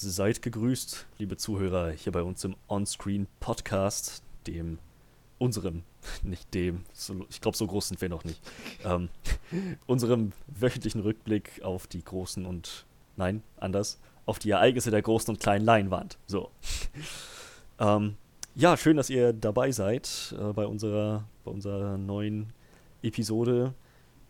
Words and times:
Seid 0.00 0.42
gegrüßt, 0.42 1.06
liebe 1.18 1.36
Zuhörer, 1.36 1.90
hier 1.90 2.12
bei 2.12 2.22
uns 2.22 2.44
im 2.44 2.54
Onscreen 2.68 3.26
Podcast, 3.40 4.22
dem 4.46 4.78
unserem, 5.38 5.82
nicht 6.22 6.54
dem, 6.54 6.84
so, 6.92 7.26
ich 7.28 7.40
glaube, 7.40 7.56
so 7.56 7.66
groß 7.66 7.88
sind 7.88 8.00
wir 8.00 8.08
noch 8.08 8.22
nicht, 8.22 8.40
ähm, 8.84 9.08
unserem 9.88 10.30
wöchentlichen 10.46 11.00
Rückblick 11.00 11.62
auf 11.64 11.88
die 11.88 12.04
großen 12.04 12.46
und, 12.46 12.86
nein, 13.16 13.42
anders, 13.56 13.98
auf 14.24 14.38
die 14.38 14.50
Ereignisse 14.50 14.92
der 14.92 15.02
großen 15.02 15.34
und 15.34 15.40
kleinen 15.40 15.64
Leinwand. 15.64 16.16
So. 16.28 16.52
ähm, 17.80 18.14
ja, 18.54 18.76
schön, 18.76 18.96
dass 18.96 19.10
ihr 19.10 19.32
dabei 19.32 19.72
seid 19.72 20.32
äh, 20.38 20.52
bei, 20.52 20.68
unserer, 20.68 21.24
bei 21.42 21.50
unserer 21.50 21.98
neuen 21.98 22.52
Episode. 23.02 23.74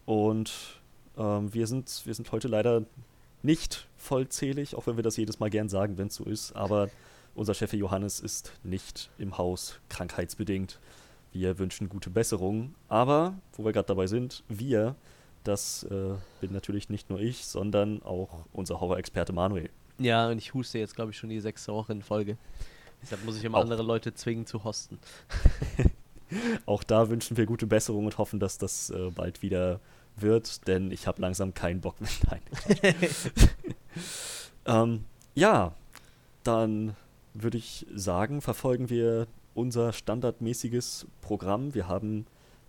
Und 0.06 0.80
ähm, 1.18 1.52
wir, 1.52 1.66
sind, 1.66 2.06
wir 2.06 2.14
sind 2.14 2.32
heute 2.32 2.48
leider 2.48 2.86
nicht 3.42 3.86
vollzählig, 3.96 4.74
auch 4.74 4.86
wenn 4.86 4.96
wir 4.96 5.02
das 5.02 5.16
jedes 5.16 5.40
Mal 5.40 5.50
gern 5.50 5.68
sagen, 5.68 5.98
wenn 5.98 6.08
es 6.08 6.14
so 6.14 6.24
ist. 6.24 6.52
Aber 6.52 6.90
unser 7.34 7.54
Chef 7.54 7.72
Johannes 7.72 8.20
ist 8.20 8.52
nicht 8.62 9.10
im 9.18 9.38
Haus, 9.38 9.78
krankheitsbedingt. 9.88 10.78
Wir 11.32 11.58
wünschen 11.58 11.88
gute 11.88 12.10
Besserung. 12.10 12.74
Aber, 12.88 13.34
wo 13.52 13.64
wir 13.64 13.72
gerade 13.72 13.86
dabei 13.86 14.06
sind, 14.06 14.42
wir, 14.48 14.96
das 15.44 15.84
äh, 15.84 16.14
bin 16.40 16.52
natürlich 16.52 16.88
nicht 16.88 17.10
nur 17.10 17.20
ich, 17.20 17.46
sondern 17.46 18.02
auch 18.02 18.46
unser 18.52 18.80
Horror-Experte 18.80 19.32
Manuel. 19.32 19.70
Ja, 19.98 20.28
und 20.28 20.38
ich 20.38 20.54
huste 20.54 20.78
jetzt, 20.78 20.94
glaube 20.94 21.10
ich, 21.10 21.18
schon 21.18 21.30
die 21.30 21.40
sechste 21.40 21.72
Woche 21.72 21.92
in 21.92 22.02
Folge. 22.02 22.38
Deshalb 23.02 23.24
muss 23.24 23.36
ich 23.36 23.44
immer 23.44 23.58
auch. 23.58 23.62
andere 23.62 23.82
Leute 23.82 24.14
zwingen 24.14 24.46
zu 24.46 24.64
hosten. 24.64 24.98
auch 26.66 26.82
da 26.82 27.08
wünschen 27.08 27.36
wir 27.36 27.46
gute 27.46 27.66
Besserung 27.66 28.06
und 28.06 28.18
hoffen, 28.18 28.40
dass 28.40 28.58
das 28.58 28.90
äh, 28.90 29.10
bald 29.10 29.42
wieder 29.42 29.80
wird, 30.22 30.66
denn 30.66 30.90
ich 30.90 31.06
habe 31.06 31.20
langsam 31.20 31.54
keinen 31.54 31.80
Bock 31.80 32.00
mehr. 32.00 32.10
Nein. 32.30 32.94
ähm, 34.66 35.04
ja, 35.34 35.74
dann 36.44 36.96
würde 37.34 37.58
ich 37.58 37.86
sagen, 37.94 38.40
verfolgen 38.40 38.90
wir 38.90 39.26
unser 39.54 39.92
standardmäßiges 39.92 41.06
Programm. 41.20 41.74
Wir 41.74 41.88
haben 41.88 42.26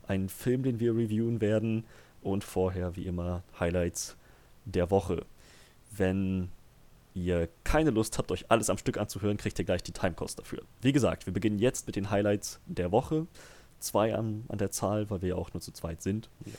einen 0.07 0.29
Film, 0.29 0.63
den 0.63 0.79
wir 0.79 0.93
reviewen 0.95 1.39
werden 1.41 1.85
und 2.21 2.43
vorher 2.43 2.95
wie 2.95 3.05
immer 3.05 3.43
Highlights 3.59 4.17
der 4.65 4.91
Woche. 4.91 5.25
Wenn 5.91 6.49
ihr 7.13 7.49
keine 7.63 7.91
Lust 7.91 8.17
habt, 8.17 8.31
euch 8.31 8.49
alles 8.49 8.69
am 8.69 8.77
Stück 8.77 8.97
anzuhören, 8.97 9.37
kriegt 9.37 9.57
ihr 9.59 9.65
gleich 9.65 9.83
die 9.83 9.91
Timecost 9.91 10.39
dafür. 10.39 10.63
Wie 10.81 10.91
gesagt, 10.91 11.25
wir 11.25 11.33
beginnen 11.33 11.59
jetzt 11.59 11.87
mit 11.87 11.95
den 11.95 12.09
Highlights 12.09 12.59
der 12.65 12.91
Woche. 12.91 13.27
Zwei 13.79 14.13
an, 14.15 14.43
an 14.49 14.57
der 14.57 14.71
Zahl, 14.71 15.09
weil 15.09 15.21
wir 15.21 15.29
ja 15.29 15.35
auch 15.35 15.53
nur 15.53 15.61
zu 15.61 15.71
zweit 15.71 16.01
sind. 16.01 16.29
Ja. 16.45 16.53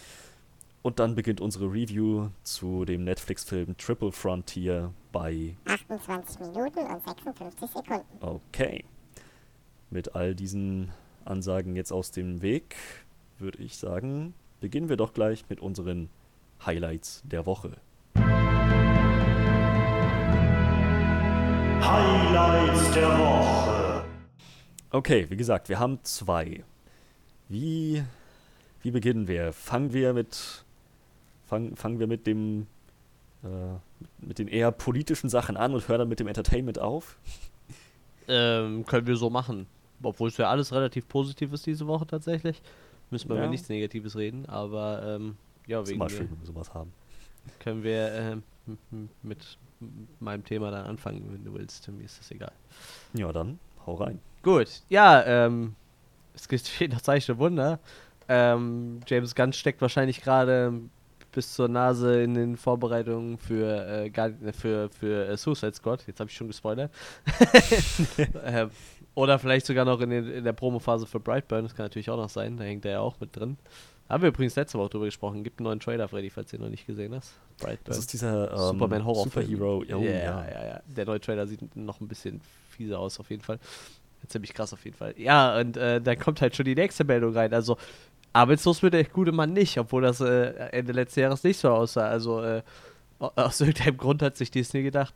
Und 0.83 0.99
dann 0.99 1.15
beginnt 1.15 1.43
unsere 1.43 1.67
Review 1.67 2.31
zu 2.43 2.87
dem 2.87 3.05
Netflix-Film 3.05 3.77
Triple 3.77 4.13
Frontier 4.13 4.95
bei 5.13 5.55
28 5.67 6.41
Minuten 6.41 6.79
und 6.79 7.05
56 7.05 7.71
Sekunden. 7.71 8.05
Okay. 8.21 8.85
Mit 9.91 10.15
all 10.15 10.35
diesen 10.35 10.91
Ansagen 11.27 11.77
jetzt 11.77 11.93
aus 11.93 12.13
dem 12.13 12.41
Weg, 12.41 12.77
würde 13.39 13.59
ich 13.59 13.77
sagen, 13.77 14.33
beginnen 14.61 14.89
wir 14.89 14.97
doch 14.97 15.13
gleich 15.13 15.45
mit 15.51 15.61
unseren 15.61 16.09
Highlights 16.65 17.23
der 17.25 17.45
Woche. 17.45 17.77
Highlights 21.83 22.93
der 22.93 23.19
Woche. 23.19 24.05
Okay, 24.91 25.27
wie 25.29 25.37
gesagt, 25.37 25.69
wir 25.69 25.79
haben 25.79 25.99
zwei. 26.05 26.65
Wie, 27.49 28.03
wie 28.83 28.91
beginnen 28.91 29.29
wir? 29.29 29.53
Fangen 29.53 29.93
wir 29.93 30.15
mit 30.15 30.65
Fang, 31.51 31.75
fangen 31.75 31.99
wir 31.99 32.07
mit 32.07 32.29
dem 32.29 32.69
äh, 33.43 33.47
mit 34.21 34.39
den 34.39 34.47
eher 34.47 34.71
politischen 34.71 35.29
Sachen 35.29 35.57
an 35.57 35.75
und 35.75 35.89
hören 35.89 35.99
dann 35.99 36.09
mit 36.09 36.21
dem 36.21 36.29
Entertainment 36.29 36.79
auf? 36.79 37.17
Ähm, 38.29 38.87
können 38.87 39.09
wir 39.09 39.17
so 39.17 39.31
machen. 39.31 39.67
Obwohl 40.01 40.29
es 40.29 40.37
ja 40.37 40.49
alles 40.49 40.73
relativ 40.73 41.09
positiv 41.09 41.53
ist 41.53 41.67
diese 41.67 41.89
Woche 41.89 42.07
tatsächlich. 42.07 42.63
Müssen 43.11 43.29
wir 43.29 43.35
ja. 43.35 43.43
über 43.43 43.51
nichts 43.51 43.69
Negatives 43.69 44.17
reden, 44.17 44.47
aber 44.47 45.03
ähm, 45.05 45.37
ja, 45.67 45.81
wegen. 45.81 45.91
Ist 45.91 45.99
mal 45.99 46.09
schön, 46.09 46.31
wenn 46.31 46.39
wir 46.39 46.47
sowas 46.47 46.73
haben. 46.73 46.93
Können 47.59 47.83
wir 47.83 48.13
äh, 48.13 48.37
mit 49.25 49.59
meinem 50.21 50.45
Thema 50.45 50.71
dann 50.71 50.87
anfangen, 50.87 51.33
wenn 51.33 51.45
du 51.45 51.53
willst. 51.53 51.89
Mir 51.89 52.05
ist 52.05 52.21
das 52.21 52.31
egal. 52.31 52.53
Ja, 53.15 53.33
dann 53.33 53.59
hau 53.87 53.95
rein. 53.95 54.21
Gut, 54.45 54.83
ja, 54.89 55.25
ähm, 55.25 55.75
es 56.33 56.47
geschieht 56.47 56.93
noch 56.93 57.01
Zeichen 57.01 57.39
Wunder. 57.39 57.81
Ähm, 58.29 59.01
James 59.09 59.35
Gunn 59.35 59.53
steckt 59.53 59.83
wahrscheinlich 59.83 60.21
gerade 60.21 60.81
bis 61.33 61.55
zur 61.55 61.69
Nase 61.69 62.23
in 62.23 62.35
den 62.35 62.57
Vorbereitungen 62.57 63.39
für, 63.39 63.87
äh, 63.87 64.53
für, 64.53 64.89
für 64.91 65.29
äh, 65.29 65.37
Suicide 65.37 65.75
Squad. 65.75 66.07
Jetzt 66.07 66.21
habe 66.21 66.31
ich 66.31 66.37
schon 66.37 66.49
gespoilert. 66.49 66.91
äh, 68.45 68.67
oder 69.15 69.39
vielleicht 69.39 69.67
sogar 69.67 69.85
noch 69.85 70.01
in, 70.01 70.11
den, 70.11 70.29
in 70.29 70.45
der 70.45 70.53
Promophase 70.53 71.07
für 71.07 71.21
Brightburn. 71.21 71.65
Das 71.65 71.75
kann 71.75 71.85
natürlich 71.85 72.11
auch 72.11 72.17
noch 72.17 72.31
sein. 72.31 72.57
Da 72.57 72.65
hängt 72.65 72.85
er 72.85 72.93
ja 72.93 73.01
auch 73.01 73.19
mit 73.21 73.35
drin. 73.37 73.57
Haben 74.09 74.23
wir 74.23 74.31
übrigens 74.31 74.57
letzte 74.57 74.77
Woche 74.79 74.91
drüber 74.91 75.05
gesprochen. 75.05 75.45
Gibt 75.45 75.61
einen 75.61 75.67
neuen 75.67 75.81
Trailer, 75.81 76.09
Freddy, 76.09 76.31
falls 76.31 76.51
du 76.51 76.57
ihn 76.57 76.63
noch 76.63 76.69
nicht 76.69 76.87
gesehen 76.87 77.15
hast. 77.15 77.33
Brightburn. 77.59 77.79
Das 77.85 77.99
ist 77.99 78.13
dieser 78.13 78.51
ähm, 78.51 78.59
Superman 78.59 79.05
Horror 79.05 79.25
Superhero. 79.25 79.79
Oh, 79.79 79.85
ja, 79.85 79.99
ja, 79.99 80.49
ja, 80.49 80.67
ja. 80.67 80.81
Der 80.85 81.07
neue 81.07 81.21
Trailer 81.21 81.47
sieht 81.47 81.77
noch 81.77 82.01
ein 82.01 82.09
bisschen 82.09 82.41
fieser 82.71 82.99
aus, 82.99 83.21
auf 83.21 83.31
jeden 83.31 83.43
Fall. 83.43 83.61
Ziemlich 84.27 84.53
krass 84.53 84.73
auf 84.73 84.85
jeden 84.85 84.97
Fall. 84.97 85.15
Ja, 85.17 85.59
und 85.59 85.77
äh, 85.77 86.01
da 86.01 86.15
kommt 86.17 86.41
halt 86.41 86.57
schon 86.57 86.65
die 86.65 86.75
nächste 86.75 87.05
Meldung 87.05 87.35
rein. 87.35 87.55
Also 87.55 87.77
Arbeitslos 88.33 88.83
wird 88.83 88.95
der 88.95 89.05
gute 89.05 89.33
Mann 89.33 89.53
nicht, 89.53 89.79
obwohl 89.79 90.03
das 90.03 90.21
äh, 90.21 90.53
Ende 90.73 90.93
letzten 90.93 91.21
Jahres 91.21 91.43
nicht 91.43 91.59
so 91.59 91.71
aussah. 91.71 92.09
Also 92.09 92.43
äh, 92.43 92.63
aus 93.19 93.61
irgendeinem 93.61 93.97
Grund 93.97 94.23
hat 94.23 94.37
sich 94.37 94.51
Disney 94.51 94.83
gedacht, 94.83 95.15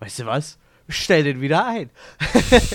weißt 0.00 0.20
du 0.20 0.26
was, 0.26 0.58
stell 0.88 1.24
den 1.24 1.40
wieder 1.40 1.66
ein. 1.66 1.90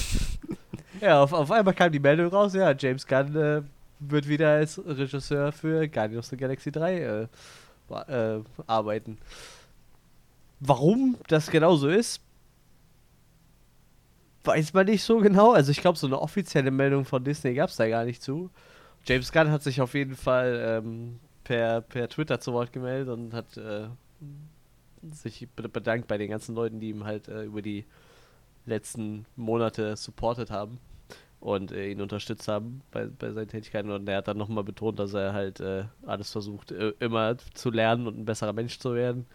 ja, 1.01 1.21
auf, 1.21 1.33
auf 1.33 1.51
einmal 1.51 1.73
kam 1.73 1.91
die 1.91 1.99
Meldung 1.99 2.27
raus, 2.27 2.53
ja, 2.53 2.73
James 2.73 3.05
Gunn 3.05 3.35
äh, 3.35 3.61
wird 3.99 4.27
wieder 4.27 4.51
als 4.51 4.81
Regisseur 4.85 5.51
für 5.51 5.87
Guardians 5.87 6.25
of 6.25 6.29
the 6.29 6.37
Galaxy 6.37 6.71
3 6.71 6.95
äh, 6.95 7.27
äh, 8.07 8.43
arbeiten. 8.67 9.17
Warum 10.59 11.17
das 11.27 11.51
genau 11.51 11.75
so 11.75 11.89
ist, 11.89 12.21
weiß 14.43 14.73
man 14.73 14.85
nicht 14.85 15.03
so 15.03 15.17
genau. 15.19 15.51
Also 15.51 15.71
ich 15.71 15.81
glaube, 15.81 15.97
so 15.97 16.07
eine 16.07 16.19
offizielle 16.19 16.71
Meldung 16.71 17.05
von 17.05 17.23
Disney 17.23 17.53
gab 17.53 17.69
es 17.69 17.75
da 17.75 17.87
gar 17.87 18.05
nicht 18.05 18.23
zu. 18.23 18.49
James 19.07 19.31
Gunn 19.31 19.51
hat 19.51 19.63
sich 19.63 19.79
auf 19.79 19.93
jeden 19.93 20.15
Fall 20.15 20.61
ähm, 20.83 21.19
per, 21.45 21.81
per 21.81 22.09
Twitter 22.09 22.41
zu 22.41 22.51
Wort 22.51 22.73
gemeldet 22.73 23.07
und 23.07 23.33
hat 23.33 23.55
äh, 23.55 23.87
sich 25.01 25.47
bedankt 25.55 26.07
bei 26.07 26.17
den 26.17 26.29
ganzen 26.29 26.55
Leuten, 26.55 26.81
die 26.81 26.89
ihm 26.89 27.05
halt 27.05 27.29
äh, 27.29 27.43
über 27.43 27.61
die 27.61 27.85
letzten 28.65 29.25
Monate 29.37 29.95
supportet 29.95 30.51
haben 30.51 30.79
und 31.39 31.71
äh, 31.71 31.89
ihn 31.89 32.01
unterstützt 32.01 32.49
haben 32.49 32.81
bei, 32.91 33.05
bei 33.05 33.31
seinen 33.31 33.47
Tätigkeiten. 33.47 33.91
Und 33.91 34.09
er 34.09 34.17
hat 34.17 34.27
dann 34.27 34.37
nochmal 34.37 34.65
betont, 34.65 34.99
dass 34.99 35.13
er 35.13 35.31
halt 35.31 35.61
äh, 35.61 35.85
alles 36.05 36.31
versucht, 36.31 36.73
äh, 36.73 36.91
immer 36.99 37.37
zu 37.53 37.71
lernen 37.71 38.07
und 38.07 38.19
ein 38.19 38.25
besserer 38.25 38.51
Mensch 38.51 38.77
zu 38.79 38.93
werden. 38.93 39.25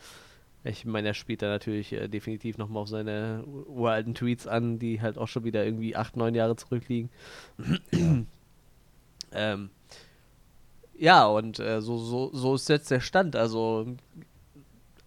Ich 0.64 0.84
meine, 0.84 1.08
er 1.08 1.14
spielt 1.14 1.40
da 1.40 1.48
natürlich 1.48 1.94
äh, 1.94 2.08
definitiv 2.08 2.58
nochmal 2.58 2.82
auf 2.82 2.88
seine 2.88 3.42
uralten 3.46 4.14
Tweets 4.14 4.46
an, 4.46 4.78
die 4.78 5.00
halt 5.00 5.16
auch 5.16 5.28
schon 5.28 5.44
wieder 5.44 5.64
irgendwie 5.64 5.96
acht, 5.96 6.16
neun 6.16 6.34
Jahre 6.34 6.56
zurückliegen. 6.56 7.10
Ja. 7.92 8.24
Ähm, 9.34 9.70
ja, 10.94 11.26
und 11.26 11.58
äh, 11.58 11.80
so, 11.80 11.98
so, 11.98 12.30
so 12.32 12.54
ist 12.54 12.68
jetzt 12.68 12.90
der 12.90 13.00
Stand. 13.00 13.34
Also, 13.34 13.96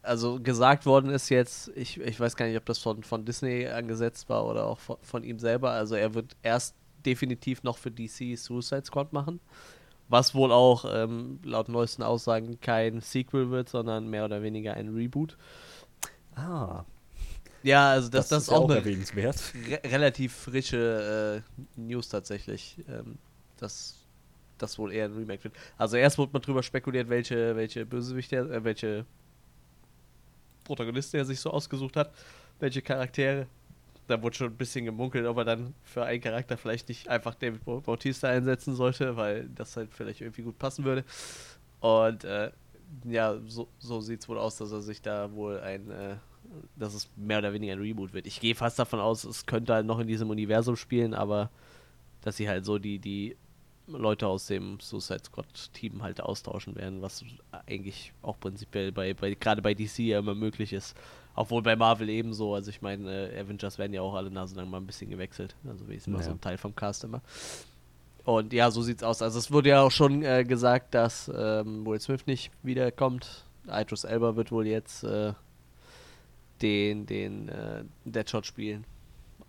also 0.02 0.40
gesagt 0.40 0.86
worden 0.86 1.09
ist 1.09 1.30
jetzt, 1.30 1.72
ich, 1.75 2.00
ich 2.00 2.19
weiß 2.19 2.35
gar 2.35 2.47
nicht, 2.47 2.58
ob 2.58 2.66
das 2.66 2.80
von, 2.80 3.03
von 3.03 3.25
Disney 3.25 3.68
angesetzt 3.68 4.30
war 4.30 4.46
oder 4.46 4.66
auch 4.66 4.80
von, 4.80 4.97
von 5.02 5.24
ihm 5.24 5.40
selber. 5.40 5.72
Also 5.72 5.96
er 5.96 6.14
wird 6.14 6.35
erst 6.44 6.75
definitiv 7.05 7.64
noch 7.64 7.78
für 7.78 7.91
DC 7.91 8.38
Suicide 8.38 8.85
Squad 8.85 9.14
machen. 9.14 9.40
Was 10.08 10.35
wohl 10.35 10.52
auch 10.52 10.85
ähm, 10.88 11.40
laut 11.44 11.67
neuesten 11.67 12.03
Aussagen 12.03 12.59
kein 12.59 13.02
Sequel 13.02 13.49
wird, 13.49 13.70
sondern 13.70 14.08
mehr 14.08 14.26
oder 14.26 14.44
weniger 14.44 14.76
ein 14.76 14.90
Reboot. 14.94 15.38
Ah. 16.35 16.84
Ja, 17.64 17.90
also 17.90 18.09
das, 18.09 18.28
das, 18.28 18.29
das 18.29 18.44
ist 18.44 18.49
auch, 18.49 18.66
auch 18.66 18.76
erwähnenswert. 18.76 19.41
Re 19.67 19.79
relativ 19.84 20.35
frische 20.35 21.44
äh, 21.44 21.79
News 21.79 22.09
tatsächlich. 22.09 22.78
Ähm, 22.88 23.17
das 23.58 24.04
das 24.57 24.78
wohl 24.78 24.91
eher 24.91 25.05
ein 25.05 25.13
Remake 25.13 25.43
wird. 25.43 25.55
Also 25.78 25.97
erst 25.97 26.17
wurde 26.17 26.34
man 26.34 26.41
drüber 26.41 26.63
spekuliert, 26.63 27.09
welche, 27.09 27.55
welche 27.55 27.85
Bösewichte, 27.85 28.37
äh, 28.37 28.63
welche 28.63 29.05
Protagonisten 30.63 31.17
er 31.17 31.25
sich 31.25 31.40
so 31.40 31.52
ausgesucht 31.52 31.96
hat, 31.96 32.13
welche 32.59 32.81
Charaktere. 32.81 33.47
Da 34.07 34.22
wurde 34.22 34.35
schon 34.35 34.47
ein 34.47 34.57
bisschen 34.57 34.85
gemunkelt, 34.85 35.25
ob 35.25 35.37
er 35.37 35.46
dann 35.46 35.73
für 35.84 36.03
einen 36.03 36.22
Charakter 36.22 36.57
vielleicht 36.57 36.90
nicht 36.90 37.07
einfach 37.07 37.34
David 37.34 37.66
Bautista 37.66 38.28
einsetzen 38.28 38.75
sollte, 38.75 39.16
weil 39.16 39.49
das 39.55 39.75
halt 39.78 39.93
vielleicht 39.93 40.22
irgendwie 40.22 40.43
gut 40.43 40.59
passen 40.59 40.85
würde. 40.85 41.03
Und 41.79 42.23
äh, 42.23 42.51
ja, 43.03 43.40
so, 43.47 43.67
so 43.79 44.01
sieht 44.01 44.22
es 44.22 44.29
wohl 44.29 44.37
aus, 44.37 44.58
dass 44.58 44.72
er 44.72 44.81
sich 44.81 45.01
da 45.01 45.31
wohl 45.31 45.59
ein, 45.59 45.90
äh, 45.90 46.17
dass 46.75 46.93
es 46.93 47.09
mehr 47.16 47.40
oder 47.40 47.53
weniger 47.53 47.73
ein 47.73 47.79
Reboot 47.79 48.13
wird. 48.13 48.28
Ich 48.28 48.40
gehe 48.40 48.53
fast 48.53 48.78
davon 48.78 48.99
aus, 48.99 49.23
es 49.23 49.46
könnte 49.46 49.73
halt 49.73 49.87
noch 49.87 49.99
in 49.99 50.08
diesem 50.08 50.29
Universum 50.29 50.75
spielen, 50.75 51.13
aber 51.13 51.49
dass 52.22 52.37
sie 52.37 52.47
halt 52.47 52.66
so 52.66 52.78
die, 52.78 52.99
die 52.99 53.35
Leute 53.87 54.28
aus 54.28 54.47
dem 54.47 54.79
Suicide 54.79 55.23
Squad-Team 55.26 56.02
halt 56.02 56.20
austauschen 56.22 56.76
werden, 56.76 57.02
was 57.02 57.23
eigentlich 57.67 58.14
auch 58.22 58.40
prinzipiell 58.40 58.91
bei, 58.91 59.14
bei 59.14 59.35
gerade 59.35 59.61
bei 59.61 59.73
DC 59.73 59.99
ja 59.99 60.20
immer 60.20 60.35
möglich 60.35 60.73
ist. 60.73 60.96
Obwohl 61.35 61.61
bei 61.61 61.76
Marvel 61.76 62.09
ebenso, 62.09 62.55
also 62.55 62.70
ich 62.70 62.82
meine, 62.82 63.29
äh, 63.32 63.40
Avengers 63.41 63.78
werden 63.78 63.93
ja 63.93 64.02
auch 64.02 64.14
alle 64.16 64.32
naselang 64.32 64.70
mal 64.70 64.78
ein 64.78 64.87
bisschen 64.87 65.09
gewechselt. 65.09 65.55
Also 65.67 65.87
wie 65.87 65.96
ist 65.96 66.08
immer 66.08 66.20
Ja. 66.20 66.23
so 66.26 66.32
ein 66.32 66.41
Teil 66.41 66.58
vom 66.58 66.76
Cast 66.76 67.03
immer. 67.03 67.22
Und 68.23 68.53
ja, 68.53 68.72
so 68.72 68.82
sieht's 68.82 69.03
aus. 69.03 69.22
Also 69.22 69.37
es 69.37 69.52
wurde 69.52 69.70
ja 69.70 69.82
auch 69.82 69.91
schon 69.91 70.23
äh, 70.23 70.43
gesagt, 70.46 70.96
dass 70.96 71.29
ähm, 71.35 71.85
Will 71.85 71.99
Smith 71.99 72.26
nicht 72.26 72.52
wiederkommt. 72.64 73.46
Idris 73.67 74.03
Elba 74.03 74.35
wird 74.35 74.52
wohl 74.52 74.66
jetzt 74.66 75.03
äh, 75.03 75.34
den, 76.61 77.05
den 77.05 77.49
äh, 77.49 77.84
Deadshot 78.05 78.46
spielen. 78.46 78.85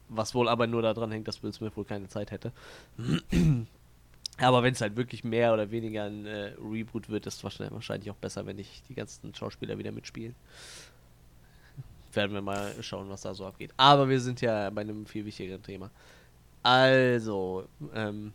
Was 0.09 0.35
wohl 0.35 0.49
aber 0.49 0.67
nur 0.67 0.83
daran 0.83 1.11
hängt, 1.11 1.27
dass 1.27 1.43
Will 1.43 1.53
Smith 1.53 1.73
wohl 1.77 1.85
keine 1.85 2.09
Zeit 2.09 2.31
hätte. 2.33 2.53
Aber 4.39 4.63
wenn 4.63 4.73
es 4.73 4.81
halt 4.81 4.97
wirklich 4.97 5.25
mehr 5.25 5.55
oder 5.55 5.71
weniger 5.71 6.05
ein 6.05 6.27
äh, 6.27 6.53
Reboot 6.61 7.09
wird, 7.09 7.27
ist 7.27 7.43
es 7.43 7.45
wahrscheinlich, 7.45 8.11
auch 8.11 8.17
besser, 8.17 8.45
wenn 8.47 8.57
nicht 8.57 8.89
die 8.89 8.95
ganzen 8.95 9.35
Schauspieler 9.35 9.79
wieder 9.79 9.93
mitspielen. 9.93 10.35
Werden 12.13 12.33
wir 12.33 12.43
mal 12.43 12.75
schauen, 12.83 13.09
was 13.09 13.23
da 13.23 13.35
so 13.35 13.47
abgeht. 13.47 13.73
Aber 13.77 14.09
wir 14.09 14.21
sind 14.21 14.41
ja 14.41 14.69
bei 14.71 14.83
einem 14.83 15.07
viel 15.07 15.25
wichtigeren 15.25 15.63
Thema. 15.63 15.91
Also, 16.63 17.67
ähm, 17.95 18.33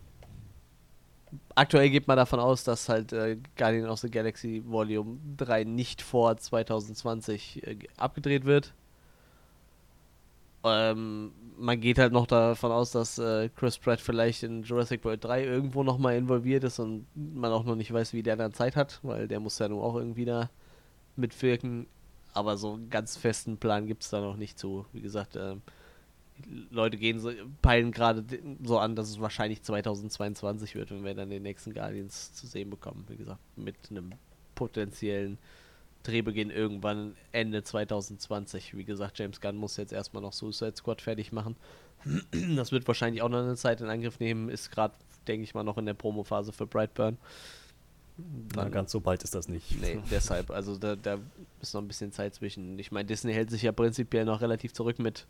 aktuell 1.54 1.90
geht 1.90 2.08
man 2.08 2.16
davon 2.16 2.40
aus, 2.40 2.64
dass 2.64 2.88
halt 2.88 3.12
äh, 3.12 3.36
Guardian 3.56 3.88
of 3.88 4.00
the 4.00 4.10
Galaxy 4.10 4.62
Volume 4.66 5.18
3 5.36 5.64
nicht 5.64 6.02
vor 6.02 6.36
2020 6.36 7.66
äh, 7.66 7.78
abgedreht 7.96 8.44
wird. 8.44 8.72
Ähm, 10.64 11.32
man 11.56 11.80
geht 11.80 11.98
halt 11.98 12.12
noch 12.12 12.26
davon 12.26 12.72
aus, 12.72 12.90
dass 12.92 13.18
äh, 13.18 13.48
Chris 13.50 13.78
Pratt 13.78 14.00
vielleicht 14.00 14.42
in 14.42 14.62
Jurassic 14.62 15.04
World 15.04 15.22
3 15.24 15.44
irgendwo 15.44 15.82
nochmal 15.82 16.16
involviert 16.16 16.64
ist 16.64 16.78
und 16.78 17.06
man 17.14 17.52
auch 17.52 17.64
noch 17.64 17.76
nicht 17.76 17.92
weiß, 17.92 18.12
wie 18.14 18.22
der 18.22 18.36
dann 18.36 18.52
Zeit 18.52 18.76
hat, 18.76 19.00
weil 19.02 19.28
der 19.28 19.40
muss 19.40 19.58
ja 19.58 19.68
nun 19.68 19.80
auch 19.82 19.96
irgendwie 19.96 20.24
da 20.24 20.50
mitwirken. 21.16 21.86
Aber 22.34 22.56
so 22.56 22.74
einen 22.74 22.88
ganz 22.88 23.16
festen 23.16 23.58
Plan 23.58 23.86
gibt 23.86 24.02
es 24.04 24.10
da 24.10 24.20
noch 24.20 24.36
nicht 24.36 24.58
zu. 24.58 24.86
Wie 24.92 25.02
gesagt, 25.02 25.36
ähm, 25.36 25.60
Leute 26.70 26.96
gehen 26.96 27.20
so, 27.20 27.30
peilen 27.60 27.92
gerade 27.92 28.22
de- 28.22 28.40
so 28.64 28.78
an, 28.78 28.96
dass 28.96 29.10
es 29.10 29.20
wahrscheinlich 29.20 29.62
2022 29.62 30.74
wird, 30.74 30.90
wenn 30.90 31.04
wir 31.04 31.14
dann 31.14 31.28
den 31.30 31.42
nächsten 31.42 31.74
Guardians 31.74 32.32
zu 32.32 32.46
sehen 32.46 32.70
bekommen. 32.70 33.04
Wie 33.08 33.16
gesagt, 33.16 33.40
mit 33.56 33.76
einem 33.90 34.12
potenziellen 34.54 35.38
Drehbeginn 36.02 36.50
irgendwann 36.50 37.16
Ende 37.32 37.62
2020. 37.62 38.76
Wie 38.76 38.84
gesagt, 38.84 39.18
James 39.18 39.40
Gunn 39.40 39.56
muss 39.56 39.76
jetzt 39.76 39.92
erstmal 39.92 40.22
noch 40.22 40.32
Suicide 40.32 40.74
Squad 40.76 41.00
fertig 41.00 41.32
machen. 41.32 41.56
Das 42.56 42.72
wird 42.72 42.86
wahrscheinlich 42.88 43.22
auch 43.22 43.28
noch 43.28 43.38
eine 43.38 43.56
Zeit 43.56 43.80
in 43.80 43.88
Angriff 43.88 44.18
nehmen. 44.18 44.48
Ist 44.48 44.70
gerade, 44.70 44.94
denke 45.28 45.44
ich 45.44 45.54
mal, 45.54 45.62
noch 45.62 45.78
in 45.78 45.86
der 45.86 45.94
Promophase 45.94 46.52
für 46.52 46.66
Brightburn. 46.66 47.16
Na, 48.54 48.68
ganz 48.68 48.92
so 48.92 49.00
bald 49.00 49.22
ist 49.22 49.34
das 49.34 49.48
nicht. 49.48 49.80
Nee, 49.80 50.00
deshalb, 50.10 50.50
also 50.50 50.76
da, 50.76 50.96
da 50.96 51.18
ist 51.60 51.74
noch 51.74 51.80
ein 51.80 51.88
bisschen 51.88 52.12
Zeit 52.12 52.34
zwischen. 52.34 52.78
Ich 52.78 52.92
meine, 52.92 53.06
Disney 53.06 53.32
hält 53.32 53.50
sich 53.50 53.62
ja 53.62 53.72
prinzipiell 53.72 54.24
noch 54.24 54.40
relativ 54.40 54.72
zurück 54.72 54.98
mit 54.98 55.26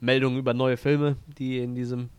Meldungen 0.00 0.38
über 0.38 0.52
neue 0.52 0.76
Filme, 0.76 1.16
die 1.38 1.58
in 1.58 1.74
diesem, 1.74 2.10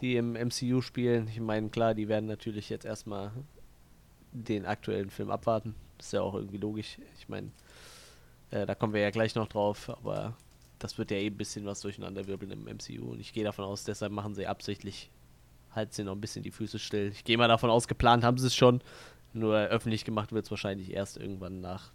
die 0.00 0.16
im 0.16 0.34
MCU 0.34 0.80
spielen. 0.80 1.28
Ich 1.28 1.40
meine, 1.40 1.68
klar, 1.70 1.94
die 1.94 2.08
werden 2.08 2.26
natürlich 2.26 2.68
jetzt 2.68 2.84
erstmal 2.84 3.32
den 4.32 4.66
aktuellen 4.66 5.10
Film 5.10 5.30
abwarten. 5.30 5.74
Ist 5.98 6.12
ja 6.12 6.22
auch 6.22 6.34
irgendwie 6.34 6.58
logisch. 6.58 6.98
Ich 7.18 7.28
meine, 7.28 7.50
äh, 8.50 8.66
da 8.66 8.74
kommen 8.74 8.92
wir 8.92 9.00
ja 9.00 9.10
gleich 9.10 9.34
noch 9.34 9.48
drauf, 9.48 9.90
aber 9.90 10.36
das 10.78 10.98
wird 10.98 11.10
ja 11.10 11.16
eben 11.16 11.34
ein 11.34 11.38
bisschen 11.38 11.64
was 11.66 11.80
durcheinanderwirbeln 11.80 12.52
im 12.52 12.64
MCU 12.64 13.12
und 13.12 13.20
ich 13.20 13.32
gehe 13.32 13.44
davon 13.44 13.64
aus, 13.64 13.84
deshalb 13.84 14.12
machen 14.12 14.34
sie 14.34 14.46
absichtlich, 14.46 15.10
halten 15.74 15.92
sie 15.92 16.04
noch 16.04 16.12
ein 16.12 16.20
bisschen 16.20 16.42
die 16.42 16.50
Füße 16.50 16.78
still. 16.78 17.10
Ich 17.12 17.24
gehe 17.24 17.38
mal 17.38 17.48
davon 17.48 17.70
aus, 17.70 17.88
geplant 17.88 18.24
haben 18.24 18.38
sie 18.38 18.46
es 18.46 18.54
schon, 18.54 18.82
nur 19.32 19.56
öffentlich 19.56 20.04
gemacht 20.04 20.32
wird 20.32 20.44
es 20.44 20.50
wahrscheinlich 20.50 20.92
erst 20.92 21.16
irgendwann 21.16 21.60
nach 21.60 21.92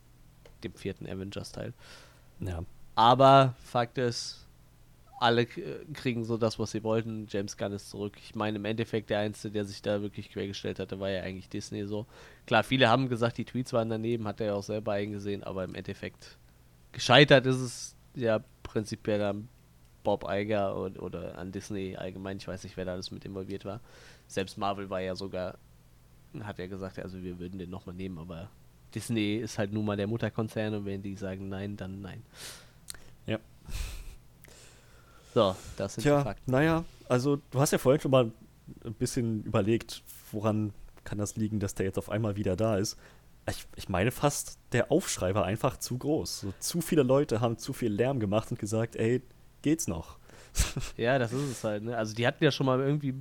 dem 0.63 0.73
vierten 0.73 1.07
Avengers-Teil. 1.07 1.73
Ja, 2.39 2.63
Aber 2.95 3.55
Fakt 3.63 3.97
ist, 3.97 4.47
alle 5.21 5.45
k- 5.45 5.61
kriegen 5.93 6.23
so 6.25 6.37
das, 6.37 6.57
was 6.59 6.71
sie 6.71 6.83
wollten. 6.83 7.27
James 7.29 7.55
Gunn 7.57 7.73
ist 7.73 7.89
zurück. 7.89 8.17
Ich 8.23 8.35
meine, 8.35 8.57
im 8.57 8.65
Endeffekt 8.65 9.09
der 9.09 9.19
Einzige, 9.19 9.51
der 9.53 9.65
sich 9.65 9.81
da 9.81 10.01
wirklich 10.01 10.31
quergestellt 10.31 10.79
hatte, 10.79 10.99
war 10.99 11.09
ja 11.09 11.21
eigentlich 11.21 11.47
Disney 11.49 11.85
so. 11.85 12.05
Klar, 12.47 12.63
viele 12.63 12.89
haben 12.89 13.07
gesagt, 13.07 13.37
die 13.37 13.45
Tweets 13.45 13.71
waren 13.73 13.89
daneben, 13.89 14.27
hat 14.27 14.39
er 14.41 14.47
ja 14.47 14.53
auch 14.55 14.63
selber 14.63 14.93
eingesehen, 14.93 15.43
aber 15.43 15.63
im 15.63 15.75
Endeffekt 15.75 16.37
gescheitert 16.91 17.45
ist 17.45 17.57
es 17.61 17.95
ja 18.15 18.43
prinzipiell 18.63 19.21
an 19.21 19.47
Bob 20.03 20.25
Iger 20.27 20.75
und, 20.75 20.99
oder 20.99 21.37
an 21.37 21.51
Disney 21.51 21.95
allgemein. 21.95 22.37
Ich 22.37 22.47
weiß 22.47 22.63
nicht, 22.63 22.75
wer 22.75 22.85
da 22.85 22.93
alles 22.93 23.11
mit 23.11 23.23
involviert 23.23 23.63
war. 23.65 23.79
Selbst 24.27 24.57
Marvel 24.57 24.89
war 24.89 25.01
ja 25.01 25.15
sogar, 25.15 25.57
hat 26.41 26.57
ja 26.57 26.65
gesagt, 26.67 26.97
also 26.99 27.21
wir 27.21 27.37
würden 27.39 27.59
den 27.59 27.69
nochmal 27.69 27.95
nehmen, 27.95 28.17
aber 28.17 28.49
Disney 28.95 29.35
ist 29.35 29.57
halt 29.59 29.71
nun 29.71 29.85
mal 29.85 29.95
der 29.97 30.07
Mutterkonzern 30.07 30.73
und 30.73 30.85
wenn 30.85 31.01
die 31.03 31.15
sagen 31.15 31.47
nein, 31.47 31.77
dann 31.77 32.01
nein. 32.01 32.23
Ja. 33.27 33.39
So, 35.33 35.55
das 35.77 35.93
sind 35.95 36.03
die 36.03 36.09
Tja, 36.09 36.23
Fakten. 36.23 36.51
naja, 36.51 36.83
also 37.07 37.37
du 37.51 37.59
hast 37.59 37.71
ja 37.71 37.77
vorhin 37.77 38.01
schon 38.01 38.11
mal 38.11 38.31
ein 38.85 38.93
bisschen 38.93 39.43
überlegt, 39.43 40.03
woran 40.31 40.73
kann 41.03 41.17
das 41.17 41.35
liegen, 41.35 41.59
dass 41.59 41.73
der 41.75 41.85
jetzt 41.85 41.97
auf 41.97 42.09
einmal 42.09 42.35
wieder 42.35 42.55
da 42.55 42.77
ist. 42.77 42.97
Ich, 43.49 43.65
ich 43.75 43.89
meine 43.89 44.11
fast, 44.11 44.59
der 44.71 44.91
Aufschrei 44.91 45.33
war 45.33 45.45
einfach 45.45 45.77
zu 45.77 45.97
groß. 45.97 46.41
So, 46.41 46.53
zu 46.59 46.81
viele 46.81 47.03
Leute 47.03 47.41
haben 47.41 47.57
zu 47.57 47.73
viel 47.73 47.91
Lärm 47.91 48.19
gemacht 48.19 48.51
und 48.51 48.59
gesagt, 48.59 48.95
ey, 48.95 49.21
geht's 49.61 49.87
noch? 49.87 50.17
Ja, 50.97 51.17
das 51.17 51.31
ist 51.33 51.49
es 51.49 51.63
halt, 51.63 51.83
ne? 51.83 51.97
Also 51.97 52.13
die 52.13 52.27
hatten 52.27 52.43
ja 52.43 52.51
schon 52.51 52.65
mal 52.65 52.79
irgendwie, 52.79 53.15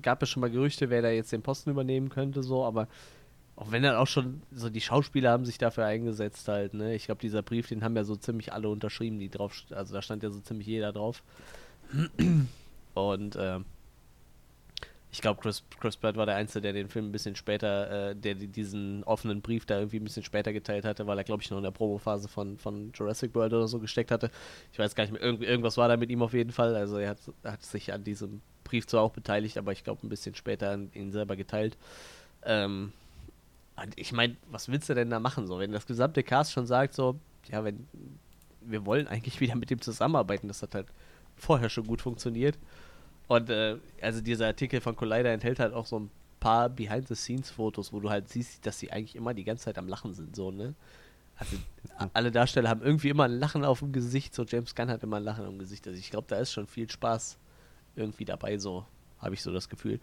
gab 0.00 0.22
es 0.22 0.30
schon 0.30 0.40
mal 0.40 0.50
Gerüchte, 0.50 0.90
wer 0.90 1.02
da 1.02 1.10
jetzt 1.10 1.32
den 1.32 1.42
Posten 1.42 1.70
übernehmen 1.70 2.08
könnte, 2.08 2.42
so, 2.42 2.64
aber 2.64 2.88
auch 3.56 3.70
wenn 3.70 3.82
dann 3.82 3.96
auch 3.96 4.06
schon, 4.06 4.42
so 4.52 4.70
die 4.70 4.80
Schauspieler 4.80 5.30
haben 5.30 5.44
sich 5.44 5.58
dafür 5.58 5.84
eingesetzt 5.84 6.48
halt, 6.48 6.74
ne? 6.74 6.94
Ich 6.94 7.06
glaube, 7.06 7.20
dieser 7.20 7.42
Brief, 7.42 7.68
den 7.68 7.84
haben 7.84 7.96
ja 7.96 8.04
so 8.04 8.16
ziemlich 8.16 8.52
alle 8.52 8.68
unterschrieben, 8.68 9.18
die 9.18 9.28
drauf, 9.28 9.54
also 9.70 9.94
da 9.94 10.02
stand 10.02 10.22
ja 10.22 10.30
so 10.30 10.40
ziemlich 10.40 10.66
jeder 10.66 10.92
drauf. 10.92 11.22
Und 12.94 13.36
ähm, 13.38 13.64
ich 15.14 15.20
glaube, 15.20 15.40
Chris, 15.42 15.62
Chris 15.78 15.98
Pratt 15.98 16.16
war 16.16 16.24
der 16.24 16.36
Einzige, 16.36 16.62
der 16.62 16.72
den 16.72 16.88
Film 16.88 17.08
ein 17.08 17.12
bisschen 17.12 17.36
später, 17.36 18.10
äh, 18.10 18.16
der 18.16 18.34
die- 18.34 18.48
diesen 18.48 19.04
offenen 19.04 19.42
Brief 19.42 19.66
da 19.66 19.78
irgendwie 19.78 19.98
ein 19.98 20.04
bisschen 20.04 20.22
später 20.22 20.54
geteilt 20.54 20.86
hatte, 20.86 21.06
weil 21.06 21.18
er, 21.18 21.24
glaube 21.24 21.42
ich, 21.42 21.50
noch 21.50 21.58
in 21.58 21.64
der 21.64 21.70
Promophase 21.70 22.28
von, 22.28 22.56
von 22.56 22.92
Jurassic 22.94 23.34
World 23.34 23.52
oder 23.52 23.68
so 23.68 23.78
gesteckt 23.78 24.10
hatte. 24.10 24.30
Ich 24.72 24.78
weiß 24.78 24.94
gar 24.94 25.04
nicht 25.04 25.12
mehr, 25.12 25.20
irgend, 25.22 25.42
irgendwas 25.42 25.76
war 25.76 25.88
da 25.88 25.98
mit 25.98 26.08
ihm 26.10 26.22
auf 26.22 26.32
jeden 26.32 26.50
Fall. 26.52 26.74
Also 26.74 26.96
er 26.96 27.10
hat, 27.10 27.18
hat 27.44 27.62
sich 27.62 27.92
an 27.92 28.04
diesem 28.04 28.40
Brief 28.64 28.86
zwar 28.86 29.02
auch 29.02 29.10
beteiligt, 29.12 29.58
aber 29.58 29.72
ich 29.72 29.84
glaube 29.84 30.06
ein 30.06 30.08
bisschen 30.08 30.34
später 30.34 30.70
an 30.70 30.90
ihn 30.94 31.12
selber 31.12 31.36
geteilt. 31.36 31.76
Ähm, 32.44 32.92
und 33.82 33.98
ich 33.98 34.12
meine, 34.12 34.36
was 34.50 34.68
willst 34.68 34.88
du 34.88 34.94
denn 34.94 35.10
da 35.10 35.18
machen? 35.20 35.46
So, 35.46 35.58
wenn 35.58 35.72
das 35.72 35.86
gesamte 35.86 36.22
Cast 36.22 36.52
schon 36.52 36.66
sagt, 36.66 36.94
so, 36.94 37.18
ja, 37.50 37.64
wenn 37.64 37.86
wir 38.60 38.86
wollen 38.86 39.08
eigentlich 39.08 39.40
wieder 39.40 39.56
mit 39.56 39.70
dem 39.70 39.80
zusammenarbeiten, 39.80 40.48
das 40.48 40.62
hat 40.62 40.74
halt 40.74 40.86
vorher 41.36 41.68
schon 41.68 41.86
gut 41.86 42.00
funktioniert. 42.02 42.58
Und 43.28 43.50
äh, 43.50 43.76
also 44.00 44.20
dieser 44.20 44.46
Artikel 44.46 44.80
von 44.80 44.94
Collider 44.96 45.32
enthält 45.32 45.58
halt 45.58 45.72
auch 45.72 45.86
so 45.86 45.98
ein 45.98 46.10
paar 46.40 46.68
Behind-the-Scenes-Fotos, 46.68 47.92
wo 47.92 48.00
du 48.00 48.10
halt 48.10 48.28
siehst, 48.28 48.66
dass 48.66 48.78
sie 48.78 48.90
eigentlich 48.92 49.16
immer 49.16 49.32
die 49.32 49.44
ganze 49.44 49.64
Zeit 49.64 49.78
am 49.78 49.88
Lachen 49.88 50.12
sind, 50.12 50.34
so, 50.36 50.50
ne? 50.50 50.74
Also 51.36 51.56
a- 51.98 52.10
alle 52.12 52.30
Darsteller 52.30 52.68
haben 52.68 52.82
irgendwie 52.82 53.08
immer 53.08 53.24
ein 53.24 53.38
Lachen 53.38 53.64
auf 53.64 53.78
dem 53.78 53.92
Gesicht, 53.92 54.34
so 54.34 54.44
James 54.44 54.74
Gunn 54.74 54.90
hat 54.90 55.02
immer 55.02 55.16
ein 55.16 55.24
Lachen 55.24 55.44
auf 55.44 55.50
dem 55.50 55.58
Gesicht. 55.58 55.86
Also 55.86 55.98
ich 55.98 56.10
glaube, 56.10 56.26
da 56.28 56.36
ist 56.38 56.52
schon 56.52 56.66
viel 56.66 56.90
Spaß 56.90 57.38
irgendwie 57.96 58.24
dabei, 58.24 58.58
so 58.58 58.84
habe 59.18 59.34
ich 59.34 59.42
so 59.42 59.52
das 59.52 59.68
Gefühl. 59.68 59.98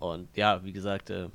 Und 0.00 0.28
ja, 0.36 0.62
wie 0.64 0.72
gesagt, 0.72 1.10
äh, 1.10 1.28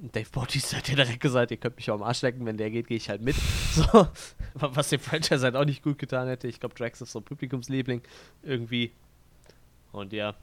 Dave 0.00 0.28
Bautista 0.32 0.78
hat 0.78 0.88
ja 0.88 0.96
direkt 0.96 1.20
gesagt, 1.20 1.50
ihr 1.50 1.58
könnt 1.58 1.76
mich 1.76 1.90
auch 1.90 1.94
am 1.94 2.02
Arsch 2.02 2.22
lecken, 2.22 2.46
wenn 2.46 2.56
der 2.56 2.70
geht, 2.70 2.86
gehe 2.86 2.96
ich 2.96 3.08
halt 3.08 3.22
mit. 3.22 3.36
So, 3.72 4.06
was 4.54 4.90
dem 4.90 5.00
Franchise 5.00 5.42
halt 5.42 5.56
auch 5.56 5.64
nicht 5.64 5.82
gut 5.82 5.98
getan 5.98 6.28
hätte. 6.28 6.46
Ich 6.46 6.60
glaube, 6.60 6.74
Drax 6.74 7.00
ist 7.00 7.12
so 7.12 7.20
ein 7.20 7.24
Publikumsliebling 7.24 8.02
irgendwie. 8.42 8.92
Und 9.92 10.12
ja, 10.12 10.34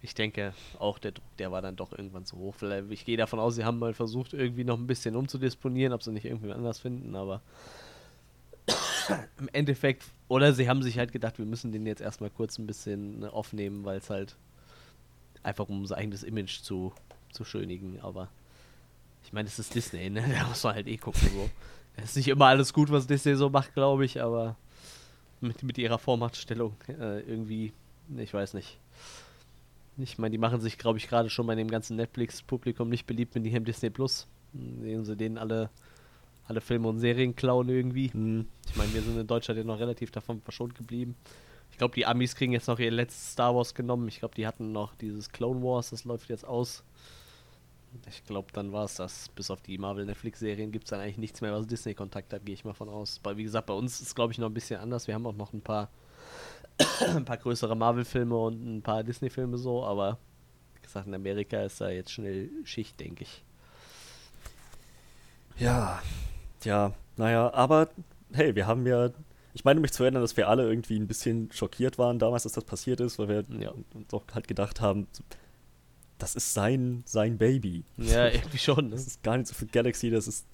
ich 0.00 0.14
denke, 0.14 0.54
auch 0.78 0.98
der 0.98 1.12
Druck, 1.12 1.36
der 1.38 1.52
war 1.52 1.60
dann 1.60 1.76
doch 1.76 1.92
irgendwann 1.92 2.24
zu 2.24 2.38
hoch. 2.38 2.54
Vielleicht, 2.54 2.90
ich 2.90 3.04
gehe 3.04 3.18
davon 3.18 3.38
aus, 3.38 3.56
sie 3.56 3.64
haben 3.66 3.78
mal 3.78 3.92
versucht, 3.92 4.32
irgendwie 4.32 4.64
noch 4.64 4.78
ein 4.78 4.86
bisschen 4.86 5.14
umzudisponieren, 5.14 5.92
ob 5.92 6.02
sie 6.02 6.12
nicht 6.12 6.24
irgendwie 6.24 6.52
anders 6.52 6.78
finden, 6.78 7.14
aber 7.16 7.42
im 9.38 9.48
Endeffekt, 9.52 10.04
oder 10.28 10.52
sie 10.52 10.68
haben 10.68 10.82
sich 10.82 10.98
halt 10.98 11.12
gedacht, 11.12 11.38
wir 11.38 11.46
müssen 11.46 11.72
den 11.72 11.86
jetzt 11.86 12.00
erstmal 12.00 12.30
kurz 12.30 12.58
ein 12.58 12.66
bisschen 12.66 13.20
ne, 13.20 13.32
aufnehmen, 13.32 13.84
weil 13.84 13.98
es 13.98 14.10
halt 14.10 14.36
einfach 15.42 15.68
um 15.68 15.86
sein 15.86 15.98
eigenes 15.98 16.22
Image 16.22 16.60
zu, 16.60 16.92
zu 17.32 17.44
schönigen, 17.44 18.00
aber 18.00 18.28
ich 19.24 19.32
meine, 19.32 19.48
es 19.48 19.58
ist 19.58 19.74
Disney, 19.74 20.10
ne? 20.10 20.22
Da 20.38 20.46
muss 20.46 20.62
man 20.64 20.74
halt 20.74 20.86
eh 20.86 20.96
gucken, 20.96 21.28
so. 21.32 21.50
Es 21.96 22.10
ist 22.10 22.16
nicht 22.16 22.28
immer 22.28 22.46
alles 22.46 22.72
gut, 22.72 22.90
was 22.90 23.06
Disney 23.06 23.34
so 23.34 23.50
macht, 23.50 23.74
glaube 23.74 24.04
ich, 24.04 24.22
aber 24.22 24.56
mit, 25.40 25.62
mit 25.62 25.78
ihrer 25.78 25.98
Vormachtstellung 25.98 26.74
äh, 26.88 27.20
irgendwie, 27.20 27.72
ne, 28.08 28.22
ich 28.22 28.32
weiß 28.32 28.54
nicht. 28.54 28.78
Ich 29.96 30.16
meine, 30.16 30.30
die 30.30 30.38
machen 30.38 30.60
sich, 30.60 30.78
glaube 30.78 30.98
ich, 30.98 31.08
gerade 31.08 31.28
schon 31.28 31.46
bei 31.46 31.56
dem 31.56 31.68
ganzen 31.68 31.96
Netflix-Publikum 31.96 32.88
nicht 32.88 33.06
beliebt 33.06 33.34
mit 33.34 33.44
ihrem 33.46 33.64
Disney 33.64 33.90
Plus. 33.90 34.28
Sehen 34.54 35.04
sie 35.04 35.16
denen 35.16 35.38
alle, 35.38 35.70
alle 36.46 36.60
Filme 36.60 36.86
und 36.88 37.00
Serien 37.00 37.34
klauen 37.34 37.68
irgendwie. 37.68 38.12
Hm, 38.12 38.46
Ich 38.70 38.76
meine, 38.76 38.94
wir 38.94 39.02
sind 39.02 39.18
in 39.18 39.26
Deutschland 39.26 39.58
ja 39.58 39.64
noch 39.64 39.80
relativ 39.80 40.12
davon 40.12 40.40
verschont 40.40 40.76
geblieben. 40.76 41.16
Ich 41.72 41.78
glaube, 41.78 41.94
die 41.94 42.06
Amis 42.06 42.36
kriegen 42.36 42.52
jetzt 42.52 42.68
noch 42.68 42.78
ihr 42.78 42.90
letztes 42.92 43.32
Star 43.32 43.54
Wars 43.56 43.74
genommen. 43.74 44.06
Ich 44.08 44.20
glaube, 44.20 44.34
die 44.36 44.46
hatten 44.46 44.70
noch 44.72 44.94
dieses 44.94 45.30
Clone 45.30 45.62
Wars, 45.62 45.90
das 45.90 46.04
läuft 46.04 46.28
jetzt 46.28 46.44
aus. 46.46 46.84
Ich 48.08 48.24
glaube, 48.24 48.48
dann 48.52 48.72
war 48.72 48.84
es 48.84 48.94
das. 48.94 49.28
Bis 49.30 49.50
auf 49.50 49.60
die 49.62 49.78
Marvel-Netflix-Serien 49.78 50.72
gibt 50.72 50.84
es 50.84 50.90
dann 50.90 51.00
eigentlich 51.00 51.18
nichts 51.18 51.40
mehr, 51.40 51.52
was 51.52 51.66
Disney-Kontakt 51.66 52.32
hat, 52.32 52.44
gehe 52.46 52.54
ich 52.54 52.64
mal 52.64 52.74
von 52.74 52.88
aus. 52.88 53.20
Weil, 53.22 53.36
wie 53.36 53.44
gesagt, 53.44 53.66
bei 53.66 53.74
uns 53.74 54.00
ist 54.00 54.14
glaube 54.14 54.32
ich, 54.32 54.38
noch 54.38 54.48
ein 54.48 54.54
bisschen 54.54 54.80
anders. 54.80 55.06
Wir 55.06 55.14
haben 55.14 55.26
auch 55.26 55.34
noch 55.36 55.52
ein 55.52 55.60
paar, 55.60 55.90
ein 57.14 57.24
paar 57.24 57.36
größere 57.38 57.74
Marvel-Filme 57.76 58.36
und 58.36 58.76
ein 58.78 58.82
paar 58.82 59.02
Disney-Filme 59.02 59.58
so, 59.58 59.84
aber 59.84 60.18
wie 60.74 60.82
gesagt, 60.82 61.06
in 61.06 61.14
Amerika 61.14 61.62
ist 61.62 61.80
da 61.80 61.90
jetzt 61.90 62.12
schnell 62.12 62.50
Schicht, 62.64 62.98
denke 63.00 63.24
ich. 63.24 63.42
Ja, 65.58 66.00
ja, 66.64 66.92
naja, 67.16 67.52
aber 67.52 67.88
hey, 68.32 68.54
wir 68.54 68.66
haben 68.66 68.86
ja, 68.86 69.10
ich 69.54 69.64
meine 69.64 69.80
mich 69.80 69.92
zu 69.92 70.04
erinnern, 70.04 70.22
dass 70.22 70.36
wir 70.36 70.48
alle 70.48 70.68
irgendwie 70.68 70.96
ein 70.98 71.08
bisschen 71.08 71.50
schockiert 71.52 71.98
waren 71.98 72.18
damals, 72.18 72.44
dass 72.44 72.52
das 72.52 72.64
passiert 72.64 73.00
ist, 73.00 73.18
weil 73.18 73.28
wir 73.28 73.44
Ja. 73.60 73.72
doch 74.08 74.22
halt 74.34 74.46
gedacht 74.46 74.80
haben, 74.80 75.08
das 76.18 76.34
ist 76.34 76.52
sein, 76.54 77.02
sein 77.06 77.38
Baby. 77.38 77.84
Ja, 77.96 78.28
irgendwie 78.32 78.58
schon. 78.58 78.86
Ne? 78.86 78.90
Das 78.92 79.06
ist 79.06 79.22
gar 79.22 79.36
nicht 79.36 79.46
so 79.48 79.54
für 79.54 79.66
Galaxy, 79.66 80.10
das 80.10 80.28
ist 80.28 80.46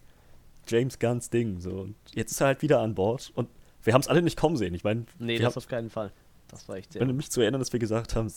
James 0.69 0.99
Gunns 0.99 1.31
Ding. 1.31 1.61
So. 1.61 1.71
Und 1.81 1.97
jetzt 2.13 2.31
ist 2.33 2.41
er 2.41 2.49
halt 2.49 2.63
wieder 2.63 2.81
an 2.81 2.95
Bord 2.95 3.33
und 3.35 3.49
wir 3.83 3.93
haben 3.95 4.01
es 4.01 4.09
alle 4.09 4.23
nicht 4.23 4.39
kommen 4.39 4.57
sehen. 4.57 4.75
Ich 4.75 4.85
meine, 4.85 5.05
Nee, 5.19 5.39
das 5.39 5.47
haben- 5.55 5.57
auf 5.59 5.69
keinen 5.69 5.91
Fall. 5.91 6.13
Das 6.49 6.69
war 6.69 6.77
echt 6.77 6.93
sehr. 6.93 7.01
wenn 7.01 7.09
du 7.09 7.15
mich 7.15 7.31
zu 7.31 7.41
erinnern, 7.41 7.61
dass 7.61 7.73
wir 7.73 7.81
gesagt 7.81 8.15
haben, 8.15 8.31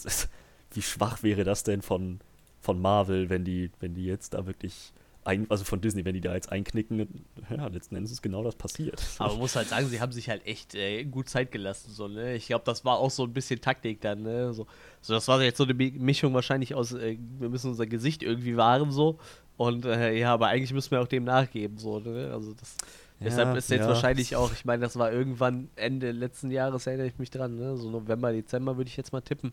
wie 0.73 0.81
schwach 0.81 1.21
wäre 1.23 1.43
das 1.43 1.63
denn 1.63 1.81
von, 1.81 2.19
von 2.61 2.81
Marvel, 2.81 3.29
wenn 3.29 3.45
die, 3.45 3.69
wenn 3.79 3.93
die 3.93 4.05
jetzt 4.05 4.33
da 4.33 4.45
wirklich 4.47 4.91
ein, 5.27 5.45
also 5.51 5.65
von 5.65 5.81
Disney, 5.81 6.05
wenn 6.05 6.13
die 6.13 6.21
da 6.21 6.33
jetzt 6.33 6.51
einknicken, 6.51 7.25
ja, 7.49 7.67
letzten 7.67 7.95
Endes 7.95 8.11
ist 8.11 8.21
genau 8.21 8.43
das 8.43 8.55
passiert. 8.55 9.03
Aber 9.19 9.33
man 9.33 9.39
muss 9.39 9.55
halt 9.55 9.67
sagen, 9.67 9.85
sie 9.87 9.99
haben 9.99 10.11
sich 10.13 10.29
halt 10.29 10.45
echt 10.47 10.73
äh, 10.73 11.03
gut 11.03 11.27
Zeit 11.29 11.51
gelassen. 11.51 11.91
So, 11.91 12.07
ne? 12.07 12.35
Ich 12.35 12.47
glaube, 12.47 12.63
das 12.65 12.85
war 12.85 12.97
auch 12.97 13.11
so 13.11 13.23
ein 13.23 13.33
bisschen 13.33 13.59
Taktik 13.59 13.99
dann. 14.01 14.23
Ne? 14.23 14.53
So, 14.53 14.67
so, 15.01 15.13
das 15.13 15.27
war 15.27 15.41
jetzt 15.43 15.57
so 15.57 15.65
eine 15.65 15.73
Mi- 15.73 15.93
Mischung 15.99 16.33
wahrscheinlich 16.33 16.73
aus, 16.73 16.93
äh, 16.93 17.17
wir 17.39 17.49
müssen 17.49 17.69
unser 17.69 17.85
Gesicht 17.85 18.23
irgendwie 18.23 18.55
wahren 18.55 18.91
so. 18.91 19.19
Und 19.57 19.85
äh, 19.85 20.13
ja, 20.13 20.33
aber 20.33 20.47
eigentlich 20.47 20.71
müssen 20.73 20.91
wir 20.91 21.01
auch 21.01 21.07
dem 21.07 21.25
nachgeben. 21.25 21.77
So, 21.77 21.99
ne? 21.99 22.31
Also 22.31 22.53
das, 22.53 22.77
deshalb 23.19 23.57
ist 23.57 23.69
jetzt 23.69 23.81
ja. 23.81 23.87
wahrscheinlich 23.87 24.35
auch, 24.35 24.51
ich 24.53 24.63
meine, 24.63 24.81
das 24.81 24.97
war 24.97 25.11
irgendwann 25.11 25.69
Ende 25.75 26.11
letzten 26.11 26.51
Jahres, 26.51 26.87
erinnere 26.87 27.07
ich 27.07 27.17
mich 27.17 27.31
dran. 27.31 27.57
Ne? 27.57 27.75
So 27.75 27.89
November, 27.89 28.31
Dezember 28.31 28.77
würde 28.77 28.87
ich 28.87 28.95
jetzt 28.95 29.11
mal 29.11 29.21
tippen. 29.21 29.51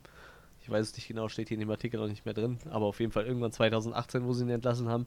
Ich 0.62 0.70
weiß 0.70 0.86
es 0.86 0.94
nicht 0.94 1.08
genau, 1.08 1.28
steht 1.28 1.48
hier 1.48 1.56
in 1.56 1.60
dem 1.60 1.70
Artikel 1.70 1.98
noch 1.98 2.08
nicht 2.08 2.24
mehr 2.24 2.32
drin. 2.32 2.58
Aber 2.70 2.86
auf 2.86 3.00
jeden 3.00 3.12
Fall 3.12 3.26
irgendwann 3.26 3.52
2018, 3.52 4.24
wo 4.24 4.32
sie 4.32 4.44
ihn 4.44 4.50
entlassen 4.50 4.88
haben. 4.88 5.06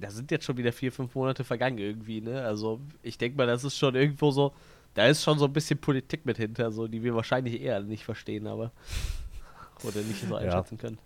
Da 0.00 0.10
sind 0.10 0.30
jetzt 0.30 0.44
schon 0.44 0.56
wieder 0.56 0.72
vier, 0.72 0.92
fünf 0.92 1.14
Monate 1.14 1.44
vergangen 1.44 1.78
irgendwie, 1.78 2.20
ne? 2.20 2.42
Also 2.44 2.80
ich 3.02 3.18
denke 3.18 3.36
mal, 3.38 3.46
das 3.46 3.64
ist 3.64 3.76
schon 3.78 3.94
irgendwo 3.94 4.30
so, 4.30 4.52
da 4.94 5.06
ist 5.06 5.22
schon 5.22 5.38
so 5.38 5.46
ein 5.46 5.52
bisschen 5.52 5.78
Politik 5.78 6.26
mit 6.26 6.36
hinter, 6.36 6.70
so 6.72 6.86
die 6.86 7.02
wir 7.02 7.14
wahrscheinlich 7.14 7.60
eher 7.60 7.80
nicht 7.80 8.04
verstehen, 8.04 8.46
aber 8.46 8.72
oder 9.82 10.00
nicht 10.02 10.20
so 10.26 10.34
Ja. 10.34 10.40
einschätzen 10.40 10.78
können. 10.78 10.98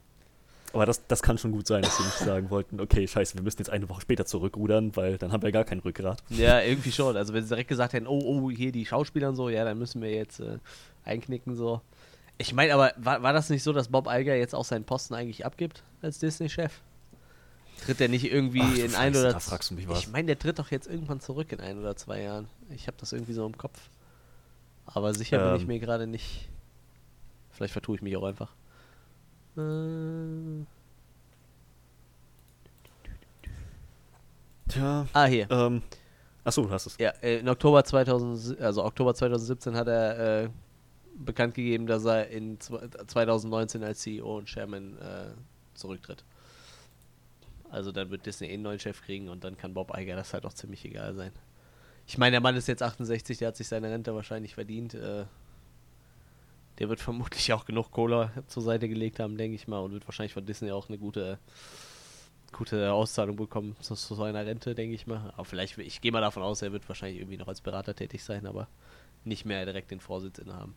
Aber 0.73 0.87
das, 0.87 1.05
das 1.09 1.21
kann 1.21 1.37
schon 1.37 1.51
gut 1.51 1.67
sein, 1.67 1.83
dass 1.83 1.97
sie 1.97 2.05
nicht 2.05 2.19
sagen 2.19 2.49
wollten, 2.51 2.81
okay, 2.81 3.07
scheiße, 3.09 3.35
wir 3.35 3.43
müssen 3.43 3.59
jetzt 3.59 3.71
eine 3.71 3.89
Woche 3.89 4.03
später 4.03 4.25
zurückrudern, 4.25 4.95
weil 4.95 5.19
dann 5.19 5.33
haben 5.33 5.43
wir 5.43 5.51
gar 5.51 5.65
kein 5.65 5.81
Rückgrat. 5.81 6.23
Ja, 6.29 6.61
irgendwie 6.61 6.93
schon. 6.93 7.17
Also 7.17 7.35
wenn 7.35 7.43
sie 7.43 7.49
direkt 7.49 7.69
gesagt 7.69 7.93
hätten, 7.93 8.07
oh, 8.07 8.21
oh, 8.25 8.51
hier 8.53 8.71
die 8.71 8.87
Schauspieler 8.87 9.31
und 9.31 9.35
so, 9.37 9.49
ja, 9.49 9.65
dann 9.65 9.79
müssen 9.79 10.01
wir 10.01 10.13
jetzt 10.13 10.39
äh, 10.39 10.59
einknicken 11.05 11.57
so. 11.57 11.81
Ich 12.39 12.55
meine, 12.55 12.73
aber 12.73 12.93
war, 12.99 13.21
war 13.23 13.33
das 13.33 13.51
nicht 13.51 13.65
so, 13.65 13.73
dass 13.73 13.89
Bob 13.89 14.07
Iger 14.09 14.37
jetzt 14.37 14.55
auch 14.55 14.65
seinen 14.65 14.85
Posten 14.85 15.15
eigentlich 15.15 15.45
abgibt 15.45 15.83
als 16.03 16.21
Disney-Chef? 16.21 16.81
Tritt 17.85 18.01
der 18.01 18.09
nicht 18.09 18.31
irgendwie 18.31 18.61
Ach, 18.63 18.77
in 18.77 18.95
ein 18.95 19.17
oder 19.17 19.35
mich 19.73 19.89
was. 19.89 20.01
Ich 20.01 20.09
meine, 20.09 20.27
der 20.27 20.39
tritt 20.39 20.59
doch 20.59 20.71
jetzt 20.71 20.87
irgendwann 20.87 21.21
zurück 21.21 21.51
in 21.53 21.61
ein 21.61 21.79
oder 21.79 21.97
zwei 21.97 22.23
Jahren. 22.23 22.49
Ich 22.75 22.87
habe 22.87 22.97
das 23.01 23.13
irgendwie 23.13 23.33
so 23.33 23.47
im 23.47 23.57
Kopf. 23.57 23.79
Aber 24.87 25.15
sicher 25.15 25.39
bin 25.39 25.57
ich 25.57 25.63
Ähm. 25.63 25.69
mir 25.69 25.79
gerade 25.81 26.07
nicht. 26.07 26.49
Vielleicht 27.53 27.73
vertue 27.73 27.97
ich 27.97 28.03
mich 28.03 28.17
auch 28.17 28.25
einfach. 28.25 28.53
Äh, 29.57 30.65
Tja, 34.69 35.07
ah, 35.13 35.25
hier. 35.27 35.51
ähm, 35.51 35.83
achso, 36.45 36.63
du 36.63 36.71
hast 36.71 36.87
es. 36.87 36.97
Ja, 36.99 37.11
äh, 37.23 37.39
in 37.39 37.49
Oktober 37.49 37.83
2000, 37.85 38.61
also 38.61 38.85
Oktober 38.85 39.15
2017 39.15 39.75
hat 39.75 39.89
er 39.89 40.45
äh, 40.45 40.49
bekannt 41.19 41.55
gegeben, 41.55 41.87
dass 41.87 42.05
er 42.05 42.29
in 42.29 42.59
zwe- 42.59 42.89
2019 43.07 43.83
als 43.83 44.01
CEO 44.01 44.39
und 44.39 44.47
Chairman 44.49 44.97
äh, 44.99 45.31
zurücktritt. 45.75 46.25
Also 47.71 47.93
dann 47.93 48.11
wird 48.11 48.27
Disney 48.27 48.49
eh 48.49 48.55
einen 48.55 48.63
neuen 48.63 48.79
Chef 48.79 49.03
kriegen 49.03 49.29
und 49.29 49.45
dann 49.45 49.57
kann 49.57 49.75
Bob 49.75 49.97
Iger 49.97 50.17
das 50.17 50.35
halt 50.35 50.45
auch 50.45 50.53
ziemlich 50.53 50.85
egal 50.85 51.15
sein. 51.15 51.33
Ich 52.07 52.19
meine, 52.19 52.33
der 52.33 52.41
Mann 52.41 52.57
ist 52.57 52.67
jetzt 52.67 52.83
68, 52.83 53.39
der 53.39 53.49
hat 53.49 53.57
sich 53.57 53.69
seine 53.69 53.91
Rente 53.91 54.15
wahrscheinlich 54.15 54.55
verdient. 54.55 54.95
Äh, 54.95 55.27
der 56.79 56.89
wird 56.89 57.01
vermutlich 57.01 57.53
auch 57.53 57.65
genug 57.65 57.93
Cola 57.93 58.33
zur 58.49 58.63
Seite 58.63 58.89
gelegt 58.89 59.21
haben, 59.21 59.37
denke 59.37 59.55
ich 59.55 59.69
mal, 59.69 59.79
und 59.79 59.93
wird 59.93 60.09
wahrscheinlich 60.09 60.33
von 60.33 60.45
Disney 60.45 60.73
auch 60.73 60.89
eine 60.89 60.99
gute, 60.99 61.39
gute 62.53 62.93
Auszahlung 62.93 63.37
bekommen 63.37 63.77
zu, 63.81 63.95
zu 63.95 64.15
seiner 64.15 64.45
Rente, 64.45 64.75
denke 64.75 64.95
ich 64.95 65.07
mal. 65.07 65.33
Aber 65.37 65.45
vielleicht, 65.45 65.79
ich 65.79 66.01
gehe 66.01 66.11
mal 66.11 66.21
davon 66.21 66.43
aus, 66.43 66.63
er 66.63 66.73
wird 66.73 66.89
wahrscheinlich 66.89 67.21
irgendwie 67.21 67.37
noch 67.37 67.49
als 67.49 67.61
Berater 67.61 67.95
tätig 67.95 68.25
sein, 68.25 68.47
aber 68.47 68.67
nicht 69.25 69.45
mehr 69.45 69.65
direkt 69.65 69.91
den 69.91 70.01
Vorsitz 70.01 70.39
innehaben. 70.39 70.75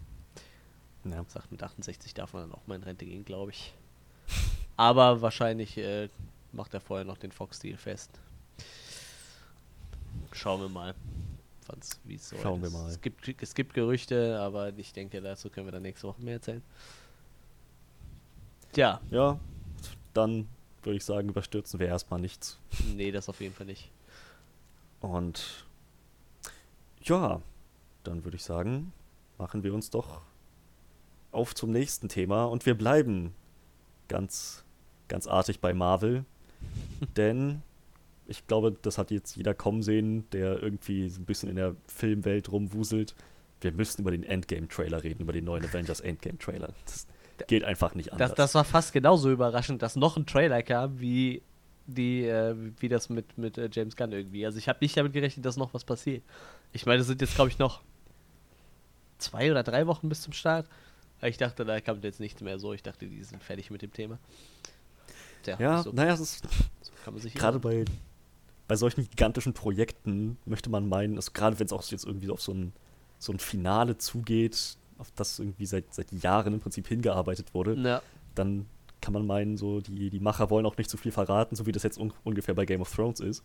Ja. 1.06 1.24
Sagt, 1.28 1.52
mit 1.52 1.64
68 1.64 2.14
darf 2.14 2.34
man 2.34 2.44
dann 2.44 2.52
auch 2.60 2.68
mal 2.68 2.76
in 2.76 2.84
Rente 2.84 3.06
gehen, 3.06 3.26
glaube 3.26 3.52
ich. 3.52 3.74
Aber 4.78 5.22
wahrscheinlich 5.22 5.78
äh, 5.78 6.10
macht 6.54 6.74
er 6.74 6.80
vorher 6.80 7.06
noch 7.06 7.18
den 7.18 7.32
Fox-Deal 7.32 7.78
fest. 7.78 8.10
Schauen 10.32 10.62
wir 10.62 10.70
mal, 10.70 10.96
wann's- 11.68 12.00
wie 12.04 12.16
es 12.16 12.30
so 12.30 12.38
Schauen 12.42 12.62
wir 12.62 12.68
ist. 12.68 12.74
mal. 12.74 12.88
Es 12.90 13.02
gibt, 13.02 13.42
es 13.42 13.54
gibt 13.54 13.74
Gerüchte, 13.74 14.40
aber 14.40 14.76
ich 14.78 14.94
denke, 14.94 15.22
dazu 15.22 15.50
können 15.50 15.68
wir 15.68 15.72
dann 15.72 15.84
nächste 15.84 16.08
Woche 16.08 16.22
mehr 16.22 16.36
erzählen. 16.36 16.64
Tja, 18.72 19.02
ja, 19.12 19.40
dann 20.14 20.48
würde 20.82 20.98
ich 20.98 21.06
sagen, 21.06 21.30
überstürzen 21.30 21.80
wir 21.80 21.88
erstmal 21.88 22.20
nichts. 22.20 22.60
nee, 22.96 23.12
das 23.12 23.30
auf 23.30 23.40
jeden 23.42 23.54
Fall 23.54 23.68
nicht. 23.68 23.92
Und 25.02 25.66
ja, 27.02 27.42
dann 28.04 28.24
würde 28.24 28.38
ich 28.38 28.44
sagen, 28.44 28.94
machen 29.38 29.64
wir 29.64 29.74
uns 29.74 29.90
doch 29.90 30.22
auf 31.32 31.54
zum 31.56 31.72
nächsten 31.72 32.10
Thema 32.10 32.46
und 32.46 32.66
wir 32.66 32.76
bleiben 32.78 33.34
ganz, 34.08 34.64
ganz 35.08 35.28
artig 35.28 35.60
bei 35.60 35.74
Marvel. 35.74 36.26
denn 37.18 37.62
ich 38.28 38.48
glaube, 38.48 38.76
das 38.82 38.98
hat 38.98 39.12
jetzt 39.12 39.36
jeder 39.36 39.54
kommen 39.54 39.84
sehen, 39.84 40.26
der 40.32 40.62
irgendwie 40.62 41.10
so 41.10 41.22
ein 41.22 41.26
bisschen 41.26 41.50
in 41.50 41.58
der 41.58 41.76
Filmwelt 41.88 42.52
rumwuselt. 42.52 43.16
Wir 43.62 43.72
müssen 43.72 44.02
über 44.02 44.12
den 44.12 44.24
Endgame-Trailer 44.24 45.04
reden, 45.04 45.22
über 45.22 45.34
den 45.34 45.46
neuen 45.46 45.66
Avengers 45.66 46.00
Endgame-Trailer. 46.00 46.70
Das 46.86 47.08
geht 47.48 47.64
einfach 47.64 47.96
nicht 47.96 48.12
anders. 48.12 48.32
Das, 48.32 48.38
das 48.38 48.56
war 48.56 48.64
fast 48.64 48.94
genauso 48.94 49.32
überraschend, 49.32 49.82
dass 49.82 49.96
noch 49.96 50.18
ein 50.18 50.26
Trailer 50.26 50.64
kam, 50.64 51.00
wie 51.00 51.42
die, 51.86 52.26
äh, 52.26 52.56
wie 52.80 52.90
das 52.90 53.10
mit, 53.10 53.38
mit 53.38 53.58
äh, 53.58 53.70
James 53.72 53.96
Gunn 53.96 54.12
irgendwie. 54.12 54.46
Also 54.46 54.58
ich 54.58 54.70
habe 54.70 54.80
nicht 54.82 54.96
damit 54.96 55.14
gerechnet, 55.14 55.46
dass 55.46 55.58
noch 55.58 55.74
was 55.74 55.84
passiert. 55.84 56.24
Ich 56.72 56.86
meine, 56.86 57.02
es 57.02 57.08
sind 57.08 57.22
jetzt, 57.22 57.36
glaube 57.36 57.50
ich, 57.50 57.60
noch 57.60 57.82
zwei 59.18 59.52
oder 59.52 59.64
drei 59.64 59.88
Wochen 59.88 60.10
bis 60.10 60.22
zum 60.22 60.34
Start. 60.34 60.68
Ich 61.22 61.38
dachte, 61.38 61.64
da 61.66 61.80
kommt 61.80 62.04
jetzt 62.04 62.20
nichts 62.20 62.42
mehr 62.42 62.60
so. 62.60 62.74
Ich 62.74 62.84
dachte, 62.84 63.08
die 63.08 63.24
sind 63.24 63.42
fertig 63.42 63.72
mit 63.72 63.82
dem 63.82 63.94
Thema. 63.94 64.18
Tja, 65.44 65.58
ja, 65.60 65.84
so, 65.84 65.92
naja, 65.92 66.14
es 66.14 66.20
ist 66.20 66.44
so 66.82 66.92
kann 67.04 67.14
man 67.14 67.22
sich 67.22 67.34
gerade 67.34 67.60
bei, 67.60 67.86
bei 68.68 68.76
solchen 68.76 69.08
gigantischen 69.08 69.54
Projekten 69.54 70.38
möchte 70.46 70.70
man 70.70 70.88
meinen, 70.88 71.16
also 71.18 71.32
gerade 71.34 71.60
wenn 71.60 71.66
es 71.66 71.74
auch 71.74 71.84
jetzt 71.84 72.06
irgendwie 72.06 72.28
so 72.28 72.34
auf 72.34 72.42
so 72.42 72.54
ein, 72.54 72.74
so 73.20 73.32
ein 73.32 73.40
Finale 73.40 73.98
zugeht, 73.98 74.78
auf 74.98 75.12
das 75.16 75.40
irgendwie 75.40 75.66
seit, 75.66 75.94
seit 75.94 76.12
Jahren 76.12 76.54
im 76.54 76.60
Prinzip 76.60 76.88
hingearbeitet 76.88 77.54
wurde, 77.54 77.76
Ja, 77.76 78.02
dann 78.36 78.66
kann 79.02 79.14
man 79.14 79.28
meinen, 79.28 79.58
so 79.58 79.82
die, 79.82 80.10
die 80.10 80.20
Macher 80.20 80.50
wollen 80.50 80.66
auch 80.66 80.78
nicht 80.78 80.90
zu 80.90 80.96
viel 80.98 81.12
verraten, 81.12 81.56
so 81.56 81.66
wie 81.66 81.74
das 81.74 81.84
jetzt 81.84 81.98
un 82.00 82.14
ungefähr 82.24 82.56
bei 82.56 82.66
Game 82.66 82.82
of 82.82 82.94
Thrones 82.94 83.20
ist. 83.20 83.44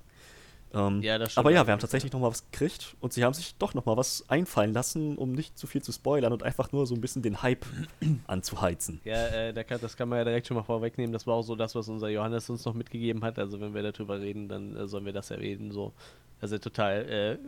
Ähm, 0.75 1.03
Ja, 1.03 1.19
das 1.19 1.33
stimmt 1.33 1.47
aber 1.47 1.51
ja, 1.55 1.67
wir 1.67 1.73
haben 1.73 1.81
tatsächlich 1.81 2.13
noch 2.13 2.21
mal 2.21 2.31
was 2.31 2.51
gekriegt 2.51 2.97
und 3.01 3.13
sie 3.13 3.25
haben 3.25 3.35
sich 3.35 3.55
doch 3.57 3.75
noch 3.75 3.87
mal 3.87 3.97
was 3.97 4.25
einfallen 4.29 4.73
lassen, 4.73 5.17
um 5.17 5.33
nicht 5.33 5.59
zu 5.59 5.67
viel 5.67 5.83
zu 5.83 5.93
spoilern 5.93 6.33
und 6.33 6.43
einfach 6.43 6.73
nur 6.73 6.87
so 6.87 6.95
ein 6.95 7.01
bisschen 7.01 7.23
den 7.23 7.43
Hype 7.43 7.65
anzuheizen. 8.27 9.01
ja 9.05 9.27
äh, 9.29 9.53
da 9.53 9.65
kann, 9.65 9.81
das 9.81 9.97
kann 9.97 10.09
man 10.09 10.19
ja 10.19 10.25
direkt 10.25 10.47
schon 10.47 10.57
mal 10.57 10.63
vorwegnehmen. 10.63 11.13
Das 11.13 11.27
war 11.27 11.35
auch 11.35 11.43
so 11.43 11.57
das, 11.57 11.75
was 11.75 11.89
unser 11.89 12.09
Johannes 12.09 12.49
uns 12.51 12.65
noch 12.65 12.75
mitgegeben 12.75 13.25
hat. 13.25 13.39
Also 13.39 13.61
wenn 13.61 13.75
wir 13.75 13.83
darüber 13.83 14.21
reden, 14.21 14.49
dann 14.49 14.77
äh, 14.77 14.87
sollen 14.87 15.05
wir 15.05 15.13
das 15.13 15.31
erwähnen. 15.31 15.71
So, 15.71 15.93
er 16.41 16.61
total, 16.61 17.09
äh, 17.09 17.39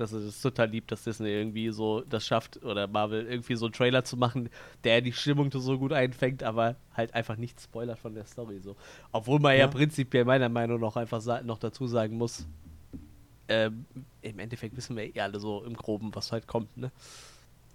das 0.00 0.40
total 0.40 0.70
liebt, 0.70 0.92
dass 0.92 1.04
Disney 1.04 1.28
irgendwie 1.30 1.70
so 1.70 2.00
das 2.02 2.26
schafft 2.26 2.62
oder 2.62 2.86
Marvel 2.86 3.26
irgendwie 3.26 3.56
so 3.56 3.66
einen 3.66 3.72
Trailer 3.72 4.04
zu 4.04 4.16
machen, 4.16 4.48
der 4.84 5.00
die 5.00 5.12
Stimmung 5.12 5.50
so 5.52 5.78
gut 5.78 5.92
einfängt, 5.92 6.42
aber 6.42 6.76
halt 6.94 7.14
einfach 7.14 7.36
nicht 7.36 7.60
spoilert 7.60 7.98
von 7.98 8.14
der 8.14 8.26
Story. 8.26 8.60
So, 8.60 8.76
obwohl 9.12 9.38
man 9.40 9.52
ja, 9.52 9.60
Ja. 9.60 9.66
prinzipiell 9.68 10.24
meiner 10.24 10.48
Meinung 10.48 10.80
nach 10.80 10.96
einfach 10.96 11.22
noch 11.42 11.58
dazu 11.58 11.86
sagen 11.86 12.16
muss. 12.18 12.46
Ähm, 13.48 13.86
Im 14.22 14.38
Endeffekt 14.40 14.76
wissen 14.76 14.96
wir 14.96 15.04
eh 15.14 15.20
alle 15.20 15.38
so 15.38 15.62
im 15.64 15.74
Groben, 15.74 16.12
was 16.14 16.32
halt 16.32 16.46
kommt, 16.46 16.76
ne? 16.76 16.90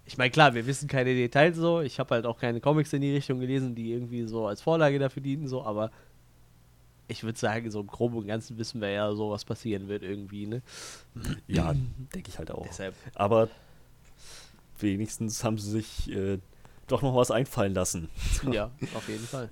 Ich 0.06 0.18
meine, 0.18 0.32
klar, 0.32 0.54
wir 0.54 0.66
wissen 0.66 0.90
keine 0.90 1.14
Details 1.14 1.56
so. 1.56 1.80
Ich 1.80 2.00
habe 2.00 2.16
halt 2.16 2.26
auch 2.26 2.38
keine 2.38 2.60
Comics 2.60 2.92
in 2.92 3.02
die 3.02 3.14
Richtung 3.14 3.40
gelesen, 3.40 3.76
die 3.76 3.92
irgendwie 3.94 4.24
so 4.24 4.48
als 4.48 4.62
Vorlage 4.62 5.00
dafür 5.00 5.22
dienten, 5.22 5.48
so, 5.48 5.64
aber 5.64 5.92
ich 7.12 7.24
würde 7.24 7.38
sagen, 7.38 7.70
so 7.70 7.82
im 7.82 7.88
Groben 7.88 8.18
und 8.18 8.28
Ganzen 8.28 8.58
wissen 8.58 8.82
wir 8.82 8.90
ja 8.90 9.14
so, 9.14 9.32
was 9.32 9.46
passieren 9.46 9.88
wird 9.88 10.04
irgendwie, 10.04 10.48
ne? 10.48 10.62
Ja, 11.48 11.74
denke 12.16 12.30
ich 12.30 12.38
halt 12.38 12.52
auch. 12.52 12.66
Deshalb, 12.68 12.96
Aber 13.16 13.50
wenigstens 14.80 15.44
haben 15.44 15.58
sie 15.58 15.70
sich 15.70 16.12
äh, 16.12 16.40
doch 16.88 17.02
noch 17.02 17.16
was 17.16 17.32
einfallen 17.32 17.74
lassen. 17.74 18.10
ja, 18.52 18.72
auf 18.96 19.08
jeden 19.08 19.26
Fall. 19.26 19.50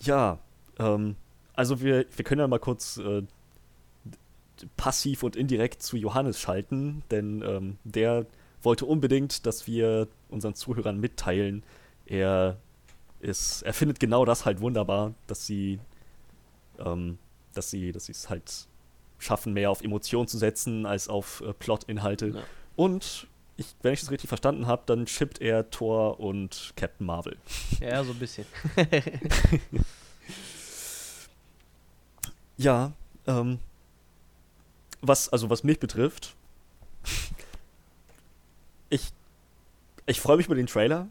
Ja, 0.00 0.38
ähm, 0.78 1.16
also 1.54 1.80
wir, 1.80 2.06
wir 2.14 2.24
können 2.24 2.40
ja 2.40 2.48
mal 2.48 2.60
kurz 2.60 2.98
äh, 2.98 3.22
passiv 4.76 5.22
und 5.22 5.36
indirekt 5.36 5.82
zu 5.82 5.96
Johannes 5.96 6.40
schalten, 6.40 7.02
denn 7.10 7.42
ähm, 7.42 7.78
der 7.84 8.26
wollte 8.62 8.86
unbedingt, 8.86 9.46
dass 9.46 9.66
wir 9.66 10.08
unseren 10.28 10.54
Zuhörern 10.54 10.98
mitteilen, 10.98 11.62
er 12.06 12.58
ist, 13.20 13.62
er 13.62 13.72
findet 13.74 14.00
genau 14.00 14.24
das 14.24 14.44
halt 14.44 14.60
wunderbar, 14.60 15.14
dass 15.26 15.46
sie, 15.46 15.78
ähm, 16.84 17.18
dass 17.54 17.70
sie, 17.70 17.92
dass 17.92 18.08
es 18.08 18.28
halt 18.28 18.66
schaffen, 19.18 19.52
mehr 19.52 19.70
auf 19.70 19.82
Emotionen 19.82 20.28
zu 20.28 20.38
setzen 20.38 20.86
als 20.86 21.08
auf 21.08 21.42
äh, 21.46 21.52
Plot-Inhalte. 21.52 22.28
Ja. 22.28 22.42
Und 22.76 23.26
ich, 23.56 23.74
wenn 23.82 23.92
ich 23.92 24.00
das 24.00 24.10
richtig 24.10 24.28
verstanden 24.28 24.66
habe, 24.66 24.82
dann 24.86 25.06
shippt 25.06 25.40
er 25.40 25.70
Thor 25.70 26.20
und 26.20 26.72
Captain 26.76 27.06
Marvel. 27.06 27.36
Ja, 27.80 28.02
so 28.04 28.12
ein 28.12 28.18
bisschen. 28.18 28.46
Ja, 32.58 32.92
ähm, 33.28 33.60
was, 35.00 35.28
also 35.28 35.48
was 35.48 35.62
mich 35.62 35.78
betrifft, 35.78 36.34
ich, 38.90 39.12
ich 40.06 40.20
freue 40.20 40.36
mich 40.36 40.46
über 40.46 40.56
den 40.56 40.66
Trailer 40.66 41.06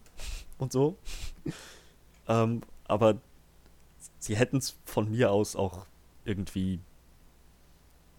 und 0.57 0.73
so, 0.73 0.97
ähm, 2.27 2.61
aber 2.89 3.21
sie 4.27 4.35
hätten 4.35 4.57
es 4.57 4.77
von 4.85 5.09
mir 5.09 5.31
aus 5.31 5.55
auch 5.55 5.85
irgendwie, 6.25 6.79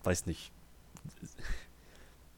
weiß 0.05 0.27
nicht. 0.27 0.51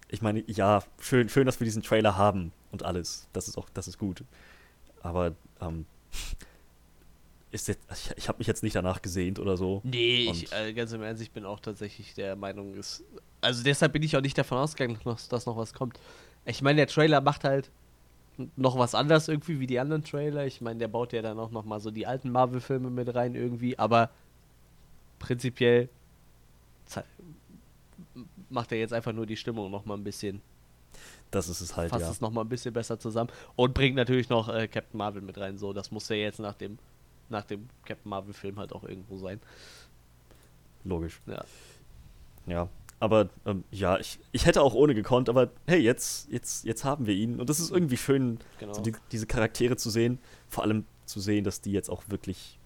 Ich 0.08 0.22
meine, 0.22 0.42
ja, 0.48 0.82
schön, 0.98 1.28
schön, 1.28 1.46
dass 1.46 1.60
wir 1.60 1.64
diesen 1.64 1.82
Trailer 1.82 2.16
haben 2.16 2.52
und 2.72 2.82
alles. 2.82 3.28
Das 3.32 3.46
ist 3.46 3.56
auch, 3.56 3.68
das 3.70 3.86
ist 3.86 3.96
gut. 3.96 4.24
Aber 5.02 5.36
ähm, 5.60 5.86
ist 7.52 7.68
jetzt, 7.68 7.80
ich, 7.92 8.10
ich 8.16 8.28
habe 8.28 8.38
mich 8.38 8.48
jetzt 8.48 8.64
nicht 8.64 8.74
danach 8.74 9.02
gesehnt 9.02 9.38
oder 9.38 9.56
so. 9.56 9.82
Nee, 9.84 10.28
ich, 10.30 10.52
äh, 10.52 10.72
ganz 10.72 10.92
im 10.92 11.02
Ernst, 11.02 11.22
ich 11.22 11.30
bin 11.30 11.44
auch 11.44 11.60
tatsächlich 11.60 12.14
der 12.14 12.34
Meinung, 12.34 12.74
ist. 12.74 13.04
Also 13.40 13.62
deshalb 13.62 13.92
bin 13.92 14.02
ich 14.02 14.16
auch 14.16 14.20
nicht 14.20 14.36
davon 14.36 14.58
ausgegangen, 14.58 14.98
dass 15.28 15.46
noch 15.46 15.56
was 15.56 15.72
kommt. 15.72 16.00
Ich 16.44 16.60
meine, 16.60 16.78
der 16.78 16.86
Trailer 16.88 17.20
macht 17.20 17.44
halt 17.44 17.70
noch 18.56 18.78
was 18.78 18.94
anders 18.94 19.28
irgendwie 19.28 19.60
wie 19.60 19.66
die 19.66 19.78
anderen 19.78 20.04
Trailer. 20.04 20.46
Ich 20.46 20.60
meine, 20.60 20.78
der 20.78 20.88
baut 20.88 21.12
ja 21.12 21.22
dann 21.22 21.38
auch 21.38 21.50
noch 21.50 21.64
mal 21.64 21.80
so 21.80 21.90
die 21.90 22.06
alten 22.06 22.30
Marvel-Filme 22.30 22.90
mit 22.90 23.14
rein 23.14 23.34
irgendwie, 23.34 23.78
aber 23.78 24.10
prinzipiell 25.18 25.88
macht 28.48 28.72
er 28.72 28.78
jetzt 28.78 28.92
einfach 28.92 29.12
nur 29.12 29.26
die 29.26 29.36
Stimmung 29.36 29.70
noch 29.70 29.84
mal 29.84 29.94
ein 29.94 30.04
bisschen, 30.04 30.42
Das 31.30 31.48
ist 31.48 31.60
es 31.60 31.76
halt, 31.76 31.90
fasst 31.90 32.06
ja. 32.06 32.10
es 32.10 32.20
noch 32.20 32.32
mal 32.32 32.42
ein 32.42 32.48
bisschen 32.48 32.74
besser 32.74 32.98
zusammen 32.98 33.30
und 33.56 33.74
bringt 33.74 33.96
natürlich 33.96 34.28
noch 34.28 34.48
äh, 34.48 34.66
Captain 34.68 34.98
Marvel 34.98 35.22
mit 35.22 35.38
rein. 35.38 35.56
So, 35.58 35.72
das 35.72 35.90
muss 35.90 36.08
ja 36.08 36.16
jetzt 36.16 36.40
nach 36.40 36.54
dem 36.54 36.78
nach 37.28 37.44
dem 37.44 37.68
Captain 37.84 38.10
Marvel-Film 38.10 38.58
halt 38.58 38.72
auch 38.72 38.82
irgendwo 38.82 39.16
sein. 39.16 39.40
Logisch. 40.82 41.20
Ja. 41.26 41.44
Ja. 42.46 42.68
Aber 43.00 43.30
ähm, 43.46 43.64
ja, 43.70 43.98
ich, 43.98 44.18
ich 44.30 44.44
hätte 44.46 44.62
auch 44.62 44.74
ohne 44.74 44.94
gekonnt, 44.94 45.28
aber 45.28 45.50
hey, 45.66 45.80
jetzt, 45.80 46.30
jetzt, 46.30 46.64
jetzt 46.64 46.84
haben 46.84 47.06
wir 47.06 47.14
ihn. 47.14 47.40
Und 47.40 47.48
das 47.50 47.58
ist 47.58 47.70
irgendwie 47.72 47.96
schön, 47.96 48.38
Genau. 48.58 48.74
so 48.74 48.82
die, 48.82 48.92
diese 49.10 49.26
Charaktere 49.26 49.76
zu 49.76 49.88
sehen. 49.90 50.18
Vor 50.48 50.62
allem 50.64 50.84
zu 51.06 51.18
sehen, 51.18 51.42
dass 51.44 51.60
die 51.62 51.72
jetzt 51.72 51.88
auch 51.90 52.02
wirklich 52.08 52.58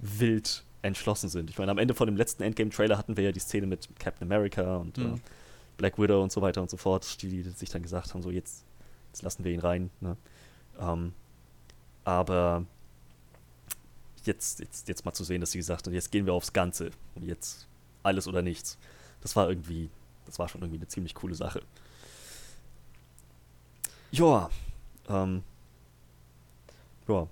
wild 0.00 0.64
entschlossen 0.82 1.28
sind. 1.28 1.50
Ich 1.50 1.58
meine, 1.58 1.70
am 1.70 1.78
Ende 1.78 1.94
von 1.94 2.06
dem 2.06 2.16
letzten 2.16 2.42
Endgame-Trailer 2.42 2.98
hatten 2.98 3.16
wir 3.16 3.24
ja 3.24 3.32
die 3.32 3.40
Szene 3.40 3.66
mit 3.66 3.88
Captain 3.98 4.26
America 4.26 4.76
und 4.76 4.98
äh, 4.98 5.02
Mhm. 5.02 5.20
Black 5.76 5.98
Widow 5.98 6.22
und 6.22 6.32
so 6.32 6.42
weiter 6.42 6.62
und 6.62 6.70
so 6.70 6.76
fort, 6.78 7.22
die, 7.22 7.28
die 7.28 7.42
sich 7.42 7.68
dann 7.70 7.82
gesagt 7.82 8.12
haben, 8.14 8.22
so 8.22 8.30
jetzt, 8.30 8.64
jetzt 9.12 9.22
lassen 9.22 9.44
wir 9.44 9.52
ihn 9.52 9.60
rein. 9.60 9.90
Ne? 10.00 10.16
Ähm, 10.80 11.12
aber 12.04 12.64
jetzt, 14.24 14.60
jetzt, 14.60 14.88
jetzt 14.88 15.04
mal 15.04 15.12
zu 15.12 15.24
sehen, 15.24 15.40
dass 15.40 15.52
sie 15.52 15.58
gesagt 15.58 15.86
haben, 15.86 15.94
jetzt 15.94 16.10
gehen 16.10 16.26
wir 16.26 16.32
aufs 16.32 16.52
Ganze. 16.52 16.90
Und 17.14 17.24
jetzt 17.24 17.68
alles 18.02 18.26
oder 18.26 18.42
nichts. 18.42 18.78
Das 19.20 19.36
war 19.36 19.48
irgendwie, 19.48 19.90
das 20.24 20.38
war 20.38 20.48
schon 20.48 20.60
irgendwie 20.62 20.78
eine 20.78 20.88
ziemlich 20.88 21.14
coole 21.14 21.34
Sache. 21.34 21.62
Ja, 24.10 24.50
ähm, 25.08 25.42
ja, 27.08 27.26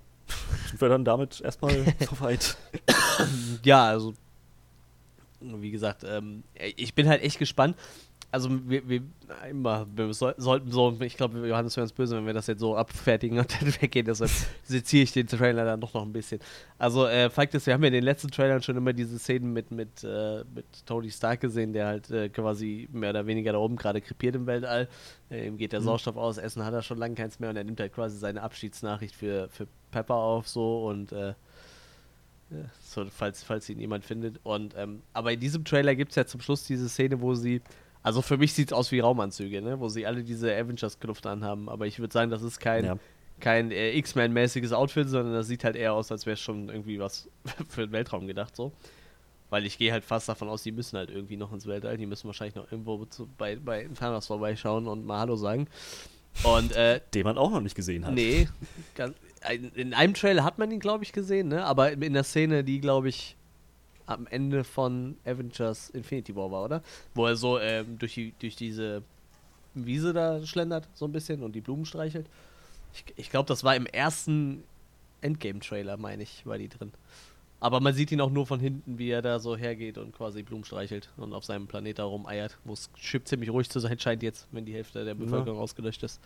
sind 0.67 0.81
wir 0.81 0.89
dann 0.89 1.05
damit 1.05 1.41
erstmal 1.41 1.95
soweit. 2.09 2.57
Ja, 3.63 3.85
also 3.85 4.13
wie 5.39 5.71
gesagt, 5.71 6.03
ähm, 6.03 6.43
ich 6.53 6.93
bin 6.95 7.07
halt 7.07 7.21
echt 7.21 7.39
gespannt. 7.39 7.77
Also 8.35 8.49
wir, 8.67 8.87
wir, 8.89 9.01
immer, 9.49 9.87
wir 9.95 10.13
soll, 10.13 10.35
sollten 10.37 10.69
so, 10.69 10.93
ich 10.99 11.15
glaube, 11.15 11.47
Johannes 11.47 11.77
wäre 11.77 11.83
uns 11.83 11.93
böse, 11.93 12.17
wenn 12.17 12.25
wir 12.25 12.33
das 12.33 12.47
jetzt 12.47 12.59
so 12.59 12.75
abfertigen 12.75 13.39
und 13.39 13.49
dann 13.61 13.73
weggehen. 13.81 14.05
Deshalb 14.05 14.29
seziere 14.63 15.03
ich 15.03 15.13
den 15.13 15.25
Trailer 15.25 15.63
dann 15.63 15.79
doch 15.79 15.93
noch 15.93 16.01
ein 16.03 16.11
bisschen. 16.11 16.41
Also 16.77 17.07
äh, 17.07 17.29
Fakt 17.29 17.55
ist, 17.55 17.65
wir 17.65 17.73
haben 17.73 17.81
ja 17.83 17.87
in 17.87 17.93
den 17.93 18.03
letzten 18.03 18.29
Trailern 18.29 18.61
schon 18.61 18.75
immer 18.75 18.91
diese 18.91 19.17
Szenen 19.19 19.53
mit, 19.53 19.71
mit, 19.71 20.03
äh, 20.03 20.43
mit 20.53 20.65
Tony 20.85 21.09
Stark 21.09 21.39
gesehen, 21.39 21.71
der 21.71 21.87
halt 21.87 22.11
äh, 22.11 22.27
quasi 22.27 22.89
mehr 22.91 23.11
oder 23.11 23.25
weniger 23.25 23.53
da 23.53 23.59
oben 23.59 23.77
gerade 23.77 24.01
krepiert 24.01 24.35
im 24.35 24.45
Weltall. 24.47 24.89
Äh, 25.31 25.47
ihm 25.47 25.57
geht 25.57 25.71
der 25.71 25.79
Mhm. 25.79 25.85
Sauerstoff 25.85 26.17
aus, 26.17 26.37
Essen 26.37 26.65
hat 26.65 26.73
er 26.73 26.81
schon 26.81 26.97
lange 26.97 27.15
keins 27.15 27.39
mehr 27.39 27.49
und 27.51 27.55
er 27.55 27.63
nimmt 27.63 27.79
halt 27.79 27.93
quasi 27.93 28.17
seine 28.17 28.41
Abschiedsnachricht 28.41 29.15
für, 29.15 29.47
für 29.47 29.65
Pepper 29.91 30.15
auf 30.15 30.49
so 30.49 30.87
und 30.87 31.13
äh, 31.13 31.35
so, 32.83 33.05
falls, 33.05 33.43
falls 33.43 33.69
ihn 33.69 33.79
jemand 33.79 34.05
findet. 34.05 34.39
Und, 34.43 34.75
ähm, 34.77 35.01
aber 35.13 35.31
in 35.31 35.39
diesem 35.39 35.63
Trailer 35.65 35.95
gibt 35.95 36.11
es 36.11 36.15
ja 36.15 36.25
zum 36.25 36.41
Schluss 36.41 36.65
diese 36.65 36.89
Szene, 36.89 37.21
wo 37.21 37.33
sie, 37.33 37.61
also 38.05 38.21
für 38.21 38.37
mich 38.37 38.53
sieht 38.53 38.69
es 38.69 38.73
aus 38.73 38.91
wie 38.91 38.99
Raumanzüge, 38.99 39.63
ne? 39.63 39.79
wo 39.79 39.89
sie 39.89 40.05
alle 40.05 40.23
diese 40.23 40.55
Avengers-Kluft 40.55 41.25
anhaben. 41.25 41.69
Aber 41.69 41.87
ich 41.87 41.97
würde 41.97 42.13
sagen, 42.13 42.29
das 42.29 42.43
ist 42.43 42.59
kein, 42.59 42.85
Ja. 42.85 42.97
kein 43.39 43.71
äh, 43.71 43.97
X-Men-mäßiges 43.97 44.73
Outfit, 44.73 45.09
sondern 45.09 45.33
das 45.33 45.47
sieht 45.47 45.63
halt 45.63 45.75
eher 45.75 45.93
aus, 45.93 46.11
als 46.11 46.27
wäre 46.27 46.35
es 46.35 46.39
schon 46.39 46.69
irgendwie 46.69 46.99
was 46.99 47.27
für 47.67 47.87
den 47.87 47.91
Weltraum 47.91 48.27
gedacht, 48.27 48.55
so. 48.55 48.71
Weil 49.49 49.65
ich 49.65 49.79
gehe 49.79 49.91
halt 49.91 50.03
fast 50.05 50.29
davon 50.29 50.49
aus, 50.49 50.61
die 50.61 50.71
müssen 50.71 50.97
halt 50.97 51.09
irgendwie 51.09 51.35
noch 51.35 51.51
ins 51.51 51.65
Weltall. 51.65 51.97
Die 51.97 52.05
müssen 52.05 52.27
wahrscheinlich 52.27 52.55
noch 52.55 52.71
irgendwo 52.71 53.05
zu, 53.05 53.27
bei, 53.39 53.55
bei 53.55 53.89
Thanos 53.97 54.27
vorbeischauen 54.27 54.87
und 54.87 55.03
mal 55.05 55.19
Hallo 55.19 55.35
sagen. 55.35 55.67
Und 56.43 56.73
äh, 56.73 57.01
Den 57.15 57.23
man 57.23 57.37
auch 57.39 57.49
noch 57.49 57.61
nicht 57.61 57.75
gesehen 57.75 58.05
hat. 58.05 58.13
Nee, 58.13 58.47
ganz, 58.93 59.15
in 59.73 59.93
einem 59.95 60.13
Trailer 60.13 60.43
hat 60.43 60.59
man 60.59 60.69
ihn, 60.69 60.79
glaube 60.79 61.03
ich, 61.03 61.11
gesehen, 61.11 61.47
ne? 61.47 61.63
Aber 61.65 61.91
in 61.93 62.13
der 62.13 62.23
Szene, 62.23 62.63
die, 62.63 62.79
glaube 62.81 63.09
ich, 63.09 63.35
am 64.05 64.27
Ende 64.27 64.63
von 64.63 65.17
Avengers 65.25 65.89
Infinity 65.89 66.35
War 66.35 66.51
war, 66.51 66.63
oder? 66.63 66.83
Wo 67.13 67.25
er 67.25 67.35
so 67.35 67.59
ähm, 67.59 67.97
durch, 67.97 68.13
die, 68.13 68.33
durch 68.39 68.55
diese 68.55 69.03
Wiese 69.73 70.13
da 70.13 70.45
schlendert, 70.45 70.87
so 70.93 71.05
ein 71.05 71.11
bisschen, 71.11 71.43
und 71.43 71.53
die 71.53 71.61
Blumen 71.61 71.85
streichelt. 71.85 72.27
Ich, 72.93 73.05
ich 73.17 73.29
glaube, 73.29 73.47
das 73.47 73.63
war 73.63 73.75
im 73.75 73.85
ersten 73.85 74.63
Endgame-Trailer, 75.21 75.97
meine 75.97 76.23
ich, 76.23 76.45
war 76.45 76.57
die 76.57 76.69
drin. 76.69 76.91
Aber 77.59 77.79
man 77.79 77.93
sieht 77.93 78.11
ihn 78.11 78.21
auch 78.21 78.29
nur 78.29 78.45
von 78.45 78.59
hinten, 78.59 78.99
wie 78.99 79.09
er 79.09 79.21
da 79.21 79.39
so 79.39 79.55
hergeht 79.55 79.97
und 79.97 80.15
quasi 80.15 80.43
Blumen 80.43 80.65
streichelt 80.65 81.09
und 81.17 81.33
auf 81.33 81.45
seinem 81.45 81.67
Planet 81.67 81.99
da 81.99 82.03
rumeiert, 82.03 82.57
wo 82.63 82.73
es 82.73 82.91
Chip 82.93 83.27
ziemlich 83.27 83.49
ruhig 83.49 83.69
zu 83.69 83.79
sein 83.79 83.97
scheint 83.97 84.21
jetzt, 84.23 84.47
wenn 84.51 84.65
die 84.65 84.73
Hälfte 84.73 85.03
der 85.03 85.15
Bevölkerung 85.15 85.59
ausgelöscht 85.59 86.03
ist. 86.03 86.19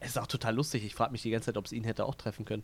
Es 0.00 0.10
ist 0.10 0.18
auch 0.18 0.26
total 0.26 0.54
lustig. 0.54 0.84
Ich 0.84 0.94
frage 0.94 1.12
mich 1.12 1.22
die 1.22 1.30
ganze 1.30 1.46
Zeit, 1.46 1.56
ob 1.56 1.66
es 1.66 1.72
ihn 1.72 1.84
hätte 1.84 2.04
auch 2.04 2.14
treffen 2.14 2.44
können. 2.44 2.62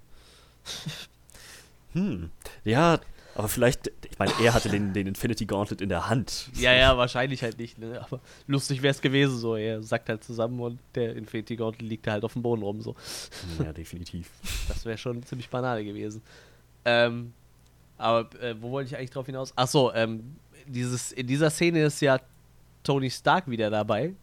Hm. 1.95 2.31
Ja, 2.65 3.01
aber 3.35 3.49
vielleicht, 3.49 3.91
ich 4.09 4.19
meine, 4.19 4.33
er 4.41 4.55
hatte 4.55 4.69
den, 4.69 4.93
den 4.93 5.09
Infinity 5.09 5.45
Gauntlet 5.45 5.81
in 5.81 5.89
der 5.89 6.09
Hand. 6.09 6.51
Ja, 6.55 6.73
ja, 6.73 6.97
wahrscheinlich 6.97 7.43
halt 7.43 7.59
nicht. 7.59 7.79
Ne? 7.79 8.01
Aber 8.01 8.21
lustig 8.47 8.83
wäre 8.83 8.93
es 8.93 9.01
gewesen 9.01 9.37
so. 9.39 9.57
Er 9.57 9.83
sackt 9.83 10.09
halt 10.09 10.23
zusammen 10.23 10.61
und 10.61 10.79
der 10.95 11.17
Infinity 11.17 11.57
Gauntlet 11.57 11.89
liegt 11.89 12.07
da 12.07 12.13
halt 12.13 12.25
auf 12.25 12.35
dem 12.35 12.43
Boden 12.43 12.63
rum. 12.63 12.81
So. 12.81 12.95
Ja, 13.63 13.73
definitiv. 13.73 14.31
Das 14.69 14.85
wäre 14.85 14.97
schon 14.99 15.23
ziemlich 15.25 15.49
banal 15.51 15.85
gewesen. 15.85 16.23
Ähm, 16.85 17.33
aber 17.99 18.29
äh, 18.41 18.55
wo 18.61 18.71
wollte 18.71 18.91
ich 18.91 18.97
eigentlich 18.97 19.11
drauf 19.11 19.27
hinaus? 19.27 19.53
Achso, 19.57 19.93
ähm, 19.95 20.37
dieses, 20.67 21.13
in 21.13 21.27
dieser 21.27 21.51
Szene 21.51 21.85
ist 21.85 22.01
ja 22.01 22.21
Tony 22.83 23.11
Stark 23.11 23.49
wieder 23.49 23.69
dabei. 23.71 24.15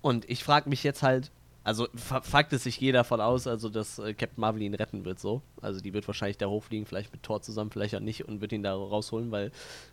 Und 0.00 0.28
ich 0.28 0.42
frage 0.42 0.68
mich 0.68 0.82
jetzt 0.82 1.02
halt, 1.02 1.30
also 1.62 1.88
Fa- 1.94 2.22
Fakt 2.22 2.52
ist, 2.52 2.66
ich 2.66 2.78
gehe 2.78 2.92
davon 2.92 3.20
aus, 3.20 3.46
also 3.46 3.68
dass 3.68 3.98
äh, 3.98 4.14
Captain 4.14 4.40
Marvel 4.40 4.62
ihn 4.62 4.74
retten 4.74 5.04
wird 5.04 5.20
so. 5.20 5.42
Also 5.60 5.80
die 5.80 5.92
wird 5.92 6.06
wahrscheinlich 6.06 6.38
da 6.38 6.46
hochfliegen, 6.46 6.86
vielleicht 6.86 7.12
mit 7.12 7.22
Thor 7.22 7.42
zusammen, 7.42 7.70
vielleicht 7.70 7.94
auch 7.94 8.00
nicht 8.00 8.26
und 8.26 8.40
wird 8.40 8.52
ihn 8.52 8.62
da 8.62 8.74
rausholen, 8.74 9.30
weil 9.30 9.52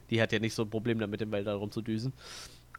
die 0.10 0.22
hat 0.22 0.32
ja 0.32 0.40
nicht 0.40 0.54
so 0.54 0.64
ein 0.64 0.70
Problem 0.70 1.00
damit, 1.00 1.22
im 1.22 1.32
Weltall 1.32 1.56
rumzudüsen. 1.56 2.14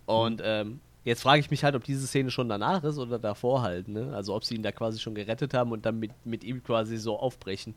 Und 0.06 0.40
ähm, 0.42 0.80
jetzt 1.04 1.22
frage 1.22 1.40
ich 1.40 1.50
mich 1.50 1.64
halt, 1.64 1.74
ob 1.74 1.84
diese 1.84 2.06
Szene 2.06 2.30
schon 2.30 2.48
danach 2.48 2.82
ist 2.84 2.98
oder 2.98 3.18
davor 3.18 3.62
halt, 3.62 3.88
ne? 3.88 4.14
Also 4.14 4.34
ob 4.34 4.44
sie 4.44 4.54
ihn 4.54 4.62
da 4.62 4.72
quasi 4.72 4.98
schon 4.98 5.14
gerettet 5.14 5.52
haben 5.54 5.72
und 5.72 5.84
dann 5.84 5.98
mit, 5.98 6.12
mit 6.24 6.44
ihm 6.44 6.62
quasi 6.62 6.96
so 6.96 7.18
aufbrechen. 7.18 7.74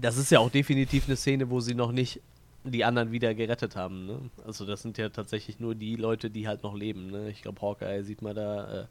Das 0.00 0.16
ist 0.16 0.30
ja 0.30 0.38
auch 0.38 0.50
definitiv 0.50 1.06
eine 1.06 1.16
Szene, 1.16 1.50
wo 1.50 1.60
sie 1.60 1.74
noch 1.74 1.92
nicht 1.92 2.20
die 2.64 2.84
anderen 2.84 3.10
wieder 3.10 3.34
gerettet 3.34 3.76
haben. 3.76 4.06
Ne? 4.06 4.18
Also 4.46 4.64
das 4.64 4.82
sind 4.82 4.96
ja 4.98 5.08
tatsächlich 5.08 5.58
nur 5.58 5.74
die 5.74 5.96
Leute, 5.96 6.30
die 6.30 6.46
halt 6.46 6.62
noch 6.62 6.74
leben. 6.74 7.10
Ne? 7.10 7.28
Ich 7.30 7.42
glaube, 7.42 7.60
Hawkeye 7.60 8.02
sieht 8.02 8.22
man 8.22 8.36
da, 8.36 8.82
äh, 8.82 8.86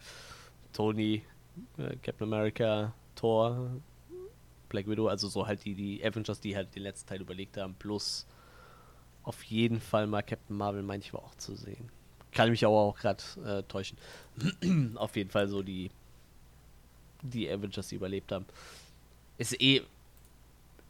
Tony, 0.74 1.24
äh, 1.78 1.96
Captain 2.02 2.28
America, 2.28 2.94
Thor, 3.16 3.72
Black 4.70 4.88
Widow, 4.88 5.08
also 5.08 5.28
so 5.28 5.46
halt 5.46 5.66
die, 5.66 5.74
die 5.74 6.04
Avengers, 6.04 6.40
die 6.40 6.56
halt 6.56 6.74
den 6.76 6.84
letzten 6.84 7.10
Teil 7.10 7.22
überlegt 7.22 7.58
haben, 7.58 7.76
plus 7.76 8.26
auf 9.24 9.44
jeden 9.44 9.80
Fall 9.80 10.08
mal 10.08 10.22
Captain 10.24 10.56
Marvel, 10.56 10.88
war 10.88 11.24
auch 11.24 11.36
zu 11.36 11.56
sehen. 11.56 11.90
Kann 12.32 12.50
mich 12.50 12.66
aber 12.66 12.78
auch 12.78 12.98
gerade 12.98 13.24
äh, 13.46 13.64
täuschen. 13.64 13.98
auf 14.96 15.16
jeden 15.16 15.30
Fall 15.30 15.48
so 15.48 15.62
die, 15.62 15.92
die 17.22 17.50
Avengers, 17.50 17.90
die 17.90 17.96
überlebt 17.96 18.32
haben. 18.32 18.46
Ist 19.38 19.62
eh 19.62 19.82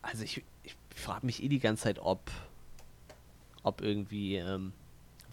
also 0.02 0.24
ich, 0.24 0.44
ich 0.64 0.76
frage 0.96 1.26
mich 1.26 1.44
eh 1.44 1.48
die 1.48 1.60
ganze 1.60 1.84
Zeit, 1.84 2.00
ob, 2.00 2.20
ob 3.64 3.82
irgendwie, 3.82 4.36
ähm, 4.36 4.74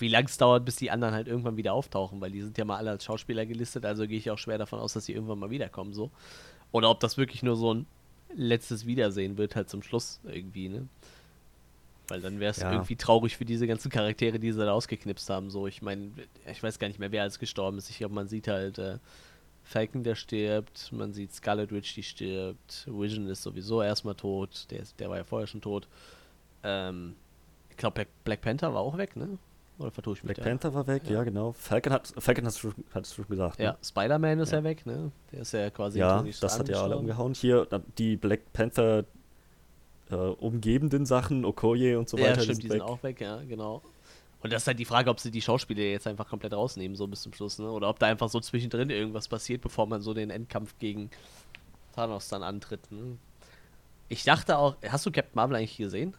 wie 0.00 0.08
lang 0.08 0.26
es 0.26 0.36
dauert, 0.38 0.64
bis 0.64 0.76
die 0.76 0.90
anderen 0.90 1.14
halt 1.14 1.28
irgendwann 1.28 1.56
wieder 1.56 1.72
auftauchen, 1.74 2.20
weil 2.20 2.30
die 2.30 2.42
sind 2.42 2.56
ja 2.58 2.64
mal 2.64 2.76
alle 2.76 2.90
als 2.90 3.04
Schauspieler 3.04 3.46
gelistet, 3.46 3.84
also 3.84 4.06
gehe 4.06 4.18
ich 4.18 4.30
auch 4.30 4.38
schwer 4.38 4.58
davon 4.58 4.78
aus, 4.78 4.92
dass 4.92 5.04
sie 5.04 5.12
irgendwann 5.12 5.38
mal 5.38 5.50
wiederkommen, 5.50 5.92
so. 5.94 6.10
Oder 6.72 6.90
ob 6.90 7.00
das 7.00 7.16
wirklich 7.16 7.42
nur 7.42 7.56
so 7.56 7.74
ein 7.74 7.86
letztes 8.34 8.86
Wiedersehen 8.86 9.38
wird, 9.38 9.56
halt 9.56 9.70
zum 9.70 9.82
Schluss 9.82 10.20
irgendwie, 10.24 10.68
ne? 10.68 10.88
Weil 12.08 12.20
dann 12.22 12.40
wäre 12.40 12.50
es 12.50 12.58
Ja. 12.58 12.72
irgendwie 12.72 12.96
traurig 12.96 13.36
für 13.36 13.44
diese 13.44 13.66
ganzen 13.66 13.90
Charaktere, 13.90 14.38
die 14.38 14.52
sie 14.52 14.64
da 14.64 14.72
ausgeknipst 14.72 15.28
haben. 15.28 15.50
So, 15.50 15.66
ich 15.66 15.82
meine, 15.82 16.10
ich 16.50 16.62
weiß 16.62 16.78
gar 16.78 16.88
nicht 16.88 16.98
mehr, 16.98 17.12
wer 17.12 17.22
alles 17.22 17.38
gestorben 17.38 17.76
ist. 17.76 17.90
Ich 17.90 17.98
glaube, 17.98 18.14
man 18.14 18.28
sieht 18.28 18.48
halt 18.48 18.78
äh, 18.78 18.98
Falcon, 19.62 20.02
der 20.04 20.14
stirbt, 20.14 20.90
man 20.92 21.12
sieht 21.12 21.34
Scarlet 21.34 21.70
Witch, 21.70 21.94
die 21.94 22.02
stirbt, 22.02 22.86
Vision 22.90 23.28
ist 23.28 23.42
sowieso 23.42 23.82
erstmal 23.82 24.14
tot, 24.14 24.66
der, 24.70 24.80
ist, 24.80 24.98
der 24.98 25.10
war 25.10 25.18
ja 25.18 25.24
vorher 25.24 25.46
schon 25.46 25.60
tot. 25.60 25.86
Ähm, 26.62 27.14
ich 27.68 27.76
glaube, 27.76 27.94
Black, 27.94 28.08
Black 28.24 28.40
Panther 28.40 28.72
war 28.72 28.80
auch 28.80 28.96
weg, 28.96 29.14
ne? 29.14 29.36
Oder 29.78 29.90
vertue 29.92 30.14
ich 30.14 30.24
mich 30.24 30.34
Black 30.34 30.44
da? 30.44 30.50
Panther 30.50 30.74
war 30.74 30.86
weg, 30.88 31.02
Ja. 31.06 31.12
ja, 31.16 31.22
genau. 31.24 31.52
Falcon 31.52 31.92
hat 31.92 32.12
Falcon 32.18 32.44
hast 32.46 32.62
du, 32.64 32.72
hattest 32.92 33.12
du 33.16 33.22
schon 33.22 33.28
gesagt. 33.30 33.60
Ja, 33.60 33.72
Ne? 33.72 33.78
Spider-Man 33.84 34.40
ist 34.40 34.50
ja. 34.52 34.58
Ja. 34.58 34.64
weg, 34.64 34.84
ne? 34.86 35.12
Der 35.32 35.40
ist 35.40 35.52
ja 35.52 35.70
quasi 35.70 36.00
ja 36.00 36.24
das 36.40 36.58
hat 36.58 36.68
ja 36.68 36.82
alle 36.82 36.96
umgehauen. 36.96 37.34
Hier 37.34 37.66
die 37.96 38.16
Black 38.16 38.52
Panther 38.52 39.04
äh, 40.10 40.14
umgebenden 40.14 41.06
Sachen, 41.06 41.44
Okoye 41.44 41.96
und 41.96 42.08
so 42.08 42.18
weiter. 42.18 42.36
ja, 42.36 42.40
stimmt, 42.42 42.62
die 42.62 42.68
sind 42.68 42.80
weg. 42.80 42.82
auch 42.82 43.02
weg, 43.02 43.20
ja, 43.20 43.40
genau. 43.44 43.82
Und 44.40 44.52
das 44.52 44.62
ist 44.62 44.66
halt 44.68 44.78
die 44.78 44.84
Frage, 44.84 45.10
ob 45.10 45.18
sie 45.20 45.30
die 45.30 45.42
Schauspieler 45.42 45.82
jetzt 45.82 46.06
einfach 46.06 46.28
komplett 46.28 46.54
rausnehmen, 46.54 46.96
so 46.96 47.06
bis 47.06 47.22
zum 47.22 47.32
Schluss, 47.32 47.58
ne? 47.58 47.70
Oder 47.70 47.88
ob 47.88 47.98
da 47.98 48.06
einfach 48.06 48.28
so 48.28 48.40
zwischendrin 48.40 48.88
irgendwas 48.90 49.28
passiert, 49.28 49.60
bevor 49.62 49.86
man 49.86 50.00
so 50.00 50.14
den 50.14 50.30
Endkampf 50.30 50.74
gegen 50.78 51.10
Thanos 51.94 52.28
dann 52.28 52.42
antritt, 52.42 52.90
ne? 52.90 53.18
Ich 54.08 54.24
dachte 54.24 54.56
auch, 54.58 54.76
hast 54.88 55.04
du 55.06 55.10
Captain 55.12 55.34
Marvel 55.34 55.56
eigentlich 55.56 55.76
gesehen? 55.76 56.14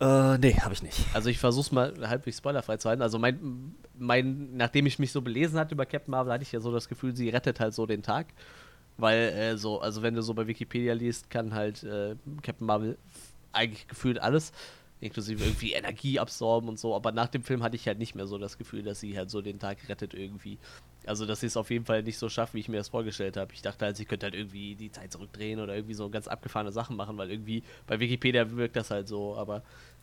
Äh, 0.00 0.38
nee, 0.38 0.54
habe 0.54 0.74
ich 0.74 0.82
nicht. 0.82 1.06
Also 1.14 1.30
ich 1.30 1.38
versuch's 1.38 1.70
mal 1.70 1.94
halbwegs 2.08 2.38
spoilerfrei 2.38 2.76
zu 2.78 2.88
halten. 2.88 3.02
Also 3.02 3.18
mein, 3.18 3.74
mein, 3.96 4.56
nachdem 4.56 4.86
ich 4.86 4.98
mich 4.98 5.12
so 5.12 5.22
belesen 5.22 5.58
hatte 5.58 5.74
über 5.74 5.86
Captain 5.86 6.10
Marvel, 6.10 6.32
hatte 6.32 6.42
ich 6.42 6.52
ja 6.52 6.60
so 6.60 6.72
das 6.72 6.88
Gefühl, 6.88 7.14
sie 7.14 7.28
rettet 7.28 7.60
halt 7.60 7.74
so 7.74 7.86
den 7.86 8.02
Tag. 8.02 8.26
Weil 8.96 9.18
äh, 9.30 9.56
so, 9.56 9.80
also 9.80 10.02
wenn 10.02 10.14
du 10.14 10.22
so 10.22 10.34
bei 10.34 10.46
Wikipedia 10.46 10.94
liest, 10.94 11.30
kann 11.30 11.54
halt 11.54 11.82
äh, 11.84 12.16
Captain 12.42 12.66
Marvel 12.66 12.98
eigentlich 13.52 13.86
gefühlt 13.88 14.20
alles, 14.20 14.52
inklusive 15.00 15.44
irgendwie 15.44 15.72
Energie 15.72 16.18
absorben 16.18 16.68
und 16.68 16.78
so. 16.78 16.94
Aber 16.94 17.12
nach 17.12 17.28
dem 17.28 17.42
Film 17.42 17.62
hatte 17.62 17.76
ich 17.76 17.86
halt 17.86 17.98
nicht 17.98 18.14
mehr 18.14 18.26
so 18.26 18.38
das 18.38 18.58
Gefühl, 18.58 18.82
dass 18.82 19.00
sie 19.00 19.16
halt 19.16 19.30
so 19.30 19.42
den 19.42 19.58
Tag 19.58 19.88
rettet 19.88 20.14
irgendwie. 20.14 20.58
Also 21.08 21.26
dass 21.26 21.40
sie 21.40 21.46
es 21.46 21.56
auf 21.56 21.70
jeden 21.70 21.84
Fall 21.84 22.02
nicht 22.02 22.18
so 22.18 22.28
schafft, 22.28 22.54
wie 22.54 22.60
ich 22.60 22.68
mir 22.68 22.78
das 22.78 22.88
vorgestellt 22.88 23.36
habe. 23.36 23.52
Ich 23.54 23.62
dachte 23.62 23.84
halt, 23.84 23.96
sie 23.96 24.04
könnte 24.04 24.26
halt 24.26 24.34
irgendwie 24.34 24.74
die 24.74 24.90
Zeit 24.90 25.12
zurückdrehen 25.12 25.60
oder 25.60 25.74
irgendwie 25.74 25.94
so 25.94 26.08
ganz 26.10 26.28
abgefahrene 26.28 26.72
Sachen 26.72 26.96
machen, 26.96 27.16
weil 27.18 27.30
irgendwie 27.30 27.62
bei 27.86 28.00
Wikipedia 28.00 28.50
wirkt 28.56 28.76
das 28.76 28.90
halt 28.90 29.08
so. 29.08 29.36
Aber 29.36 29.62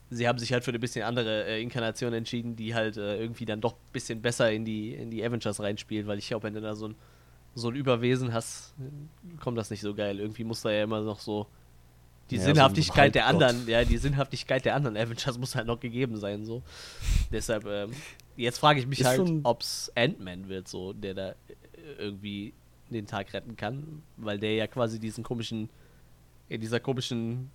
sie 0.09 0.27
haben 0.27 0.37
sich 0.39 0.51
halt 0.53 0.63
für 0.63 0.71
eine 0.71 0.79
bisschen 0.79 1.03
andere 1.03 1.45
äh, 1.45 1.61
Inkarnation 1.61 2.13
entschieden, 2.13 2.55
die 2.55 2.75
halt 2.75 2.97
äh, 2.97 3.17
irgendwie 3.19 3.45
dann 3.45 3.61
doch 3.61 3.73
ein 3.73 3.91
bisschen 3.93 4.21
besser 4.21 4.51
in 4.51 4.65
die, 4.65 4.93
in 4.93 5.09
die 5.09 5.23
Avengers 5.23 5.59
reinspielt, 5.59 6.07
weil 6.07 6.19
ich 6.19 6.27
glaube, 6.27 6.43
wenn 6.43 6.53
du 6.53 6.61
da 6.61 6.75
so 6.75 6.89
ein, 6.89 6.95
so 7.55 7.69
ein 7.69 7.75
Überwesen 7.75 8.33
hast, 8.33 8.73
kommt 9.39 9.57
das 9.57 9.69
nicht 9.69 9.81
so 9.81 9.93
geil. 9.93 10.19
Irgendwie 10.19 10.43
muss 10.43 10.61
da 10.61 10.71
ja 10.71 10.83
immer 10.83 11.01
noch 11.01 11.19
so 11.19 11.47
die 12.29 12.35
Ja, 12.37 12.41
so 12.41 12.47
Sinnhaftigkeit 12.47 13.13
der 13.15 13.25
Halbgott. 13.25 13.43
anderen, 13.49 13.67
ja, 13.67 13.83
die 13.83 13.97
Sinnhaftigkeit 13.97 14.63
der 14.63 14.75
anderen 14.75 14.95
Avengers 14.95 15.37
muss 15.37 15.55
halt 15.55 15.67
noch 15.67 15.79
gegeben 15.79 16.15
sein, 16.17 16.45
so. 16.45 16.61
Deshalb, 17.31 17.65
ähm, 17.65 17.91
jetzt 18.37 18.57
frage 18.59 18.79
ich 18.79 18.87
mich 18.87 18.99
Ist 18.99 19.07
halt, 19.07 19.21
ob 19.43 19.61
es 19.61 19.91
Ant-Man 19.95 20.47
wird, 20.49 20.67
so, 20.67 20.93
der 20.93 21.13
da 21.13 21.29
äh, 21.29 21.35
irgendwie 21.97 22.53
den 22.89 23.07
Tag 23.07 23.33
retten 23.33 23.55
kann, 23.55 24.03
weil 24.17 24.37
der 24.39 24.55
ja 24.55 24.67
quasi 24.67 24.99
diesen 24.99 25.23
komischen, 25.23 25.69
in 26.49 26.59
dieser 26.59 26.79
komischen, 26.79 27.49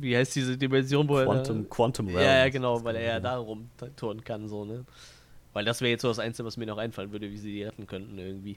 wie 0.00 0.16
heißt 0.16 0.36
diese 0.36 0.56
Dimension, 0.56 1.08
wo 1.08 1.18
er 1.18 1.24
da- 1.26 1.32
Quantum, 1.34 1.68
Quantum 1.68 2.06
Realm. 2.08 2.20
ja, 2.20 2.38
ja, 2.44 2.48
genau, 2.48 2.82
weil 2.84 2.96
er 2.96 3.02
ja 3.02 3.20
da 3.20 3.38
rumturnen 3.38 4.22
kann, 4.24 4.48
so, 4.48 4.64
ne? 4.64 4.84
Weil 5.52 5.64
das 5.64 5.80
wäre 5.80 5.90
jetzt 5.90 6.02
so 6.02 6.08
das 6.08 6.18
Einzige, 6.20 6.46
was 6.46 6.56
mir 6.56 6.66
noch 6.66 6.78
einfallen 6.78 7.10
würde, 7.10 7.30
wie 7.30 7.38
sie 7.38 7.50
die 7.52 7.62
retten 7.64 7.86
könnten, 7.86 8.16
irgendwie. 8.18 8.56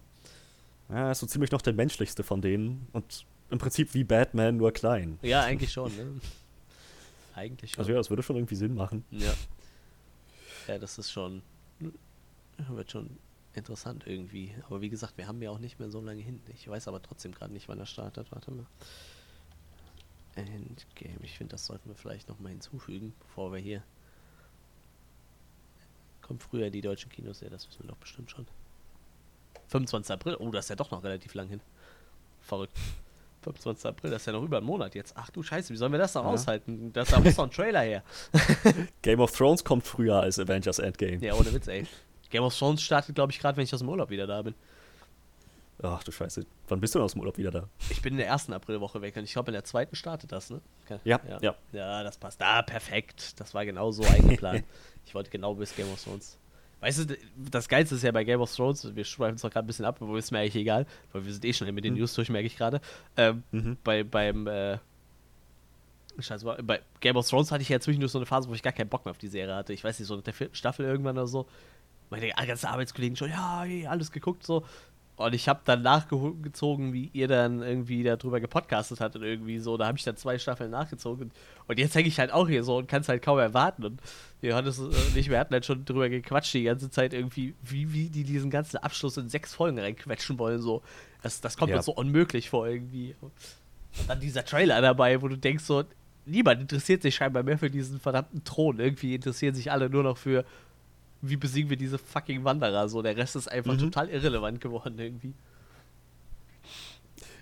Ja, 0.89 1.11
ist 1.11 1.19
so 1.19 1.25
ziemlich 1.25 1.49
noch 1.51 1.61
der 1.61 1.73
menschlichste 1.73 2.21
von 2.21 2.41
denen. 2.41 2.85
Und 2.91 3.25
im 3.49 3.57
Prinzip 3.57 3.93
wie 3.93 4.03
Batman, 4.03 4.57
nur 4.57 4.71
klein. 4.73 5.17
Ja, 5.21 5.41
eigentlich 5.43 5.71
schon, 5.71 5.95
ne? 5.95 6.05
Eigentlich 7.33 7.71
schon. 7.71 7.79
Also 7.79 7.91
ja, 7.91 7.97
das 7.97 8.09
würde 8.09 8.21
schon 8.23 8.35
irgendwie 8.35 8.55
Sinn 8.55 8.75
machen. 8.75 9.05
Ja. 9.09 9.33
Ja, 10.67 10.77
das 10.77 10.97
ist 10.97 11.11
schon. 11.11 11.41
Wird 12.69 12.91
schon 12.91 13.17
interessant 13.53 14.05
irgendwie. 14.05 14.53
Aber 14.67 14.81
wie 14.81 14.89
gesagt, 14.89 15.17
wir 15.17 15.27
haben 15.27 15.41
ja 15.41 15.49
auch 15.49 15.59
nicht 15.59 15.79
mehr 15.79 15.89
so 15.89 16.01
lange 16.01 16.21
hin. 16.21 16.41
Ich 16.53 16.67
weiß 16.67 16.87
aber 16.87 17.01
trotzdem 17.01 17.33
gerade 17.33 17.53
nicht, 17.53 17.67
wann 17.67 17.79
er 17.79 17.85
startet. 17.85 18.31
Warte 18.31 18.51
mal. 18.51 18.65
Endgame. 20.35 21.19
Ich 21.23 21.37
finde, 21.37 21.51
das 21.51 21.65
sollten 21.65 21.89
wir 21.89 21.95
vielleicht 21.95 22.29
nochmal 22.29 22.51
hinzufügen, 22.51 23.13
bevor 23.19 23.51
wir 23.51 23.59
hier. 23.59 23.83
Kommt 26.21 26.43
früher 26.43 26.69
die 26.69 26.81
deutschen 26.81 27.11
Kinos, 27.11 27.41
ja, 27.41 27.49
das 27.49 27.67
wissen 27.67 27.83
wir 27.83 27.89
doch 27.89 27.97
bestimmt 27.97 28.31
schon. 28.31 28.47
25. 29.67 30.13
April. 30.13 30.35
Oh, 30.39 30.51
das 30.51 30.65
ist 30.65 30.69
ja 30.69 30.75
doch 30.75 30.91
noch 30.91 31.03
relativ 31.03 31.33
lang 31.33 31.49
hin. 31.49 31.61
Verrückt. 32.41 32.77
25. 33.41 33.85
April, 33.89 34.11
das 34.11 34.21
ist 34.21 34.25
ja 34.27 34.33
noch 34.33 34.43
über 34.43 34.57
einen 34.57 34.65
Monat 34.65 34.95
jetzt. 34.95 35.13
Ach 35.17 35.29
du 35.29 35.41
Scheiße, 35.43 35.73
wie 35.73 35.77
sollen 35.77 35.91
wir 35.91 35.99
das 35.99 36.13
noch 36.13 36.23
Ja. 36.23 36.29
aushalten? 36.29 36.93
Das, 36.93 37.09
da 37.09 37.19
muss 37.19 37.37
noch 37.37 37.45
ein 37.45 37.51
Trailer 37.51 37.81
her. 37.81 38.03
Game 39.01 39.19
of 39.19 39.31
Thrones 39.31 39.63
kommt 39.63 39.85
früher 39.85 40.19
als 40.19 40.39
Avengers 40.39 40.79
Endgame. 40.79 41.17
Ja, 41.17 41.33
ohne 41.33 41.51
Witz, 41.53 41.67
ey. 41.67 41.85
Game 42.29 42.43
of 42.43 42.57
Thrones 42.57 42.81
startet, 42.81 43.15
glaube 43.15 43.31
ich, 43.31 43.39
gerade, 43.39 43.57
wenn 43.57 43.63
ich 43.63 43.73
aus 43.73 43.79
dem 43.79 43.89
Urlaub 43.89 44.09
wieder 44.09 44.27
da 44.27 44.41
bin. 44.41 44.53
Ach 45.83 46.03
du 46.03 46.11
Scheiße. 46.11 46.45
Wann 46.67 46.79
bist 46.79 46.93
du 46.93 46.99
denn 46.99 47.05
aus 47.05 47.13
dem 47.13 47.21
Urlaub 47.21 47.37
wieder 47.37 47.49
da? 47.49 47.67
Ich 47.89 48.01
bin 48.03 48.13
in 48.13 48.17
der 48.17 48.27
ersten 48.27 48.53
Aprilwoche 48.53 49.01
weg 49.01 49.15
und 49.17 49.23
ich 49.23 49.33
glaube, 49.33 49.49
in 49.49 49.53
der 49.53 49.63
zweiten 49.63 49.95
startet 49.95 50.31
das, 50.31 50.51
ne? 50.51 50.61
Ja, 51.03 51.19
ja. 51.27 51.39
ja. 51.41 51.55
Ja, 51.71 52.03
das 52.03 52.17
passt. 52.17 52.39
Ah, 52.41 52.61
perfekt. 52.61 53.39
Das 53.39 53.53
war 53.55 53.65
genau 53.65 53.91
so 53.91 54.03
eingeplant. 54.03 54.63
ich 55.05 55.15
wollte 55.15 55.31
genau 55.31 55.55
bis 55.55 55.75
Game 55.75 55.91
of 55.91 56.03
Thrones. 56.03 56.37
Weißt 56.81 57.09
du, 57.09 57.17
das 57.37 57.69
Geilste 57.69 57.95
ist 57.95 58.03
ja 58.03 58.11
bei 58.11 58.23
Game 58.23 58.41
of 58.41 58.53
Thrones, 58.53 58.95
wir 58.95 59.03
schweifen 59.05 59.37
zwar 59.37 59.51
gerade 59.51 59.65
ein 59.65 59.67
bisschen 59.67 59.85
ab, 59.85 60.01
aber 60.01 60.17
ist 60.17 60.31
mir 60.31 60.39
eigentlich 60.39 60.55
egal, 60.55 60.85
weil 61.13 61.23
wir 61.25 61.31
sind 61.31 61.45
eh 61.45 61.53
schon 61.53 61.73
mit 61.73 61.85
den 61.85 61.93
Mhm. 61.93 61.99
News 61.99 62.13
durch, 62.15 62.29
merke 62.29 62.47
ich 62.47 62.57
gerade. 62.57 62.81
Ähm, 63.17 63.43
Mhm. 63.51 63.77
bei, 63.83 64.03
beim, 64.03 64.47
äh, 64.47 64.77
Scheiße, 66.19 66.45
bei- 66.63 66.81
Game 66.99 67.15
of 67.15 67.27
Thrones 67.27 67.51
hatte 67.51 67.61
ich 67.61 67.69
ja 67.69 67.79
zwischendurch 67.79 68.11
so 68.11 68.17
eine 68.19 68.25
Phase, 68.25 68.49
wo 68.49 68.53
ich 68.53 68.61
gar 68.63 68.73
keinen 68.73 68.89
Bock 68.89 69.05
mehr 69.05 69.11
auf 69.11 69.17
die 69.17 69.27
Serie 69.29 69.55
hatte. 69.55 69.73
Ich 69.73 69.83
weiß 69.83 69.97
nicht, 69.99 70.07
so 70.07 70.17
mit 70.17 70.27
der 70.27 70.33
vierten 70.33 70.55
Staffel 70.55 70.85
irgendwann 70.85 71.17
oder 71.17 71.27
so. 71.27 71.47
Meine 72.09 72.27
ganzen 72.29 72.65
Arbeitskollegen 72.65 73.15
schon, 73.15 73.29
ja, 73.29 73.63
alles 73.87 74.11
geguckt 74.11 74.45
so. 74.45 74.65
Und 75.23 75.33
ich 75.33 75.47
habe 75.47 75.61
dann 75.65 75.81
nachgezogen, 75.81 76.93
wie 76.93 77.09
ihr 77.13 77.27
dann 77.27 77.61
irgendwie 77.61 78.03
darüber 78.03 78.39
gepodcastet 78.39 78.99
habt 78.99 79.15
und 79.15 79.23
irgendwie 79.23 79.59
so. 79.59 79.77
Da 79.77 79.87
habe 79.87 79.97
ich 79.97 80.03
dann 80.03 80.17
zwei 80.17 80.37
Staffeln 80.39 80.71
nachgezogen. 80.71 81.31
Und 81.67 81.79
jetzt 81.79 81.95
hänge 81.95 82.07
ich 82.07 82.19
halt 82.19 82.31
auch 82.31 82.47
hier 82.47 82.63
so 82.63 82.77
und 82.77 82.87
kann 82.87 83.01
es 83.01 83.09
halt 83.09 83.21
kaum 83.21 83.39
erwarten. 83.39 83.85
Und 83.85 84.01
Johannes 84.41 84.79
äh, 84.79 84.83
und 84.83 85.15
ich, 85.15 85.29
wir 85.29 85.39
hatten 85.39 85.53
halt 85.53 85.65
schon 85.65 85.85
drüber 85.85 86.09
gequatscht 86.09 86.53
die 86.53 86.63
ganze 86.63 86.89
Zeit 86.89 87.13
irgendwie, 87.13 87.53
wie, 87.63 87.93
wie 87.93 88.09
die 88.09 88.23
diesen 88.23 88.49
ganzen 88.49 88.77
Abschluss 88.77 89.17
in 89.17 89.29
sechs 89.29 89.53
Folgen 89.53 89.79
reinquetschen 89.79 90.37
wollen. 90.39 90.61
So. 90.61 90.81
Das, 91.21 91.41
das 91.41 91.57
kommt 91.57 91.69
Ja. 91.71 91.77
uns 91.77 91.85
so 91.85 91.93
unmöglich 91.93 92.49
vor 92.49 92.67
irgendwie. 92.67 93.15
Und 93.21 93.31
dann 94.07 94.19
dieser 94.19 94.45
Trailer 94.45 94.81
dabei, 94.81 95.21
wo 95.21 95.27
du 95.27 95.37
denkst 95.37 95.63
so, 95.63 95.83
niemand 96.25 96.61
interessiert 96.61 97.01
sich 97.01 97.15
scheinbar 97.15 97.43
mehr 97.43 97.57
für 97.57 97.69
diesen 97.69 97.99
verdammten 97.99 98.43
Thron. 98.43 98.79
Irgendwie 98.79 99.15
interessieren 99.15 99.53
sich 99.55 99.71
alle 99.71 99.89
nur 99.89 100.03
noch 100.03 100.17
für, 100.17 100.45
wie 101.21 101.37
besiegen 101.37 101.69
wir 101.69 101.77
diese 101.77 101.97
fucking 101.97 102.43
Wanderer. 102.43 102.89
So, 102.89 103.01
der 103.01 103.15
Rest 103.15 103.35
ist 103.35 103.47
einfach 103.47 103.73
Mhm. 103.73 103.79
total 103.79 104.09
irrelevant 104.09 104.59
geworden 104.61 104.97
irgendwie. 104.97 105.33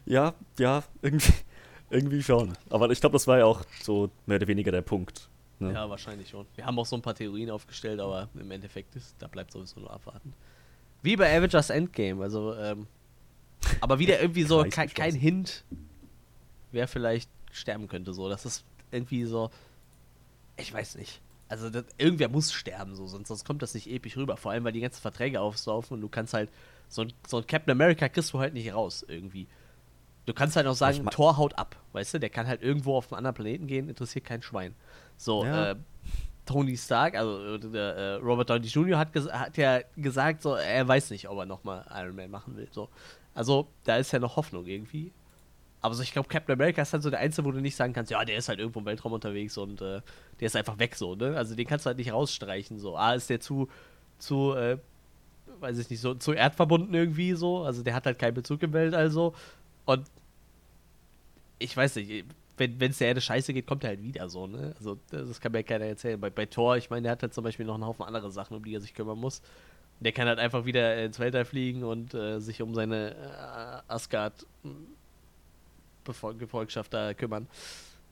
Ja, 0.06 0.34
ja, 0.58 0.84
irgendwie, 1.02 1.34
irgendwie 1.90 2.24
schon. 2.24 2.54
Aber 2.70 2.90
ich 2.90 3.00
glaube, 3.00 3.14
das 3.14 3.28
war 3.28 3.38
ja 3.40 3.46
auch 3.46 3.64
so 3.82 4.10
mehr 4.26 4.38
oder 4.38 4.48
weniger 4.48 4.72
der 4.72 4.82
Punkt. 4.82 5.30
Ne? 5.60 5.74
Ja, 5.74 5.90
wahrscheinlich 5.90 6.30
schon. 6.30 6.46
Wir 6.56 6.66
haben 6.66 6.80
auch 6.80 6.86
so 6.86 6.96
ein 6.96 7.02
paar 7.02 7.16
Theorien 7.16 7.52
aufgestellt, 7.52 8.00
aber 8.00 8.30
im 8.34 8.50
Endeffekt 8.52 8.96
ist, 8.96 9.16
da 9.20 9.28
bleibt 9.28 9.52
sowieso 9.52 9.80
nur 9.82 9.92
abwarten. 9.92 10.34
Wie 11.02 11.16
bei 11.16 11.36
Avengers 11.38 11.70
Endgame, 11.70 12.22
also, 12.24 12.56
ähm, 12.56 12.88
aber 13.82 14.00
wieder 14.00 14.20
irgendwie 14.22 14.44
so 14.44 14.64
Kreis 14.70 14.94
kein. 14.94 15.16
Hint, 15.16 15.64
wer 16.72 16.88
vielleicht 16.88 17.30
sterben 17.52 17.88
könnte, 17.88 18.14
so. 18.14 18.30
Das 18.30 18.46
ist 18.46 18.64
irgendwie 18.92 19.26
so, 19.26 19.50
ich 20.58 20.74
weiß 20.74 20.96
nicht. 20.96 21.22
Also, 21.50 21.70
das, 21.70 21.84
irgendwer 21.98 22.30
muss 22.30 22.54
sterben, 22.54 22.96
so, 22.96 23.08
sonst, 23.08 23.28
sonst 23.28 23.44
kommt 23.44 23.62
das 23.62 23.74
nicht 23.74 23.88
episch 23.90 24.16
rüber. 24.16 24.38
Vor 24.38 24.52
allem, 24.52 24.64
weil 24.64 24.72
die 24.72 24.82
ganzen 24.82 25.02
Verträge 25.02 25.42
aufsaufen 25.42 25.96
und 25.96 26.02
du 26.02 26.08
kannst 26.08 26.34
halt, 26.34 26.50
so 26.88 27.02
ein, 27.02 27.14
so 27.28 27.38
ein 27.38 27.48
Captain 27.48 27.72
America 27.72 28.08
kriegst 28.08 28.32
du 28.34 28.40
halt 28.40 28.54
nicht 28.54 28.74
raus, 28.74 29.04
irgendwie. 29.08 29.48
Du 30.26 30.34
kannst 30.34 30.56
halt 30.56 30.68
auch 30.68 30.76
sagen, 30.76 30.98
Ich 30.98 31.04
mein- 31.04 31.12
Thor 31.14 31.38
haut 31.38 31.58
ab, 31.58 31.76
weißt 31.94 32.14
du? 32.16 32.20
Der 32.20 32.30
kann 32.30 32.48
halt 32.48 32.62
irgendwo 32.62 32.96
auf 32.96 33.12
einen 33.12 33.18
anderen 33.18 33.36
Planeten 33.36 33.68
gehen, 33.68 33.90
interessiert 33.90 34.26
kein 34.26 34.42
Schwein. 34.44 34.76
So, 35.18 35.44
Ja. 35.44 35.72
äh, 35.72 35.76
Tony 36.46 36.76
Stark, 36.78 37.16
also 37.16 37.40
äh, 37.58 37.78
äh, 37.78 38.14
Robert 38.16 38.50
Downey 38.50 38.66
Jr. 38.68 38.98
hat, 38.98 39.16
hat 39.16 39.58
ja 39.58 39.82
gesagt, 39.98 40.42
so, 40.42 40.56
er 40.56 40.88
weiß 40.88 41.12
nicht, 41.12 41.30
ob 41.30 41.38
er 41.40 41.46
nochmal 41.46 41.86
Iron 41.96 42.16
Man 42.16 42.32
machen 42.32 42.56
will. 42.58 42.68
So. 42.72 42.90
Also, 43.36 43.68
da 43.84 43.98
ist 43.98 44.12
ja 44.12 44.20
noch 44.20 44.36
Hoffnung 44.36 44.66
irgendwie. 44.66 45.12
Aber 45.82 45.96
so, 45.96 46.04
ich 46.04 46.12
glaube, 46.12 46.28
Captain 46.28 46.54
America 46.54 46.82
ist 46.82 46.92
halt 46.92 47.04
so 47.04 47.10
der 47.10 47.20
Einzige, 47.20 47.48
wo 47.48 47.52
du 47.52 47.62
nicht 47.62 47.76
sagen 47.76 47.94
kannst, 47.94 48.12
ja, 48.12 48.24
der 48.26 48.38
ist 48.38 48.50
halt 48.50 48.60
irgendwo 48.60 48.80
im 48.80 48.86
Weltraum 48.86 49.14
unterwegs 49.14 49.58
und 49.58 49.82
äh, 49.82 50.02
der 50.40 50.48
ist 50.48 50.56
einfach 50.56 50.78
weg 50.78 50.96
so, 50.96 51.16
ne? 51.16 51.38
Also 51.38 51.56
den 51.56 51.66
kannst 51.66 51.86
du 51.86 51.88
halt 51.88 51.98
nicht 51.98 52.12
rausstreichen. 52.12 52.80
So, 52.80 52.98
A, 52.98 53.14
ist 53.14 53.30
der 53.30 53.40
zu, 53.40 53.70
zu, 54.18 54.54
äh, 54.56 54.78
weiß 55.62 55.78
ich 55.78 55.90
nicht, 55.90 56.02
so 56.02 56.16
zu 56.16 56.34
erdverbunden 56.34 56.94
irgendwie 56.94 57.34
so. 57.34 57.64
Also 57.64 57.82
der 57.84 57.94
hat 57.94 58.06
halt 58.06 58.20
keinen 58.20 58.34
Bezug 58.34 58.62
im 58.64 58.74
Weltall 58.74 59.10
so. 59.10 59.34
Und 59.86 60.06
ich 61.60 61.76
weiß 61.76 61.96
nicht, 61.96 62.26
wenn 62.58 62.92
es 62.92 62.98
der 62.98 63.08
Erde 63.08 63.22
scheiße 63.22 63.54
geht, 63.54 63.66
kommt 63.66 63.86
er 63.86 63.92
halt 63.92 64.04
wieder 64.04 64.28
so, 64.28 64.46
ne? 64.48 64.74
Also, 64.78 65.00
das 65.12 65.40
kann 65.40 65.54
mir 65.54 65.64
keiner 65.64 65.86
erzählen. 65.86 66.20
Bei, 66.20 66.30
bei 66.30 66.46
Thor, 66.46 66.76
ich 66.76 66.90
meine, 66.90 67.04
der 67.04 67.14
hat 67.14 67.22
halt 67.22 67.34
zum 67.34 67.46
Beispiel 67.46 67.66
noch 67.66 67.76
einen 67.76 67.86
Haufen 67.86 68.04
andere 68.04 68.32
Sachen, 68.32 68.58
um 68.58 68.64
die 68.66 68.76
er 68.76 68.82
sich 68.82 68.94
kümmern 68.94 69.18
muss. 69.18 69.42
Der 70.02 70.12
kann 70.12 70.28
halt 70.28 70.40
einfach 70.40 70.66
wieder 70.66 71.04
ins 71.04 71.20
Weltall 71.20 71.46
fliegen 71.46 71.84
und 71.84 72.14
äh, 72.14 72.40
sich 72.40 72.62
um 72.62 72.76
seine 72.76 73.16
äh, 73.16 73.92
Asgard-Gefolgschaft 73.94 74.99
da 76.04 77.14
kümmern. 77.14 77.48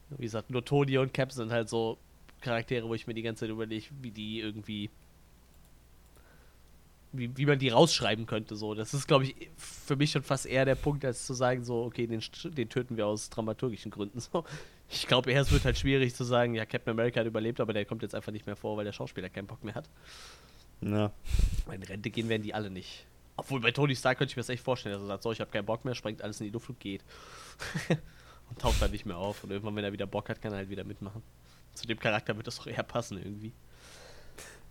Wie 0.09 0.23
gesagt, 0.23 0.49
nur 0.49 0.63
Tony 0.63 0.97
und 0.97 1.13
Cap 1.13 1.31
sind 1.31 1.51
halt 1.51 1.69
so 1.69 1.97
Charaktere, 2.41 2.87
wo 2.87 2.93
ich 2.93 3.07
mir 3.07 3.13
die 3.13 3.23
ganze 3.23 3.41
Zeit 3.41 3.49
überlege, 3.49 3.87
wie 4.01 4.11
die 4.11 4.39
irgendwie 4.39 4.89
wie, 7.13 7.35
wie 7.35 7.45
man 7.45 7.59
die 7.59 7.69
rausschreiben 7.69 8.25
könnte. 8.25 8.55
So. 8.55 8.73
Das 8.73 8.93
ist, 8.93 9.07
glaube 9.07 9.25
ich, 9.25 9.35
für 9.57 9.95
mich 9.95 10.11
schon 10.11 10.23
fast 10.23 10.45
eher 10.45 10.65
der 10.65 10.75
Punkt, 10.75 11.03
als 11.05 11.25
zu 11.25 11.33
sagen, 11.33 11.63
so, 11.63 11.83
okay, 11.83 12.07
den, 12.07 12.21
den 12.43 12.69
töten 12.69 12.97
wir 12.97 13.07
aus 13.07 13.29
dramaturgischen 13.29 13.91
Gründen. 13.91 14.19
So. 14.19 14.43
Ich 14.89 15.07
glaube 15.07 15.31
eher, 15.31 15.41
es 15.41 15.51
wird 15.51 15.65
halt 15.65 15.77
schwierig 15.77 16.15
zu 16.15 16.23
sagen, 16.23 16.53
ja, 16.53 16.65
Captain 16.65 16.91
America 16.91 17.19
hat 17.19 17.27
überlebt, 17.27 17.59
aber 17.59 17.73
der 17.73 17.85
kommt 17.85 18.03
jetzt 18.03 18.15
einfach 18.15 18.31
nicht 18.31 18.45
mehr 18.45 18.55
vor, 18.55 18.77
weil 18.77 18.85
der 18.85 18.93
Schauspieler 18.93 19.29
keinen 19.29 19.47
Bock 19.47 19.63
mehr 19.63 19.75
hat. 19.75 19.89
Ja. 20.81 21.11
In 21.71 21.83
Rente 21.83 22.09
gehen 22.09 22.29
werden 22.29 22.43
die 22.43 22.53
alle 22.53 22.69
nicht. 22.69 23.05
Obwohl 23.37 23.59
bei 23.61 23.71
Tony 23.71 23.95
Stark 23.95 24.17
könnte 24.17 24.31
ich 24.31 24.35
mir 24.35 24.41
das 24.41 24.49
echt 24.49 24.63
vorstellen, 24.63 24.93
dass 24.93 25.03
er 25.03 25.07
sagt, 25.07 25.23
so, 25.23 25.31
ich 25.31 25.39
habe 25.39 25.51
keinen 25.51 25.65
Bock 25.65 25.85
mehr, 25.85 25.95
sprengt 25.95 26.23
alles 26.23 26.41
in 26.41 26.47
die 26.47 26.51
Luft 26.51 26.69
und 26.69 26.79
geht. 26.79 27.03
und 28.49 28.59
taucht 28.59 28.81
dann 28.81 28.91
nicht 28.91 29.05
mehr 29.05 29.17
auf. 29.17 29.43
Und 29.43 29.51
irgendwann, 29.51 29.75
wenn 29.75 29.83
er 29.83 29.93
wieder 29.93 30.07
Bock 30.07 30.29
hat, 30.29 30.41
kann 30.41 30.51
er 30.51 30.57
halt 30.57 30.69
wieder 30.69 30.83
mitmachen. 30.83 31.21
Zu 31.73 31.85
dem 31.85 31.99
Charakter 31.99 32.35
wird 32.35 32.47
das 32.47 32.57
doch 32.57 32.67
eher 32.67 32.83
passen 32.83 33.17
irgendwie. 33.17 33.53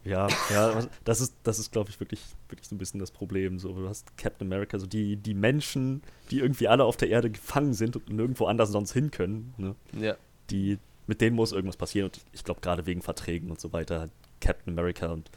Ja, 0.04 0.28
ja, 0.50 0.86
das 1.04 1.20
ist, 1.20 1.34
das 1.42 1.58
ist, 1.58 1.72
glaube 1.72 1.90
ich, 1.90 1.98
wirklich, 1.98 2.20
wirklich 2.48 2.68
so 2.68 2.74
ein 2.76 2.78
bisschen 2.78 3.00
das 3.00 3.10
Problem. 3.10 3.58
So, 3.58 3.72
du 3.72 3.88
hast 3.88 4.16
Captain 4.16 4.46
America, 4.46 4.78
so 4.78 4.86
die, 4.86 5.16
die 5.16 5.34
Menschen, 5.34 6.02
die 6.30 6.38
irgendwie 6.38 6.68
alle 6.68 6.84
auf 6.84 6.96
der 6.96 7.08
Erde 7.08 7.28
gefangen 7.28 7.74
sind 7.74 7.96
und 7.96 8.08
nirgendwo 8.10 8.46
anders 8.46 8.70
sonst 8.70 8.92
hin 8.92 9.10
können. 9.10 9.54
Ne? 9.56 9.74
Ja. 10.00 10.16
Die, 10.50 10.78
mit 11.08 11.20
denen 11.20 11.34
muss 11.34 11.50
irgendwas 11.52 11.76
passieren. 11.76 12.06
Und 12.06 12.20
ich 12.32 12.44
glaube, 12.44 12.60
gerade 12.60 12.86
wegen 12.86 13.02
Verträgen 13.02 13.50
und 13.50 13.60
so 13.60 13.72
weiter, 13.72 14.08
Captain 14.40 14.72
America 14.72 15.08
und 15.08 15.28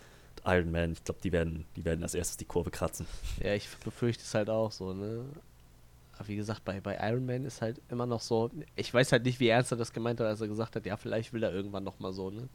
Iron 0.46 0.72
Man, 0.72 0.94
ich 0.94 1.04
glaube, 1.04 1.20
die 1.24 1.32
werden, 1.32 1.66
die 1.76 1.86
werden 1.86 2.04
als 2.04 2.14
erstes 2.14 2.38
die 2.38 2.46
Kurve 2.46 2.72
kratzen. 2.72 3.06
Ja, 3.44 3.54
ich 3.54 3.68
befürchte 3.84 4.24
es 4.24 4.34
halt 4.34 4.50
auch 4.50 4.72
so, 4.72 4.94
ne? 4.94 5.26
Aber 6.18 6.28
wie 6.28 6.36
gesagt, 6.36 6.66
bei, 6.66 6.82
bei 6.82 6.98
Iron 7.10 7.26
Man 7.26 7.46
ist 7.46 7.62
halt 7.62 7.82
immer 7.90 8.06
noch 8.06 8.22
so, 8.22 8.52
ich 8.76 8.94
weiß 8.94 9.12
halt 9.14 9.24
nicht, 9.24 9.40
wie 9.40 9.48
ernst 9.48 9.72
er 9.72 9.78
das 9.78 9.94
gemeint 9.94 10.20
hat, 10.20 10.28
als 10.28 10.42
er 10.42 10.48
gesagt 10.48 10.76
hat, 10.76 10.86
ja, 10.86 10.98
vielleicht 10.98 11.32
will 11.32 11.44
er 11.44 11.54
irgendwann 11.54 11.84
noch 11.84 12.00
mal 12.00 12.12
so, 12.12 12.30
ne? 12.30 12.50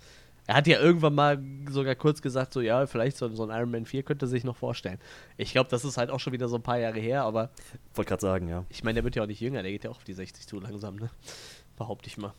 Er 0.46 0.56
hat 0.56 0.66
ja 0.66 0.78
irgendwann 0.78 1.14
mal 1.14 1.42
sogar 1.70 1.94
kurz 1.94 2.20
gesagt, 2.20 2.52
so 2.52 2.60
ja, 2.60 2.86
vielleicht 2.86 3.16
so, 3.16 3.28
so 3.34 3.44
ein 3.44 3.58
Iron 3.58 3.70
Man 3.70 3.86
4 3.86 4.02
könnte 4.02 4.26
sich 4.26 4.44
noch 4.44 4.56
vorstellen. 4.56 4.98
Ich 5.38 5.52
glaube, 5.52 5.70
das 5.70 5.86
ist 5.86 5.96
halt 5.96 6.10
auch 6.10 6.20
schon 6.20 6.34
wieder 6.34 6.48
so 6.48 6.56
ein 6.56 6.62
paar 6.62 6.78
Jahre 6.78 7.00
her, 7.00 7.22
aber. 7.22 7.48
Wollte 7.94 8.10
gerade 8.10 8.20
sagen, 8.20 8.48
ja. 8.48 8.64
Ich 8.68 8.84
meine, 8.84 8.96
der 8.96 9.04
wird 9.04 9.16
ja 9.16 9.22
auch 9.22 9.26
nicht 9.26 9.40
jünger, 9.40 9.62
der 9.62 9.72
geht 9.72 9.84
ja 9.84 9.90
auch 9.90 9.96
auf 9.96 10.04
die 10.04 10.12
60 10.12 10.46
zu 10.46 10.60
langsam, 10.60 10.96
ne? 10.96 11.08
Behaupte 11.78 12.08
ich 12.08 12.18
mal. 12.18 12.34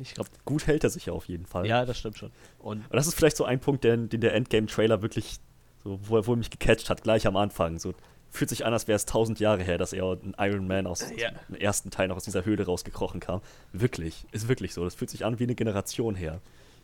Ich 0.00 0.14
glaube. 0.14 0.30
Gut 0.44 0.66
hält 0.66 0.84
er 0.84 0.90
sich 0.90 1.06
ja 1.06 1.12
auf 1.12 1.26
jeden 1.26 1.46
Fall. 1.46 1.66
Ja, 1.66 1.84
das 1.84 1.98
stimmt 1.98 2.18
schon. 2.18 2.30
Und, 2.58 2.78
Und 2.78 2.94
das 2.94 3.06
ist 3.06 3.14
vielleicht 3.14 3.36
so 3.36 3.44
ein 3.44 3.60
Punkt, 3.60 3.84
den, 3.84 4.08
den 4.08 4.20
der 4.20 4.34
Endgame-Trailer 4.34 5.02
wirklich, 5.02 5.38
so, 5.82 5.98
wo, 6.02 6.16
er, 6.16 6.26
wo 6.26 6.34
er 6.34 6.36
mich 6.36 6.50
gecatcht 6.50 6.90
hat, 6.90 7.02
gleich 7.02 7.26
am 7.26 7.36
Anfang. 7.36 7.78
So, 7.78 7.94
fühlt 8.30 8.50
sich 8.50 8.64
an, 8.64 8.72
als 8.72 8.86
wäre 8.86 8.96
es 8.96 9.06
tausend 9.06 9.40
Jahre 9.40 9.62
her, 9.62 9.78
dass 9.78 9.92
er 9.92 10.04
ein 10.12 10.34
Iron 10.38 10.66
Man 10.66 10.86
aus 10.86 11.10
ja. 11.16 11.30
dem 11.48 11.56
ersten 11.56 11.90
Teil 11.90 12.08
noch 12.08 12.16
aus 12.16 12.24
dieser 12.24 12.44
Höhle 12.44 12.64
rausgekrochen 12.64 13.20
kam. 13.20 13.40
Wirklich, 13.72 14.26
ist 14.32 14.48
wirklich 14.48 14.74
so. 14.74 14.84
Das 14.84 14.94
fühlt 14.94 15.10
sich 15.10 15.24
an 15.24 15.38
wie 15.38 15.44
eine 15.44 15.54
Generation 15.54 16.14
her. 16.14 16.40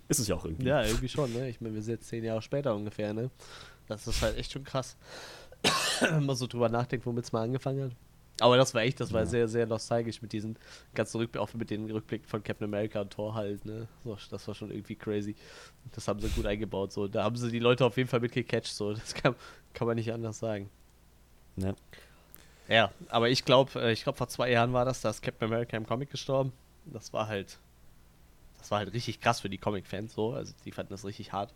Ist 0.09 0.19
es 0.19 0.29
ja 0.29 0.35
auch 0.35 0.45
irgendwie. 0.45 0.67
Ja, 0.67 0.83
irgendwie 0.85 1.09
schon, 1.09 1.33
ne? 1.33 1.49
Ich 1.49 1.61
meine, 1.61 1.75
wir 1.75 1.83
sind 1.83 1.95
jetzt 1.95 2.09
zehn 2.09 2.25
Jahre 2.25 2.43
später 2.43 2.75
ungefähr, 2.75 3.15
ne? 3.15 3.31
Das 3.89 4.07
ist 4.07 4.23
halt 4.23 4.37
echt 4.37 4.53
schon 4.53 4.65
krass. 4.65 4.97
Wenn 6.01 6.27
man 6.27 6.37
so 6.37 6.47
drüber 6.47 6.69
nachdenkt, 6.69 7.07
womit 7.07 7.25
es 7.25 7.33
mal 7.33 7.43
angefangen 7.43 7.85
hat. 7.85 7.93
Aber 8.43 8.57
das 8.57 8.75
war 8.75 8.83
echt, 8.83 9.01
das 9.01 9.13
war 9.13 9.21
ja. 9.21 9.27
sehr, 9.27 9.49
sehr 9.49 9.67
nostalgisch 9.67 10.21
mit 10.23 10.33
diesen 10.33 10.57
ganzen 10.95 11.19
Rückblicken, 11.19 11.49
auch 11.49 11.55
mit 11.55 11.71
den 11.71 11.91
Rückblicken 11.91 12.27
von 12.27 12.43
Captain 12.43 12.67
America 12.67 13.01
und 13.01 13.11
Thor 13.11 13.35
halt, 13.35 13.65
ne? 13.65 13.89
So, 14.05 14.17
das 14.31 14.47
war 14.47 14.55
schon 14.55 14.71
irgendwie 14.71 14.97
crazy. 14.97 15.35
Das 15.93 16.09
haben 16.09 16.21
sie 16.21 16.29
gut 16.29 16.47
eingebaut, 16.47 16.93
so. 16.93 17.09
Da 17.09 17.25
haben 17.25 17.37
sie 17.37 17.51
die 17.51 17.59
Leute 17.59 17.85
auf 17.85 17.97
jeden 17.97 18.09
Fall 18.09 18.21
mitgecatcht, 18.21 18.75
so. 18.75 18.93
Das 18.93 19.15
kann, 19.15 19.35
kann 19.75 19.87
man 19.87 19.97
nicht 19.97 20.13
anders 20.13 20.39
sagen. 20.39 20.71
Ja. 21.57 21.75
Ja, 22.69 22.93
aber 23.09 23.29
ich 23.29 23.45
glaube, 23.45 23.81
äh, 23.81 23.93
ich 23.93 24.05
glaube, 24.05 24.17
vor 24.17 24.29
zwei 24.29 24.51
Jahren 24.51 24.73
war 24.73 24.85
das, 24.85 25.01
da 25.01 25.11
ist 25.11 25.21
Captain 25.21 25.49
America 25.49 25.77
im 25.77 25.87
Comic 25.87 26.11
gestorben. 26.11 26.53
Das 26.87 27.13
war 27.13 27.27
halt 27.27 27.59
das 28.63 28.71
war 28.71 28.79
halt 28.79 28.93
richtig 28.95 29.21
krass 29.21 29.41
für 29.41 29.51
die 29.51 29.59
Comic-Fans 29.59 30.15
so. 30.15 30.33
Also 30.33 30.55
die 30.65 30.71
fanden 30.71 30.93
das 30.93 31.05
richtig 31.05 31.33
hart. 31.33 31.53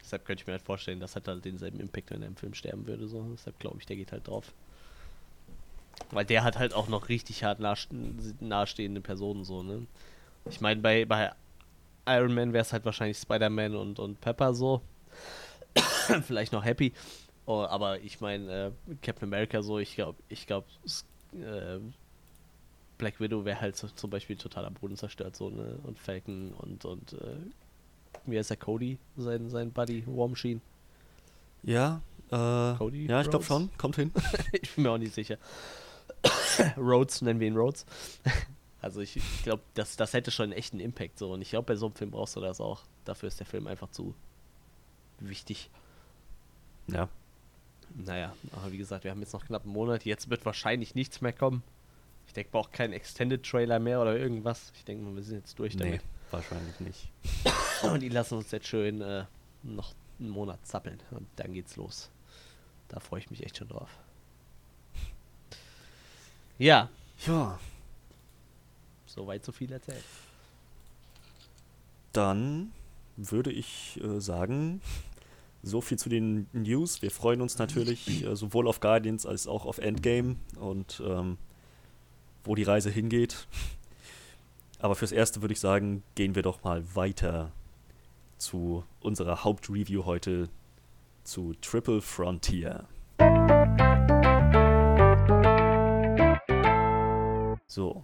Deshalb 0.00 0.24
könnte 0.24 0.42
ich 0.42 0.46
mir 0.48 0.54
halt 0.54 0.62
vorstellen, 0.62 0.98
das 0.98 1.14
hat 1.14 1.28
halt 1.28 1.44
denselben 1.44 1.78
Impact, 1.78 2.10
wenn 2.10 2.22
er 2.22 2.28
im 2.28 2.34
Film 2.36 2.54
sterben 2.54 2.88
würde. 2.88 3.06
So. 3.06 3.22
Deshalb 3.30 3.58
glaube 3.60 3.78
ich, 3.78 3.86
der 3.86 3.96
geht 3.96 4.10
halt 4.10 4.26
drauf. 4.26 4.52
Weil 6.10 6.24
der 6.24 6.44
hat 6.44 6.58
halt 6.58 6.74
auch 6.74 6.88
noch 6.88 7.08
richtig 7.08 7.44
hart 7.44 7.60
nahestehende 7.60 9.00
Personen 9.00 9.44
so, 9.44 9.62
ne? 9.62 9.86
Ich 10.48 10.60
meine, 10.60 10.80
bei, 10.80 11.04
bei 11.04 11.32
Iron 12.06 12.34
Man 12.34 12.52
wäre 12.52 12.62
es 12.62 12.72
halt 12.72 12.84
wahrscheinlich 12.84 13.18
Spider-Man 13.18 13.76
und, 13.76 13.98
und 13.98 14.20
Pepper 14.20 14.54
so. 14.54 14.80
Vielleicht 16.26 16.52
noch 16.52 16.64
Happy. 16.64 16.92
Oh, 17.46 17.62
aber 17.62 18.00
ich 18.00 18.20
meine, 18.20 18.72
äh, 18.88 18.94
Captain 19.02 19.28
America 19.28 19.62
so, 19.62 19.78
ich 19.78 19.94
glaube, 19.94 20.18
ich 20.28 20.46
glaube, 20.46 20.66
äh, 21.34 21.78
Black 22.98 23.20
Widow 23.20 23.44
wäre 23.44 23.60
halt 23.60 23.76
so, 23.76 23.88
zum 23.88 24.10
Beispiel 24.10 24.36
total 24.36 24.66
am 24.66 24.74
Boden 24.74 24.96
zerstört, 24.96 25.36
so, 25.36 25.50
ne? 25.50 25.78
Und 25.84 25.98
Falcon 25.98 26.52
und, 26.52 26.84
und, 26.84 27.12
äh, 27.14 27.36
wie 28.26 28.38
heißt 28.38 28.50
der 28.50 28.56
Cody, 28.56 28.98
sein, 29.16 29.48
sein 29.48 29.72
Buddy, 29.72 30.04
War 30.06 30.28
Machine. 30.28 30.60
Ja, 31.62 32.02
äh, 32.30 32.76
Cody 32.76 33.06
ja, 33.06 33.20
ich 33.20 33.30
glaube 33.30 33.44
schon, 33.44 33.70
kommt 33.78 33.96
hin. 33.96 34.12
ich 34.52 34.74
bin 34.74 34.84
mir 34.84 34.90
auch 34.90 34.98
nicht 34.98 35.14
sicher. 35.14 35.38
Rhodes, 36.76 37.22
nennen 37.22 37.40
wir 37.40 37.48
ihn 37.48 37.56
Rhodes. 37.56 37.86
also 38.80 39.00
ich, 39.00 39.16
ich 39.16 39.42
glaube, 39.42 39.62
das, 39.74 39.96
das 39.96 40.12
hätte 40.12 40.30
schon 40.30 40.44
einen 40.44 40.52
echten 40.52 40.80
Impact, 40.80 41.18
so. 41.18 41.32
Und 41.32 41.42
ich 41.42 41.50
glaube, 41.50 41.66
bei 41.66 41.76
so 41.76 41.86
einem 41.86 41.94
Film 41.94 42.10
brauchst 42.10 42.36
du 42.36 42.40
das 42.40 42.60
auch. 42.60 42.82
Dafür 43.04 43.28
ist 43.28 43.38
der 43.40 43.46
Film 43.46 43.66
einfach 43.66 43.90
zu 43.90 44.14
wichtig. 45.20 45.70
Ja. 46.86 47.08
Naja, 47.94 48.34
aber 48.52 48.72
wie 48.72 48.78
gesagt, 48.78 49.04
wir 49.04 49.10
haben 49.10 49.20
jetzt 49.20 49.32
noch 49.32 49.44
knapp 49.44 49.64
einen 49.64 49.72
Monat. 49.72 50.04
Jetzt 50.04 50.30
wird 50.30 50.44
wahrscheinlich 50.46 50.94
nichts 50.94 51.20
mehr 51.20 51.32
kommen. 51.32 51.62
Ich 52.26 52.32
denke, 52.32 52.50
braucht 52.52 52.72
keinen 52.72 52.92
Extended 52.92 53.44
Trailer 53.44 53.80
mehr 53.80 54.00
oder 54.00 54.16
irgendwas. 54.16 54.72
Ich 54.76 54.84
denke 54.84 55.04
mal, 55.04 55.16
wir 55.16 55.22
sind 55.22 55.38
jetzt 55.38 55.58
durch 55.58 55.76
damit. 55.76 55.94
Nee, 55.94 56.00
wahrscheinlich 56.30 56.78
nicht. 56.80 57.08
Und 57.82 58.00
die 58.00 58.08
lassen 58.08 58.36
uns 58.36 58.52
jetzt 58.52 58.68
schön 58.68 59.00
äh, 59.00 59.24
noch 59.64 59.94
einen 60.20 60.30
Monat 60.30 60.64
zappeln. 60.64 61.00
Und 61.10 61.26
dann 61.36 61.52
geht's 61.52 61.76
los. 61.76 62.10
Da 62.88 63.00
freue 63.00 63.20
ich 63.20 63.30
mich 63.30 63.42
echt 63.42 63.56
schon 63.56 63.68
drauf. 63.68 63.90
Ja. 66.60 66.90
Ja. 67.26 67.58
Soweit 69.06 69.42
so 69.42 69.50
viel 69.50 69.72
erzählt. 69.72 70.04
Dann 72.12 72.72
würde 73.16 73.50
ich 73.50 73.98
äh, 74.04 74.20
sagen, 74.20 74.82
so 75.62 75.80
viel 75.80 75.98
zu 75.98 76.10
den 76.10 76.48
News. 76.52 77.00
Wir 77.00 77.10
freuen 77.10 77.40
uns 77.40 77.56
natürlich 77.56 78.24
äh, 78.24 78.36
sowohl 78.36 78.68
auf 78.68 78.80
Guardians 78.80 79.24
als 79.24 79.46
auch 79.46 79.64
auf 79.64 79.78
Endgame 79.78 80.36
und 80.58 81.02
ähm, 81.02 81.38
wo 82.44 82.54
die 82.54 82.62
Reise 82.62 82.90
hingeht. 82.90 83.46
Aber 84.80 84.94
fürs 84.94 85.12
Erste 85.12 85.40
würde 85.40 85.54
ich 85.54 85.60
sagen, 85.60 86.02
gehen 86.14 86.34
wir 86.34 86.42
doch 86.42 86.62
mal 86.62 86.84
weiter 86.94 87.52
zu 88.36 88.84
unserer 89.00 89.44
Hauptreview 89.44 90.04
heute 90.04 90.50
zu 91.24 91.54
Triple 91.62 92.02
Frontier. 92.02 92.86
So. 97.70 98.02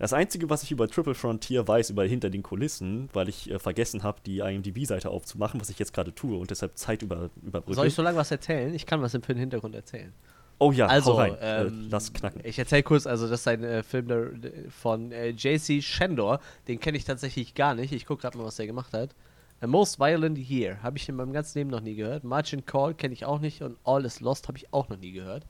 Das 0.00 0.12
Einzige, 0.12 0.50
was 0.50 0.64
ich 0.64 0.72
über 0.72 0.88
Triple 0.88 1.14
Frontier 1.14 1.68
weiß, 1.68 1.90
über 1.90 2.04
hinter 2.04 2.28
den 2.28 2.42
Kulissen, 2.42 3.08
weil 3.12 3.28
ich 3.28 3.48
äh, 3.48 3.60
vergessen 3.60 4.02
habe, 4.02 4.18
die 4.26 4.40
IMDb-Seite 4.40 5.10
aufzumachen, 5.10 5.60
was 5.60 5.70
ich 5.70 5.78
jetzt 5.78 5.92
gerade 5.92 6.12
tue 6.12 6.36
und 6.36 6.50
deshalb 6.50 6.76
Zeit 6.76 7.02
über, 7.02 7.30
überbrücke. 7.40 7.76
Soll 7.76 7.86
ich 7.86 7.94
so 7.94 8.02
lange 8.02 8.18
was 8.18 8.32
erzählen? 8.32 8.74
Ich 8.74 8.84
kann 8.84 9.00
was 9.00 9.14
im 9.14 9.22
Hintergrund 9.22 9.76
erzählen. 9.76 10.12
Oh 10.58 10.72
ja, 10.72 10.86
also, 10.86 11.12
rein. 11.12 11.36
Äh, 11.38 11.66
ähm, 11.66 11.86
lass 11.88 12.12
knacken. 12.12 12.40
Ich 12.44 12.58
erzähle 12.58 12.82
kurz, 12.82 13.06
also 13.06 13.28
das 13.28 13.40
ist 13.40 13.48
ein 13.48 13.62
äh, 13.62 13.84
Film 13.84 14.08
der, 14.08 14.30
von 14.70 15.12
äh, 15.12 15.28
JC 15.30 15.80
Shandor. 15.80 16.40
Den 16.66 16.80
kenne 16.80 16.98
ich 16.98 17.04
tatsächlich 17.04 17.54
gar 17.54 17.76
nicht. 17.76 17.92
Ich 17.92 18.06
gucke 18.06 18.22
gerade 18.22 18.38
mal, 18.38 18.44
was 18.44 18.56
der 18.56 18.66
gemacht 18.66 18.92
hat. 18.92 19.14
A 19.60 19.68
Most 19.68 20.00
Violent 20.00 20.38
Year 20.38 20.82
habe 20.82 20.98
ich 20.98 21.08
in 21.08 21.14
meinem 21.14 21.32
ganzen 21.32 21.58
Leben 21.58 21.70
noch 21.70 21.80
nie 21.80 21.94
gehört. 21.94 22.24
Margin 22.24 22.66
Call 22.66 22.94
kenne 22.94 23.14
ich 23.14 23.24
auch 23.24 23.38
nicht 23.38 23.62
und 23.62 23.76
All 23.84 24.04
is 24.04 24.18
Lost 24.18 24.48
habe 24.48 24.58
ich 24.58 24.72
auch 24.72 24.88
noch 24.88 24.98
nie 24.98 25.12
gehört. 25.12 25.46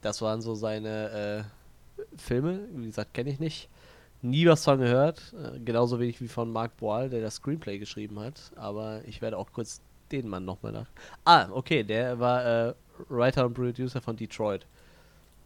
Das 0.00 0.22
waren 0.22 0.40
so 0.40 0.54
seine 0.54 1.10
äh, 1.10 1.61
Filme. 2.16 2.60
Wie 2.74 2.86
gesagt, 2.86 3.14
kenne 3.14 3.30
ich 3.30 3.40
nicht. 3.40 3.68
Nie 4.22 4.46
was 4.46 4.64
von 4.64 4.78
gehört. 4.78 5.34
Äh, 5.34 5.58
genauso 5.60 5.98
wenig 5.98 6.20
wie 6.20 6.28
von 6.28 6.50
Mark 6.50 6.76
Boal, 6.76 7.10
der 7.10 7.20
das 7.20 7.36
Screenplay 7.36 7.78
geschrieben 7.78 8.20
hat. 8.20 8.52
Aber 8.56 9.02
ich 9.06 9.20
werde 9.20 9.36
auch 9.38 9.52
kurz 9.52 9.80
den 10.10 10.28
Mann 10.28 10.44
nochmal 10.44 10.72
nach. 10.72 10.88
Ah, 11.24 11.48
okay, 11.50 11.82
der 11.82 12.18
war 12.18 12.68
äh, 12.68 12.74
Writer 13.08 13.46
und 13.46 13.54
Producer 13.54 14.00
von 14.00 14.16
Detroit. 14.16 14.66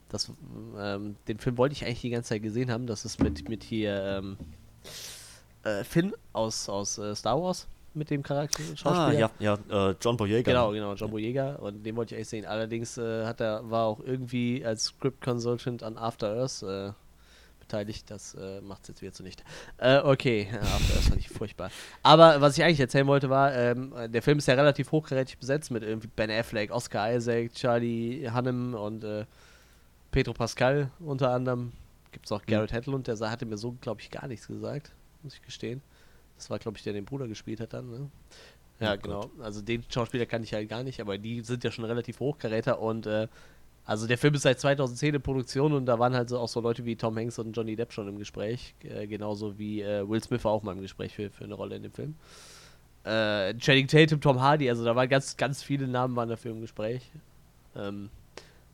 Das, 0.08 0.30
ähm, 0.78 1.16
den 1.26 1.38
Film 1.38 1.58
wollte 1.58 1.72
ich 1.74 1.84
eigentlich 1.84 2.02
die 2.02 2.10
ganze 2.10 2.30
Zeit 2.30 2.42
gesehen 2.42 2.70
haben. 2.70 2.86
Das 2.86 3.04
ist 3.04 3.20
mit, 3.22 3.48
mit 3.48 3.64
hier 3.64 4.02
ähm, 4.02 4.36
äh, 5.64 5.82
Finn 5.82 6.14
aus, 6.32 6.68
aus 6.68 6.98
äh, 6.98 7.14
Star 7.14 7.40
Wars 7.40 7.66
mit 7.96 8.10
dem 8.10 8.22
Charakter. 8.22 8.62
Ah, 8.84 9.10
ja, 9.10 9.30
ja, 9.38 9.54
äh, 9.70 9.94
John 10.00 10.16
Boyega. 10.16 10.42
Genau, 10.42 10.70
genau, 10.70 10.94
John 10.94 11.10
Boyega. 11.10 11.56
Und 11.56 11.84
den 11.84 11.96
wollte 11.96 12.14
ich 12.14 12.18
eigentlich 12.18 12.28
sehen. 12.28 12.44
Allerdings 12.44 12.98
äh, 12.98 13.24
hat 13.24 13.40
er, 13.40 13.68
war 13.68 13.86
auch 13.86 14.00
irgendwie 14.00 14.64
als 14.64 14.84
Script 14.84 15.22
Consultant 15.22 15.82
an 15.82 15.96
After 15.96 16.36
Earth 16.36 16.62
äh, 16.62 16.92
beteiligt. 17.58 18.10
Das 18.10 18.34
äh, 18.34 18.60
macht 18.60 18.82
es 18.82 18.88
jetzt 18.88 19.02
wieder 19.02 19.12
zunichte. 19.12 19.42
Äh, 19.78 19.98
okay, 19.98 20.48
ja, 20.52 20.60
das 20.60 21.08
fand 21.08 21.18
ich 21.18 21.28
furchtbar. 21.28 21.70
Aber 22.02 22.40
was 22.40 22.56
ich 22.56 22.64
eigentlich 22.64 22.80
erzählen 22.80 23.06
wollte 23.06 23.30
war, 23.30 23.54
ähm, 23.54 23.92
der 24.08 24.22
Film 24.22 24.38
ist 24.38 24.46
ja 24.46 24.54
relativ 24.54 24.92
hochkarätig 24.92 25.38
besetzt 25.38 25.70
mit 25.70 25.82
irgendwie 25.82 26.08
Ben 26.14 26.30
Affleck, 26.30 26.70
Oscar 26.70 27.12
Isaac, 27.14 27.54
Charlie 27.54 28.28
Hannem 28.30 28.74
und 28.74 29.04
äh, 29.04 29.24
Pedro 30.10 30.32
Pascal 30.32 30.90
unter 31.00 31.30
anderem. 31.30 31.72
Gibt 32.12 32.26
es 32.26 32.32
auch 32.32 32.44
Garrett 32.46 32.72
Hedlund, 32.72 33.08
der 33.08 33.18
hatte 33.30 33.44
mir 33.44 33.58
so, 33.58 33.76
glaube 33.80 34.00
ich, 34.00 34.10
gar 34.10 34.26
nichts 34.26 34.46
gesagt, 34.46 34.92
muss 35.22 35.34
ich 35.34 35.42
gestehen. 35.42 35.82
Das 36.36 36.50
war, 36.50 36.58
glaube 36.58 36.76
ich, 36.76 36.84
der 36.84 36.92
den 36.92 37.04
Bruder 37.04 37.28
gespielt 37.28 37.60
hat 37.60 37.72
dann, 37.72 37.90
ne? 37.90 38.10
Ja, 38.80 38.94
Oh 38.94 38.98
genau. 39.00 39.30
Also 39.40 39.62
den 39.62 39.84
Schauspieler 39.88 40.26
kann 40.26 40.42
ich 40.42 40.52
halt 40.52 40.68
gar 40.68 40.82
nicht, 40.82 41.00
aber 41.00 41.18
die 41.18 41.40
sind 41.40 41.64
ja 41.64 41.70
schon 41.70 41.84
relativ 41.84 42.20
hochkaräter 42.20 42.80
und 42.80 43.06
äh, 43.06 43.26
also 43.86 44.06
der 44.06 44.18
Film 44.18 44.34
ist 44.34 44.42
seit 44.42 44.58
2010 44.58 45.14
in 45.14 45.22
Produktion 45.22 45.72
und 45.72 45.86
da 45.86 45.98
waren 45.98 46.14
halt 46.14 46.28
so 46.28 46.38
auch 46.38 46.48
so 46.48 46.60
Leute 46.60 46.84
wie 46.84 46.96
Tom 46.96 47.16
Hanks 47.16 47.38
und 47.38 47.52
Johnny 47.52 47.76
Depp 47.76 47.92
schon 47.92 48.08
im 48.08 48.18
Gespräch, 48.18 48.74
äh, 48.82 49.06
genauso 49.06 49.58
wie 49.58 49.80
äh, 49.80 50.06
Will 50.08 50.22
Smith 50.22 50.44
war 50.44 50.52
auch 50.52 50.62
mal 50.62 50.72
im 50.72 50.82
Gespräch 50.82 51.14
für, 51.14 51.30
für 51.30 51.44
eine 51.44 51.54
Rolle 51.54 51.76
in 51.76 51.84
dem 51.84 51.92
Film. 51.92 52.16
Äh, 53.04 53.54
Channing 53.54 53.86
Tatum, 53.86 54.20
Tom 54.20 54.40
Hardy, 54.40 54.68
also 54.68 54.84
da 54.84 54.96
waren 54.96 55.08
ganz, 55.08 55.36
ganz 55.36 55.62
viele 55.62 55.86
Namen 55.86 56.16
waren 56.16 56.28
dafür 56.28 56.50
im 56.50 56.60
Gespräch. 56.60 57.08
Ähm, 57.76 58.10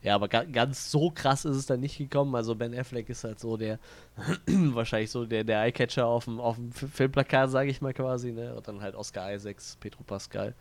ja, 0.03 0.17
aber 0.17 0.29
ga 0.29 0.45
ganz 0.45 0.91
so 0.91 1.11
krass 1.11 1.45
ist 1.45 1.57
es 1.57 1.67
dann 1.67 1.81
nicht 1.81 1.97
gekommen. 1.97 2.35
Also 2.35 2.55
Ben 2.55 2.77
Affleck 2.77 3.09
ist 3.09 3.23
halt 3.23 3.39
so 3.39 3.57
der, 3.57 3.79
wahrscheinlich 4.47 5.11
so 5.11 5.25
der, 5.25 5.45
der 5.45 5.63
Eyecatcher 5.63 6.07
auf 6.07 6.25
dem, 6.25 6.41
auf 6.41 6.57
dem 6.57 6.73
Filmplakat, 6.73 7.51
sage 7.51 7.71
ich 7.71 7.81
mal 7.81 7.95
quasi, 7.95 8.33
ne? 8.33 8.55
Und 8.55 8.67
dann 8.67 8.81
halt 8.81 8.97
Oscar 8.97 9.33
Isaacs, 9.33 9.77
Pedro 9.81 10.03
Pascal, 10.03 10.55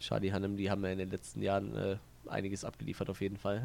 Charlie 0.00 0.32
Hannem, 0.32 0.56
die 0.56 0.70
haben 0.70 0.82
ja 0.84 0.90
in 0.90 0.98
den 0.98 1.10
letzten 1.10 1.42
Jahren 1.42 1.76
äh, 1.76 1.96
einiges 2.28 2.64
abgeliefert 2.64 3.10
auf 3.10 3.20
jeden 3.20 3.36
Fall. 3.36 3.62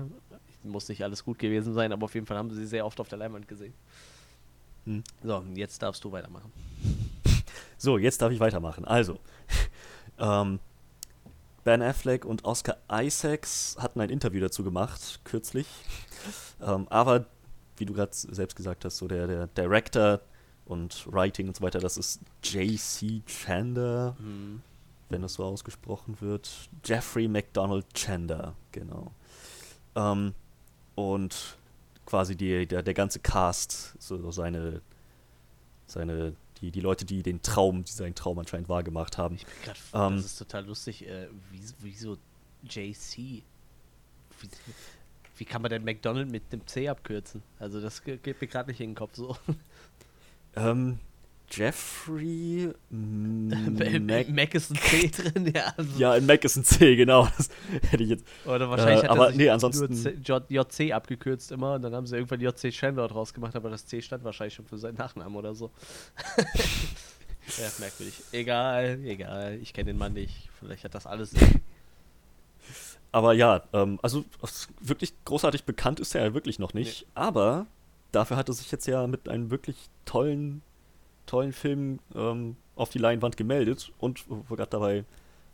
Muss 0.63 0.89
nicht 0.89 1.03
alles 1.03 1.23
gut 1.23 1.39
gewesen 1.39 1.73
sein, 1.73 1.93
aber 1.93 2.05
auf 2.05 2.15
jeden 2.15 2.25
Fall 2.25 2.37
haben 2.37 2.51
sie 2.51 2.65
sehr 2.65 2.85
oft 2.85 2.99
auf 2.99 3.07
der 3.07 3.17
Leinwand 3.19 3.47
gesehen. 3.47 3.73
Hm. 4.85 5.03
So, 5.23 5.43
jetzt 5.55 5.81
darfst 5.81 6.03
du 6.03 6.11
weitermachen. 6.11 6.51
So, 7.77 7.97
jetzt 7.97 8.21
darf 8.21 8.31
ich 8.31 8.39
weitermachen. 8.39 8.85
Also, 8.85 9.19
ähm, 10.17 10.59
Ben 11.63 11.81
Affleck 11.81 12.25
und 12.25 12.43
Oscar 12.45 12.77
Isaacs 12.91 13.77
hatten 13.79 14.01
ein 14.01 14.09
Interview 14.09 14.41
dazu 14.41 14.63
gemacht, 14.63 15.21
kürzlich. 15.23 15.67
Ähm, 16.61 16.87
aber, 16.89 17.25
wie 17.77 17.85
du 17.85 17.93
gerade 17.93 18.11
selbst 18.13 18.55
gesagt 18.55 18.85
hast, 18.85 18.97
so 18.97 19.07
der, 19.07 19.27
der 19.27 19.47
Director 19.47 20.19
und 20.65 21.05
Writing 21.11 21.47
und 21.47 21.55
so 21.55 21.63
weiter, 21.63 21.79
das 21.79 21.97
ist 21.97 22.21
J.C. 22.43 23.21
Chander, 23.25 24.15
Hm. 24.17 24.61
wenn 25.09 25.21
das 25.21 25.33
so 25.35 25.43
ausgesprochen 25.43 26.17
wird. 26.21 26.69
Jeffrey 26.85 27.27
McDonald 27.27 27.85
Chander, 27.93 28.55
genau. 28.71 29.11
Ähm, 29.95 30.33
und 30.95 31.57
quasi 32.05 32.35
die, 32.35 32.65
der, 32.67 32.83
der 32.83 32.93
ganze 32.93 33.19
Cast, 33.19 33.95
so 34.01 34.31
seine, 34.31 34.81
seine, 35.87 36.33
die, 36.63 36.71
die 36.71 36.79
Leute, 36.79 37.03
die 37.03 37.21
den 37.23 37.41
Traum, 37.41 37.83
die 37.83 37.91
seinen 37.91 38.15
Traum 38.15 38.39
anscheinend 38.39 38.69
wahrgemacht 38.69 39.17
haben. 39.17 39.35
Ich 39.35 39.45
bin 39.45 39.53
grad, 39.65 39.77
Ähm, 39.93 40.15
das 40.15 40.25
ist 40.27 40.37
total 40.37 40.65
lustig. 40.65 41.05
Äh, 41.07 41.27
wie, 41.51 41.61
wieso 41.79 42.17
JC? 42.63 43.17
Wie, 43.17 43.43
wie 45.37 45.45
kann 45.45 45.61
man 45.61 45.69
denn 45.71 45.83
McDonald 45.83 46.31
mit 46.31 46.53
dem 46.53 46.65
C 46.65 46.87
abkürzen? 46.87 47.43
Also 47.59 47.81
das 47.81 48.01
ge- 48.03 48.17
geht 48.17 48.39
mir 48.39 48.47
gerade 48.47 48.69
nicht 48.71 48.79
in 48.79 48.91
den 48.91 48.95
Kopf 48.95 49.15
so. 49.15 49.35
Ähm, 50.55 50.99
Jeffrey 51.55 52.73
Mac 52.89 54.29
Mac 54.29 54.53
ist 54.55 54.71
ein 54.71 54.75
C 54.77 55.07
drin, 55.09 55.51
ja. 55.55 55.73
Also, 55.77 55.99
Ja, 55.99 56.15
in 56.15 56.25
Mac 56.25 56.43
ist 56.43 56.55
ein 56.55 56.63
C, 56.63 56.95
genau. 56.95 57.27
Das 57.37 57.49
hätte 57.89 58.03
ich 58.03 58.09
jetzt. 58.09 58.25
Oder 58.45 58.69
wahrscheinlich 58.69 59.03
Äh, 59.03 59.07
hat 59.09 59.17
er 59.17 59.27
sich 59.27 59.35
nee, 59.37 59.43
nur 59.45 59.53
ansonsten- 59.53 59.93
C, 59.95 60.09
J, 60.23 60.43
JC 60.49 60.91
abgekürzt 60.93 61.51
immer 61.51 61.75
und 61.75 61.81
dann 61.83 61.93
haben 61.93 62.07
sie 62.07 62.15
irgendwann 62.15 62.41
JC 62.41 62.71
Chandler 62.71 63.07
draus 63.07 63.33
gemacht, 63.33 63.55
aber 63.55 63.69
das 63.69 63.85
C 63.85 64.01
stand 64.01 64.23
wahrscheinlich 64.23 64.55
schon 64.55 64.65
für 64.65 64.77
seinen 64.77 64.97
Nachnamen 64.97 65.35
oder 65.35 65.53
so. 65.53 65.71
ja, 67.57 67.67
merkwürdig. 67.79 68.15
Egal, 68.31 68.99
egal. 69.05 69.59
Ich 69.61 69.73
kenne 69.73 69.91
den 69.91 69.97
Mann 69.97 70.13
nicht. 70.13 70.49
Vielleicht 70.59 70.83
hat 70.83 70.95
das 70.95 71.05
alles. 71.05 71.33
Aber 73.11 73.33
ja, 73.33 73.61
ähm, 73.73 73.99
also 74.01 74.25
wirklich 74.81 75.13
großartig 75.25 75.65
bekannt 75.65 75.99
ist 75.99 76.15
er 76.15 76.23
ja 76.23 76.33
wirklich 76.33 76.57
noch 76.57 76.73
nicht. 76.73 77.05
Aber 77.13 77.67
dafür 78.11 78.37
hat 78.37 78.49
er 78.49 78.53
sich 78.53 78.71
jetzt 78.71 78.87
ja 78.87 79.05
mit 79.05 79.29
einem 79.29 79.51
wirklich 79.51 79.75
tollen, 80.05 80.63
tollen 81.25 81.53
Film 81.53 81.99
ähm, 82.15 82.55
auf 82.75 82.89
die 82.89 82.99
Leinwand 82.99 83.37
gemeldet. 83.37 83.91
Und 83.99 84.29
wo 84.29 84.43
wir 84.49 84.57
gerade 84.57 84.69
dabei, 84.69 85.05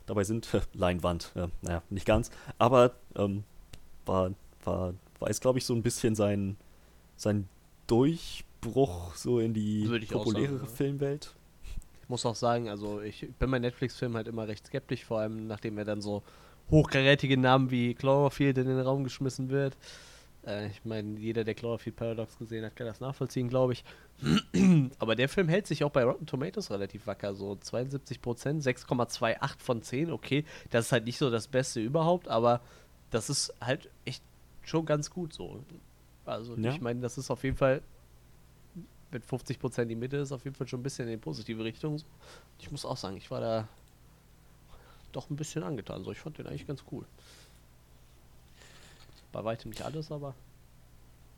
dabei 0.06 0.24
sind, 0.24 0.48
Leinwand, 0.74 1.32
ja, 1.34 1.48
naja, 1.62 1.82
nicht 1.90 2.06
ganz. 2.06 2.30
Aber 2.58 2.92
ähm, 3.16 3.44
war, 4.06 4.32
war, 4.64 4.94
war 5.18 5.30
es, 5.30 5.40
glaube 5.40 5.58
ich, 5.58 5.64
so 5.64 5.74
ein 5.74 5.82
bisschen 5.82 6.14
sein, 6.14 6.56
sein 7.16 7.48
Durchbruch 7.86 9.14
so 9.14 9.40
in 9.40 9.54
die 9.54 9.88
populärere 10.10 10.58
sagen. 10.58 10.70
Filmwelt. 10.74 11.34
Ich 12.02 12.08
muss 12.08 12.26
auch 12.26 12.34
sagen, 12.34 12.68
also 12.68 13.00
ich 13.00 13.28
bin 13.38 13.50
bei 13.50 13.58
Netflix-Filmen 13.58 14.16
halt 14.16 14.28
immer 14.28 14.48
recht 14.48 14.66
skeptisch, 14.66 15.04
vor 15.04 15.20
allem 15.20 15.46
nachdem 15.46 15.78
er 15.78 15.84
dann 15.84 16.00
so 16.00 16.22
hochkarätige 16.70 17.36
Namen 17.36 17.70
wie 17.70 17.94
Cloverfield 17.94 18.58
in 18.58 18.66
den 18.66 18.80
Raum 18.80 19.04
geschmissen 19.04 19.50
wird. 19.50 19.76
Äh, 20.46 20.68
ich 20.68 20.84
meine, 20.84 21.18
jeder, 21.18 21.44
der 21.44 21.54
Cloverfield 21.54 21.96
Paradox 21.96 22.38
gesehen 22.38 22.64
hat, 22.64 22.76
kann 22.76 22.86
das 22.86 23.00
nachvollziehen, 23.00 23.48
glaube 23.48 23.74
ich. 23.74 23.84
Aber 24.98 25.16
der 25.16 25.28
Film 25.28 25.48
hält 25.48 25.66
sich 25.66 25.84
auch 25.84 25.90
bei 25.90 26.04
Rotten 26.04 26.26
Tomatoes 26.26 26.70
relativ 26.70 27.06
wacker, 27.06 27.34
so 27.34 27.56
72 27.56 28.20
Prozent, 28.22 28.62
6,28 28.62 29.58
von 29.58 29.82
10, 29.82 30.10
okay. 30.12 30.44
Das 30.70 30.86
ist 30.86 30.92
halt 30.92 31.04
nicht 31.04 31.18
so 31.18 31.30
das 31.30 31.48
Beste 31.48 31.80
überhaupt, 31.80 32.28
aber 32.28 32.60
das 33.10 33.30
ist 33.30 33.52
halt 33.60 33.88
echt 34.04 34.22
schon 34.62 34.86
ganz 34.86 35.10
gut 35.10 35.32
so. 35.32 35.62
Also 36.24 36.54
Ja. 36.56 36.70
ich 36.70 36.80
meine, 36.80 37.00
das 37.00 37.18
ist 37.18 37.30
auf 37.30 37.42
jeden 37.44 37.56
Fall 37.56 37.82
mit 39.10 39.24
50% 39.24 39.86
die 39.86 39.96
Mitte 39.96 40.18
ist 40.18 40.30
auf 40.30 40.44
jeden 40.44 40.54
Fall 40.54 40.68
schon 40.68 40.80
ein 40.80 40.82
bisschen 40.84 41.06
in 41.08 41.14
die 41.14 41.16
positive 41.16 41.64
Richtung. 41.64 42.00
Ich 42.60 42.70
muss 42.70 42.84
auch 42.84 42.96
sagen, 42.96 43.16
ich 43.16 43.28
war 43.30 43.40
da 43.40 43.68
doch 45.12 45.28
ein 45.30 45.36
bisschen 45.36 45.64
angetan. 45.64 46.04
So, 46.04 46.12
ich 46.12 46.18
fand 46.18 46.38
den 46.38 46.46
eigentlich 46.46 46.66
ganz 46.66 46.84
cool. 46.92 47.04
Bei 49.32 49.44
weitem 49.44 49.70
nicht 49.70 49.82
alles, 49.82 50.10
aber 50.10 50.34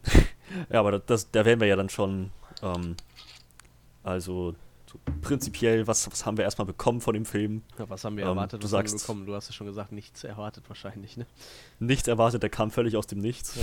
Ja, 0.70 0.80
aber 0.80 0.98
das, 0.98 1.30
da 1.30 1.44
wären 1.44 1.60
wir 1.60 1.66
ja 1.66 1.76
dann 1.76 1.88
schon, 1.88 2.30
ähm, 2.62 2.96
also 4.02 4.54
so 4.90 4.98
prinzipiell, 5.22 5.86
was, 5.86 6.10
was 6.10 6.26
haben 6.26 6.36
wir 6.36 6.44
erstmal 6.44 6.66
bekommen 6.66 7.00
von 7.00 7.14
dem 7.14 7.24
Film? 7.24 7.62
ja, 7.78 7.88
was 7.88 8.04
haben 8.04 8.16
wir 8.16 8.24
Ähm, 8.24 8.30
erwartet? 8.30 8.62
du 8.62 8.64
was 8.66 8.72
haben 8.72 8.82
wir 8.84 8.88
sagst- 8.90 9.06
bekommen? 9.06 9.26
Du 9.26 9.34
hast 9.34 9.48
ja 9.48 9.54
schon 9.54 9.66
gesagt, 9.66 9.92
nichts 9.92 10.24
erwartet 10.24 10.64
wahrscheinlich, 10.68 11.16
ne? 11.16 11.26
Nichts 11.78 12.08
erwartet, 12.08 12.42
der 12.42 12.50
kam 12.50 12.70
völlig 12.70 12.96
aus 12.96 13.06
dem 13.06 13.18
Nichts. 13.20 13.56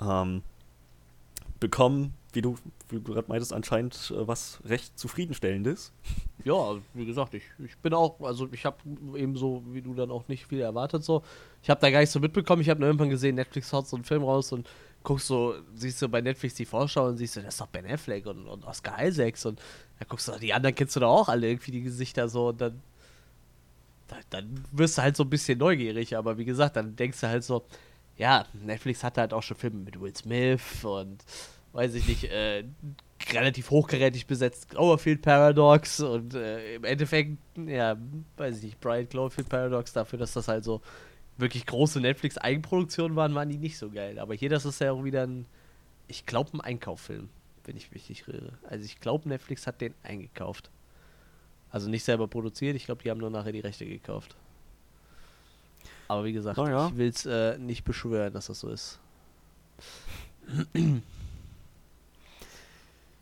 Ja. 0.00 0.22
Ähm, 0.22 0.42
bekommen, 1.60 2.14
wie 2.32 2.42
du, 2.42 2.56
wie 2.88 2.96
du 2.96 3.12
gerade 3.12 3.28
meintest, 3.28 3.52
anscheinend 3.52 4.12
äh, 4.14 4.26
was 4.26 4.60
recht 4.64 4.98
zufriedenstellendes. 4.98 5.92
Ja, 6.44 6.76
wie 6.94 7.06
gesagt, 7.06 7.34
ich, 7.34 7.42
ich 7.64 7.76
bin 7.78 7.94
auch, 7.94 8.20
also 8.20 8.48
ich 8.52 8.64
habe 8.64 8.76
eben 9.16 9.36
so, 9.36 9.62
wie 9.68 9.82
du 9.82 9.94
dann 9.94 10.10
auch 10.10 10.28
nicht 10.28 10.46
viel 10.46 10.60
erwartet 10.60 11.04
so. 11.04 11.22
Ich 11.62 11.70
habe 11.70 11.80
da 11.80 11.90
gar 11.90 12.00
nicht 12.00 12.10
so 12.10 12.20
mitbekommen. 12.20 12.62
Ich 12.62 12.68
habe 12.68 12.80
nur 12.80 12.88
irgendwann 12.88 13.10
gesehen, 13.10 13.34
Netflix 13.34 13.72
haut 13.72 13.88
so 13.88 13.96
einen 13.96 14.04
Film 14.04 14.22
raus 14.22 14.52
und 14.52 14.68
guckst 15.02 15.26
so, 15.26 15.54
siehst 15.74 16.00
du 16.02 16.08
bei 16.08 16.20
Netflix 16.20 16.54
die 16.54 16.64
Vorschau 16.64 17.06
und 17.06 17.16
siehst 17.16 17.36
du, 17.36 17.40
das 17.40 17.54
ist 17.54 17.60
doch 17.60 17.66
Ben 17.68 17.86
Affleck 17.86 18.26
und, 18.26 18.46
und 18.46 18.64
Oscar 18.64 19.04
Isaacs 19.04 19.46
und 19.46 19.60
da 19.98 20.04
guckst 20.08 20.28
du, 20.28 20.38
die 20.38 20.52
anderen 20.52 20.74
kennst 20.74 20.96
du 20.96 21.00
doch 21.00 21.10
auch 21.10 21.28
alle 21.28 21.48
irgendwie 21.48 21.70
die 21.70 21.82
Gesichter 21.82 22.28
so 22.28 22.48
und 22.48 22.60
dann, 22.60 22.80
da, 24.08 24.16
dann 24.30 24.64
wirst 24.72 24.98
du 24.98 25.02
halt 25.02 25.16
so 25.16 25.24
ein 25.24 25.30
bisschen 25.30 25.58
neugierig, 25.58 26.16
aber 26.16 26.38
wie 26.38 26.44
gesagt, 26.44 26.76
dann 26.76 26.96
denkst 26.96 27.20
du 27.20 27.28
halt 27.28 27.44
so, 27.44 27.64
ja, 28.18 28.44
Netflix 28.52 29.02
hat 29.04 29.16
halt 29.16 29.32
auch 29.32 29.42
schon 29.42 29.56
Filme 29.56 29.78
mit 29.78 29.98
Will 30.00 30.14
Smith 30.14 30.84
und 30.84 31.24
weiß 31.72 31.94
ich 31.94 32.08
nicht, 32.08 32.24
äh, 32.24 32.64
relativ 33.32 33.70
hochkarätig 33.70 34.26
besetzt 34.26 34.70
Cloverfield 34.70 35.22
Paradox 35.22 36.00
und 36.00 36.34
äh, 36.34 36.74
im 36.74 36.84
Endeffekt, 36.84 37.38
ja, 37.56 37.96
weiß 38.36 38.58
ich 38.58 38.62
nicht, 38.64 38.80
Brian 38.80 39.08
Cloverfield 39.08 39.48
Paradox 39.48 39.92
dafür, 39.92 40.18
dass 40.18 40.32
das 40.32 40.48
halt 40.48 40.64
so 40.64 40.82
wirklich 41.36 41.66
große 41.66 42.00
Netflix-Eigenproduktionen 42.00 43.16
waren, 43.16 43.34
waren 43.34 43.48
die 43.48 43.58
nicht 43.58 43.78
so 43.78 43.90
geil. 43.90 44.18
Aber 44.18 44.34
hier, 44.34 44.48
das 44.48 44.64
ist 44.64 44.80
ja 44.80 44.90
auch 44.90 45.04
wieder 45.04 45.24
ein, 45.24 45.46
ich 46.08 46.26
glaube, 46.26 46.50
ein 46.54 46.60
Einkauffilm, 46.60 47.28
wenn 47.64 47.76
ich 47.76 47.92
mich 47.92 48.08
nicht 48.08 48.26
irre. 48.26 48.58
Also 48.68 48.84
ich 48.84 48.98
glaube, 48.98 49.28
Netflix 49.28 49.66
hat 49.68 49.80
den 49.80 49.94
eingekauft. 50.02 50.70
Also 51.70 51.88
nicht 51.88 52.02
selber 52.02 52.26
produziert, 52.26 52.74
ich 52.74 52.86
glaube, 52.86 53.02
die 53.04 53.10
haben 53.10 53.18
nur 53.18 53.30
nachher 53.30 53.52
die 53.52 53.60
Rechte 53.60 53.86
gekauft. 53.86 54.36
Aber 56.08 56.24
wie 56.24 56.32
gesagt, 56.32 56.58
Na 56.58 56.70
ja. 56.70 56.88
ich 56.88 56.96
will 56.96 57.08
es 57.08 57.26
äh, 57.26 57.58
nicht 57.58 57.84
beschwören, 57.84 58.32
dass 58.32 58.46
das 58.46 58.60
so 58.60 58.70
ist. 58.70 58.98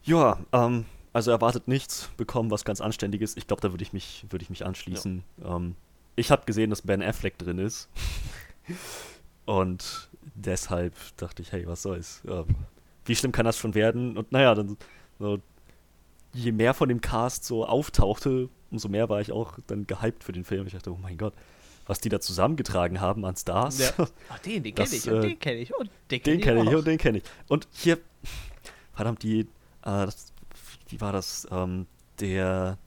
Ja, 0.04 0.38
ähm, 0.52 0.84
also 1.12 1.32
erwartet 1.32 1.66
nichts, 1.66 2.10
bekommen 2.16 2.50
was 2.52 2.64
ganz 2.64 2.80
Anständiges. 2.80 3.36
Ich 3.36 3.48
glaube, 3.48 3.60
da 3.60 3.72
würde 3.72 3.82
ich 3.82 3.92
mich, 3.92 4.24
würde 4.30 4.44
ich 4.44 4.50
mich 4.50 4.64
anschließen. 4.64 5.24
Ähm, 5.44 5.74
ich 6.14 6.30
habe 6.30 6.46
gesehen, 6.46 6.70
dass 6.70 6.82
Ben 6.82 7.02
Affleck 7.02 7.36
drin 7.38 7.58
ist. 7.58 7.88
Und 9.46 10.08
deshalb 10.34 10.94
dachte 11.16 11.42
ich, 11.42 11.52
hey, 11.52 11.66
was 11.66 11.82
soll's? 11.82 12.22
Ähm, 12.28 12.46
wie 13.04 13.16
schlimm 13.16 13.32
kann 13.32 13.46
das 13.46 13.58
schon 13.58 13.74
werden? 13.74 14.16
Und 14.16 14.30
naja, 14.30 14.54
dann 14.54 14.76
so, 15.18 15.40
je 16.32 16.52
mehr 16.52 16.74
von 16.74 16.88
dem 16.88 17.00
Cast 17.00 17.44
so 17.44 17.66
auftauchte, 17.66 18.48
umso 18.70 18.88
mehr 18.88 19.08
war 19.08 19.20
ich 19.20 19.32
auch 19.32 19.58
dann 19.66 19.86
gehypt 19.86 20.22
für 20.22 20.32
den 20.32 20.44
Film. 20.44 20.66
Ich 20.66 20.72
dachte, 20.72 20.92
oh 20.92 20.98
mein 21.00 21.18
Gott, 21.18 21.34
was 21.86 22.00
die 22.00 22.08
da 22.08 22.20
zusammengetragen 22.20 23.00
haben 23.00 23.24
an 23.24 23.36
Stars. 23.36 23.78
Ja. 23.78 23.90
Ach, 24.28 24.38
den, 24.40 24.62
den 24.62 24.74
kenne 24.74 24.88
ich 24.92 25.08
und 25.08 25.16
äh, 25.16 25.20
den 25.28 25.38
kenne 25.38 25.58
ich 25.60 25.74
und 25.74 25.90
den 26.10 26.22
Den 26.22 26.40
kenne 26.40 26.62
ich 26.64 26.74
und 26.76 26.86
den 26.86 26.98
kenne 26.98 27.18
ich. 27.18 27.24
Und 27.48 27.68
hier, 27.72 27.98
verdammt, 28.92 29.22
die, 29.22 29.40
äh, 29.40 29.46
das, 29.82 30.32
wie 30.88 31.00
war 31.00 31.12
das, 31.12 31.46
ähm, 31.50 31.86
der, 32.20 32.78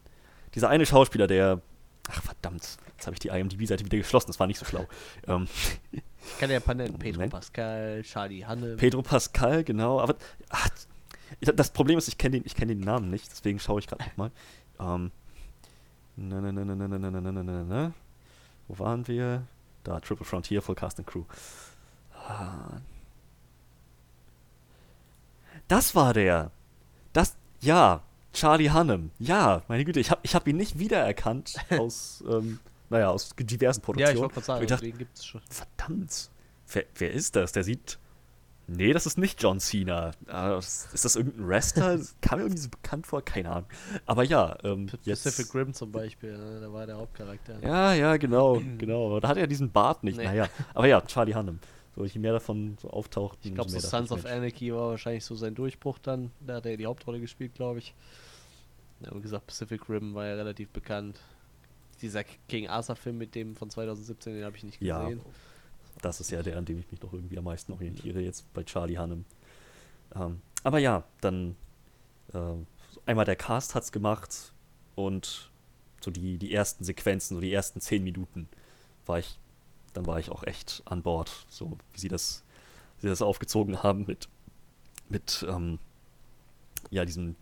dieser 0.56 0.70
eine 0.70 0.86
Schauspieler, 0.86 1.28
der, 1.28 1.62
ach 2.10 2.24
verdammt, 2.24 2.78
jetzt 2.98 3.06
habe 3.06 3.14
ich 3.16 3.20
die 3.20 3.30
IMDb-Seite 3.30 3.86
wieder 3.86 3.98
geschlossen, 3.98 4.28
das 4.28 4.40
war 4.40 4.48
nicht 4.48 4.60
so 4.60 4.66
schlau. 4.66 4.86
Ähm, 5.28 5.48
Ich 5.92 6.38
kann 6.38 6.50
ja 6.50 6.58
ein 6.58 6.62
paar 6.62 6.76
nennen. 6.76 7.00
Pedro 7.00 7.20
Moment. 7.20 7.32
Pascal, 7.32 8.04
Charlie 8.04 8.46
Hanne. 8.46 8.76
Pedro 8.76 9.02
Pascal, 9.02 9.64
genau, 9.64 10.02
aber 10.02 10.16
ach, 10.50 10.68
ich, 11.40 11.50
das 11.56 11.72
Problem 11.72 11.98
ist, 11.98 12.08
ich 12.10 12.18
kenne 12.18 12.38
den, 12.38 12.46
ich 12.46 12.56
kenn 12.56 12.68
den 12.68 12.82
Namen 12.82 13.10
nicht, 13.10 13.32
deswegen 13.32 13.60
schaue 13.60 13.80
ich 13.80 13.88
gerade 13.88 14.04
nochmal. 14.04 14.32
Ähm, 14.80 15.12
na, 16.18 16.42
na, 16.42 16.52
na, 16.52 16.66
na, 16.66 16.76
na, 16.76 16.88
na, 16.88 17.10
na, 17.10 17.22
na, 17.22 17.44
na, 17.44 17.64
na. 17.64 17.94
Wo 18.70 18.80
waren 18.80 19.08
wir? 19.08 19.48
Da, 19.84 20.00
Triple 20.00 20.26
Frontier, 20.26 20.62
Full 20.62 20.76
Cast 20.76 21.00
and 21.00 21.08
Crew. 21.08 21.24
Ah. 22.14 22.80
Das 25.68 25.96
war 25.96 26.14
der. 26.14 26.52
Das, 27.12 27.36
ja, 27.62 28.04
Charlie 28.32 28.70
Hunnam. 28.72 29.10
Ja, 29.18 29.64
meine 29.68 29.84
Güte, 29.86 30.00
ich 30.00 30.12
habe 30.12 30.22
ich 30.24 30.36
hab 30.36 30.48
ihn 30.48 30.58
nicht 30.58 30.78
wiedererkannt 30.78 31.56
aus, 31.72 32.24
ähm, 32.30 32.60
naja, 32.92 33.10
aus 33.10 33.32
diversen 33.38 33.82
ja, 33.82 33.86
Produktionen. 33.86 34.16
ich 34.16 34.22
wollte 34.22 34.34
gerade 34.36 34.46
sagen, 34.46 34.64
Ich 34.64 34.70
dachte, 34.70 34.82
deswegen 34.82 34.98
gibt 35.00 35.18
es 35.18 35.26
schon. 35.26 35.42
Verdammt. 35.50 36.30
Wer, 36.72 36.86
wer 36.96 37.12
ist 37.12 37.36
das? 37.36 37.52
Der 37.52 37.64
sieht. 37.64 37.98
Nee, 38.76 38.94
das 38.94 39.06
ist 39.06 39.18
nicht 39.18 39.42
John 39.42 39.60
Cena. 39.60 40.12
Ah, 40.28 40.58
Ist 40.58 41.04
das 41.06 41.16
irgendein 41.16 41.48
Wrestler? 41.48 42.00
Kam 42.22 42.40
mir 42.40 42.46
irgendwie 42.46 42.62
so 42.62 42.70
bekannt 42.70 43.08
vor, 43.08 43.22
keine 43.22 43.50
Ahnung. 43.52 43.70
Aber 44.06 44.24
ja, 44.24 44.58
ähm, 44.64 44.88
jetzt. 45.04 45.24
Pacific 45.24 45.54
Rim 45.56 45.74
zum 45.74 45.92
Beispiel, 45.92 46.38
ne? 46.38 46.60
da 46.62 46.72
war 46.72 46.86
der 46.86 46.98
Hauptcharakter. 46.98 47.60
Ja, 47.62 47.94
ja, 47.94 48.18
genau, 48.18 48.62
genau. 48.78 49.20
Da 49.20 49.28
hat 49.30 49.38
er 49.38 49.48
diesen 49.48 49.72
Bart 49.72 50.04
nicht. 50.04 50.18
Nee. 50.18 50.26
Naja, 50.26 50.48
aber 50.74 50.88
ja, 50.88 51.02
Charlie 51.02 51.34
Hunnam. 51.36 51.60
So, 51.96 52.06
je 52.06 52.20
mehr 52.20 52.34
davon 52.34 52.78
so 52.82 52.90
auftaucht, 52.90 53.40
Ich 53.44 53.54
glaube, 53.54 53.70
so 53.70 53.80
Sons 53.80 54.12
of 54.12 54.26
Anarchy 54.26 54.74
war 54.74 54.92
wahrscheinlich 54.92 55.26
so 55.26 55.36
sein 55.36 55.56
Durchbruch 55.56 55.98
dann. 56.00 56.32
Da 56.40 56.56
hat 56.56 56.66
er 56.66 56.78
die 56.78 56.86
Hauptrolle 56.86 57.20
gespielt, 57.20 57.56
glaube 57.56 57.80
ich. 57.80 57.94
Ja, 59.02 59.14
wie 59.16 59.22
gesagt, 59.22 59.48
Pacific 59.48 59.90
Rim 59.90 60.14
war 60.14 60.26
ja 60.26 60.36
relativ 60.36 60.70
bekannt. 60.70 61.20
Dieser 62.02 62.24
King 62.48 62.68
Arthur-Film 62.68 63.18
mit 63.18 63.36
dem 63.36 63.56
von 63.56 63.70
2017, 63.70 64.34
den 64.36 64.46
habe 64.46 64.56
ich 64.56 64.64
nicht 64.64 64.82
Ja. 64.82 65.10
Das 66.02 66.20
ist 66.20 66.32
ja 66.32 66.42
der, 66.44 66.58
an 66.58 66.66
dem 66.66 66.80
ich 66.80 66.92
mich 66.92 67.02
noch 67.02 67.14
irgendwie 67.14 67.38
am 67.38 67.44
meisten 67.44 67.74
orientiere, 67.74 68.22
jetzt 68.22 68.52
bei 68.54 68.64
Charlie 68.64 68.98
Hunnam. 68.98 69.26
Ähm, 70.16 70.42
aber 70.64 70.80
ja, 70.80 71.04
dann 71.22 71.56
ähm, 72.34 72.68
einmal 73.06 73.26
der 73.26 73.36
Cast 73.36 73.76
hat's 73.76 73.92
gemacht 73.92 74.54
und 74.96 75.50
so 76.02 76.12
die, 76.12 76.38
die 76.38 76.54
ersten 76.54 76.84
Sequenzen, 76.84 77.36
so 77.36 77.42
die 77.42 77.52
ersten 77.52 77.82
zehn 77.82 78.04
Minuten 78.04 78.48
war 79.06 79.20
ich, 79.20 79.38
dann 79.94 80.06
war 80.06 80.20
ich 80.20 80.30
auch 80.30 80.44
echt 80.44 80.82
an 80.86 81.02
Bord, 81.02 81.46
so 81.50 81.78
wie 81.94 82.00
sie 82.00 82.08
das, 82.08 82.44
wie 82.98 83.02
sie 83.02 83.10
das 83.10 83.22
aufgezogen 83.22 83.84
haben 83.84 84.06
mit, 84.06 84.30
mit 85.10 85.46
ähm, 85.50 85.80
ja, 86.92 87.06
diesem 87.06 87.36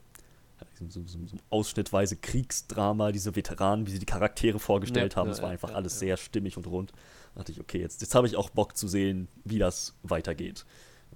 so, 0.89 1.01
so, 1.05 1.25
so 1.25 1.37
ausschnittweise 1.49 2.15
Kriegsdrama, 2.15 3.11
diese 3.11 3.35
Veteranen, 3.35 3.87
wie 3.87 3.91
sie 3.91 3.99
die 3.99 4.05
Charaktere 4.05 4.59
vorgestellt 4.59 5.13
Ja, 5.13 5.17
haben, 5.17 5.29
das 5.29 5.41
war 5.41 5.49
einfach 5.49 5.69
ja, 5.69 5.75
alles 5.75 5.93
ja. 5.93 5.99
sehr 5.99 6.17
stimmig 6.17 6.57
und 6.57 6.67
rund. 6.67 6.91
Da 7.33 7.39
dachte 7.39 7.51
ich, 7.51 7.59
okay, 7.59 7.79
jetzt, 7.79 8.01
jetzt 8.01 8.15
habe 8.15 8.27
ich 8.27 8.35
auch 8.35 8.49
Bock 8.49 8.75
zu 8.77 8.87
sehen, 8.87 9.27
wie 9.43 9.59
das 9.59 9.95
weitergeht. 10.03 10.65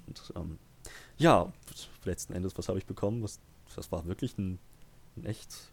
Und 0.07 0.33
ähm, 0.35 0.59
ja, 1.17 1.51
letzten 2.03 2.33
Endes, 2.33 2.57
was 2.57 2.67
habe 2.67 2.79
ich 2.79 2.85
bekommen? 2.85 3.23
Was, 3.23 3.39
das 3.75 3.91
war 3.91 4.05
wirklich 4.05 4.37
ein, 4.37 4.59
ein 5.17 5.25
echt 5.25 5.71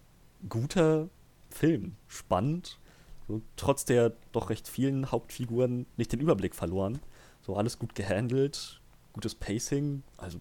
guter 0.48 1.08
Film. 1.50 1.96
Spannend. 2.06 2.78
So, 3.26 3.42
trotz 3.56 3.84
der 3.84 4.14
doch 4.32 4.50
recht 4.50 4.68
vielen 4.68 5.10
Hauptfiguren 5.10 5.86
nicht 5.96 6.12
den 6.12 6.20
Überblick 6.20 6.54
verloren. 6.54 6.98
So 7.42 7.56
alles 7.56 7.78
gut 7.78 7.94
gehandelt, 7.94 8.80
gutes 9.12 9.34
Pacing. 9.34 10.02
Also, 10.16 10.38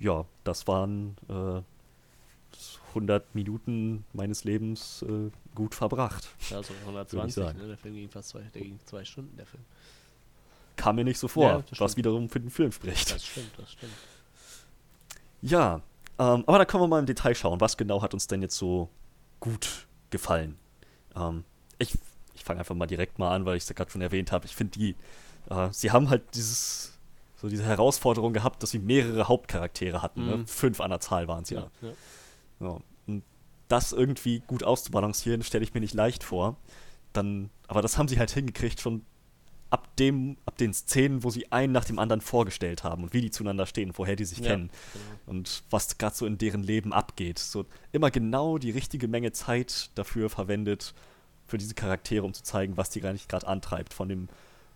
ja, 0.00 0.24
das 0.44 0.66
waren 0.66 1.16
äh, 1.28 1.62
100 2.88 3.34
Minuten 3.34 4.04
meines 4.12 4.42
Lebens 4.44 5.02
äh, 5.02 5.30
gut 5.54 5.74
verbracht. 5.74 6.28
Ja, 6.50 6.62
so 6.62 6.70
Würde 6.70 6.80
ich 6.80 6.80
120, 6.82 7.34
sagen. 7.34 7.58
ne? 7.58 7.68
Der 7.68 7.76
Film 7.76 7.94
ging 7.94 8.10
fast 8.10 8.30
zwei, 8.30 8.40
der 8.40 8.62
ging 8.62 8.78
zwei 8.84 9.04
Stunden, 9.04 9.36
der 9.36 9.46
Film. 9.46 9.62
Kam 10.76 10.96
mir 10.96 11.04
nicht 11.04 11.18
so 11.18 11.28
vor, 11.28 11.48
Ja, 11.50 11.64
was 11.78 11.96
wiederum 11.96 12.28
für 12.28 12.40
den 12.40 12.50
Film 12.50 12.72
spricht. 12.72 13.14
Das 13.14 13.24
stimmt, 13.24 13.52
das 13.56 13.72
stimmt. 13.72 13.92
Ja, 15.42 15.82
ähm, 16.18 16.44
aber 16.46 16.58
da 16.58 16.64
können 16.64 16.82
wir 16.82 16.88
mal 16.88 16.98
im 16.98 17.06
Detail 17.06 17.34
schauen, 17.34 17.60
was 17.60 17.76
genau 17.76 18.02
hat 18.02 18.14
uns 18.14 18.26
denn 18.26 18.42
jetzt 18.42 18.56
so 18.56 18.88
gut 19.38 19.86
gefallen. 20.10 20.56
Ähm, 21.14 21.44
ich 21.78 21.96
ich 22.34 22.44
fange 22.44 22.60
einfach 22.60 22.74
mal 22.74 22.86
direkt 22.86 23.18
mal 23.18 23.34
an, 23.34 23.44
weil 23.44 23.56
ich 23.56 23.64
es 23.64 23.68
ja 23.68 23.74
gerade 23.74 23.90
schon 23.90 24.00
erwähnt 24.00 24.32
habe. 24.32 24.46
Ich 24.46 24.56
finde 24.56 24.78
die, 24.78 24.96
äh, 25.50 25.68
sie 25.72 25.90
haben 25.90 26.08
halt 26.08 26.22
dieses, 26.34 26.98
so 27.40 27.48
diese 27.48 27.64
Herausforderung 27.64 28.32
gehabt, 28.32 28.62
dass 28.62 28.70
sie 28.70 28.78
mehrere 28.78 29.28
Hauptcharaktere 29.28 30.02
hatten. 30.02 30.26
Ne? 30.26 30.36
Mhm. 30.38 30.46
Fünf 30.46 30.80
an 30.80 30.90
der 30.90 31.00
Zahl 31.00 31.26
waren 31.26 31.42
es 31.42 31.50
ja. 31.50 31.70
Ja, 31.80 31.88
ja. 31.88 31.94
Ja, 32.68 32.78
und 33.06 33.22
das 33.68 33.92
irgendwie 33.92 34.42
gut 34.46 34.62
auszubalancieren, 34.62 35.42
stelle 35.42 35.64
ich 35.64 35.72
mir 35.72 35.80
nicht 35.80 35.94
leicht 35.94 36.22
vor. 36.22 36.56
Dann, 37.14 37.48
aber 37.66 37.80
das 37.80 37.96
haben 37.96 38.08
sie 38.08 38.18
halt 38.18 38.30
hingekriegt, 38.30 38.80
schon 38.80 39.02
ab 39.70 39.96
dem, 39.96 40.36
ab 40.44 40.58
den 40.58 40.74
Szenen, 40.74 41.24
wo 41.24 41.30
sie 41.30 41.50
einen 41.50 41.72
nach 41.72 41.84
dem 41.84 41.98
anderen 41.98 42.20
vorgestellt 42.20 42.84
haben 42.84 43.04
und 43.04 43.14
wie 43.14 43.22
die 43.22 43.30
zueinander 43.30 43.66
stehen, 43.66 43.92
woher 43.94 44.16
die 44.16 44.24
sich 44.24 44.40
Ja, 44.40 44.48
kennen 44.48 44.70
genau. 44.92 45.04
und 45.26 45.62
was 45.70 45.96
gerade 45.96 46.14
so 46.14 46.26
in 46.26 46.36
deren 46.36 46.62
Leben 46.62 46.92
abgeht. 46.92 47.38
So 47.38 47.64
immer 47.92 48.10
genau 48.10 48.58
die 48.58 48.70
richtige 48.70 49.08
Menge 49.08 49.32
Zeit 49.32 49.90
dafür 49.94 50.28
verwendet, 50.28 50.92
für 51.46 51.56
diese 51.56 51.74
Charaktere, 51.74 52.24
um 52.24 52.34
zu 52.34 52.42
zeigen, 52.42 52.76
was 52.76 52.90
die 52.90 53.00
gar 53.00 53.12
nicht 53.12 53.28
gerade 53.28 53.46
antreibt. 53.46 53.94
Von 53.94 54.08
dem 54.08 54.28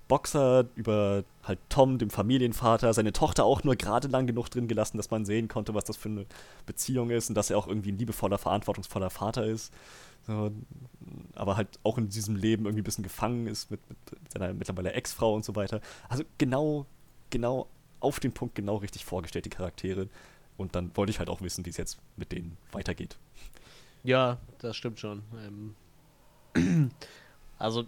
Boxer 0.08 0.66
über 0.74 1.24
halt 1.42 1.58
Tom, 1.68 1.98
dem 1.98 2.10
Familienvater, 2.10 2.92
seine 2.92 3.12
Tochter 3.12 3.44
auch 3.44 3.64
nur 3.64 3.76
gerade 3.76 4.08
lang 4.08 4.26
genug 4.26 4.48
drin 4.50 4.68
gelassen, 4.68 4.96
dass 4.96 5.10
man 5.10 5.24
sehen 5.24 5.48
konnte, 5.48 5.74
was 5.74 5.84
das 5.84 5.96
für 5.96 6.08
eine 6.08 6.26
Beziehung 6.66 7.10
ist 7.10 7.28
und 7.28 7.34
dass 7.34 7.50
er 7.50 7.58
auch 7.58 7.66
irgendwie 7.66 7.92
ein 7.92 7.98
liebevoller, 7.98 8.38
verantwortungsvoller 8.38 9.10
Vater 9.10 9.46
ist. 9.46 9.72
So, 10.26 10.52
aber 11.34 11.56
halt 11.56 11.78
auch 11.82 11.98
in 11.98 12.08
diesem 12.08 12.36
Leben 12.36 12.64
irgendwie 12.64 12.80
ein 12.80 12.84
bisschen 12.84 13.04
gefangen 13.04 13.46
ist 13.46 13.70
mit, 13.70 13.80
mit 13.88 13.98
seiner 14.32 14.54
mittlerweile 14.54 14.92
Ex-Frau 14.92 15.34
und 15.34 15.44
so 15.44 15.54
weiter. 15.54 15.80
Also 16.08 16.24
genau, 16.38 16.86
genau 17.30 17.68
auf 18.00 18.20
den 18.20 18.32
Punkt 18.32 18.54
genau 18.54 18.76
richtig 18.76 19.04
vorgestellt, 19.04 19.44
die 19.44 19.50
Charaktere. 19.50 20.08
Und 20.56 20.74
dann 20.74 20.96
wollte 20.96 21.10
ich 21.10 21.18
halt 21.18 21.28
auch 21.28 21.40
wissen, 21.40 21.64
wie 21.66 21.70
es 21.70 21.76
jetzt 21.76 21.98
mit 22.16 22.32
denen 22.32 22.56
weitergeht. 22.72 23.18
Ja, 24.02 24.38
das 24.58 24.76
stimmt 24.76 25.00
schon. 25.00 25.22
Ähm, 26.54 26.90
also, 27.58 27.84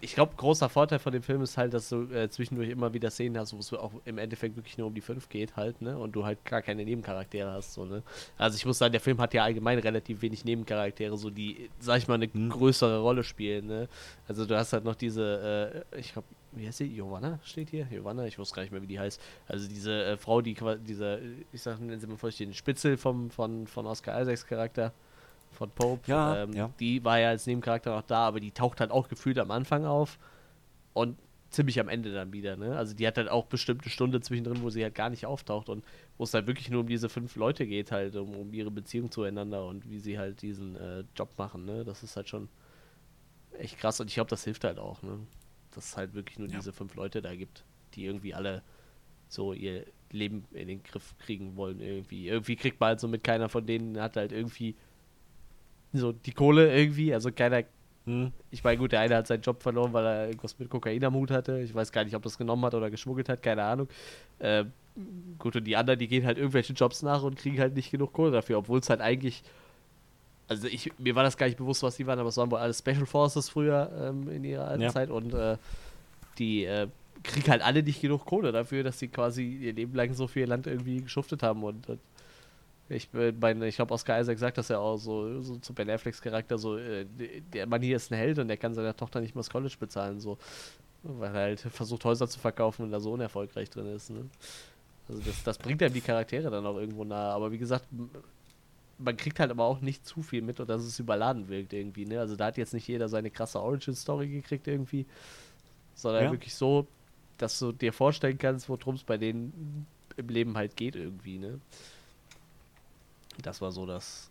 ich 0.00 0.14
glaube, 0.14 0.34
großer 0.36 0.68
Vorteil 0.68 0.98
von 1.00 1.12
dem 1.12 1.22
Film 1.22 1.42
ist 1.42 1.56
halt, 1.56 1.74
dass 1.74 1.88
du 1.88 2.04
äh, 2.12 2.28
zwischendurch 2.30 2.68
immer 2.68 2.92
wieder 2.94 3.10
Szenen 3.10 3.38
hast, 3.38 3.52
wo 3.52 3.58
es 3.58 3.72
auch 3.72 3.92
im 4.04 4.18
Endeffekt 4.18 4.54
wirklich 4.56 4.78
nur 4.78 4.86
um 4.86 4.94
die 4.94 5.00
fünf 5.00 5.28
geht 5.28 5.56
halt, 5.56 5.82
ne? 5.82 5.98
Und 5.98 6.12
du 6.12 6.24
halt 6.24 6.44
gar 6.44 6.62
keine 6.62 6.84
Nebencharaktere 6.84 7.50
hast, 7.50 7.74
so, 7.74 7.84
ne? 7.84 8.02
Also 8.38 8.56
ich 8.56 8.66
muss 8.66 8.78
sagen, 8.78 8.92
der 8.92 9.00
Film 9.00 9.18
hat 9.20 9.34
ja 9.34 9.42
allgemein 9.42 9.78
relativ 9.80 10.22
wenig 10.22 10.44
Nebencharaktere, 10.44 11.16
so 11.16 11.30
die, 11.30 11.70
sag 11.80 11.98
ich 11.98 12.08
mal, 12.08 12.14
eine 12.14 12.32
Hm. 12.32 12.50
größere 12.50 13.00
Rolle 13.00 13.24
spielen, 13.24 13.66
ne? 13.66 13.88
Also 14.28 14.46
du 14.46 14.56
hast 14.56 14.72
halt 14.72 14.84
noch 14.84 14.94
diese, 14.94 15.84
äh, 15.92 15.98
ich 15.98 16.12
glaube, 16.12 16.28
wie 16.52 16.66
heißt 16.66 16.78
sie? 16.78 16.88
Giovanna 16.88 17.40
steht 17.44 17.70
hier? 17.70 17.84
Giovanna? 17.86 18.26
Ich 18.26 18.38
wusste 18.38 18.54
gar 18.54 18.62
nicht 18.62 18.70
mehr, 18.72 18.82
wie 18.82 18.86
die 18.86 19.00
heißt. 19.00 19.20
Also 19.48 19.68
diese 19.68 20.04
äh, 20.04 20.16
Frau, 20.16 20.40
die 20.40 20.54
quasi, 20.54 20.80
diese, 20.84 21.20
ich 21.52 21.62
sag, 21.62 21.80
nennen 21.80 21.98
Sie 22.00 22.06
mal 22.06 22.16
vorsichtig, 22.16 22.48
den 22.48 22.54
Spitzel 22.54 22.96
vom, 22.96 23.30
von, 23.30 23.66
von 23.66 23.86
Oscar 23.86 24.20
Isaacs 24.20 24.46
Charakter, 24.46 24.92
von 25.54 25.70
Pope. 25.70 26.02
Ja, 26.10 26.42
ähm, 26.42 26.52
ja. 26.52 26.70
Die 26.80 27.04
war 27.04 27.18
ja 27.18 27.28
als 27.30 27.46
Nebencharakter 27.46 27.94
noch 27.94 28.02
da, 28.02 28.26
aber 28.26 28.40
die 28.40 28.50
taucht 28.50 28.80
halt 28.80 28.90
auch 28.90 29.08
gefühlt 29.08 29.38
am 29.38 29.50
Anfang 29.50 29.84
auf 29.86 30.18
und 30.92 31.16
ziemlich 31.50 31.78
am 31.78 31.88
Ende 31.88 32.12
dann 32.12 32.32
wieder, 32.32 32.56
ne? 32.56 32.76
Also 32.76 32.94
die 32.94 33.06
hat 33.06 33.16
halt 33.16 33.28
auch 33.28 33.46
bestimmte 33.46 33.88
Stunde 33.88 34.20
zwischendrin, 34.20 34.60
wo 34.62 34.70
sie 34.70 34.82
halt 34.82 34.94
gar 34.96 35.08
nicht 35.10 35.24
auftaucht 35.24 35.68
und 35.68 35.84
wo 36.18 36.24
es 36.24 36.34
halt 36.34 36.46
wirklich 36.48 36.68
nur 36.68 36.80
um 36.80 36.88
diese 36.88 37.08
fünf 37.08 37.36
Leute 37.36 37.64
geht, 37.66 37.92
halt, 37.92 38.16
um, 38.16 38.34
um 38.34 38.52
ihre 38.52 38.72
Beziehung 38.72 39.10
zueinander 39.12 39.64
und 39.66 39.88
wie 39.88 40.00
sie 40.00 40.18
halt 40.18 40.42
diesen 40.42 40.74
äh, 40.76 41.04
Job 41.16 41.30
machen, 41.38 41.64
ne? 41.64 41.84
Das 41.84 42.02
ist 42.02 42.16
halt 42.16 42.28
schon 42.28 42.48
echt 43.58 43.78
krass 43.78 44.00
und 44.00 44.08
ich 44.08 44.14
glaube, 44.14 44.30
das 44.30 44.42
hilft 44.44 44.64
halt 44.64 44.78
auch, 44.80 45.02
ne? 45.02 45.18
Dass 45.70 45.90
es 45.90 45.96
halt 45.96 46.14
wirklich 46.14 46.38
nur 46.40 46.48
Ja. 46.48 46.56
diese 46.56 46.72
fünf 46.72 46.96
Leute 46.96 47.22
da 47.22 47.34
gibt, 47.36 47.64
die 47.94 48.04
irgendwie 48.04 48.34
alle 48.34 48.62
so 49.28 49.52
ihr 49.52 49.86
Leben 50.10 50.44
in 50.52 50.68
den 50.68 50.82
Griff 50.82 51.14
kriegen 51.18 51.56
wollen 51.56 51.80
irgendwie. 51.80 52.28
Irgendwie 52.28 52.56
kriegt 52.56 52.80
man 52.80 52.88
halt 52.88 53.00
so 53.00 53.08
mit 53.08 53.22
keiner 53.24 53.48
von 53.48 53.64
denen 53.66 54.00
hat 54.00 54.16
halt 54.16 54.32
irgendwie 54.32 54.74
so 55.98 56.12
die 56.12 56.32
Kohle 56.32 56.74
irgendwie, 56.76 57.14
also 57.14 57.30
keiner 57.32 57.64
Hm. 58.06 58.32
ich 58.50 58.62
meine, 58.62 58.76
gut, 58.76 58.92
der 58.92 59.00
eine 59.00 59.16
hat 59.16 59.26
seinen 59.26 59.40
Job 59.40 59.62
verloren, 59.62 59.92
weil 59.94 60.04
er 60.04 60.26
irgendwas 60.26 60.58
mit 60.58 60.68
Kokain 60.68 61.02
am 61.04 61.14
Hut 61.14 61.30
hatte. 61.30 61.60
Ich 61.60 61.74
weiß 61.74 61.90
gar 61.90 62.04
nicht, 62.04 62.14
ob 62.14 62.22
das 62.22 62.36
genommen 62.36 62.62
hat 62.66 62.74
oder 62.74 62.90
geschmuggelt 62.90 63.30
hat, 63.30 63.42
keine 63.42 63.64
Ahnung. 63.64 63.88
Ähm, 64.40 64.72
gut, 65.38 65.56
und 65.56 65.64
die 65.64 65.76
anderen, 65.76 65.98
die 65.98 66.06
gehen 66.06 66.26
halt 66.26 66.36
irgendwelchen 66.36 66.76
Jobs 66.76 67.02
nach 67.02 67.22
und 67.22 67.36
kriegen 67.36 67.58
halt 67.58 67.74
nicht 67.74 67.90
genug 67.90 68.12
Kohle 68.12 68.30
dafür, 68.30 68.58
obwohl 68.58 68.80
es 68.80 68.90
halt 68.90 69.00
eigentlich. 69.00 69.42
Also 70.48 70.68
ich, 70.68 70.92
mir 70.98 71.14
war 71.14 71.22
das 71.22 71.38
gar 71.38 71.46
nicht 71.46 71.56
bewusst, 71.56 71.82
was 71.82 71.96
die 71.96 72.06
waren, 72.06 72.18
aber 72.18 72.28
es 72.28 72.36
waren 72.36 72.50
wohl 72.50 72.58
alles 72.58 72.80
Special 72.80 73.06
Forces 73.06 73.48
früher 73.48 73.90
ähm, 73.98 74.28
in 74.28 74.44
ihrer 74.44 74.68
alten 74.68 74.82
Ja. 74.82 74.90
Zeit 74.90 75.08
und 75.08 75.32
äh, 75.32 75.56
die 76.38 76.66
äh, 76.66 76.88
kriegen 77.22 77.50
halt 77.50 77.62
alle 77.62 77.82
nicht 77.82 78.02
genug 78.02 78.26
Kohle 78.26 78.52
dafür, 78.52 78.82
dass 78.82 78.98
sie 78.98 79.08
quasi 79.08 79.42
ihr 79.46 79.72
Leben 79.72 79.94
lang 79.94 80.12
so 80.12 80.28
ihr 80.34 80.46
Land 80.46 80.66
irgendwie 80.66 81.00
geschuftet 81.00 81.42
haben 81.42 81.62
und 81.64 81.88
äh, 81.88 81.96
ich, 82.88 83.08
ich 83.14 83.76
glaube, 83.76 83.94
Oscar 83.94 84.20
Isaac 84.20 84.38
sagt 84.38 84.58
das 84.58 84.68
ja 84.68 84.78
auch 84.78 84.96
so, 84.98 85.40
so 85.40 85.56
zu 85.56 85.72
Ben 85.72 85.88
Afflecks 85.88 86.20
Charakter, 86.20 86.58
so, 86.58 86.76
äh, 86.76 87.06
der 87.52 87.66
Mann 87.66 87.82
hier 87.82 87.96
ist 87.96 88.12
ein 88.12 88.18
Held 88.18 88.38
und 88.38 88.48
der 88.48 88.56
kann 88.56 88.74
seiner 88.74 88.96
Tochter 88.96 89.20
nicht 89.20 89.34
mal 89.34 89.40
das 89.40 89.50
College 89.50 89.76
bezahlen, 89.78 90.20
so. 90.20 90.38
Weil 91.02 91.34
er 91.34 91.42
halt 91.42 91.60
versucht, 91.60 92.04
Häuser 92.04 92.28
zu 92.28 92.38
verkaufen 92.38 92.82
und 92.84 92.90
da 92.90 93.00
so 93.00 93.12
unerfolgreich 93.12 93.70
drin 93.70 93.86
ist, 93.86 94.10
ne? 94.10 94.26
Also 95.08 95.20
das, 95.22 95.42
das 95.42 95.58
bringt 95.58 95.82
einem 95.82 95.92
die 95.92 96.00
Charaktere 96.00 96.50
dann 96.50 96.64
auch 96.66 96.78
irgendwo 96.78 97.04
nahe. 97.04 97.32
Aber 97.32 97.52
wie 97.52 97.58
gesagt, 97.58 97.86
man 98.98 99.16
kriegt 99.16 99.40
halt 99.40 99.50
aber 99.50 99.64
auch 99.64 99.80
nicht 99.80 100.06
zu 100.06 100.22
viel 100.22 100.42
mit 100.42 100.60
und 100.60 100.68
dass 100.68 100.82
es 100.82 100.98
überladen 100.98 101.48
wirkt 101.48 101.72
irgendwie, 101.72 102.06
ne? 102.06 102.20
Also 102.20 102.36
da 102.36 102.46
hat 102.46 102.56
jetzt 102.58 102.74
nicht 102.74 102.88
jeder 102.88 103.08
seine 103.08 103.30
krasse 103.30 103.60
Origin-Story 103.60 104.28
gekriegt 104.28 104.66
irgendwie, 104.68 105.06
sondern 105.94 106.24
Ja. 106.24 106.30
wirklich 106.30 106.54
so, 106.54 106.86
dass 107.38 107.58
du 107.58 107.72
dir 107.72 107.92
vorstellen 107.92 108.38
kannst, 108.38 108.68
worum 108.68 108.94
es 108.94 109.04
bei 109.04 109.18
denen 109.18 109.86
im 110.16 110.28
Leben 110.28 110.56
halt 110.56 110.76
geht 110.76 110.96
irgendwie, 110.96 111.38
ne? 111.38 111.60
Das 113.42 113.60
war 113.60 113.72
so 113.72 113.86
das 113.86 114.30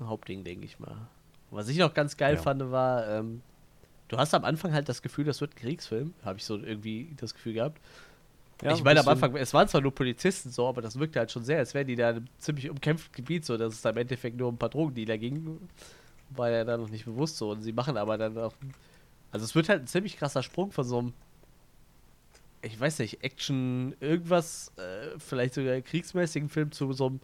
Hauptding, 0.00 0.44
denke 0.44 0.64
ich 0.64 0.78
mal. 0.78 0.96
Was 1.50 1.68
ich 1.68 1.78
noch 1.78 1.92
ganz 1.94 2.16
geil 2.16 2.36
Ja. 2.36 2.42
fand, 2.42 2.70
war, 2.70 3.06
ähm, 3.08 3.42
du 4.08 4.16
hast 4.16 4.34
am 4.34 4.44
Anfang 4.44 4.72
halt 4.72 4.88
das 4.88 5.02
Gefühl, 5.02 5.24
das 5.24 5.40
wird 5.40 5.52
ein 5.52 5.56
Kriegsfilm, 5.56 6.14
habe 6.24 6.38
ich 6.38 6.44
so 6.44 6.56
irgendwie 6.56 7.14
das 7.16 7.34
Gefühl 7.34 7.54
gehabt. 7.54 7.80
Ja, 8.62 8.72
ich 8.72 8.78
ein 8.78 8.84
meine, 8.84 9.00
am 9.00 9.08
Anfang, 9.08 9.34
es 9.36 9.52
waren 9.52 9.66
zwar 9.66 9.80
nur 9.80 9.92
Polizisten 9.94 10.50
so, 10.50 10.68
aber 10.68 10.80
das 10.82 10.98
wirkte 10.98 11.18
halt 11.18 11.32
schon 11.32 11.44
sehr, 11.44 11.58
als 11.58 11.74
wären 11.74 11.86
die 11.86 11.96
da 11.96 12.10
in 12.10 12.16
einem 12.16 12.28
ziemlich 12.38 12.70
umkämpften 12.70 13.12
Gebiet, 13.12 13.44
so 13.44 13.56
dass 13.56 13.74
es 13.74 13.82
da 13.82 13.90
im 13.90 13.96
Endeffekt 13.96 14.36
nur 14.36 14.48
um 14.48 14.54
ein 14.54 14.58
paar 14.58 14.68
Drogendealer 14.68 15.18
ging. 15.18 15.58
War 16.30 16.48
ja 16.50 16.64
da 16.64 16.76
noch 16.76 16.88
nicht 16.88 17.04
bewusst 17.04 17.36
so. 17.36 17.50
Und 17.50 17.62
sie 17.62 17.72
machen 17.72 17.96
aber 17.96 18.16
dann 18.16 18.38
auch. 18.38 18.54
Also 19.32 19.44
es 19.44 19.54
wird 19.54 19.68
halt 19.68 19.82
ein 19.82 19.86
ziemlich 19.88 20.16
krasser 20.16 20.42
Sprung 20.42 20.70
von 20.70 20.84
so 20.84 20.98
einem. 20.98 21.12
Ich 22.62 22.78
weiß 22.78 23.00
nicht, 23.00 23.24
Action, 23.24 23.94
irgendwas, 23.98 24.70
äh, 24.76 25.18
vielleicht 25.18 25.54
sogar 25.54 25.80
kriegsmäßigen 25.80 26.48
Film 26.48 26.70
zu 26.70 26.92
so 26.92 27.06
einem. 27.06 27.20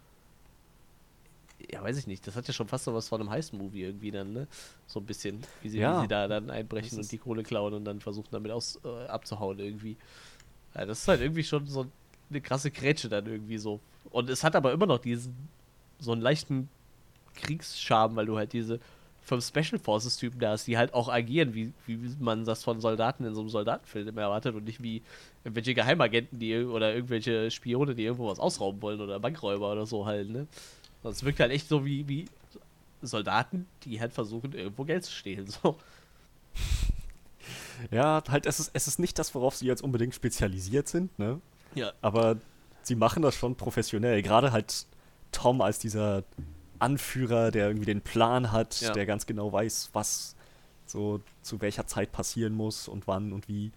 Ja, 1.70 1.82
weiß 1.82 1.98
ich 1.98 2.06
nicht. 2.06 2.26
Das 2.26 2.36
hat 2.36 2.46
ja 2.46 2.54
schon 2.54 2.68
fast 2.68 2.84
so 2.84 2.94
was 2.94 3.08
von 3.08 3.20
einem 3.20 3.30
Heist-Movie 3.30 3.82
irgendwie 3.82 4.10
dann, 4.10 4.32
ne? 4.32 4.46
So 4.86 5.00
ein 5.00 5.06
bisschen, 5.06 5.40
wie 5.62 5.68
sie, 5.68 5.78
Ja. 5.78 5.98
wie 5.98 6.02
sie 6.02 6.08
da 6.08 6.28
dann 6.28 6.50
einbrechen 6.50 6.98
und 6.98 7.10
die 7.10 7.18
Kohle 7.18 7.42
klauen 7.42 7.74
und 7.74 7.84
dann 7.84 8.00
versuchen 8.00 8.28
damit 8.30 8.52
aus, 8.52 8.78
äh, 8.84 9.06
abzuhauen 9.06 9.58
irgendwie. 9.58 9.96
Ja, 10.74 10.86
das 10.86 11.00
ist 11.00 11.08
halt 11.08 11.20
irgendwie 11.20 11.42
schon 11.44 11.66
so 11.66 11.86
eine 12.30 12.40
krasse 12.40 12.70
Grätsche 12.70 13.08
dann 13.08 13.26
irgendwie 13.26 13.58
so. 13.58 13.80
Und 14.10 14.30
es 14.30 14.44
hat 14.44 14.54
aber 14.54 14.72
immer 14.72 14.86
noch 14.86 14.98
diesen, 14.98 15.34
so 15.98 16.12
einen 16.12 16.22
leichten 16.22 16.68
Kriegscharme, 17.34 18.16
weil 18.16 18.26
du 18.26 18.36
halt 18.36 18.52
diese 18.52 18.78
fünf 19.22 19.46
Special 19.46 19.78
Forces 19.78 20.16
Typen 20.16 20.40
da 20.40 20.50
hast, 20.52 20.66
die 20.66 20.78
halt 20.78 20.94
auch 20.94 21.08
agieren, 21.08 21.54
wie, 21.54 21.72
wie 21.86 21.98
man 22.18 22.44
das 22.44 22.64
von 22.64 22.80
Soldaten 22.80 23.24
in 23.24 23.34
so 23.34 23.40
einem 23.40 23.50
Soldatenfilm 23.50 24.08
immer 24.08 24.22
erwartet 24.22 24.54
und 24.54 24.64
nicht 24.64 24.82
wie 24.82 25.02
irgendwelche 25.44 25.74
Geheimagenten, 25.74 26.38
die 26.38 26.56
oder 26.64 26.94
irgendwelche 26.94 27.50
Spione, 27.50 27.94
die 27.94 28.04
irgendwo 28.04 28.28
was 28.28 28.38
ausrauben 28.38 28.80
wollen 28.80 29.00
oder 29.00 29.20
Bankräuber 29.20 29.72
oder 29.72 29.84
so 29.86 30.06
halt, 30.06 30.30
ne? 30.30 30.46
Das 31.02 31.22
wirkt 31.24 31.40
halt 31.40 31.52
echt 31.52 31.68
so 31.68 31.84
wie, 31.84 32.08
wie 32.08 32.26
Soldaten, 33.02 33.66
die 33.84 34.00
halt 34.00 34.12
versuchen, 34.12 34.52
irgendwo 34.52 34.84
Geld 34.84 35.04
zu 35.04 35.12
stehlen, 35.12 35.46
so. 35.46 35.76
Ja, 37.92 38.22
halt, 38.28 38.44
es 38.46 38.58
ist, 38.60 38.70
es 38.74 38.88
ist 38.88 38.98
nicht 38.98 39.18
das, 39.18 39.34
worauf 39.34 39.54
sie 39.56 39.66
jetzt 39.66 39.82
unbedingt 39.82 40.14
spezialisiert 40.14 40.88
sind, 40.88 41.16
ne? 41.18 41.40
Ja. 41.74 41.92
Aber 42.02 42.36
sie 42.82 42.96
machen 42.96 43.22
das 43.22 43.36
schon 43.36 43.54
professionell. 43.54 44.20
Gerade 44.22 44.50
halt 44.52 44.86
Tom 45.30 45.60
als 45.60 45.78
dieser 45.78 46.24
Anführer, 46.80 47.50
der 47.52 47.68
irgendwie 47.68 47.86
den 47.86 48.00
Plan 48.00 48.50
hat, 48.50 48.80
Ja. 48.80 48.92
der 48.92 49.06
ganz 49.06 49.26
genau 49.26 49.52
weiß, 49.52 49.90
was 49.92 50.34
so 50.86 51.20
zu 51.42 51.60
welcher 51.60 51.86
Zeit 51.86 52.10
passieren 52.12 52.54
muss 52.54 52.88
und 52.88 53.06
wann 53.06 53.32
und 53.32 53.48
wie. 53.48 53.70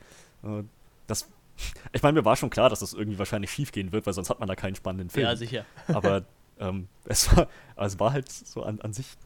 Äh, 0.44 0.64
Das, 1.08 1.28
ich 1.94 2.02
meine, 2.02 2.20
mir 2.20 2.26
war 2.26 2.36
schon 2.36 2.50
klar, 2.50 2.70
dass 2.70 2.80
das 2.80 2.94
irgendwie 2.94 3.20
wahrscheinlich 3.20 3.52
schief 3.52 3.72
gehen 3.72 3.92
wird, 3.92 4.06
weil 4.08 4.14
sonst 4.14 4.30
hat 4.32 4.40
man 4.40 4.48
da 4.48 4.56
keinen 4.56 4.76
spannenden 4.76 5.10
Film. 5.12 5.26
Ja, 5.28 5.36
sicher. 5.36 5.66
Aber 5.88 6.24
ähm, 6.62 6.88
es, 7.06 7.36
war, 7.36 7.48
es 7.76 8.00
war 8.00 8.14
halt 8.14 8.32
so 8.32 8.64
an, 8.64 8.80
an 8.82 8.94
sich 8.94 9.18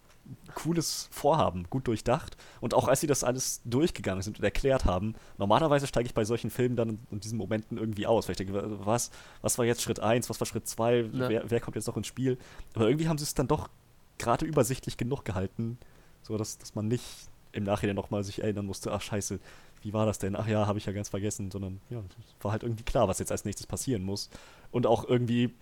cooles 0.56 1.08
Vorhaben, 1.12 1.66
gut 1.70 1.88
durchdacht. 1.88 2.36
Und 2.62 2.74
auch 2.74 2.88
als 2.88 3.02
sie 3.02 3.08
das 3.08 3.24
alles 3.24 3.62
durchgegangen 3.66 4.24
sind 4.24 4.40
und 4.40 4.44
erklärt 4.44 4.86
haben, 4.86 5.14
normalerweise 5.38 5.86
steige 5.86 6.08
ich 6.08 6.16
bei 6.16 6.26
solchen 6.26 6.50
Filmen 6.50 6.76
dann 6.76 6.98
in, 7.12 7.20
diesen 7.20 7.38
Momenten 7.38 7.78
irgendwie 7.78 8.08
aus. 8.08 8.28
Weil 8.28 8.32
ich 8.32 8.38
denke, 8.38 8.54
was, 8.86 9.12
was 9.42 9.58
war 9.60 9.66
jetzt 9.66 9.84
Schritt 9.84 10.00
1, 10.00 10.30
was 10.30 10.40
war 10.40 10.48
Schritt 10.48 10.68
2, 10.68 11.10
Ja. 11.14 11.30
wer, 11.30 11.50
wer 11.52 11.60
kommt 11.60 11.76
jetzt 11.76 11.86
noch 11.88 11.98
ins 11.98 12.08
Spiel? 12.08 12.38
Aber 12.74 12.88
irgendwie 12.88 13.08
haben 13.08 13.20
sie 13.20 13.24
es 13.24 13.36
dann 13.36 13.48
doch 13.48 13.70
gerade 14.18 14.46
übersichtlich 14.46 14.98
genug 14.98 15.26
gehalten, 15.26 15.78
so 16.24 16.38
dass, 16.38 16.58
dass 16.58 16.74
man 16.74 16.88
nicht 16.88 17.04
im 17.52 17.64
Nachhinein 17.64 17.96
nochmal 17.96 18.24
sich 18.24 18.42
erinnern 18.42 18.66
musste, 18.66 18.92
ach 18.92 19.02
scheiße, 19.02 19.40
wie 19.82 19.94
war 19.94 20.06
das 20.08 20.18
denn? 20.18 20.36
Ach 20.36 20.48
ja, 20.48 20.66
habe 20.66 20.80
ich 20.80 20.86
ja 20.88 20.94
ganz 20.94 21.10
vergessen, 21.10 21.52
sondern 21.52 21.80
ja, 21.92 22.00
es 22.00 22.44
war 22.44 22.52
halt 22.52 22.64
irgendwie 22.64 22.84
klar, 22.84 23.08
was 23.08 23.20
jetzt 23.20 23.32
als 23.32 23.46
nächstes 23.46 23.68
passieren 23.68 24.04
muss. 24.04 24.30
Und 24.72 24.88
auch 24.88 25.08
irgendwie 25.08 25.54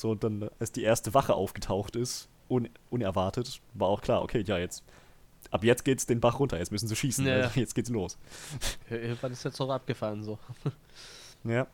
so 0.00 0.14
dann, 0.14 0.50
als 0.58 0.72
die 0.72 0.82
erste 0.82 1.14
Wache 1.14 1.34
aufgetaucht 1.34 1.96
ist, 1.96 2.28
un 2.48 2.68
unerwartet, 2.90 3.60
war 3.74 3.88
auch 3.88 4.00
klar, 4.02 4.22
okay, 4.22 4.42
ja, 4.46 4.58
jetzt, 4.58 4.82
ab 5.50 5.62
jetzt 5.64 5.84
geht's 5.84 6.06
den 6.06 6.20
Bach 6.20 6.38
runter, 6.40 6.58
jetzt 6.58 6.72
müssen 6.72 6.88
sie 6.88 6.96
schießen, 6.96 7.26
Ja, 7.26 7.38
ja. 7.38 7.50
jetzt 7.54 7.74
geht's 7.74 7.90
los. 7.90 8.18
Irgendwann 8.90 9.32
ist 9.32 9.44
jetzt 9.44 9.58
noch 9.58 9.70
abgefahren, 9.70 10.22
so. 10.24 10.38
Ja. 11.44 11.66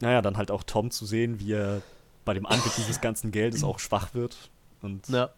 Naja, 0.00 0.22
dann 0.22 0.36
halt 0.36 0.50
auch 0.50 0.62
Tom 0.62 0.90
zu 0.90 1.06
sehen, 1.06 1.40
wie 1.40 1.52
er 1.54 1.82
bei 2.24 2.34
dem 2.34 2.46
Anblick 2.46 2.74
dieses 2.76 3.00
ganzen 3.00 3.32
Geldes 3.32 3.64
auch 3.64 3.78
schwach 3.78 4.14
wird 4.14 4.50
und 4.82 5.08
Ja. 5.08 5.30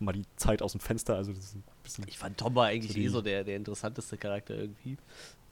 mal 0.00 0.12
die 0.12 0.24
Zeit 0.36 0.62
aus 0.62 0.72
dem 0.72 0.80
Fenster, 0.80 1.14
also 1.14 1.32
das 1.32 1.44
ist 1.44 1.54
ein 1.56 1.64
bisschen, 1.84 2.04
Ich 2.08 2.18
fand 2.18 2.38
Tom 2.38 2.54
war 2.54 2.66
eigentlich 2.66 2.92
So 2.94 2.98
eh 2.98 3.08
so 3.08 3.20
der, 3.22 3.44
der 3.44 3.56
interessanteste 3.56 4.16
Charakter 4.16 4.54
irgendwie. 4.56 4.96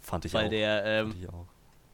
fand 0.00 0.24
ich 0.24 0.32
weil 0.34 0.46
auch. 0.46 0.50
der, 0.50 0.84
ähm, 0.84 1.10
fand 1.12 1.22
ich 1.22 1.28
auch. 1.28 1.46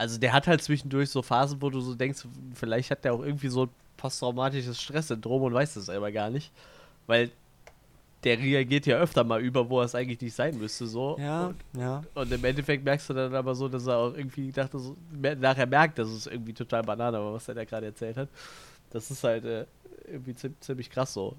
Also 0.05 0.19
der 0.21 0.33
hat 0.33 0.47
halt 0.47 0.63
zwischendurch 0.63 1.11
so 1.11 1.23
Phasen, 1.23 1.61
wo 1.63 1.71
du 1.71 1.81
so 1.81 1.95
denkst, 1.95 2.25
vielleicht 2.55 2.91
hat 2.91 3.05
der 3.05 3.15
auch 3.15 3.23
irgendwie 3.23 3.49
so 3.49 3.65
ein 3.65 3.71
posttraumatisches 3.97 4.81
Stresssyndrom 4.81 5.43
und 5.43 5.55
weiß 5.55 5.75
das 5.75 5.87
selber 5.87 6.13
gar 6.13 6.31
nicht. 6.31 6.53
Weil 7.07 7.31
der 8.23 8.39
reagiert 8.39 8.87
ja 8.87 8.97
öfter 8.99 9.23
mal 9.25 9.41
über, 9.43 9.69
wo 9.69 9.81
er 9.81 9.85
es 9.87 9.95
eigentlich 9.95 10.21
nicht 10.21 10.35
sein 10.35 10.57
müsste, 10.59 10.87
so. 10.87 11.17
Ja, 11.19 11.47
Und, 11.49 11.57
ja. 11.81 12.03
und 12.15 12.33
im 12.33 12.45
Endeffekt 12.45 12.85
merkst 12.85 13.11
du 13.11 13.15
dann 13.15 13.35
aber 13.35 13.55
so, 13.55 13.69
dass 13.69 13.87
er 13.87 13.97
auch 13.99 14.15
irgendwie 14.15 14.51
dachte, 14.53 14.79
so, 14.79 14.97
nachher 15.13 15.67
merkt, 15.67 15.99
dass 15.99 16.09
es 16.09 16.27
irgendwie 16.27 16.55
total 16.55 16.83
Banane 16.83 17.19
war, 17.19 17.35
was 17.35 17.49
er 17.49 17.55
da 17.55 17.65
gerade 17.65 17.87
erzählt 17.87 18.17
hat. 18.17 18.29
Das 18.91 19.11
ist 19.11 19.23
halt 19.25 19.45
äh, 19.45 19.67
irgendwie 20.07 20.33
ziem- 20.33 20.55
ziemlich 20.61 20.89
krass 20.91 21.13
so. 21.13 21.37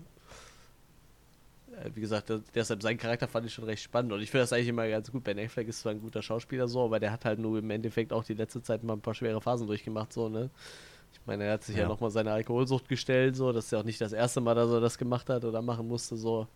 Äh, 1.84 1.90
Wie 1.94 2.02
gesagt, 2.02 2.32
deshalb 2.54 2.82
sein 2.82 2.98
Charakter 2.98 3.28
fand 3.28 3.46
ich 3.46 3.54
schon 3.54 3.66
recht 3.66 3.84
spannend 3.84 4.12
und 4.14 4.22
ich 4.22 4.32
finde 4.32 4.44
das 4.44 4.54
eigentlich 4.54 4.68
immer 4.70 4.88
ganz 4.88 5.12
gut. 5.12 5.24
Ben 5.24 5.40
Affleck 5.40 5.68
ist 5.68 5.82
zwar 5.82 5.92
ein 5.94 6.02
guter 6.02 6.22
Schauspieler 6.22 6.68
so, 6.68 6.84
aber 6.86 7.00
der 7.00 7.12
hat 7.12 7.26
halt 7.26 7.40
nur 7.40 7.60
im 7.60 7.70
Endeffekt 7.70 8.14
auch 8.14 8.24
die 8.24 8.34
letzte 8.34 8.62
Zeit 8.62 8.84
mal 8.84 8.94
ein 8.94 9.02
paar 9.02 9.14
schwere 9.16 9.42
Phasen 9.42 9.68
durchgemacht 9.68 10.14
so, 10.14 10.30
ne? 10.30 10.50
Ich 11.14 11.20
meine, 11.26 11.46
er 11.46 11.54
hat 11.54 11.64
sich 11.64 11.78
ja, 11.78 11.84
Ja. 11.84 11.88
nochmal 11.88 12.12
seine 12.12 12.32
Alkoholsucht 12.34 12.88
gestellt, 12.90 13.36
so, 13.36 13.52
das 13.52 13.66
ist 13.66 13.72
ja 13.72 13.80
auch 13.80 13.84
nicht 13.84 14.02
das 14.02 14.14
erste 14.14 14.42
Mal, 14.42 14.56
dass 14.56 14.70
er 14.72 14.82
das 14.82 14.98
gemacht 14.98 15.30
hat 15.30 15.46
oder 15.46 15.62
machen 15.62 15.88
musste, 15.88 16.18
so. 16.18 16.48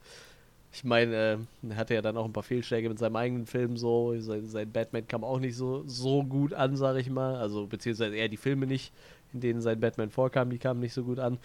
Ich 0.72 0.84
meine, 0.84 1.16
äh, 1.16 1.38
er 1.70 1.76
hatte 1.78 1.96
ja 1.96 2.02
dann 2.02 2.16
auch 2.18 2.26
ein 2.26 2.34
paar 2.34 2.44
Fehlschläge 2.44 2.90
mit 2.90 3.00
seinem 3.00 3.16
eigenen 3.16 3.46
Film 3.48 3.76
so. 3.78 4.20
Sein, 4.20 4.46
sein 4.48 4.72
Batman 4.72 5.08
kam 5.08 5.24
auch 5.24 5.40
nicht 5.40 5.56
so, 5.56 5.84
so 5.88 6.24
gut 6.24 6.54
an, 6.54 6.76
sag 6.78 6.98
ich 6.98 7.10
mal. 7.10 7.36
Also, 7.38 7.66
beziehungsweise 7.68 8.16
eher 8.16 8.30
die 8.30 8.38
Filme 8.38 8.68
nicht, 8.68 8.94
in 9.34 9.40
denen 9.42 9.62
sein 9.62 9.80
Batman 9.80 10.12
vorkam, 10.12 10.50
die 10.52 10.60
kamen 10.60 10.80
nicht 10.80 10.94
so 10.94 11.04
gut 11.04 11.20
an. 11.20 11.40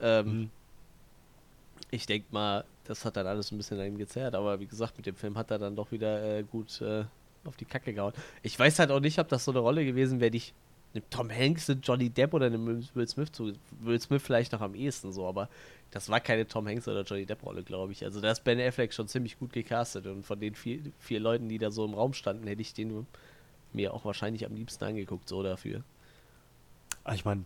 Ähm, 0.00 0.38
Mhm. 0.42 0.50
Ich 1.90 2.06
denke 2.06 2.28
mal, 2.30 2.64
das 2.84 3.04
hat 3.04 3.16
dann 3.16 3.26
alles 3.26 3.50
ein 3.50 3.56
bisschen 3.56 3.80
an 3.80 3.86
ihm 3.86 3.98
gezerrt, 3.98 4.34
aber 4.34 4.60
wie 4.60 4.66
gesagt, 4.66 4.96
mit 4.96 5.06
dem 5.06 5.16
Film 5.16 5.36
hat 5.36 5.50
er 5.50 5.58
dann 5.58 5.74
doch 5.76 5.90
wieder 5.90 6.38
äh, 6.38 6.42
gut 6.44 6.80
äh, 6.80 7.04
auf 7.44 7.56
die 7.56 7.64
Kacke 7.64 7.92
gehauen. 7.92 8.12
Ich 8.42 8.58
weiß 8.58 8.78
halt 8.78 8.90
auch 8.90 9.00
nicht, 9.00 9.18
ob 9.18 9.28
das 9.28 9.44
so 9.44 9.50
eine 9.50 9.60
Rolle 9.60 9.84
gewesen 9.84 10.20
wäre, 10.20 10.30
die 10.30 10.38
ich 10.38 10.54
einem 10.94 11.04
Tom 11.10 11.30
Hanks, 11.30 11.70
einem 11.70 11.80
Johnny 11.82 12.10
Depp 12.10 12.34
oder 12.34 12.46
einem 12.46 12.84
Will 12.94 13.08
Smith 13.08 13.32
zu. 13.32 13.52
Will 13.80 14.00
Smith 14.00 14.22
vielleicht 14.22 14.52
noch 14.52 14.60
am 14.60 14.74
ehesten 14.74 15.12
so, 15.12 15.26
aber 15.26 15.48
das 15.90 16.08
war 16.08 16.20
keine 16.20 16.46
Tom 16.46 16.66
Hanks 16.66 16.88
oder 16.88 17.02
Johnny 17.02 17.26
Depp 17.26 17.44
Rolle, 17.44 17.62
glaube 17.62 17.92
ich. 17.92 18.04
Also 18.04 18.20
da 18.20 18.30
ist 18.32 18.44
Ben 18.44 18.60
Affleck 18.60 18.92
schon 18.92 19.08
ziemlich 19.08 19.38
gut 19.38 19.52
gecastet 19.52 20.06
und 20.06 20.24
von 20.24 20.38
den 20.40 20.54
vier, 20.54 20.80
vier 20.98 21.20
Leuten, 21.20 21.48
die 21.48 21.58
da 21.58 21.70
so 21.70 21.84
im 21.84 21.94
Raum 21.94 22.12
standen, 22.12 22.46
hätte 22.46 22.62
ich 22.62 22.74
den 22.74 23.06
mir 23.72 23.94
auch 23.94 24.04
wahrscheinlich 24.04 24.46
am 24.46 24.54
liebsten 24.54 24.84
angeguckt, 24.84 25.28
so 25.28 25.42
dafür. 25.42 25.82
Ah, 27.04 27.14
Ich 27.14 27.24
meine, 27.24 27.44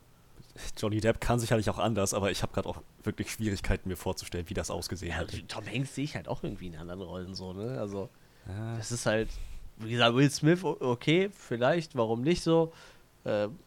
Johnny 0.76 1.00
Depp 1.00 1.20
kann 1.20 1.40
sicherlich 1.40 1.68
auch 1.70 1.78
anders, 1.78 2.14
aber 2.14 2.30
ich 2.30 2.42
habe 2.42 2.52
gerade 2.52 2.68
auch 2.68 2.80
wirklich 3.02 3.30
Schwierigkeiten, 3.30 3.88
mir 3.88 3.96
vorzustellen, 3.96 4.48
wie 4.48 4.54
das 4.54 4.70
ausgesehen 4.70 5.12
Ja, 5.12 5.18
hätte. 5.18 5.46
Tom 5.46 5.66
Hanks 5.66 5.94
sehe 5.94 6.04
ich 6.04 6.14
halt 6.14 6.28
auch 6.28 6.42
irgendwie 6.44 6.68
in 6.68 6.76
anderen 6.76 7.00
Rollen 7.02 7.34
so, 7.34 7.52
ne? 7.52 7.78
Also. 7.80 8.08
Ja, 8.46 8.76
Das 8.76 8.92
ist 8.92 9.06
halt, 9.06 9.30
wie 9.78 9.90
gesagt, 9.90 10.14
Will 10.14 10.30
Smith, 10.30 10.62
okay, 10.62 11.30
vielleicht, 11.32 11.96
warum 11.96 12.22
nicht 12.22 12.42
so. 12.42 12.72
Ähm, 13.24 13.58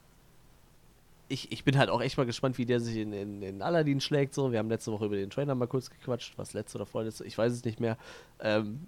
ich, 1.29 1.51
ich 1.51 1.63
bin 1.65 1.77
halt 1.77 1.89
auch 1.89 2.01
echt 2.01 2.17
mal 2.17 2.25
gespannt, 2.25 2.57
wie 2.57 2.65
der 2.65 2.79
sich 2.79 2.95
in, 2.95 3.11
in, 3.11 3.41
in 3.41 3.61
Aladdin 3.61 3.99
schlägt. 3.99 4.33
So. 4.33 4.51
Wir 4.53 4.59
haben 4.59 4.69
letzte 4.69 4.91
Woche 4.93 5.05
über 5.07 5.17
den 5.17 5.29
Trailer 5.29 5.55
mal 5.55 5.67
kurz 5.67 5.89
gequatscht, 5.89 6.38
was 6.38 6.53
letzte 6.53 6.77
oder 6.77 6.85
vorletzte, 6.85 7.25
ich 7.25 7.38
weiß 7.38 7.51
es 7.51 7.65
nicht 7.65 7.81
mehr. 7.81 7.97
Ähm, 8.39 8.79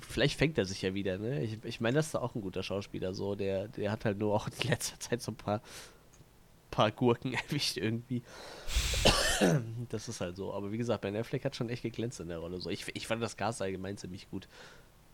vielleicht 0.00 0.38
fängt 0.38 0.56
er 0.56 0.64
sich 0.64 0.80
ja 0.80 0.94
wieder, 0.94 1.18
ne? 1.18 1.42
Ich, 1.42 1.58
ich 1.64 1.80
meine, 1.82 1.96
das 1.96 2.06
ist 2.06 2.14
auch 2.14 2.34
ein 2.34 2.40
guter 2.40 2.62
Schauspieler, 2.62 3.12
so. 3.12 3.34
Der, 3.34 3.68
der 3.68 3.92
hat 3.92 4.06
halt 4.06 4.18
nur 4.18 4.34
auch 4.34 4.46
in 4.62 4.68
letzter 4.70 4.98
Zeit 4.98 5.20
so 5.20 5.32
ein 5.32 5.36
paar, 5.36 5.60
paar 6.72 6.90
Gurken 6.90 7.34
erwischt 7.48 7.76
irgendwie. 7.76 8.22
das 9.90 10.08
ist 10.08 10.20
halt 10.20 10.34
so. 10.36 10.52
Aber 10.52 10.72
wie 10.72 10.78
gesagt, 10.78 11.02
Ben 11.02 11.14
Affleck 11.14 11.44
hat 11.44 11.54
schon 11.54 11.68
echt 11.68 11.82
geglänzt 11.82 12.18
in 12.18 12.26
der 12.28 12.38
Rolle. 12.38 12.60
So. 12.60 12.68
Ich, 12.70 12.84
ich 12.94 13.06
fand 13.06 13.22
das 13.22 13.36
Cast 13.36 13.62
allgemein 13.62 13.96
ziemlich 13.96 14.28
gut. 14.30 14.48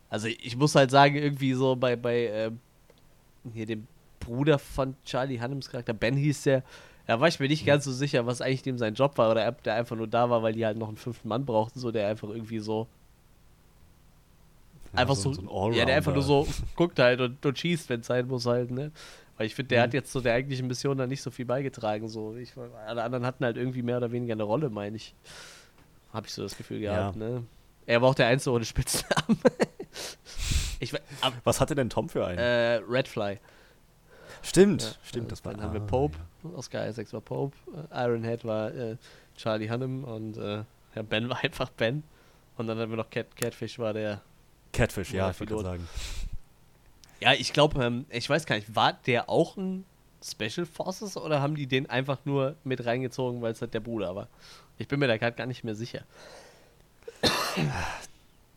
Also 0.09 0.28
ich 0.28 0.56
muss 0.56 0.74
halt 0.74 0.90
sagen, 0.90 1.16
irgendwie 1.16 1.52
so 1.52 1.76
bei, 1.76 1.94
bei 1.96 2.28
ähm, 2.28 2.61
hier 3.52 3.66
dem 3.66 3.86
Bruder 4.20 4.59
von 4.59 4.96
Charlie 5.04 5.38
Hannems 5.38 5.68
Charakter, 5.68 5.92
Ben 5.92 6.16
hieß 6.16 6.44
der, 6.44 6.62
da 7.06 7.20
war 7.20 7.28
ich 7.28 7.38
mir 7.40 7.48
nicht 7.48 7.64
ganz 7.66 7.84
so 7.84 7.92
sicher, 7.92 8.24
was 8.26 8.40
eigentlich 8.40 8.62
dem 8.62 8.78
sein 8.78 8.94
Job 8.94 9.16
war 9.18 9.30
oder 9.30 9.46
ob 9.48 9.62
der 9.62 9.74
einfach 9.74 9.96
nur 9.96 10.06
da 10.09 10.28
war, 10.30 10.42
weil 10.42 10.52
die 10.54 10.64
halt 10.64 10.78
noch 10.78 10.88
einen 10.88 10.96
fünften 10.96 11.28
Mann 11.28 11.44
brauchten, 11.46 11.78
so 11.78 11.90
der 11.90 12.09
einfach 12.09 12.28
irgendwie 12.28 12.59
so 12.59 12.86
Ja, 14.92 15.00
einfach 15.00 15.14
so- 15.14 15.32
so, 15.32 15.42
so 15.42 15.72
ja, 15.72 15.84
der 15.84 15.96
einfach 15.96 16.12
nur 16.14 16.22
so 16.22 16.46
guckt 16.76 16.98
halt 16.98 17.20
und, 17.20 17.44
und 17.44 17.59
schießt, 17.59 17.88
wenn 17.88 18.00
es 18.00 18.06
sein 18.06 18.26
muss 18.26 18.46
halt, 18.46 18.70
ne? 18.70 18.90
Weil 19.39 19.47
ich 19.47 19.55
finde, 19.55 19.68
der 19.70 19.78
Mhm. 19.80 19.82
hat 19.84 19.95
jetzt 19.95 20.12
so 20.12 20.20
der 20.20 20.34
eigentlichen 20.34 20.66
Mission 20.66 20.99
da 20.99 21.07
nicht 21.07 21.22
so 21.22 21.30
viel 21.30 21.47
beigetragen. 21.47 22.09
So. 22.09 22.36
Ich, 22.36 22.53
alle 22.86 23.03
anderen 23.03 23.24
hatten 23.24 23.45
halt 23.45 23.57
irgendwie 23.57 23.82
mehr 23.82 23.97
oder 23.97 24.12
weniger 24.12 24.34
eine 24.34 24.43
Rolle, 24.43 24.68
meine 24.68 24.97
ich. 24.97 25.14
Habe 26.12 26.26
ich 26.26 26.34
so 26.34 26.43
das 26.43 26.57
Gefühl 26.57 26.80
gehabt, 26.80 27.16
ne? 27.16 27.45
Er 27.86 28.03
war 28.03 28.11
auch 28.11 28.14
der 28.14 28.26
Einzige 28.26 28.53
ohne 28.55 28.64
Spitznamen. 28.66 29.39
ich, 30.80 30.93
ab, 31.22 31.32
Was 31.45 31.61
hatte 31.61 31.74
denn 31.74 31.89
Tom 31.91 32.09
für 32.09 32.26
einen? 32.26 32.39
äh, 32.39 32.74
Redfly. 32.89 33.39
stimmt, 34.43 34.82
Ja, 34.82 34.89
stimmt, 35.09 35.32
das 35.32 35.45
war 35.45 35.53
Dann 35.53 35.62
haben 35.62 35.72
wir 35.74 35.82
ah, 35.82 35.86
Pope, 35.86 36.18
Oscar 36.55 36.86
Isaacs 36.89 37.12
war 37.12 37.20
Pope, 37.20 37.57
äh, 37.93 38.05
Ironhead 38.05 38.45
war 38.45 38.74
äh, 38.74 38.97
Charlie 39.36 39.70
Hunnam 39.70 40.05
und 40.05 40.36
äh, 40.36 40.64
ja, 40.95 41.03
Ben 41.03 41.28
war 41.28 41.39
einfach 41.45 41.70
Ben. 41.70 42.03
Und 42.57 42.66
dann 42.66 42.78
haben 42.78 42.91
wir 42.91 42.97
noch 42.97 43.09
Cat, 43.11 43.34
Catfish 43.36 43.78
war 43.78 43.93
der. 43.93 44.20
Catfish, 44.72 45.12
ja, 45.12 45.30
ich 45.30 45.39
Pilot. 45.39 45.62
sagen. 45.64 45.89
Ja, 47.21 47.33
ich 47.33 47.53
glaube, 47.53 47.83
ähm, 47.85 48.05
ich 48.11 48.29
weiß 48.29 48.47
gar 48.47 48.57
nicht, 48.57 48.75
war 48.75 48.93
der 49.07 49.29
auch 49.29 49.57
ein 49.57 49.85
Special 50.23 50.66
Forces 50.66 51.16
oder 51.16 51.41
haben 51.41 51.55
die 51.55 51.66
den 51.66 51.89
einfach 51.89 52.19
nur 52.25 52.57
mit 52.64 52.85
reingezogen, 52.85 53.41
weil 53.43 53.53
es 53.53 53.61
halt 53.61 53.75
der 53.75 53.81
Bruder 53.81 54.14
war? 54.14 54.29
Ich 54.79 54.89
bin 54.89 55.01
mir 55.01 55.09
da 55.09 55.16
gerade 55.16 55.37
gar 55.37 55.47
nicht 55.47 55.64
mehr 55.64 55.75
sicher. 55.75 56.03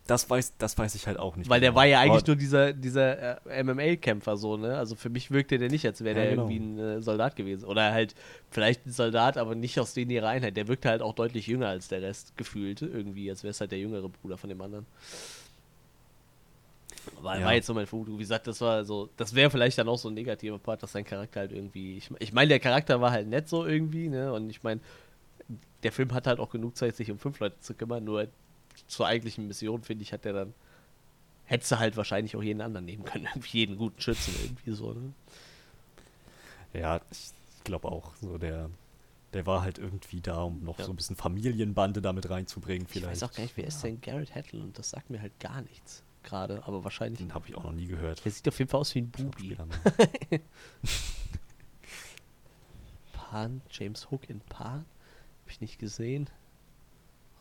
Das 0.07 0.29
weiß, 0.29 0.53
das 0.57 0.77
weiß 0.77 0.95
ich 0.95 1.07
halt 1.07 1.17
auch 1.17 1.35
nicht. 1.35 1.49
Weil 1.49 1.61
der 1.61 1.69
genau. 1.69 1.79
war 1.79 1.85
ja 1.85 2.01
eigentlich 2.01 2.25
nur 2.25 2.35
dieser, 2.35 2.73
dieser 2.73 3.47
äh, 3.47 3.63
MMA-Kämpfer 3.63 4.35
so, 4.35 4.57
ne? 4.57 4.77
Also 4.77 4.95
für 4.95 5.09
mich 5.09 5.31
wirkte 5.31 5.57
der 5.57 5.69
nicht, 5.69 5.85
als 5.85 6.03
wäre 6.03 6.17
Ja, 6.17 6.21
der 6.23 6.31
genau. 6.31 6.49
irgendwie 6.49 6.59
ein 6.59 6.79
äh, 6.97 7.01
Soldat 7.01 7.35
gewesen. 7.35 7.65
Oder 7.65 7.93
halt 7.93 8.13
vielleicht 8.49 8.85
ein 8.85 8.91
Soldat, 8.91 9.37
aber 9.37 9.55
nicht 9.55 9.79
aus 9.79 9.93
denen 9.93 10.11
ihrer 10.11 10.27
Einheit. 10.27 10.57
Der 10.57 10.67
wirkte 10.67 10.89
halt 10.89 11.01
auch 11.01 11.13
deutlich 11.13 11.47
jünger 11.47 11.69
als 11.69 11.87
der 11.87 12.01
Rest 12.01 12.35
gefühlt 12.35 12.81
irgendwie, 12.81 13.29
als 13.29 13.43
wäre 13.43 13.51
es 13.51 13.61
halt 13.61 13.71
der 13.71 13.79
jüngere 13.79 14.09
Bruder 14.09 14.37
von 14.37 14.49
dem 14.49 14.61
anderen. 14.61 14.85
War, 17.21 17.39
Ja. 17.39 17.45
war 17.45 17.53
jetzt 17.53 17.67
so 17.67 17.73
mein 17.73 17.87
Vermutung. 17.87 18.15
Wie 18.15 18.21
gesagt, 18.23 18.47
das 18.47 18.61
war 18.61 18.83
so, 18.85 19.09
das 19.17 19.33
wäre 19.35 19.49
vielleicht 19.49 19.77
dann 19.77 19.87
auch 19.89 19.97
so 19.97 20.09
ein 20.09 20.13
negativer 20.13 20.59
Part, 20.59 20.83
dass 20.83 20.91
sein 20.91 21.03
Charakter 21.05 21.41
halt 21.41 21.51
irgendwie. 21.51 21.97
Ich, 21.97 22.09
ich 22.19 22.33
meine, 22.33 22.49
der 22.49 22.59
Charakter 22.59 23.01
war 23.01 23.11
halt 23.11 23.27
nett 23.27 23.47
so 23.49 23.65
irgendwie, 23.65 24.07
ne? 24.09 24.31
Und 24.33 24.49
ich 24.49 24.63
meine, 24.63 24.81
der 25.83 25.91
Film 25.91 26.13
hat 26.13 26.27
halt 26.27 26.39
auch 26.39 26.49
genug 26.49 26.77
Zeit, 26.77 26.95
sich 26.95 27.09
um 27.11 27.17
fünf 27.19 27.39
Leute 27.39 27.59
zu 27.59 27.73
kümmern, 27.73 28.03
nur 28.03 28.27
zur 28.87 29.07
eigentlichen 29.07 29.47
Mission, 29.47 29.81
finde 29.83 30.03
ich, 30.03 30.13
hat 30.13 30.25
der 30.25 30.33
dann. 30.33 30.53
Hättest 31.45 31.71
du 31.73 31.79
halt 31.79 31.97
wahrscheinlich 31.97 32.35
auch 32.35 32.43
jeden 32.43 32.61
anderen 32.61 32.85
nehmen 32.85 33.03
können, 33.03 33.25
irgendwie 33.35 33.57
jeden 33.59 33.77
guten 33.77 33.99
Schützen 33.99 34.33
irgendwie 34.41 34.71
so, 34.71 34.93
ne? 34.93 35.13
Ja, 36.73 37.01
ich 37.11 37.31
glaube 37.63 37.89
auch. 37.89 38.13
So 38.21 38.37
der, 38.37 38.69
der 39.33 39.45
war 39.45 39.61
halt 39.61 39.77
irgendwie 39.77 40.21
da, 40.21 40.43
um 40.43 40.63
noch 40.63 40.79
Ja. 40.79 40.85
so 40.85 40.93
ein 40.93 40.95
bisschen 40.95 41.15
Familienbande 41.15 42.01
damit 42.01 42.29
reinzubringen. 42.29 42.83
Ich 42.87 42.93
Vielleicht. 42.93 43.21
weiß 43.21 43.23
auch 43.23 43.33
gar 43.33 43.43
nicht, 43.43 43.57
wer 43.57 43.65
ist 43.67 43.83
denn 43.83 43.99
Garrett 44.01 44.33
Hedlund? 44.33 44.77
Das 44.79 44.91
sagt 44.91 45.09
mir 45.09 45.21
halt 45.21 45.37
gar 45.39 45.61
nichts 45.61 46.03
gerade, 46.23 46.63
aber 46.65 46.83
wahrscheinlich. 46.83 47.19
Den 47.19 47.33
habe 47.33 47.47
ich 47.47 47.55
auch 47.55 47.63
noch 47.63 47.71
nie 47.73 47.87
gehört. 47.87 48.23
Der 48.25 48.31
sieht 48.31 48.47
auf 48.47 48.57
jeden 48.59 48.69
Fall 48.69 48.79
aus 48.81 48.93
wie 48.95 48.99
ein 49.01 49.09
Bubi. 49.11 49.57
Ne? 49.57 49.67
Pan, 53.13 53.61
James 53.69 54.09
Hook 54.11 54.29
in 54.29 54.41
Pan? 54.41 54.85
Hab 55.43 55.49
ich 55.51 55.61
nicht 55.61 55.79
gesehen. 55.79 56.29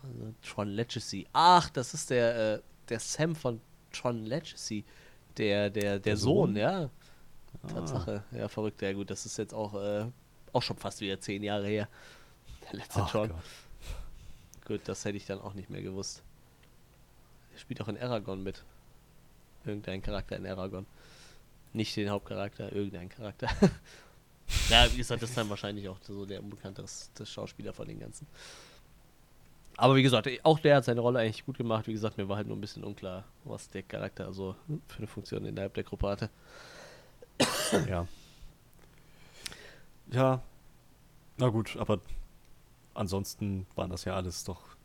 Also, 0.02 0.32
Tron 0.42 0.68
Legacy. 0.68 1.26
Ach, 1.32 1.68
das 1.70 1.94
ist 1.94 2.10
der, 2.10 2.54
äh, 2.54 2.60
der 2.88 3.00
Sam 3.00 3.34
von 3.34 3.60
Tron 3.92 4.24
Legacy. 4.24 4.84
Der, 5.36 5.70
der, 5.70 5.82
der, 5.92 5.98
Der 6.00 6.16
Sohn, 6.16 6.50
Sohn? 6.50 6.56
ja. 6.56 6.90
Ah. 7.62 7.68
Tatsache. 7.68 8.24
Ja, 8.32 8.48
verrückt. 8.48 8.80
Ja, 8.82 8.92
gut, 8.92 9.10
das 9.10 9.26
ist 9.26 9.36
jetzt 9.36 9.52
auch, 9.54 9.74
äh, 9.74 10.06
auch 10.52 10.62
schon 10.62 10.76
fast 10.76 11.00
wieder 11.00 11.20
zehn 11.20 11.42
Jahre 11.42 11.66
her. 11.66 11.88
Der 12.62 12.78
letzte 12.78 13.02
Ach 13.02 13.10
Tron. 13.10 13.28
Gott. 13.28 13.38
Gut, 14.66 14.80
das 14.84 15.04
hätte 15.04 15.16
ich 15.16 15.26
dann 15.26 15.40
auch 15.40 15.54
nicht 15.54 15.68
mehr 15.70 15.82
gewusst. 15.82 16.22
Spielt 17.60 17.80
auch 17.82 17.88
in 17.88 17.98
Aragon 17.98 18.42
mit. 18.42 18.64
Irgendein 19.64 20.00
Charakter 20.00 20.36
in 20.36 20.46
Aragon. 20.46 20.86
Nicht 21.72 21.94
den 21.96 22.08
Hauptcharakter, 22.08 22.72
irgendein 22.72 23.10
Charakter. 23.10 23.48
ja, 24.70 24.90
wie 24.92 24.96
gesagt, 24.96 25.22
das 25.22 25.30
ist 25.30 25.36
dann 25.36 25.50
wahrscheinlich 25.50 25.88
auch 25.88 25.98
so 26.02 26.24
der 26.24 26.42
unbekannteste 26.42 27.26
Schauspieler 27.26 27.72
von 27.72 27.86
den 27.86 28.00
ganzen. 28.00 28.26
Aber 29.76 29.94
wie 29.96 30.02
gesagt, 30.02 30.28
auch 30.42 30.58
der 30.58 30.76
hat 30.76 30.84
seine 30.84 31.00
Rolle 31.00 31.20
eigentlich 31.20 31.44
gut 31.44 31.58
gemacht. 31.58 31.86
Wie 31.86 31.92
gesagt, 31.92 32.16
mir 32.16 32.28
war 32.28 32.36
halt 32.36 32.48
nur 32.48 32.56
ein 32.56 32.60
bisschen 32.60 32.84
unklar, 32.84 33.24
was 33.44 33.68
der 33.70 33.82
Charakter 33.82 34.32
so 34.32 34.56
für 34.88 34.98
eine 34.98 35.06
Funktion 35.06 35.44
innerhalb 35.44 35.74
der 35.74 35.84
Gruppe 35.84 36.08
hatte. 36.08 36.30
Ja. 37.88 38.06
Ja. 40.12 40.42
Na 41.36 41.48
gut, 41.48 41.76
aber 41.78 42.00
ansonsten 42.94 43.66
waren 43.76 43.90
das 43.90 44.04
ja 44.04 44.14
alles 44.14 44.44
doch 44.44 44.76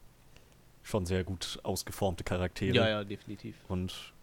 schon 0.86 1.06
sehr 1.06 1.24
gut 1.24 1.60
ausgeformte 1.64 2.24
Charaktere. 2.24 2.76
Ja, 2.76 2.88
ja, 2.88 3.04
definitiv. 3.04 3.56
Und 3.68 4.14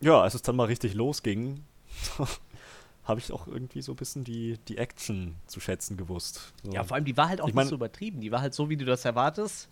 ja, 0.00 0.20
als 0.20 0.34
es 0.34 0.42
dann 0.42 0.54
mal 0.54 0.66
richtig 0.66 0.94
losging, 0.94 1.64
habe 3.04 3.18
ich 3.20 3.32
auch 3.32 3.46
irgendwie 3.46 3.80
so 3.82 3.92
ein 3.92 3.96
bisschen 3.96 4.22
die, 4.22 4.58
die 4.68 4.76
Action 4.78 5.34
zu 5.46 5.60
schätzen 5.60 5.96
gewusst. 5.96 6.52
So. 6.62 6.72
Ja, 6.72 6.84
vor 6.84 6.94
allem, 6.96 7.04
die 7.06 7.16
war 7.16 7.28
halt 7.28 7.40
auch 7.40 7.48
Ich 7.48 7.54
mein- 7.54 7.64
nicht 7.64 7.70
so 7.70 7.76
übertrieben. 7.76 8.20
Die 8.20 8.30
war 8.30 8.40
halt 8.42 8.52
so, 8.54 8.68
wie 8.68 8.76
du 8.76 8.84
das 8.84 9.04
erwartest. 9.04 9.68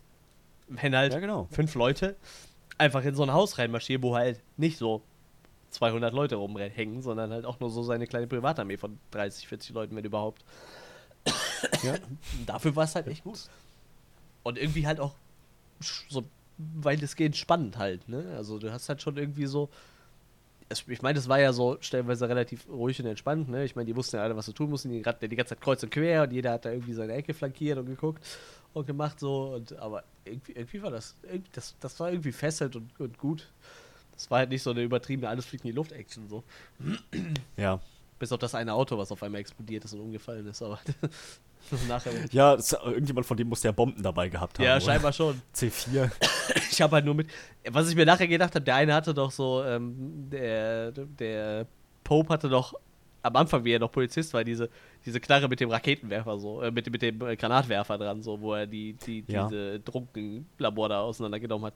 Wenn 0.68 0.96
halt 0.96 1.12
Ja, 1.12 1.20
genau. 1.20 1.48
fünf 1.50 1.74
Leute 1.74 2.16
einfach 2.78 3.04
in 3.04 3.14
so 3.14 3.22
ein 3.22 3.32
Haus 3.32 3.58
reinmarschieren, 3.58 4.02
wo 4.02 4.14
halt 4.16 4.40
nicht 4.56 4.78
so 4.78 5.02
200 5.70 6.14
Leute 6.14 6.36
rumhängen, 6.36 7.02
sondern 7.02 7.30
halt 7.30 7.44
auch 7.44 7.60
nur 7.60 7.70
so 7.70 7.82
seine 7.82 8.06
kleine 8.06 8.26
Privatarmee 8.26 8.76
von 8.78 8.98
30, 9.10 9.46
40 9.48 9.74
Leuten, 9.74 9.96
wenn 9.96 10.04
überhaupt. 10.04 10.44
Ja. 11.82 11.94
Dafür 12.46 12.74
war 12.74 12.84
es 12.84 12.94
halt 12.94 13.06
echt 13.08 13.22
gut. 13.24 13.48
Und 14.42 14.56
irgendwie 14.58 14.86
halt 14.86 14.98
auch 14.98 15.12
so 16.08 16.24
weitestgehend 16.58 17.36
spannend 17.36 17.78
halt, 17.78 18.08
ne? 18.08 18.24
Also 18.36 18.58
du 18.58 18.72
hast 18.72 18.88
halt 18.88 19.02
schon 19.02 19.16
irgendwie 19.16 19.46
so. 19.46 19.68
Ich 20.86 21.02
meine, 21.02 21.14
das 21.16 21.28
war 21.28 21.40
ja 21.40 21.52
so 21.52 21.78
stellenweise 21.80 22.28
relativ 22.28 22.68
ruhig 22.68 23.00
und 23.00 23.06
entspannt, 23.06 23.48
ne? 23.48 23.64
Ich 23.64 23.74
meine, 23.74 23.86
die 23.86 23.96
wussten 23.96 24.16
ja 24.16 24.22
alle, 24.22 24.36
was 24.36 24.46
sie 24.46 24.52
tun 24.52 24.70
mussten. 24.70 24.90
Die 24.90 25.00
ja 25.00 25.12
die 25.12 25.36
ganze 25.36 25.54
Zeit 25.54 25.60
kreuz 25.60 25.82
und 25.82 25.90
quer 25.90 26.22
und 26.22 26.32
jeder 26.32 26.52
hat 26.52 26.64
da 26.64 26.70
irgendwie 26.70 26.92
seine 26.92 27.12
Ecke 27.14 27.34
flankiert 27.34 27.78
und 27.78 27.86
geguckt 27.86 28.24
und 28.72 28.86
gemacht 28.86 29.18
so. 29.18 29.54
Und, 29.54 29.76
aber 29.78 30.04
irgendwie, 30.24 30.52
irgendwie 30.52 30.82
war 30.82 30.90
das, 30.90 31.16
irgendwie, 31.24 31.50
das, 31.52 31.74
das 31.80 31.98
war 31.98 32.10
irgendwie 32.10 32.32
fesselt 32.32 32.76
und, 32.76 32.88
und 33.00 33.18
gut. 33.18 33.50
Das 34.12 34.30
war 34.30 34.40
halt 34.40 34.50
nicht 34.50 34.62
so 34.62 34.70
eine 34.70 34.82
übertriebene 34.82 35.28
Alles 35.28 35.46
fliegt 35.46 35.64
in 35.64 35.70
die 35.70 35.76
Luft-Action 35.76 36.28
so. 36.28 36.44
Ja. 37.56 37.80
Bis 38.20 38.30
auf 38.32 38.38
das 38.38 38.54
eine 38.54 38.74
Auto, 38.74 38.96
was 38.98 39.10
auf 39.10 39.22
einmal 39.22 39.40
explodiert 39.40 39.84
ist 39.84 39.94
und 39.94 40.00
umgefallen 40.00 40.46
ist, 40.46 40.60
aber 40.62 40.78
nachher. 41.88 42.12
Ja, 42.30 42.54
das, 42.54 42.72
irgendjemand 42.72 43.26
von 43.26 43.36
dem 43.36 43.48
muss 43.48 43.62
ja 43.62 43.72
Bomben 43.72 44.02
dabei 44.02 44.28
gehabt 44.28 44.58
haben. 44.58 44.66
Ja, 44.66 44.76
oder? 44.76 44.80
scheinbar 44.82 45.12
schon. 45.12 45.40
C4. 45.54 46.10
Ich 46.70 46.82
habe 46.82 46.96
halt 46.96 47.06
nur 47.06 47.14
mit. 47.14 47.28
Was 47.70 47.88
ich 47.88 47.96
mir 47.96 48.04
nachher 48.04 48.28
gedacht 48.28 48.54
habe, 48.54 48.64
der 48.64 48.74
eine 48.76 48.94
hatte 48.94 49.14
doch 49.14 49.30
so, 49.30 49.64
ähm, 49.64 50.28
der, 50.30 50.92
der 50.92 51.66
Pope 52.04 52.28
hatte 52.32 52.48
doch 52.48 52.74
am 53.22 53.36
Anfang, 53.36 53.64
wie 53.64 53.72
er 53.72 53.78
noch 53.78 53.92
Polizist 53.92 54.32
war, 54.34 54.44
diese, 54.44 54.68
diese 55.04 55.20
Knarre 55.20 55.48
mit 55.48 55.60
dem 55.60 55.70
Raketenwerfer 55.70 56.38
so, 56.38 56.62
äh, 56.62 56.70
mit, 56.70 56.90
mit 56.90 57.02
dem 57.02 57.20
äh, 57.22 57.36
Granatwerfer 57.36 57.98
dran, 57.98 58.22
so, 58.22 58.40
wo 58.40 58.54
er 58.54 58.66
die, 58.66 58.94
die, 58.94 59.24
Ja. 59.28 59.48
diese 59.48 59.82
Trunkenlabor 59.84 60.88
da 60.88 61.00
auseinandergenommen 61.00 61.66
hat. 61.66 61.74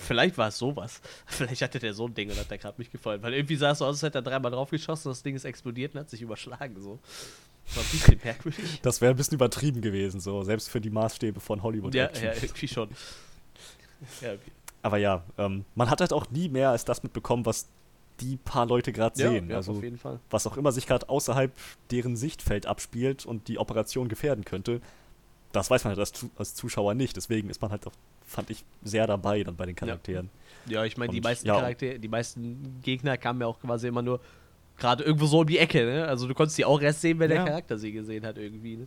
Vielleicht 0.00 0.38
war 0.38 0.48
es 0.48 0.58
sowas. 0.58 1.00
Vielleicht 1.26 1.62
hatte 1.62 1.78
der 1.78 1.94
so 1.94 2.06
ein 2.06 2.14
Ding 2.14 2.30
und 2.30 2.38
hat 2.38 2.50
der 2.50 2.58
gerade 2.58 2.76
mich 2.78 2.90
gefallen. 2.90 3.22
Weil 3.22 3.34
irgendwie 3.34 3.56
sah 3.56 3.72
es 3.72 3.78
so 3.78 3.84
aus, 3.86 3.96
als 3.96 4.02
hätte 4.02 4.18
er 4.18 4.22
dreimal 4.22 4.50
drauf 4.50 4.70
geschossen, 4.70 5.08
das 5.08 5.22
Ding 5.22 5.36
ist 5.36 5.44
explodiert 5.44 5.94
und 5.94 6.00
hat 6.00 6.10
sich 6.10 6.22
überschlagen. 6.22 6.80
So. 6.80 6.98
Das 7.66 7.76
war 7.76 7.82
ein 7.84 7.90
bisschen 7.90 8.20
merkwürdig. 8.24 8.80
Das 8.82 9.00
wäre 9.00 9.12
ein 9.12 9.16
bisschen 9.16 9.34
übertrieben 9.34 9.80
gewesen, 9.80 10.20
so, 10.20 10.42
selbst 10.42 10.70
für 10.70 10.80
die 10.80 10.90
Maßstäbe 10.90 11.40
von 11.40 11.62
Hollywood. 11.62 11.94
Ja, 11.94 12.06
Action. 12.06 12.24
ja, 12.24 12.32
irgendwie 12.34 12.68
schon. 12.68 12.88
Ja, 14.22 14.30
Aber 14.82 14.96
ja, 14.98 15.24
ähm, 15.38 15.64
man 15.74 15.90
hat 15.90 16.00
halt 16.00 16.12
auch 16.12 16.30
nie 16.30 16.48
mehr 16.48 16.70
als 16.70 16.84
das 16.84 17.02
mitbekommen, 17.02 17.44
was 17.46 17.68
die 18.20 18.36
paar 18.36 18.66
Leute 18.66 18.92
gerade 18.92 19.16
sehen. 19.16 19.48
ja, 19.50 19.56
also 19.56 19.72
auf 19.72 19.82
jeden 19.82 19.98
Fall. 19.98 20.20
was 20.28 20.46
auch 20.46 20.56
immer 20.56 20.72
sich 20.72 20.86
gerade 20.86 21.08
außerhalb 21.08 21.52
deren 21.90 22.16
Sichtfeld 22.16 22.66
abspielt 22.66 23.24
und 23.24 23.48
die 23.48 23.58
Operation 23.58 24.08
gefährden 24.08 24.44
könnte, 24.44 24.80
das 25.52 25.70
weiß 25.70 25.84
man 25.84 25.90
halt 25.96 25.98
als, 26.00 26.26
als 26.36 26.54
Zuschauer 26.54 26.94
nicht. 26.94 27.16
Deswegen 27.16 27.50
ist 27.50 27.60
man 27.60 27.70
halt 27.70 27.86
auch, 27.86 27.92
fand 28.26 28.50
ich, 28.50 28.64
sehr 28.82 29.06
dabei 29.06 29.42
dann 29.42 29.56
bei 29.56 29.66
den 29.66 29.74
Charakteren. 29.74 30.30
Ja, 30.66 30.84
ich 30.84 30.96
meine, 30.96 31.12
die 31.12 31.20
meisten 31.20 31.46
ja. 31.48 31.54
Charaktere, 31.56 31.98
die 31.98 32.08
meisten 32.08 32.80
Gegner 32.82 33.16
kamen 33.16 33.40
ja 33.40 33.46
auch 33.46 33.58
quasi 33.60 33.88
immer 33.88 34.02
nur 34.02 34.20
gerade 34.76 35.04
irgendwo 35.04 35.26
so 35.26 35.40
um 35.40 35.46
die 35.46 35.58
Ecke, 35.58 35.84
ne? 35.84 36.06
Also 36.06 36.26
du 36.28 36.34
konntest 36.34 36.56
die 36.58 36.64
auch 36.64 36.80
erst 36.80 37.00
sehen, 37.02 37.18
wenn 37.18 37.30
Ja. 37.30 37.36
der 37.38 37.46
Charakter 37.46 37.78
sie 37.78 37.92
gesehen 37.92 38.24
hat 38.24 38.38
irgendwie, 38.38 38.76
ne? 38.76 38.86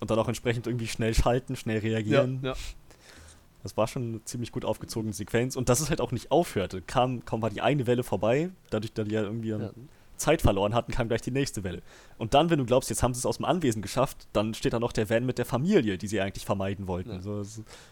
Und 0.00 0.10
dann 0.10 0.18
auch 0.18 0.28
entsprechend 0.28 0.66
irgendwie 0.66 0.86
schnell 0.86 1.14
schalten, 1.14 1.56
schnell 1.56 1.78
reagieren. 1.78 2.40
ja. 2.42 2.54
Das 3.64 3.76
war 3.76 3.88
schon 3.88 4.02
eine 4.08 4.24
ziemlich 4.24 4.52
gut 4.52 4.64
aufgezogene 4.64 5.12
Sequenz. 5.12 5.56
Und 5.56 5.68
dass 5.68 5.80
es 5.80 5.90
halt 5.90 6.00
auch 6.00 6.12
nicht 6.12 6.30
aufhörte. 6.30 6.80
Kam, 6.80 7.24
kaum 7.24 7.42
war 7.42 7.50
die 7.50 7.60
eine 7.60 7.88
Welle 7.88 8.04
vorbei, 8.04 8.50
dadurch, 8.70 8.92
dass 8.92 9.08
die 9.08 9.14
ja 9.14 9.22
irgendwie 9.22 9.48
Ja. 9.48 9.70
Zeit 10.18 10.42
verloren 10.42 10.74
hatten, 10.74 10.92
kam 10.92 11.08
gleich 11.08 11.22
die 11.22 11.30
nächste 11.30 11.64
Welle. 11.64 11.82
Und 12.18 12.34
dann, 12.34 12.50
wenn 12.50 12.58
du 12.58 12.66
glaubst, 12.66 12.90
jetzt 12.90 13.02
haben 13.02 13.14
sie 13.14 13.18
es 13.20 13.26
aus 13.26 13.36
dem 13.38 13.46
Anwesen 13.46 13.80
geschafft, 13.82 14.28
dann 14.32 14.52
steht 14.54 14.72
da 14.74 14.78
noch 14.80 14.92
der 14.92 15.08
Van 15.08 15.24
mit 15.24 15.38
der 15.38 15.46
Familie, 15.46 15.96
die 15.96 16.06
sie 16.08 16.20
eigentlich 16.20 16.44
vermeiden 16.44 16.86
wollten. 16.86 17.10
Ja. 17.10 17.20
So, 17.20 17.42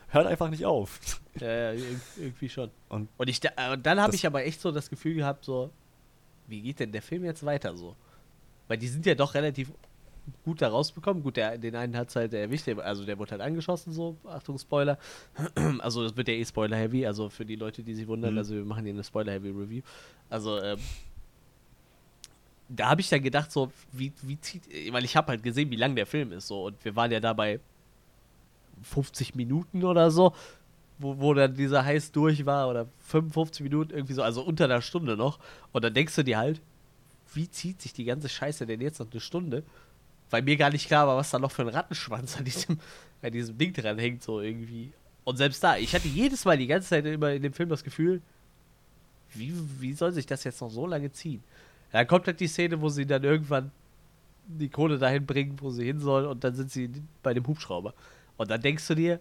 hört 0.08 0.26
einfach 0.26 0.50
nicht 0.50 0.64
auf. 0.66 1.00
Ja, 1.40 1.48
ja, 1.48 1.70
irg- 1.72 2.00
irgendwie 2.18 2.48
schon. 2.48 2.70
Und 2.88 3.08
Und 3.18 3.28
ich, 3.28 3.44
äh, 3.44 3.50
dann 3.82 4.00
habe 4.00 4.14
ich 4.14 4.26
aber 4.26 4.44
echt 4.44 4.60
so 4.60 4.72
das 4.72 4.88
Gefühl 4.88 5.14
gehabt, 5.16 5.44
so, 5.44 5.70
wie 6.46 6.62
geht 6.62 6.80
denn 6.80 6.92
der 6.92 7.02
Film 7.02 7.24
jetzt 7.26 7.44
weiter 7.44 7.76
so? 7.76 7.94
Weil 8.68 8.78
die 8.78 8.88
sind 8.88 9.04
ja 9.04 9.14
doch 9.14 9.34
relativ 9.34 9.70
gut 10.44 10.62
da 10.62 10.68
rausbekommen. 10.68 11.22
Gut, 11.22 11.36
der, 11.36 11.58
den 11.58 11.76
einen 11.76 11.94
hat 11.96 12.08
es 12.08 12.16
halt 12.16 12.32
erwischt, 12.32 12.66
also 12.68 13.04
der 13.04 13.18
wurde 13.18 13.32
halt 13.32 13.42
angeschossen, 13.42 13.92
so, 13.92 14.16
Achtung, 14.24 14.58
Spoiler. 14.58 14.98
Also 15.80 16.02
das 16.04 16.16
wird 16.16 16.26
ja 16.28 16.34
eh 16.34 16.44
Spoiler-Heavy, 16.44 17.04
also 17.06 17.28
für 17.28 17.44
die 17.44 17.56
Leute, 17.56 17.82
die 17.82 17.94
sich 17.94 18.08
wundern, 18.08 18.32
Mhm. 18.32 18.38
also 18.38 18.54
wir 18.54 18.64
machen 18.64 18.84
hier 18.84 18.94
eine 18.94 19.04
Spoiler-Heavy-Review. 19.04 19.82
Also, 20.30 20.58
ähm, 20.62 20.78
da 22.68 22.88
habe 22.88 23.00
ich 23.00 23.08
dann 23.08 23.22
gedacht, 23.22 23.52
so, 23.52 23.70
wie, 23.92 24.12
wie 24.22 24.40
zieht, 24.40 24.62
weil 24.92 25.04
ich 25.04 25.16
habe 25.16 25.28
halt 25.28 25.42
gesehen, 25.42 25.70
wie 25.70 25.76
lang 25.76 25.94
der 25.94 26.06
Film 26.06 26.32
ist, 26.32 26.48
so, 26.48 26.66
und 26.66 26.84
wir 26.84 26.96
waren 26.96 27.12
ja 27.12 27.20
dabei 27.20 27.60
50 28.82 29.34
Minuten 29.34 29.84
oder 29.84 30.10
so, 30.10 30.34
wo, 30.98 31.18
wo 31.18 31.34
dann 31.34 31.54
dieser 31.54 31.84
Heiß 31.84 32.12
durch 32.12 32.44
war, 32.46 32.68
oder 32.68 32.86
55 33.06 33.62
Minuten, 33.62 33.92
irgendwie 33.92 34.14
so, 34.14 34.22
also 34.22 34.42
unter 34.42 34.64
einer 34.64 34.82
Stunde 34.82 35.16
noch, 35.16 35.38
und 35.72 35.84
dann 35.84 35.94
denkst 35.94 36.16
du 36.16 36.24
dir 36.24 36.38
halt, 36.38 36.60
wie 37.34 37.50
zieht 37.50 37.82
sich 37.82 37.92
die 37.92 38.04
ganze 38.04 38.28
Scheiße 38.28 38.66
denn 38.66 38.80
jetzt 38.80 38.98
noch 38.98 39.10
eine 39.10 39.20
Stunde? 39.20 39.62
Weil 40.30 40.42
mir 40.42 40.56
gar 40.56 40.70
nicht 40.70 40.86
klar 40.86 41.06
war, 41.06 41.16
was 41.16 41.30
da 41.30 41.38
noch 41.38 41.52
für 41.52 41.62
ein 41.62 41.68
Rattenschwanz 41.68 42.36
an 42.38 42.44
diesem, 42.44 42.80
an 43.22 43.32
diesem 43.32 43.56
Ding 43.58 43.72
dran 43.72 43.98
hängt, 43.98 44.22
so 44.22 44.40
irgendwie. 44.40 44.92
Und 45.24 45.36
selbst 45.36 45.62
da, 45.62 45.76
ich 45.76 45.94
hatte 45.94 46.08
jedes 46.08 46.44
Mal 46.44 46.56
die 46.56 46.66
ganze 46.66 46.88
Zeit 46.88 47.04
immer 47.04 47.32
in 47.32 47.42
dem 47.42 47.52
Film 47.52 47.68
das 47.68 47.84
Gefühl, 47.84 48.22
wie, 49.34 49.52
wie 49.80 49.92
soll 49.92 50.12
sich 50.12 50.26
das 50.26 50.44
jetzt 50.44 50.60
noch 50.60 50.70
so 50.70 50.86
lange 50.86 51.12
ziehen? 51.12 51.42
Ja, 51.92 52.00
dann 52.00 52.06
kommt 52.06 52.26
halt 52.26 52.40
die 52.40 52.48
Szene, 52.48 52.80
wo 52.80 52.88
sie 52.88 53.06
dann 53.06 53.24
irgendwann 53.24 53.70
die 54.46 54.68
Kohle 54.68 54.98
dahin 54.98 55.26
bringen, 55.26 55.56
wo 55.60 55.70
sie 55.70 55.84
hin 55.84 56.00
soll, 56.00 56.26
und 56.26 56.44
dann 56.44 56.54
sind 56.54 56.70
sie 56.70 56.90
bei 57.22 57.34
dem 57.34 57.46
Hubschrauber. 57.46 57.94
Und 58.36 58.50
dann 58.50 58.60
denkst 58.60 58.86
du 58.86 58.94
dir, 58.94 59.20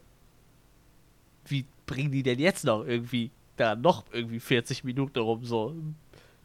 wie 1.45 1.65
bringen 1.85 2.11
die 2.11 2.23
denn 2.23 2.39
jetzt 2.39 2.63
noch 2.63 2.85
irgendwie 2.85 3.31
da 3.57 3.75
noch 3.75 4.05
irgendwie 4.11 4.39
40 4.39 4.83
Minuten 4.83 5.19
rum 5.19 5.45
so? 5.45 5.75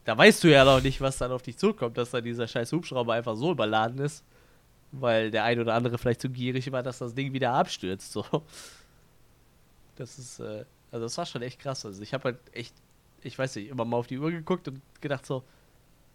Da 0.04 0.16
weißt 0.16 0.44
du 0.44 0.48
ja 0.50 0.64
noch 0.64 0.82
nicht, 0.82 1.00
was 1.00 1.18
dann 1.18 1.32
auf 1.32 1.42
dich 1.42 1.58
zukommt, 1.58 1.98
dass 1.98 2.10
da 2.10 2.20
dieser 2.20 2.48
scheiß 2.48 2.72
Hubschrauber 2.72 3.14
einfach 3.14 3.36
so 3.36 3.52
überladen 3.52 3.98
ist, 3.98 4.24
weil 4.92 5.30
der 5.30 5.44
ein 5.44 5.60
oder 5.60 5.74
andere 5.74 5.98
vielleicht 5.98 6.20
zu 6.20 6.30
gierig 6.30 6.70
war, 6.72 6.82
dass 6.82 6.98
das 6.98 7.14
Ding 7.14 7.32
wieder 7.32 7.52
abstürzt. 7.52 8.12
So. 8.12 8.24
Das 9.96 10.18
ist, 10.18 10.40
äh, 10.40 10.64
also 10.90 11.04
das 11.04 11.18
war 11.18 11.26
schon 11.26 11.42
echt 11.42 11.60
krass. 11.60 11.84
Also 11.84 12.02
ich 12.02 12.14
habe 12.14 12.24
halt 12.24 12.38
echt, 12.52 12.74
ich 13.22 13.38
weiß 13.38 13.56
nicht, 13.56 13.68
immer 13.68 13.84
mal 13.84 13.98
auf 13.98 14.06
die 14.06 14.18
Uhr 14.18 14.30
geguckt 14.30 14.66
und 14.68 14.80
gedacht 15.00 15.26
so, 15.26 15.44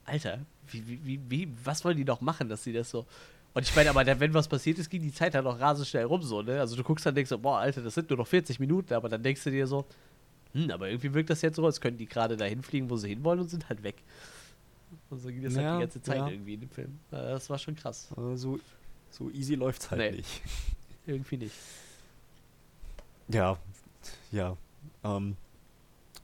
Alter, 0.05 0.39
wie, 0.67 0.87
wie, 0.87 0.99
wie, 1.05 1.19
wie 1.29 1.49
was 1.63 1.83
wollen 1.83 1.97
die 1.97 2.05
noch 2.05 2.21
machen, 2.21 2.47
dass 2.49 2.63
sie 2.63 2.73
das 2.73 2.89
so. 2.89 3.05
Und 3.53 3.63
ich 3.63 3.75
meine, 3.75 3.89
aber 3.89 4.05
wenn 4.19 4.33
was 4.33 4.47
passiert 4.47 4.77
ist, 4.79 4.89
ging 4.89 5.01
die 5.01 5.13
Zeit 5.13 5.33
halt 5.33 5.45
auch 5.45 5.59
rasend 5.59 5.87
schnell 5.87 6.03
rum, 6.05 6.21
so, 6.21 6.41
ne? 6.41 6.59
Also 6.59 6.75
du 6.75 6.83
guckst 6.83 7.05
dann 7.05 7.15
denkst 7.15 7.29
so, 7.29 7.37
boah, 7.39 7.59
Alter, 7.59 7.81
das 7.81 7.93
sind 7.95 8.09
nur 8.09 8.17
noch 8.17 8.27
40 8.27 8.59
Minuten, 8.59 8.93
aber 8.93 9.07
dann 9.09 9.23
denkst 9.23 9.43
du 9.45 9.49
dir 9.51 9.65
so, 9.65 9.85
hm, 10.53 10.69
aber 10.71 10.89
irgendwie 10.89 11.13
wirkt 11.13 11.29
das 11.29 11.41
jetzt 11.41 11.55
so, 11.55 11.65
als 11.65 11.79
könnten 11.79 11.97
die 11.99 12.05
gerade 12.05 12.35
dahin 12.35 12.61
fliegen, 12.61 12.89
wo 12.89 12.97
sie 12.97 13.09
hinwollen 13.09 13.39
und 13.39 13.49
sind 13.49 13.67
halt 13.69 13.81
weg. 13.83 13.95
Und 15.09 15.19
so 15.21 15.29
ging 15.29 15.41
das 15.43 15.55
Ja, 15.55 15.61
halt 15.63 15.75
die 15.77 15.81
ganze 15.83 16.01
Zeit 16.01 16.17
ja. 16.17 16.27
irgendwie 16.27 16.53
in 16.55 16.59
dem 16.61 16.69
Film. 16.69 16.99
Äh, 17.11 17.15
Das 17.15 17.49
war 17.49 17.57
schon 17.57 17.75
krass. 17.75 18.09
Äh, 18.17 18.35
so, 18.35 18.59
so 19.09 19.29
easy 19.31 19.55
läuft's 19.55 19.89
halt 19.89 20.01
Nee. 20.01 20.17
nicht. 20.17 20.41
Irgendwie 21.07 21.37
nicht. 21.37 21.55
Ja, 23.29 23.57
ja. 24.31 24.55
Ähm, 25.03 25.35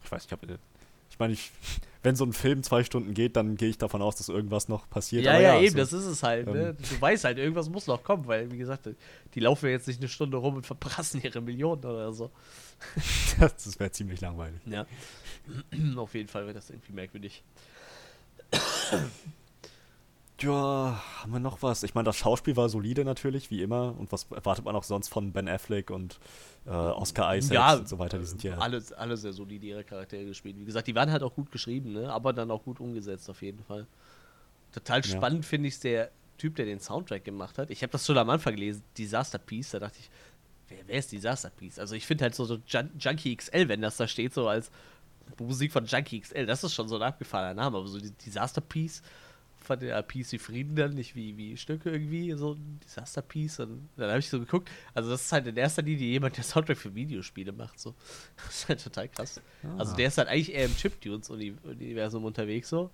ich 0.04 0.12
weiß, 0.12 0.26
ich 0.26 0.32
habe. 0.32 0.60
Ich 1.10 1.20
meine, 1.20 1.34
ich, 1.34 1.52
wenn 2.04 2.16
so 2.16 2.26
ein 2.26 2.34
Film 2.34 2.64
zwei 2.64 2.84
Stunden 2.84 3.14
geht, 3.14 3.36
dann 3.36 3.56
gehe 3.58 3.70
ich 3.70 3.78
davon 3.78 4.02
aus, 4.02 4.16
dass 4.16 4.30
irgendwas 4.30 4.68
noch 4.68 4.90
passiert. 4.90 5.24
Ja, 5.24 5.34
aber 5.34 5.42
ja, 5.42 5.60
eben, 5.60 5.72
so- 5.72 5.78
das 5.78 5.94
ist 5.94 6.06
es 6.06 6.24
halt. 6.24 6.48
Ne? 6.48 6.70
ähm, 6.70 6.78
Du 6.90 7.00
weißt 7.02 7.24
halt, 7.26 7.38
irgendwas 7.38 7.70
muss 7.70 7.88
noch 7.88 8.04
kommen, 8.04 8.26
weil, 8.28 8.52
wie 8.52 8.58
gesagt, 8.58 8.90
die 9.36 9.40
laufen 9.40 9.66
ja 9.68 9.72
jetzt 9.74 9.88
nicht 9.88 10.00
eine 10.00 10.10
Stunde 10.10 10.38
rum 10.38 10.56
und 10.56 10.66
verprassen 10.66 11.22
ihre 11.24 11.42
Millionen 11.42 11.84
oder 11.86 12.12
so. 12.14 12.32
das 13.40 13.80
wäre 13.80 13.92
ziemlich 13.92 14.22
langweilig. 14.22 14.60
Ja. 14.66 14.86
Auf 15.98 16.14
jeden 16.16 16.28
Fall 16.30 16.44
wäre 16.46 16.56
das 16.56 16.70
irgendwie 16.70 16.94
merkwürdig. 16.94 17.44
Ja, 20.42 21.02
haben 21.20 21.32
wir 21.34 21.40
noch 21.40 21.62
was? 21.62 21.84
Ich 21.84 21.94
meine, 21.94 22.06
das 22.06 22.18
Schauspiel 22.18 22.56
war 22.56 22.70
solide 22.70 23.06
natürlich, 23.06 23.52
wie 23.52 23.62
immer. 23.62 23.96
Und 23.98 24.12
was 24.12 24.28
erwartet 24.32 24.66
man 24.66 24.76
auch 24.76 24.84
sonst 24.84 25.10
von 25.10 25.32
Ben 25.32 25.48
Affleck 25.48 25.90
und 25.90 26.20
äh, 26.66 26.70
Oscar 26.70 27.36
Isaac 27.36 27.54
Ja, 27.54 27.74
und 27.76 27.88
so 27.88 28.00
weiter? 28.00 28.18
Die 28.18 28.26
sind 28.26 28.44
ja. 28.44 28.58
Alle, 28.58 28.84
alle 28.98 29.18
sehr 29.18 29.34
solide 29.34 29.66
ihre 29.66 29.84
Charaktere 29.84 30.26
gespielt. 30.26 30.58
Wie 30.60 30.66
gesagt, 30.66 30.88
die 30.88 30.96
waren 30.96 31.12
halt 31.12 31.24
auch 31.24 31.34
gut 31.36 31.52
geschrieben, 31.52 31.94
ne? 31.94 32.12
aber 32.12 32.34
dann 32.34 32.50
auch 32.52 32.64
gut 32.64 32.80
umgesetzt 32.80 33.30
auf 33.30 33.42
jeden 33.42 33.64
Fall. 33.64 33.86
Total 34.72 35.02
Ja. 35.02 35.04
spannend 35.18 35.46
finde 35.46 35.68
ich 35.68 35.80
der 35.80 36.12
Typ, 36.38 36.56
der 36.56 36.66
den 36.66 36.80
Soundtrack 36.80 37.24
gemacht 37.24 37.58
hat. 37.58 37.70
Ich 37.70 37.84
habe 37.84 37.92
das 37.92 38.06
schon 38.06 38.18
am 38.18 38.30
Anfang 38.30 38.56
gelesen, 38.56 38.84
Disaster 38.98 39.38
Piece, 39.38 39.72
da 39.72 39.80
dachte 39.80 40.00
ich, 40.00 40.10
wer, 40.70 40.80
wer 40.88 40.98
ist 40.98 41.12
Disaster 41.12 41.52
Piece? 41.52 41.78
Also 41.78 41.94
ich 41.94 42.06
finde 42.08 42.24
halt 42.24 42.34
so, 42.36 42.46
so 42.46 42.58
Jun 42.66 42.90
Junkie 42.98 43.36
XL, 43.36 43.68
wenn 43.68 43.82
das 43.82 43.98
da 43.98 44.08
steht, 44.08 44.34
so 44.34 44.48
als 44.48 44.72
Musik 45.40 45.72
von 45.72 45.86
Junkie 45.86 46.20
XL, 46.22 46.46
das 46.46 46.64
ist 46.64 46.74
schon 46.74 46.88
so 46.88 46.96
ein 46.96 47.02
abgefahrener 47.04 47.54
Name, 47.54 47.78
aber 47.78 47.88
so 47.88 48.00
die 48.00 48.12
Disaster 48.12 48.62
Piece 48.62 49.04
von 49.64 49.80
der 49.80 50.02
Piece 50.02 50.32
wie 50.34 50.38
Frieden 50.40 50.76
dann, 50.76 50.94
nicht 50.96 51.16
wie, 51.16 51.38
wie 51.38 51.56
Stücke 51.56 51.90
irgendwie, 51.92 52.32
so 52.34 52.54
ein 52.54 52.80
Disaster 52.84 53.22
Piece. 53.22 53.60
Und 53.60 53.90
dann 53.96 54.10
habe 54.10 54.20
ich 54.20 54.30
so 54.30 54.40
geguckt, 54.40 54.70
also 54.94 55.10
das 55.10 55.22
ist 55.22 55.32
halt 55.32 55.48
in 55.48 55.56
erster 55.58 55.82
Linie 55.82 56.08
jemand, 56.08 56.36
der 56.38 56.44
Soundtrack 56.44 56.78
für 56.78 56.94
Videospiele 56.96 57.52
macht, 57.52 57.80
so. 57.80 57.94
Das 58.38 58.56
ist 58.56 58.70
halt 58.70 58.84
total 58.84 59.08
krass. 59.10 59.40
Also 59.78 59.94
Ah. 59.94 59.96
der 59.96 60.08
ist 60.08 60.18
halt 60.18 60.28
eigentlich 60.28 60.54
eher 60.54 60.66
im 60.66 60.76
Chiptunes-Universum 60.76 62.26
unterwegs, 62.26 62.70
so. 62.70 62.90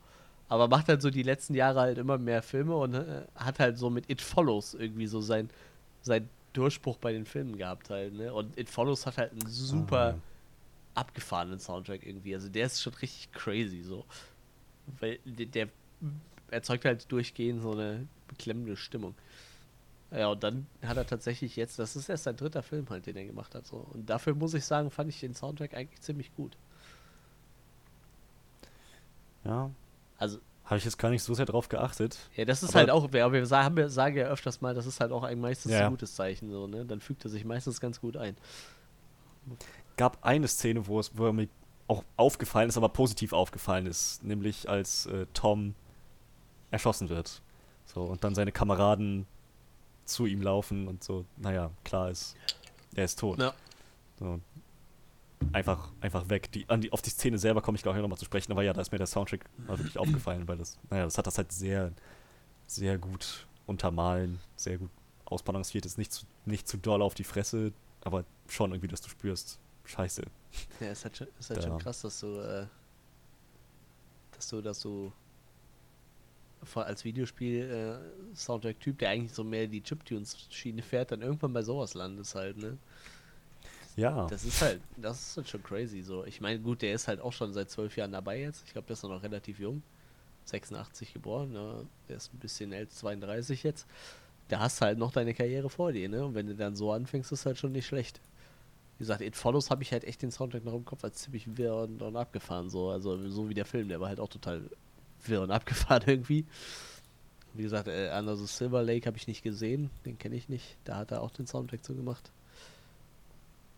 Aber 0.50 0.68
macht 0.68 0.88
halt 0.88 1.02
so 1.02 1.10
die 1.10 1.24
letzten 1.24 1.54
Jahre 1.56 1.82
halt 1.82 1.98
immer 1.98 2.18
mehr 2.18 2.42
Filme 2.42 2.76
und 2.76 2.94
äh, 2.94 3.26
hat 3.36 3.60
halt 3.60 3.78
so 3.78 3.90
mit 3.90 4.10
It 4.10 4.22
Follows 4.22 4.74
irgendwie 4.76 5.08
so 5.08 5.20
sein, 5.22 5.50
sein 6.02 6.30
Durchbruch 6.54 6.98
bei 6.98 7.12
den 7.12 7.26
Filmen 7.26 7.58
gehabt 7.58 7.90
halt, 7.90 8.14
ne? 8.14 8.34
Und 8.34 8.58
It 8.58 8.70
Follows 8.70 9.06
hat 9.06 9.18
halt 9.18 9.32
einen 9.34 9.46
super 9.48 10.16
Ah. 10.16 11.02
abgefahrenen 11.02 11.60
Soundtrack 11.60 12.06
irgendwie. 12.06 12.34
Also 12.34 12.50
der 12.50 12.66
ist 12.68 12.82
schon 12.82 12.94
richtig 12.96 13.32
crazy 13.34 13.84
so. 13.84 14.06
Weil 15.00 15.20
der, 15.26 15.46
der 15.48 15.68
erzeugt 16.50 16.86
halt 16.86 17.12
durchgehend 17.12 17.62
so 17.62 17.72
eine 17.72 18.08
beklemmende 18.28 18.76
Stimmung. 18.78 19.16
Ja, 20.12 20.30
und 20.30 20.42
dann 20.42 20.68
hat 20.86 20.96
er 20.96 21.06
tatsächlich 21.06 21.56
jetzt, 21.58 21.80
das 21.80 21.96
ist 21.96 22.08
erst 22.08 22.24
sein 22.24 22.38
dritter 22.38 22.64
Film 22.64 22.90
halt, 22.90 23.06
den 23.06 23.18
er 23.18 23.26
gemacht 23.26 23.54
hat. 23.56 23.66
So. 23.66 23.78
Und 23.94 24.10
dafür 24.10 24.36
muss 24.36 24.54
ich 24.54 24.66
sagen, 24.66 24.90
fand 24.90 25.10
ich 25.10 25.20
den 25.20 25.34
Soundtrack 25.34 25.74
eigentlich 25.74 26.02
ziemlich 26.02 26.34
gut. 26.36 26.58
Ja, 29.44 29.70
Also, 30.18 30.40
habe 30.66 30.78
ich 30.78 30.86
jetzt 30.86 30.98
gar 30.98 31.10
nicht 31.10 31.24
so 31.24 31.34
sehr 31.34 31.46
drauf 31.46 31.70
geachtet. 31.70 32.18
ja, 32.36 32.44
das 32.44 32.62
ist 32.62 32.76
halt 32.76 32.90
auch, 32.90 33.12
wir, 33.14 33.32
wir 33.32 33.46
sagen, 33.46 33.78
wir 33.78 33.90
sagen 33.90 34.18
ja 34.18 34.26
öfters 34.26 34.60
mal, 34.60 34.74
das 34.74 34.86
ist 34.86 35.00
halt 35.00 35.12
auch 35.14 35.24
ein 35.24 35.40
meistens 35.40 35.72
ja. 35.72 35.86
ein 35.86 35.92
gutes 35.92 36.16
Zeichen, 36.16 36.52
so, 36.52 36.68
ne? 36.68 36.86
Dann 36.86 37.00
fügt 37.00 37.24
er 37.26 37.30
sich 37.30 37.46
meistens 37.46 37.80
ganz 37.80 38.02
gut 38.02 38.18
ein. 38.18 38.36
Gab 39.96 40.26
eine 40.26 40.48
Szene, 40.50 40.88
wo 40.88 41.00
es 41.00 41.18
wo 41.18 41.26
er 41.26 41.34
mir 41.34 41.48
auch 41.88 42.04
aufgefallen 42.18 42.68
ist, 42.68 42.76
aber 42.76 42.90
positiv 42.90 43.32
aufgefallen 43.32 43.86
ist, 43.86 44.24
nämlich 44.24 44.68
als 44.68 45.06
äh, 45.06 45.26
Tom 45.34 45.74
erschossen 46.72 47.10
wird. 47.10 47.42
So, 47.86 48.02
und 48.04 48.24
dann 48.24 48.36
seine 48.36 48.52
Kameraden 48.52 49.26
zu 50.06 50.26
ihm 50.26 50.42
laufen 50.42 50.88
und 50.88 51.04
so, 51.04 51.26
naja, 51.38 51.72
klar 51.84 52.10
ist, 52.10 52.36
er 52.96 53.06
ist 53.06 53.20
tot. 53.20 53.40
Ja. 53.40 53.54
So. 54.20 54.40
Einfach, 55.54 55.90
einfach 56.02 56.30
weg. 56.30 56.52
Die, 56.52 56.68
an 56.68 56.82
die, 56.82 56.92
auf 56.92 57.02
die 57.02 57.10
Szene 57.12 57.38
selber 57.38 57.62
komme 57.62 57.76
ich 57.78 57.84
gleich 57.84 57.96
nochmal 57.98 58.18
zu 58.18 58.26
sprechen, 58.26 58.52
aber 58.52 58.64
ja, 58.64 58.74
da 58.74 58.82
ist 58.82 58.92
mir 58.92 58.98
der 58.98 59.08
Soundtrack 59.08 59.46
mal 59.68 59.78
wirklich 59.78 59.98
aufgefallen, 59.98 60.48
weil 60.48 60.58
das, 60.58 60.78
naja, 60.90 61.04
das 61.06 61.18
hat 61.18 61.28
das 61.28 61.38
halt 61.38 61.52
sehr, 61.52 61.92
sehr 62.66 62.98
gut 62.98 63.46
untermalen, 63.66 64.40
sehr 64.56 64.78
gut 64.78 64.90
ausbalanciert. 65.26 65.86
Ist 65.86 65.98
nicht 65.98 66.12
zu, 66.12 66.26
nicht 66.46 66.68
zu 66.68 66.78
doll 66.78 67.02
auf 67.02 67.14
die 67.14 67.24
Fresse, 67.24 67.72
aber 68.02 68.24
schon 68.48 68.72
irgendwie, 68.72 68.88
dass 68.88 69.02
du 69.02 69.10
spürst, 69.10 69.60
scheiße. 69.86 70.24
Ja, 70.80 70.88
ist 70.92 71.04
halt 71.04 71.18
schon, 71.18 71.28
ist 71.40 71.50
halt 71.50 71.60
Da. 71.64 71.68
schon 71.68 71.78
krass, 71.80 72.02
dass 72.02 72.20
du, 72.20 72.40
äh, 72.40 72.66
dass 74.32 74.48
du, 74.48 74.62
dass 74.62 74.80
du 74.80 75.12
als 76.76 77.06
Videospiel 77.06 78.00
äh, 78.34 78.36
Soundtrack-Typ, 78.36 79.00
der 79.00 79.10
eigentlich 79.10 79.34
so 79.34 79.44
mehr 79.44 79.68
die 79.68 79.82
Chiptunes-Schiene 79.82 80.82
fährt, 80.82 81.12
dann 81.12 81.22
irgendwann 81.22 81.54
bei 81.54 81.62
sowas 81.62 81.94
landest 81.94 82.36
halt, 82.36 82.58
ne? 82.58 82.78
Ja, 83.96 84.28
Das 84.28 84.46
ist 84.46 84.62
halt, 84.62 84.80
das 84.96 85.20
ist 85.20 85.38
halt 85.38 85.50
schon 85.50 85.64
crazy 85.64 86.04
so. 86.04 86.24
Ich 86.26 86.40
meine, 86.40 86.60
gut, 86.60 86.84
der 86.84 86.94
ist 86.94 87.08
halt 87.08 87.20
auch 87.20 87.34
schon 87.34 87.52
seit 87.54 87.72
zwölf 87.72 87.98
Jahren 87.98 88.12
dabei 88.12 88.40
jetzt. 88.40 88.64
Ich 88.68 88.74
glaube, 88.74 88.86
der 88.88 88.94
ist 88.94 89.04
noch 89.04 89.24
relativ 89.24 89.60
jung. 89.60 89.82
86 90.46 91.14
geboren, 91.14 91.52
ne? 91.52 91.86
Der 92.08 92.18
ist 92.18 92.34
ein 92.34 92.38
bisschen 92.38 92.72
älter, 92.72 92.94
32 92.94 93.64
jetzt. 93.64 93.88
Da 94.50 94.60
hast 94.60 94.80
du 94.80 94.86
halt 94.86 95.00
noch 95.00 95.12
deine 95.12 95.34
Karriere 95.34 95.70
vor 95.70 95.92
dir, 95.92 96.08
ne? 96.10 96.24
Und 96.24 96.36
wenn 96.36 96.48
du 96.48 96.56
dann 96.56 96.76
so 96.76 96.92
anfängst, 96.92 97.32
ist 97.32 97.46
halt 97.46 97.58
schon 97.58 97.72
nicht 97.72 97.88
schlecht. 97.88 98.22
Wie 98.98 99.00
gesagt, 99.00 99.22
It 99.22 99.36
Follows 99.36 99.70
habe 99.72 99.84
ich 99.84 99.92
halt 99.92 100.04
echt 100.04 100.22
den 100.22 100.32
Soundtrack 100.32 100.64
noch 100.64 100.74
im 100.74 100.86
Kopf 100.86 101.04
als 101.04 101.18
ziemlich 101.24 101.58
wirr 101.58 101.76
und, 101.76 102.02
und 102.02 102.16
abgefahren 102.16 102.70
so. 102.70 102.90
Also 102.90 103.28
so 103.30 103.50
wie 103.50 103.54
der 103.56 103.66
Film, 103.66 103.90
der 103.90 104.00
war 104.00 104.10
halt 104.10 104.20
auch 104.20 104.30
total 104.30 104.70
wirr 105.26 105.42
und 105.42 105.52
abgefahren 105.52 106.04
irgendwie. 106.08 106.46
Wie 107.54 107.64
gesagt, 107.64 107.88
äh, 107.88 108.12
Under 108.18 108.36
the 108.36 108.46
Silver 108.46 108.84
Lake 108.84 109.08
habe 109.08 109.18
ich 109.18 109.28
nicht 109.28 109.42
gesehen, 109.44 109.90
den 110.06 110.18
kenne 110.20 110.36
ich 110.36 110.48
nicht. 110.48 110.78
Da 110.84 110.98
hat 110.98 111.12
er 111.12 111.22
auch 111.22 111.32
den 111.32 111.48
Soundtrack 111.48 111.84
zu 111.84 111.96
gemacht. 111.96 112.32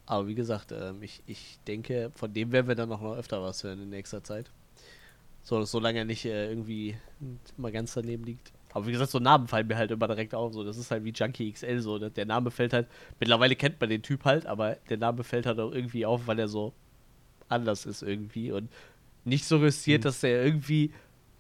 Aber 0.06 0.28
wie 0.28 0.36
gesagt, 0.36 0.72
ähm, 0.72 1.02
ich, 1.02 1.22
ich 1.28 1.60
denke, 1.68 2.12
von 2.16 2.34
dem 2.34 2.52
werden 2.52 2.68
wir 2.68 2.76
dann 2.76 2.90
noch, 2.90 3.02
noch 3.02 3.16
öfter 3.16 3.42
was 3.42 3.64
hören 3.64 3.82
in 3.84 3.90
nächster 3.90 4.24
Zeit. 4.24 4.50
So, 5.44 5.64
solange 5.64 6.00
er 6.00 6.06
nicht 6.06 6.26
äh, 6.26 6.50
irgendwie 6.50 6.98
mal 7.58 7.72
ganz 7.72 7.94
daneben 7.94 8.24
liegt. 8.26 8.52
Aber 8.74 8.86
wie 8.88 8.92
gesagt, 8.92 9.12
so 9.12 9.20
Namen 9.20 9.48
fallen 9.48 9.68
mir 9.68 9.78
halt 9.78 9.92
immer 9.92 10.08
direkt 10.08 10.36
auf. 10.36 10.54
So, 10.54 10.64
das 10.64 10.78
ist 10.78 10.92
halt 10.92 11.04
wie 11.04 11.12
Junkie 11.12 11.52
XL 11.52 11.80
so. 11.80 11.98
Ne? 11.98 12.12
Der 12.12 12.26
Name 12.26 12.52
fällt 12.52 12.74
halt. 12.74 12.88
Mittlerweile 13.20 13.56
kennt 13.56 13.80
man 13.80 13.90
den 13.90 14.02
Typ 14.02 14.26
halt, 14.26 14.46
aber 14.46 14.76
der 14.90 14.98
Name 14.98 15.24
fällt 15.24 15.46
halt 15.46 15.60
auch 15.60 15.72
irgendwie 15.72 16.06
auf, 16.06 16.28
weil 16.28 16.40
er 16.40 16.48
so 16.48 16.74
anders 17.48 17.86
ist 17.86 18.04
irgendwie 18.04 18.52
und 18.52 18.70
nicht 19.26 19.46
so 19.46 19.58
riskiert, 19.58 20.02
Mhm. 20.02 20.04
dass 20.04 20.20
der 20.22 20.44
irgendwie 20.44 20.92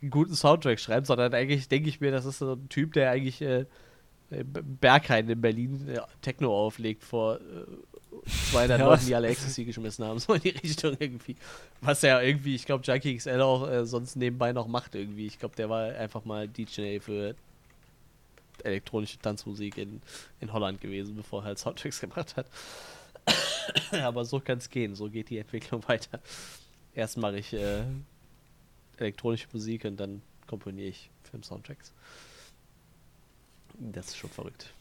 einen 0.01 0.11
guten 0.11 0.35
Soundtrack 0.35 0.79
schreibt, 0.79 1.07
sondern 1.07 1.33
eigentlich 1.33 1.67
denke 1.67 1.89
ich 1.89 1.99
mir, 1.99 2.11
das 2.11 2.25
ist 2.25 2.39
so 2.39 2.53
ein 2.53 2.69
Typ, 2.69 2.93
der 2.93 3.11
eigentlich 3.11 3.41
äh, 3.41 3.65
äh, 4.31 4.43
Berghain 4.43 5.27
in 5.29 5.41
Berlin 5.41 5.87
äh, 5.89 5.99
Techno 6.21 6.55
auflegt 6.55 7.03
vor 7.03 7.37
äh, 7.37 8.29
200 8.51 8.79
Ja, 8.79 8.85
Leuten, 8.85 9.05
die 9.05 9.15
alle 9.15 9.27
Ecstasy 9.27 9.65
geschmissen 9.65 10.05
haben, 10.05 10.19
so 10.19 10.33
in 10.33 10.41
die 10.41 10.49
Richtung 10.63 10.95
irgendwie. 10.99 11.35
Was 11.81 12.03
er 12.03 12.23
irgendwie, 12.23 12.55
ich 12.55 12.65
glaube, 12.65 12.83
Junkie 12.83 13.17
XL 13.17 13.41
auch 13.41 13.67
äh, 13.67 13.85
sonst 13.85 14.15
nebenbei 14.15 14.51
noch 14.51 14.67
macht 14.67 14.95
irgendwie. 14.95 15.25
Ich 15.25 15.39
glaube, 15.39 15.55
der 15.55 15.69
war 15.69 15.95
einfach 15.95 16.25
mal 16.25 16.47
DJ 16.47 16.99
für 16.99 17.35
elektronische 18.63 19.17
Tanzmusik 19.19 19.77
in, 19.77 20.01
in 20.41 20.51
Holland 20.51 20.81
gewesen, 20.81 21.15
bevor 21.15 21.41
er 21.41 21.45
halt 21.45 21.59
Soundtracks 21.59 21.99
gemacht 22.01 22.35
hat. 22.35 22.45
Aber 23.91 24.25
so 24.25 24.39
kann 24.39 24.57
es 24.57 24.69
gehen, 24.69 24.95
so 24.95 25.09
geht 25.09 25.29
die 25.29 25.37
Entwicklung 25.37 25.87
weiter. 25.87 26.19
Erst 26.93 27.17
mache 27.17 27.37
ich 27.37 27.53
äh, 27.53 27.83
elektronische 29.01 29.47
Musik 29.53 29.85
und 29.85 29.97
dann 29.97 30.21
komponiere 30.47 30.89
ich 30.89 31.09
Film-Soundtracks. 31.23 31.93
Das 33.79 34.07
ist 34.07 34.17
schon 34.17 34.29
verrückt. 34.29 34.73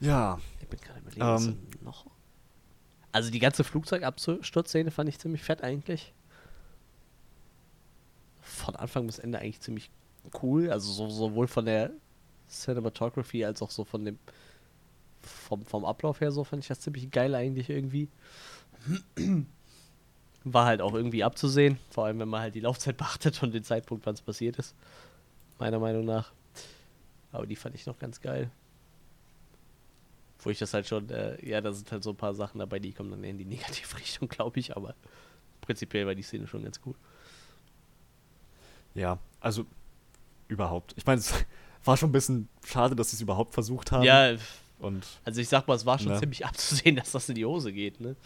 Ja, 0.00 0.40
Ich 0.60 0.68
bin 0.68 0.80
gerade 0.80 0.98
überlegen, 1.00 1.20
was 1.20 1.46
Ähm. 1.46 1.58
denn 1.70 1.84
noch. 1.84 2.06
Also 3.12 3.30
die 3.30 3.38
ganze 3.38 3.62
Flugzeugabsturzszene 3.62 4.90
fand 4.90 5.08
ich 5.08 5.18
ziemlich 5.18 5.42
fett 5.42 5.62
eigentlich. 5.62 6.12
Von 8.40 8.74
Anfang 8.74 9.06
bis 9.06 9.18
Ende 9.18 9.38
eigentlich 9.38 9.60
ziemlich 9.60 9.90
cool. 10.42 10.70
Also 10.70 10.90
so, 10.90 11.08
sowohl 11.10 11.46
von 11.46 11.66
der 11.66 11.92
Cinematography 12.48 13.44
als 13.44 13.62
auch 13.62 13.70
so 13.70 13.84
von 13.84 14.04
dem 14.04 14.18
vom, 15.20 15.64
vom 15.64 15.84
Ablauf 15.84 16.20
her 16.20 16.32
so 16.32 16.42
fand 16.42 16.64
ich 16.64 16.68
das 16.68 16.80
ziemlich 16.80 17.10
geil 17.10 17.34
eigentlich 17.34 17.70
irgendwie. 17.70 18.08
War 20.44 20.66
halt 20.66 20.80
auch 20.80 20.94
irgendwie 20.94 21.22
abzusehen, 21.24 21.78
vor 21.90 22.06
allem 22.06 22.18
wenn 22.18 22.28
man 22.28 22.40
halt 22.40 22.54
die 22.54 22.60
Laufzeit 22.60 22.96
beachtet 22.98 23.42
und 23.42 23.52
den 23.54 23.64
Zeitpunkt, 23.64 24.04
wann 24.06 24.14
es 24.14 24.20
passiert 24.22 24.56
ist. 24.58 24.74
Meiner 25.58 25.78
Meinung 25.78 26.04
nach. 26.04 26.32
Aber 27.30 27.46
die 27.46 27.56
fand 27.56 27.74
ich 27.74 27.86
noch 27.86 27.98
ganz 27.98 28.20
geil. 28.20 28.50
Wo 30.40 30.50
ich 30.50 30.58
das 30.58 30.74
halt 30.74 30.88
schon, 30.88 31.08
äh, 31.10 31.44
ja, 31.48 31.60
da 31.60 31.72
sind 31.72 31.90
halt 31.92 32.02
so 32.02 32.10
ein 32.10 32.16
paar 32.16 32.34
Sachen 32.34 32.58
dabei, 32.58 32.80
die 32.80 32.92
kommen 32.92 33.10
dann 33.12 33.22
in 33.22 33.38
die 33.38 33.44
Negativrichtung, 33.44 34.28
glaube 34.28 34.58
ich, 34.58 34.76
aber 34.76 34.94
prinzipiell 35.60 36.04
war 36.06 36.14
die 36.16 36.22
Szene 36.22 36.48
schon 36.48 36.64
ganz 36.64 36.80
cool. 36.84 36.94
ja, 38.94 39.18
also 39.40 39.64
überhaupt. 40.48 40.92
Ich 40.96 41.06
meine, 41.06 41.20
es 41.20 41.32
war 41.84 41.96
schon 41.96 42.08
ein 42.10 42.12
bisschen 42.12 42.48
schade, 42.66 42.94
dass 42.96 43.10
sie 43.10 43.16
es 43.16 43.20
überhaupt 43.22 43.54
versucht 43.54 43.92
haben. 43.92 44.02
Ja, 44.04 44.34
Und 44.80 45.06
also 45.24 45.40
ich 45.40 45.48
sag 45.48 45.66
mal, 45.68 45.74
es 45.74 45.86
war 45.86 45.98
schon 45.98 46.10
Ja. 46.12 46.18
ziemlich 46.18 46.44
abzusehen, 46.44 46.96
dass 46.96 47.12
das 47.12 47.28
in 47.28 47.36
die 47.36 47.44
Hose 47.46 47.72
geht, 47.72 48.00
ne? 48.00 48.16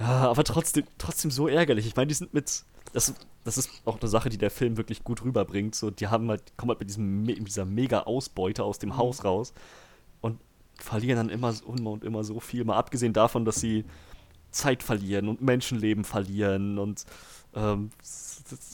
Ja, 0.00 0.30
aber 0.30 0.42
trotzdem, 0.44 0.84
trotzdem 0.98 1.30
so 1.30 1.46
ärgerlich. 1.46 1.86
Ich 1.86 1.94
meine, 1.94 2.08
die 2.08 2.14
sind 2.14 2.34
mit. 2.34 2.64
Das, 2.92 3.14
das 3.44 3.56
ist 3.58 3.70
auch 3.84 4.00
eine 4.00 4.08
Sache, 4.08 4.30
die 4.30 4.38
der 4.38 4.50
Film 4.50 4.76
wirklich 4.76 5.04
gut 5.04 5.22
rüberbringt. 5.24 5.74
So, 5.76 5.90
die 5.90 6.08
haben 6.08 6.28
halt, 6.28 6.42
kommen 6.56 6.70
halt 6.70 6.80
mit, 6.80 6.88
diesem, 6.88 7.22
mit 7.22 7.46
dieser 7.46 7.64
mega 7.64 8.00
Ausbeute 8.00 8.64
aus 8.64 8.78
dem 8.80 8.96
Haus 8.96 9.24
raus 9.24 9.52
und 10.20 10.40
verlieren 10.74 11.16
dann 11.16 11.28
immer, 11.28 11.54
und 11.64 12.02
immer 12.02 12.24
so 12.24 12.40
viel. 12.40 12.64
Mal 12.64 12.76
abgesehen 12.76 13.12
davon, 13.12 13.44
dass 13.44 13.60
sie 13.60 13.84
Zeit 14.50 14.82
verlieren 14.82 15.28
und 15.28 15.40
Menschenleben 15.42 16.02
verlieren 16.02 16.78
und 16.78 17.04
ähm, 17.54 17.90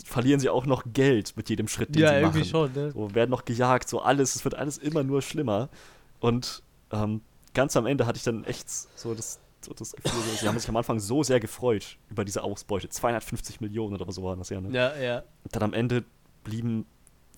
verlieren 0.05 0.41
sie 0.41 0.49
auch 0.49 0.65
noch 0.65 0.85
Geld 0.93 1.37
mit 1.37 1.51
jedem 1.51 1.69
Schritt, 1.69 1.95
den 1.95 2.03
Ja, 2.03 2.11
sie 2.11 2.15
irgendwie 2.17 2.39
machen. 2.39 2.49
schon, 2.49 2.73
ne? 2.73 2.93
So, 2.93 3.15
werden 3.15 3.31
noch 3.31 3.45
gejagt, 3.45 3.89
so 3.89 4.01
alles, 4.01 4.35
es 4.37 4.45
wird 4.45 4.55
alles 4.55 4.79
immer 4.79 5.03
nur 5.03 5.21
schlimmer. 5.21 5.69
Und 6.21 6.63
ähm, 6.93 7.21
ganz 7.53 7.77
am 7.77 7.85
Ende 7.87 8.07
hatte 8.07 8.17
ich 8.17 8.23
dann 8.25 8.45
echt 8.45 8.71
so 8.71 9.15
das, 9.15 9.39
so 9.65 9.73
das 9.75 9.93
Gefühl, 9.93 10.21
so, 10.23 10.37
sie 10.37 10.49
haben 10.49 10.59
sich 10.59 10.69
am 10.69 10.77
Anfang 10.77 11.01
so 11.01 11.23
sehr 11.23 11.41
gefreut 11.41 11.99
über 12.09 12.25
diese 12.25 12.43
Ausbeute. 12.43 12.89
250 12.89 13.61
Millionen 13.61 13.95
oder 14.01 14.11
so 14.13 14.23
waren 14.23 14.39
das 14.39 14.51
ja, 14.51 14.61
ne? 14.61 14.71
Ja, 14.71 14.97
ja. 14.97 15.19
Und 15.45 15.55
dann 15.57 15.63
am 15.63 15.73
Ende 15.73 16.05
blieben 16.45 16.87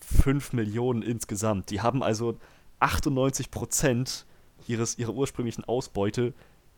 5 0.01 0.53
Millionen 0.53 1.03
insgesamt. 1.03 1.71
Die 1.71 1.81
haben 1.81 2.03
also 2.03 2.39
98 2.81 3.51
Prozent 3.51 4.27
ihres, 4.67 4.99
ihrer 4.99 5.15
ursprünglichen 5.15 5.65
Ausbeute 5.65 6.35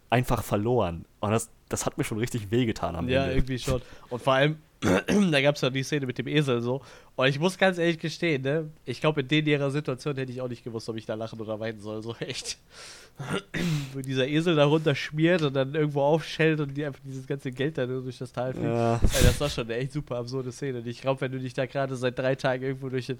einfach 0.09 0.43
verloren. 0.43 1.05
Und 1.21 1.31
das, 1.31 1.51
das 1.69 1.87
hat 1.87 1.99
mir 1.99 2.05
schon 2.05 2.19
richtig 2.19 2.51
wehgetan 2.51 2.97
am 2.97 3.09
Ja, 3.09 3.23
Ende. 3.25 3.35
irgendwie 3.37 3.59
schon. 3.59 3.83
Und 4.09 4.23
vor 4.23 4.35
allem, 4.35 4.59
da 4.81 5.41
gab 5.43 5.57
es 5.57 5.61
ja 5.61 5.69
die 5.71 5.83
Szene 5.83 6.07
mit 6.07 6.17
dem 6.19 6.27
Esel 6.27 6.63
so. 6.63 6.81
Und 7.17 7.27
ich 7.29 7.39
muss 7.39 7.59
ganz 7.59 7.77
ehrlich 7.79 7.99
gestehen, 7.99 8.43
ne? 8.43 8.71
Ich 8.87 9.01
glaube, 9.01 9.21
in 9.21 9.29
den 9.29 9.47
ihrer 9.47 9.71
Situation 9.71 10.17
hätte 10.17 10.33
ich 10.33 10.41
auch 10.41 10.49
nicht 10.49 10.65
gewusst, 10.65 10.89
ob 10.89 10.97
ich 10.97 11.05
da 11.05 11.15
lachen 11.15 11.39
oder 11.39 11.61
weinen 11.61 11.81
soll. 11.81 12.03
So 12.03 12.15
echt. 12.19 12.57
Wo 13.93 14.01
dieser 14.01 14.27
Esel 14.27 14.57
da 14.57 14.65
runter 14.65 14.95
schmiert 14.95 15.43
und 15.43 15.53
dann 15.55 15.75
irgendwo 15.75 16.01
aufschellt 16.01 16.61
und 16.61 16.75
die 16.75 16.85
einfach 16.87 17.01
dieses 17.05 17.27
ganze 17.27 17.51
Geld 17.53 17.77
da 17.77 17.85
durch 17.85 18.17
das 18.19 18.33
Tal 18.33 18.53
fliegt. 18.53 18.67
Ja, 18.67 18.95
Ey, 19.03 19.23
das 19.25 19.39
war 19.41 19.51
schon 19.51 19.65
eine 19.65 19.75
echt 19.77 19.93
super 19.93 20.17
absurde 20.17 20.51
Szene. 20.53 20.79
Und 20.79 20.87
ich 20.87 21.03
glaube, 21.03 21.21
wenn 21.21 21.33
du 21.33 21.39
dich 21.39 21.53
da 21.53 21.67
gerade 21.67 21.95
seit 21.97 22.19
drei 22.19 22.35
Tagen 22.35 22.63
irgendwo 22.63 22.89
durch, 22.89 23.07
den, 23.09 23.19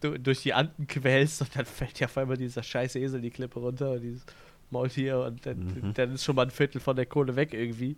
du, 0.00 0.18
durch 0.18 0.40
die 0.42 0.54
Anden 0.54 0.86
quälst 0.86 1.42
und 1.42 1.54
dann 1.54 1.66
fällt 1.66 2.00
ja 2.00 2.06
auf 2.06 2.16
einmal 2.16 2.38
dieser 2.38 2.62
scheiß 2.62 2.96
Esel 2.96 3.20
die 3.20 3.30
Klippe 3.30 3.60
runter 3.60 3.90
und 3.92 4.00
dieses 4.00 4.22
Maultier 4.70 5.18
und 5.20 5.44
dann, 5.44 5.58
Mhm. 5.58 5.92
dann 5.94 6.14
ist 6.14 6.24
schon 6.24 6.34
mal 6.36 6.46
ein 6.46 6.50
Viertel 6.50 6.80
von 6.80 6.96
der 6.96 7.04
Kohle 7.04 7.36
weg 7.36 7.52
irgendwie. 7.52 7.96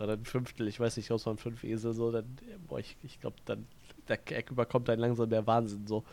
Oder 0.00 0.14
ein 0.14 0.24
Fünftel, 0.24 0.66
ich 0.66 0.80
weiß 0.80 0.96
nicht, 0.96 1.12
aus 1.12 1.24
von 1.24 1.36
fünf 1.36 1.62
Esel 1.62 1.92
so, 1.92 2.10
dann, 2.10 2.24
boah, 2.66 2.78
ich, 2.78 2.96
ich 3.02 3.20
glaube, 3.20 3.36
dann 3.44 3.66
da 4.06 4.16
überkommt 4.50 4.88
dann 4.88 4.98
langsam 4.98 5.30
der 5.30 5.46
Wahnsinn 5.46 5.86
so. 5.86 6.04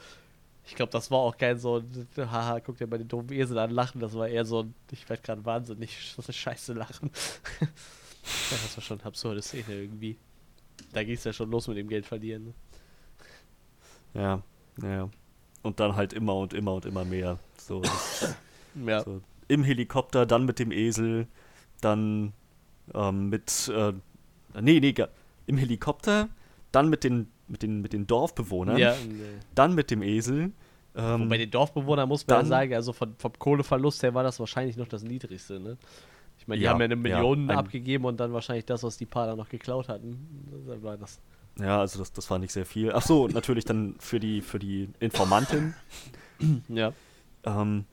Ich 0.66 0.76
glaube, 0.76 0.92
das 0.92 1.10
war 1.10 1.20
auch 1.20 1.38
kein 1.38 1.58
so, 1.58 1.78
ein, 1.78 2.08
haha, 2.32 2.60
guck 2.60 2.78
dir 2.78 2.88
mal 2.88 2.98
den 2.98 3.08
doofen 3.08 3.32
Esel 3.32 3.58
an, 3.58 3.72
lachen. 3.72 4.02
Das 4.02 4.14
war 4.14 4.28
eher 4.28 4.46
so 4.46 4.64
ein, 4.64 4.74
ich 4.92 5.08
werde 5.10 5.24
gerade 5.24 5.46
wahnsinnig, 5.46 5.98
so 6.16 6.22
eine 6.22 6.34
Scheiße 6.34 6.74
lachen. 6.74 7.10
das 8.50 8.78
war 8.78 8.84
schon 8.84 9.00
eine 9.00 9.08
absurde 9.08 9.42
Szene 9.42 9.74
irgendwie. 9.74 10.18
Da 10.94 11.04
ging 11.04 11.16
es 11.16 11.24
ja 11.24 11.34
schon 11.34 11.50
los 11.50 11.68
mit 11.68 11.78
dem 11.78 11.88
Geld 11.88 12.06
verlieren. 12.06 12.46
Ne? 12.46 12.54
ja, 14.14 14.44
ja. 14.82 15.10
Und 15.64 15.80
dann 15.80 15.96
halt 15.96 16.14
immer 16.14 16.36
und 16.36 16.54
immer 16.54 16.74
und 16.76 16.86
immer 16.86 17.04
mehr. 17.04 17.40
So, 17.58 17.82
das, 17.82 18.36
Ja. 18.86 19.04
so 19.04 19.22
im 19.48 19.64
Helikopter, 19.64 20.26
dann 20.26 20.46
mit 20.46 20.60
dem 20.60 20.72
Esel, 20.72 21.28
dann 21.82 22.34
ähm, 22.94 23.30
mit, 23.30 23.72
äh, 23.74 23.94
nee, 24.62 24.80
nee, 24.80 24.94
im 25.46 25.58
Helikopter, 25.58 26.30
dann 26.72 26.90
mit 26.90 27.04
den, 27.04 27.28
mit 27.48 27.64
den, 27.64 27.82
mit 27.82 27.94
den 27.94 28.08
Dorfbewohnern, 28.08 28.78
ja 28.78 28.94
nee. 29.08 29.24
dann 29.56 29.74
mit 29.76 29.90
dem 29.92 30.02
Esel. 30.02 30.52
Ähm, 30.96 31.22
Wobei 31.26 31.38
den 31.38 31.52
Dorfbewohnern 31.52 32.10
muss 32.10 32.26
man 32.28 32.36
ja 32.36 32.40
dann- 32.42 32.50
sagen, 32.50 32.74
also 32.74 32.92
von, 32.94 33.14
vom 33.18 33.34
Kohleverlust 33.38 34.02
her 34.04 34.14
war 34.14 34.24
das 34.24 34.40
wahrscheinlich 34.40 34.78
noch 34.78 34.88
das 34.88 35.04
niedrigste, 35.04 35.60
ne? 35.60 35.78
Ich 36.40 36.48
meine, 36.48 36.60
die 36.60 36.66
Ja, 36.66 36.72
haben 36.72 36.80
ja 36.80 36.86
eine 36.86 36.96
ja, 36.96 37.00
Million 37.20 37.50
ein- 37.50 37.58
abgegeben 37.58 38.06
und 38.06 38.20
dann 38.20 38.32
wahrscheinlich 38.34 38.66
das, 38.66 38.84
was 38.84 38.98
die 38.98 39.06
Paar 39.06 39.28
da 39.28 39.36
noch 39.36 39.50
geklaut 39.50 39.90
hatten. 39.90 40.18
Dann 40.68 40.82
war 40.84 40.98
das. 40.98 41.20
ja, 41.60 41.80
also 41.80 42.00
das, 42.00 42.12
das 42.14 42.30
war 42.30 42.40
nicht 42.40 42.52
sehr 42.52 42.66
viel. 42.66 42.92
Ach 42.94 43.02
so, 43.02 43.28
natürlich 43.28 43.66
dann 43.66 43.96
für 44.00 44.20
die, 44.20 44.42
für 44.42 44.60
die 44.60 44.90
Informantin. 45.00 45.74
Ja. 46.70 46.94
Ähm, 47.44 47.86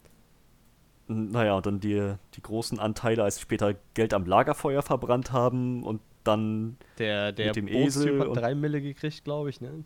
naja, 1.06 1.54
und 1.56 1.66
dann 1.66 1.80
die, 1.80 2.14
die 2.34 2.42
großen 2.42 2.78
Anteile, 2.78 3.22
als 3.24 3.36
sie 3.36 3.42
später 3.42 3.74
Geld 3.94 4.14
am 4.14 4.24
Lagerfeuer 4.26 4.82
verbrannt 4.82 5.32
haben 5.32 5.82
und 5.82 6.00
dann 6.24 6.76
Der, 6.98 7.32
der 7.32 7.46
Mit 7.48 7.56
dem 7.56 7.68
Esel 7.68 8.18
hat 8.20 8.28
und- 8.28 8.36
drei 8.36 8.54
Mille 8.54 8.80
gekriegt, 8.80 9.24
glaube 9.24 9.50
ich, 9.50 9.60
ne? 9.60 9.84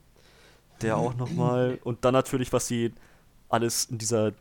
der 0.82 0.96
auch 0.96 1.14
nochmal. 1.16 1.78
Und 1.82 2.04
dann 2.04 2.12
natürlich, 2.12 2.52
was 2.52 2.68
sie 2.68 2.92
alles 3.48 3.86
in 3.86 3.98
dieser 3.98 4.32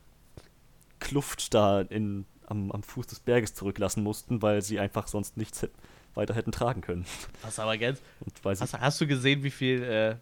Kluft 0.99 1.53
da 1.53 1.81
in, 1.81 2.25
am, 2.45 2.71
am 2.71 2.83
Fuß 2.83 3.07
des 3.07 3.19
Berges 3.19 3.53
zurücklassen 3.55 4.03
mussten, 4.03 4.41
weil 4.41 4.61
sie 4.61 4.79
einfach 4.79 5.07
sonst 5.07 5.37
nichts 5.37 5.67
weiter 6.13 6.35
hätten 6.35 6.51
tragen 6.51 6.81
können. 6.81 7.05
Was 7.41 7.59
aber 7.59 7.77
ganz. 7.77 8.01
Hast, 8.43 8.73
hast 8.79 9.01
du 9.01 9.07
gesehen, 9.07 9.43
wie 9.43 9.51
viel, 9.51 9.83
äh, 9.83 10.15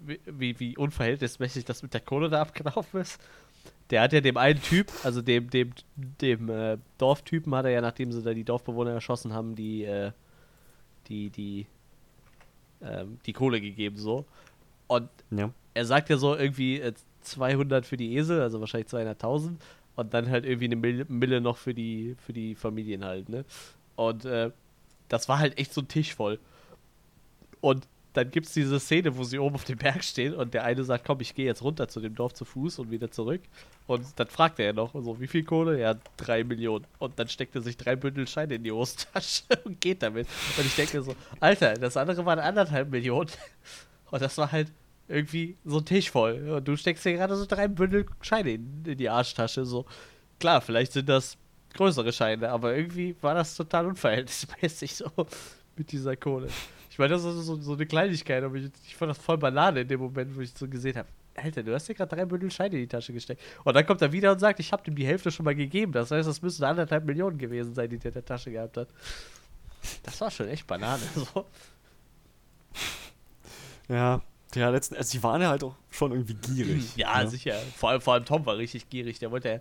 wie- 0.00 0.20
wie, 0.26 0.60
wie 0.60 0.76
unverhältnismäßig 0.76 1.64
das 1.64 1.82
mit 1.82 1.94
der 1.94 2.00
Kohle 2.00 2.28
da 2.30 2.40
abgelaufen 2.42 3.00
ist? 3.00 3.20
Der 3.90 4.02
hat 4.02 4.12
ja 4.12 4.20
dem 4.20 4.36
einen 4.36 4.60
Typ, 4.60 4.90
also 5.04 5.22
dem, 5.22 5.48
dem, 5.50 5.72
dem 5.96 6.48
äh, 6.48 6.78
Dorftypen, 6.98 7.54
hat 7.54 7.66
er 7.66 7.70
ja, 7.70 7.80
nachdem 7.80 8.12
sie 8.12 8.22
da 8.22 8.34
die 8.34 8.44
Dorfbewohner 8.44 8.92
erschossen 8.92 9.32
haben, 9.32 9.54
die, 9.54 9.84
äh, 9.84 10.10
die, 11.08 11.30
die, 11.30 11.66
ähm, 12.82 13.18
die 13.26 13.32
Kohle 13.32 13.60
gegeben, 13.60 13.96
so. 13.96 14.24
Und 14.88 15.08
ja, 15.30 15.50
er 15.74 15.84
sagt 15.84 16.10
ja 16.10 16.16
so 16.16 16.34
irgendwie 16.34 16.80
äh, 16.80 16.92
200 17.22 17.86
für 17.86 17.96
die 17.96 18.16
Esel, 18.16 18.40
also 18.40 18.60
wahrscheinlich 18.60 18.90
200.000 18.90 19.56
und 19.96 20.14
dann 20.14 20.30
halt 20.30 20.44
irgendwie 20.44 20.66
eine 20.66 20.76
Mille, 20.76 21.06
Mille 21.08 21.40
noch 21.40 21.56
für 21.56 21.74
die, 21.74 22.16
für 22.24 22.32
die 22.32 22.54
Familien 22.54 23.04
halt, 23.04 23.28
ne? 23.28 23.44
Und 23.96 24.24
äh, 24.24 24.50
das 25.08 25.28
war 25.28 25.38
halt 25.38 25.58
echt 25.58 25.72
so 25.72 25.80
ein 25.80 25.88
Tisch 25.88 26.14
voll. 26.14 26.38
Und 27.60 27.88
dann 28.16 28.30
gibt 28.30 28.46
es 28.46 28.54
diese 28.54 28.80
Szene, 28.80 29.16
wo 29.16 29.24
sie 29.24 29.38
oben 29.38 29.56
auf 29.56 29.64
dem 29.64 29.76
Berg 29.76 30.02
stehen 30.02 30.34
und 30.34 30.54
der 30.54 30.64
eine 30.64 30.82
sagt, 30.84 31.04
komm, 31.04 31.20
ich 31.20 31.34
gehe 31.34 31.44
jetzt 31.44 31.62
runter 31.62 31.86
zu 31.86 32.00
dem 32.00 32.14
Dorf 32.14 32.32
zu 32.32 32.44
Fuß 32.44 32.78
und 32.78 32.90
wieder 32.90 33.10
zurück. 33.10 33.42
Und 33.86 34.06
dann 34.16 34.28
fragt 34.28 34.58
er 34.58 34.66
ja 34.66 34.72
noch, 34.72 34.94
so, 34.94 35.20
wie 35.20 35.26
viel 35.26 35.44
Kohle? 35.44 35.78
Ja, 35.78 35.96
drei 36.16 36.42
Millionen. 36.42 36.86
Und 36.98 37.18
dann 37.18 37.28
steckt 37.28 37.54
er 37.54 37.60
sich 37.60 37.76
drei 37.76 37.94
Bündel 37.94 38.26
Scheine 38.26 38.54
in 38.54 38.64
die 38.64 38.72
Hosentasche 38.72 39.44
und 39.64 39.80
geht 39.80 40.02
damit. 40.02 40.26
Und 40.56 40.64
ich 40.64 40.74
denke 40.74 41.02
so, 41.02 41.14
Alter, 41.40 41.74
das 41.74 41.96
andere 41.96 42.24
waren 42.24 42.38
anderthalb 42.38 42.90
Millionen. 42.90 43.30
Und 44.10 44.22
das 44.22 44.38
war 44.38 44.50
halt 44.50 44.72
irgendwie 45.08 45.56
so 45.64 45.78
ein 45.78 45.84
Tisch 45.84 46.10
voll. 46.10 46.48
Und 46.48 46.66
du 46.66 46.76
steckst 46.76 47.04
dir 47.04 47.12
gerade 47.12 47.36
so 47.36 47.44
drei 47.44 47.68
Bündel 47.68 48.06
Scheine 48.22 48.52
in, 48.52 48.82
in 48.86 48.96
die 48.96 49.10
Arschtasche. 49.10 49.66
So, 49.66 49.84
klar, 50.40 50.62
vielleicht 50.62 50.92
sind 50.92 51.08
das 51.08 51.36
größere 51.74 52.12
Scheine, 52.12 52.50
aber 52.50 52.74
irgendwie 52.74 53.14
war 53.20 53.34
das 53.34 53.54
total 53.54 53.86
unverhältnismäßig 53.86 54.96
so 54.96 55.10
mit 55.76 55.92
dieser 55.92 56.16
Kohle. 56.16 56.48
Ich 56.96 56.98
meine, 56.98 57.12
das 57.12 57.24
ist 57.24 57.44
so, 57.44 57.60
so 57.60 57.74
eine 57.74 57.84
Kleinigkeit, 57.84 58.42
aber 58.42 58.54
ich, 58.54 58.70
ich 58.86 58.96
fand 58.96 59.10
das 59.10 59.18
voll 59.18 59.36
Banane 59.36 59.82
in 59.82 59.88
dem 59.88 60.00
Moment, 60.00 60.34
wo 60.34 60.40
ich 60.40 60.50
so 60.54 60.66
gesehen 60.66 60.96
habe. 60.96 61.06
Alter, 61.34 61.62
du 61.62 61.74
hast 61.74 61.86
dir 61.86 61.94
gerade 61.94 62.16
drei 62.16 62.24
Bündel 62.24 62.50
Scheine 62.50 62.76
in 62.76 62.80
die 62.80 62.88
Tasche 62.88 63.12
gesteckt. 63.12 63.42
Und 63.64 63.76
dann 63.76 63.84
kommt 63.84 64.00
er 64.00 64.10
wieder 64.12 64.32
und 64.32 64.38
sagt, 64.38 64.60
ich 64.60 64.72
habe 64.72 64.82
ihm 64.86 64.96
die 64.96 65.04
Hälfte 65.06 65.30
schon 65.30 65.44
mal 65.44 65.54
gegeben. 65.54 65.92
Das 65.92 66.10
heißt, 66.10 66.26
das 66.26 66.40
müssen 66.40 66.64
anderthalb 66.64 67.04
Millionen 67.04 67.36
gewesen 67.36 67.74
sein, 67.74 67.90
die 67.90 67.98
der 67.98 68.12
in 68.12 68.14
der 68.14 68.24
Tasche 68.24 68.50
gehabt 68.50 68.78
hat. 68.78 68.88
Das 70.04 70.18
war 70.22 70.30
schon 70.30 70.48
echt 70.48 70.66
Banane. 70.66 71.02
So. 71.14 71.44
Ja, 73.90 74.22
ja, 74.54 74.70
letzten, 74.70 74.96
also 74.96 75.10
sie 75.10 75.22
waren 75.22 75.42
ja 75.42 75.50
halt 75.50 75.64
auch 75.64 75.74
schon 75.90 76.12
irgendwie 76.12 76.32
gierig. 76.34 76.96
Ja, 76.96 77.22
ne? 77.22 77.28
sicher. 77.28 77.56
Vor 77.76 77.90
allem, 77.90 78.00
vor 78.00 78.14
allem 78.14 78.24
Tom 78.24 78.46
war 78.46 78.56
richtig 78.56 78.88
gierig. 78.88 79.18
Der 79.18 79.30
wollte 79.30 79.48
ja, 79.50 79.60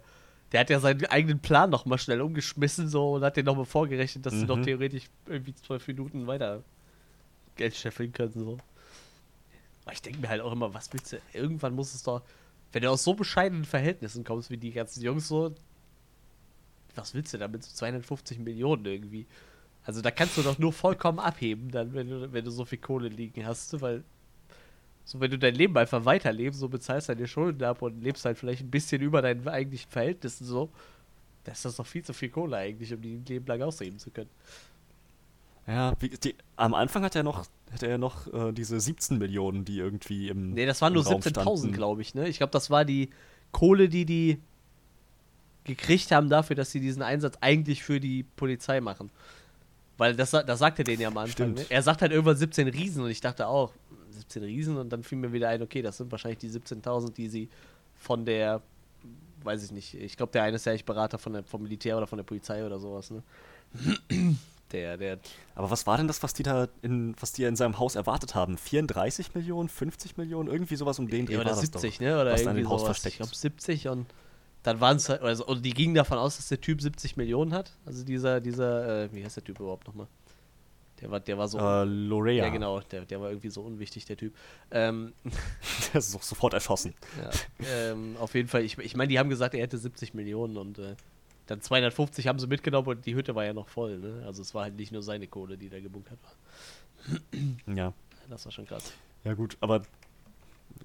der 0.54 0.62
hat 0.62 0.70
ja 0.70 0.80
seinen 0.80 1.06
eigenen 1.08 1.40
Plan 1.40 1.70
noch 1.70 1.86
mal 1.86 1.98
schnell 1.98 2.22
umgeschmissen 2.22 2.88
so 2.88 3.16
und 3.16 3.24
hat 3.26 3.36
den 3.36 3.44
noch 3.44 3.58
mal 3.58 3.66
vorgerechnet, 3.66 4.26
dass 4.26 4.34
sie 4.34 4.46
noch 4.46 4.56
Mhm. 4.56 4.64
theoretisch 4.64 5.04
irgendwie 5.26 5.54
zwölf 5.54 5.86
Minuten 5.90 6.28
weiter 6.28 6.64
Geld 7.56 7.76
scheffeln 7.76 8.12
können 8.12 8.34
so. 8.34 8.58
Aber 9.84 9.94
ich 9.94 10.02
denke 10.02 10.20
mir 10.20 10.30
halt 10.30 10.42
auch 10.42 10.52
immer, 10.52 10.74
was 10.74 10.92
willst 10.94 11.14
du? 11.14 11.18
Irgendwann 11.34 11.76
muss 11.76 11.94
es 11.94 12.04
doch, 12.04 12.24
wenn 12.72 12.82
du 12.82 12.90
aus 12.90 13.04
so 13.04 13.14
bescheidenen 13.14 13.66
Verhältnissen 13.66 14.24
kommst 14.24 14.50
wie 14.50 14.58
die 14.58 14.72
ganzen 14.72 15.04
Jungs 15.04 15.28
so, 15.28 15.54
was 16.96 17.14
willst 17.14 17.34
du 17.34 17.38
damit? 17.38 17.64
So 17.64 17.74
250 17.74 18.40
Millionen 18.40 18.86
irgendwie. 18.86 19.28
Also 19.84 20.02
da 20.02 20.10
kannst 20.12 20.38
du 20.38 20.42
doch 20.42 20.58
nur 20.58 20.74
vollkommen 20.74 21.20
abheben, 21.20 21.70
dann, 21.70 21.94
wenn 21.94 22.10
du, 22.10 22.34
wenn 22.34 22.44
du 22.44 22.52
so 22.52 22.66
viel 22.66 22.80
Kohle 22.80 23.08
liegen 23.08 23.46
hast, 23.46 23.80
weil 23.82 24.04
so, 25.04 25.20
wenn 25.20 25.30
du 25.30 25.38
dein 25.38 25.54
Leben 25.54 25.78
einfach 25.78 26.04
weiterlebst, 26.04 26.60
so 26.60 26.68
bezahlst 26.68 27.10
deine 27.10 27.28
Schulden 27.28 27.64
ab 27.64 27.84
und 27.84 28.02
lebst 28.02 28.26
halt 28.26 28.40
vielleicht 28.40 28.64
ein 28.64 28.72
bisschen 28.72 29.04
über 29.04 29.22
deinen 29.22 29.48
eigentlichen 29.48 29.92
Verhältnissen 29.92 30.46
so, 30.46 30.72
das 31.44 31.58
ist 31.60 31.66
das 31.66 31.76
doch 31.76 31.86
viel 31.86 32.04
zu 32.04 32.14
viel 32.14 32.30
Kohle 32.30 32.58
eigentlich, 32.58 32.92
um 32.92 33.02
die 33.02 33.18
Leben 33.18 33.46
lang 33.46 33.62
ausheben 33.62 34.00
zu 34.00 34.10
können. 34.10 34.32
Ja, 35.68 35.94
wie, 36.00 36.10
die, 36.10 36.36
am 36.58 36.74
Anfang 36.74 37.04
hat 37.04 37.16
er 37.16 37.24
noch, 37.24 37.46
hatte 37.72 37.88
er 37.88 37.98
noch 37.98 38.32
äh, 38.34 38.52
diese 38.52 38.80
17 38.80 39.18
Millionen, 39.18 39.66
die 39.66 39.80
irgendwie 39.80 40.30
im. 40.30 40.52
Nee, 40.52 40.66
das 40.66 40.82
waren 40.82 40.94
nur 40.94 41.04
Raum 41.06 41.22
17.000, 41.22 41.42
standen. 41.42 41.72
glaube 41.72 42.02
ich, 42.02 42.14
ne? 42.14 42.28
Ich 42.28 42.38
glaube, 42.38 42.52
das 42.52 42.70
war 42.70 42.86
die 42.86 43.10
Kohle, 43.52 43.90
die 43.90 44.06
die 44.06 44.40
gekriegt 45.64 46.12
haben 46.12 46.30
dafür, 46.30 46.56
dass 46.56 46.72
sie 46.72 46.80
diesen 46.80 47.02
Einsatz 47.02 47.38
eigentlich 47.42 47.84
für 47.84 48.00
die 48.00 48.24
Polizei 48.24 48.82
machen. 48.82 49.10
Weil 49.98 50.16
das, 50.16 50.32
das 50.32 50.60
sagt 50.60 50.80
er 50.80 50.86
denen 50.86 51.02
ja 51.02 51.08
am 51.08 51.18
Anfang. 51.18 51.54
Ne? 51.54 51.66
Er 51.70 51.82
sagt 51.82 52.02
halt 52.02 52.12
irgendwann 52.12 52.38
17 52.38 52.68
Riesen 52.68 53.04
und 53.04 53.10
ich 53.10 53.22
dachte 53.22 53.48
auch, 53.48 53.74
17 54.12 54.44
Riesen 54.44 54.78
und 54.78 54.90
dann 54.90 55.04
fiel 55.04 55.18
mir 55.18 55.34
wieder 55.34 55.50
ein, 55.50 55.62
okay, 55.62 55.82
das 55.82 55.98
sind 55.98 56.12
wahrscheinlich 56.12 56.40
die 56.40 56.50
17.000, 56.50 57.14
die 57.14 57.30
sie 57.30 57.50
von 57.96 58.26
der, 58.26 58.62
weiß 59.44 59.64
ich 59.64 59.72
nicht, 59.72 59.94
ich 59.96 60.18
glaube, 60.18 60.32
der 60.34 60.44
eine 60.44 60.58
ist 60.58 60.66
ja 60.66 60.72
eigentlich 60.72 60.86
Berater 60.86 61.18
von 61.18 61.34
der, 61.34 61.44
vom 61.44 61.64
Militär 61.64 61.98
oder 61.98 62.08
von 62.08 62.18
der 62.18 62.24
Polizei 62.24 62.66
oder 62.66 62.80
sowas, 62.80 63.12
ne? 63.12 63.24
Der, 64.72 64.98
der, 64.98 65.20
Aber 65.54 65.70
was 65.70 65.86
war 65.86 65.98
denn 65.98 66.08
das, 66.08 66.24
was 66.24 66.34
die 66.34 66.44
da 66.44 66.68
in, 66.82 67.16
was 67.20 67.32
die 67.34 67.44
in 67.44 67.56
seinem 67.56 67.78
Haus 67.78 67.96
erwartet 67.96 68.34
haben? 68.34 68.58
34 68.58 69.36
Millionen, 69.36 69.70
50 69.70 70.18
Millionen, 70.18 70.50
irgendwie 70.50 70.76
sowas 70.76 70.98
um 70.98 71.08
den 71.08 71.28
Dreh 71.28 71.36
oder 71.36 71.46
war 71.46 71.52
das 71.52 71.62
70, 71.62 71.94
doch, 71.94 72.02
ne? 72.02 72.22
Oder 72.22 72.32
was 72.32 72.44
da 72.44 72.50
in 72.52 72.58
irgendwie 72.58 72.64
dem 72.64 72.70
Haus 72.70 72.82
sowas. 72.82 72.98
versteckt. 72.98 73.14
Ich 73.14 73.20
glaube 73.20 73.36
70 73.36 73.88
und 73.90 74.08
dann 74.64 74.82
waren 74.82 74.98
es 74.98 75.08
halt, 75.10 75.22
also, 75.22 75.46
und 75.46 75.64
die 75.64 75.74
gingen 75.76 75.94
davon 75.94 76.18
aus, 76.18 76.38
dass 76.38 76.48
der 76.48 76.60
Typ 76.60 76.82
70 76.82 77.18
Millionen 77.18 77.54
hat. 77.54 77.74
Also 77.86 78.04
dieser, 78.04 78.42
dieser, 78.42 79.04
äh, 79.04 79.14
wie 79.14 79.24
heißt 79.24 79.36
der 79.36 79.44
Typ 79.44 79.60
überhaupt 79.60 79.86
nochmal? 79.88 80.08
Der 81.02 81.12
war, 81.12 81.20
der 81.20 81.38
war 81.38 81.48
so. 81.48 81.60
äh, 81.60 81.84
Lorea. 81.84 82.46
ja, 82.46 82.50
genau, 82.50 82.80
der, 82.80 83.06
der 83.06 83.22
war 83.22 83.30
irgendwie 83.30 83.50
so 83.50 83.62
unwichtig, 83.62 84.06
der 84.06 84.18
Typ. 84.18 84.34
Ähm, 84.72 85.14
Der 85.94 86.00
ist 86.00 86.16
doch 86.16 86.24
sofort 86.24 86.54
erschossen. 86.54 86.96
ja, 87.22 87.30
ähm, 87.92 88.16
auf 88.20 88.34
jeden 88.34 88.48
Fall, 88.48 88.64
ich, 88.64 88.78
ich 88.80 88.96
meine, 88.96 89.10
die 89.10 89.20
haben 89.20 89.30
gesagt, 89.30 89.54
er 89.54 89.62
hätte 89.62 89.78
70 89.78 90.14
Millionen 90.16 90.58
und 90.58 90.80
äh, 90.80 90.96
dann 91.48 91.62
250 91.62 92.28
haben 92.28 92.40
sie 92.40 92.48
mitgenommen 92.48 92.88
und 92.88 93.06
die 93.06 93.16
Hütte 93.16 93.36
war 93.36 93.46
ja 93.46 93.54
noch 93.54 93.68
voll, 93.68 93.98
ne? 94.00 94.24
Also 94.26 94.42
es 94.42 94.54
war 94.54 94.64
halt 94.64 94.76
nicht 94.76 94.92
nur 94.92 95.04
seine 95.04 95.28
Kohle, 95.28 95.58
die 95.58 95.70
da 95.70 95.80
gebunkert 95.80 96.18
war. 96.24 97.76
Ja. 97.76 97.94
Das 98.30 98.46
war 98.46 98.52
schon 98.52 98.66
krass. 98.66 98.92
Ja, 99.24 99.34
gut, 99.34 99.58
aber 99.60 99.84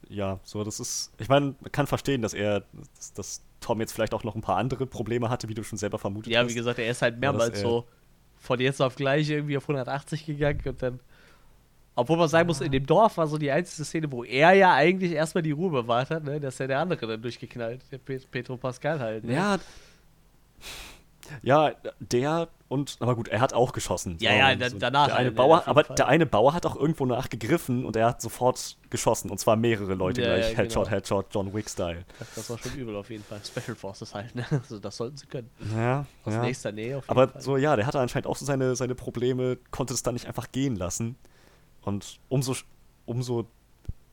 ja, 0.09 0.39
so, 0.45 0.65
das 0.65 0.81
ist. 0.81 1.13
Ich 1.19 1.29
meine, 1.29 1.55
man 1.61 1.73
kann 1.73 1.87
verstehen, 1.87 2.23
dass 2.23 2.35
er, 2.35 2.65
dass, 2.97 3.13
dass 3.13 3.43
Tom 3.61 3.81
jetzt 3.81 3.93
vielleicht 3.93 4.15
auch 4.15 4.25
noch 4.25 4.35
ein 4.35 4.41
paar 4.41 4.57
andere 4.57 4.87
Probleme 4.87 5.31
hatte, 5.31 5.49
wie 5.49 5.55
du 5.55 5.63
schon 5.63 5.79
selber 5.79 5.99
vermutet 5.99 6.33
Ja, 6.33 6.41
hast. 6.43 6.51
wie 6.51 6.55
gesagt, 6.55 6.79
er 6.79 6.91
ist 6.91 7.03
halt 7.03 7.19
mehrmals 7.19 7.61
so 7.61 7.87
von 8.39 8.59
jetzt 8.61 8.81
auf 8.81 8.97
gleich 8.97 9.29
irgendwie 9.29 9.57
auf 9.57 9.65
180 9.65 10.27
gegangen 10.27 10.63
und 10.67 10.83
dann. 10.83 11.01
Obwohl 11.97 12.17
man 12.17 12.29
sagen 12.29 12.47
muss, 12.47 12.61
in 12.61 12.73
dem 12.73 12.87
Dorf 12.87 13.19
war 13.19 13.27
so 13.27 13.37
die 13.37 13.51
einzige 13.51 13.85
Szene, 13.85 14.11
wo 14.11 14.25
er 14.25 14.53
ja 14.53 14.73
eigentlich 14.75 15.13
erstmal 15.13 15.43
die 15.43 15.51
Ruhe 15.51 15.71
bewahrt 15.71 16.11
hat, 16.11 16.25
ne? 16.25 16.41
dass 16.41 16.57
ja 16.59 16.67
der 16.67 16.79
andere 16.79 17.07
dann 17.07 17.21
durchgeknallt, 17.21 17.83
der 17.91 17.99
Pet 17.99 18.31
Petro 18.31 18.57
Pascal 18.57 19.01
halt. 19.01 19.25
Ne? 19.25 19.35
Ja. 19.35 19.59
Ja, 21.43 21.73
der 22.01 22.49
und, 22.69 22.97
aber 23.01 23.17
gut, 23.17 23.29
er 23.29 23.41
hat 23.41 23.53
auch 23.53 23.73
geschossen. 23.73 24.17
Ja, 24.21 24.33
ja, 24.33 24.55
da- 24.55 24.69
danach 24.69 25.07
Der 25.09 25.17
eine 25.17 25.31
ne, 25.31 25.35
Bauer, 25.35 25.67
aber 25.67 25.85
Fall. 25.85 25.97
der 25.97 26.07
eine 26.07 26.25
Bauer 26.27 26.55
hat 26.55 26.67
auch 26.67 26.77
irgendwo 26.77 27.05
nachgegriffen 27.05 27.85
und 27.85 27.97
er 27.97 28.07
hat 28.07 28.21
sofort 28.23 28.77
geschossen. 28.91 29.29
Und 29.31 29.39
zwar 29.39 29.57
mehrere 29.57 29.95
Leute 29.95 30.23
Ja, 30.23 30.29
gleich. 30.37 30.53
ja, 30.53 30.59
Headshot, 30.59 30.85
genau. 30.85 30.97
Headshot, 30.97 31.27
John 31.35 31.53
Wick-Style. 31.53 32.05
Das, 32.21 32.35
das 32.35 32.51
war 32.51 32.59
schon 32.59 32.73
übel 32.75 32.95
auf 32.97 33.11
jeden 33.11 33.25
Fall. 33.25 33.41
Special 33.45 33.77
Forces 33.77 34.15
halt, 34.15 34.35
ne? 34.37 34.45
Also 34.51 34.79
das 34.79 34.97
sollten 34.97 35.17
sie 35.17 35.27
können. 35.27 35.51
Ja, 35.77 36.07
Aus 36.25 36.35
ja. 36.35 36.43
nächster 36.43 36.71
Nähe 36.73 36.97
auf 36.99 37.05
jeden 37.05 37.11
Aber 37.11 37.29
Fall. 37.33 37.43
so, 37.43 37.57
ja, 37.57 37.75
der 37.77 37.87
hatte 37.87 37.99
anscheinend 38.01 38.27
auch 38.29 38.37
so 38.37 38.45
seine, 38.45 38.77
seine 38.77 38.95
Probleme, 38.95 39.59
konnte 39.73 39.93
es 39.95 40.03
dann 40.05 40.15
nicht 40.15 40.27
einfach 40.27 40.51
gehen 40.53 40.77
lassen. 40.77 41.17
Und 41.83 42.21
umso, 42.29 42.55
umso 43.05 43.47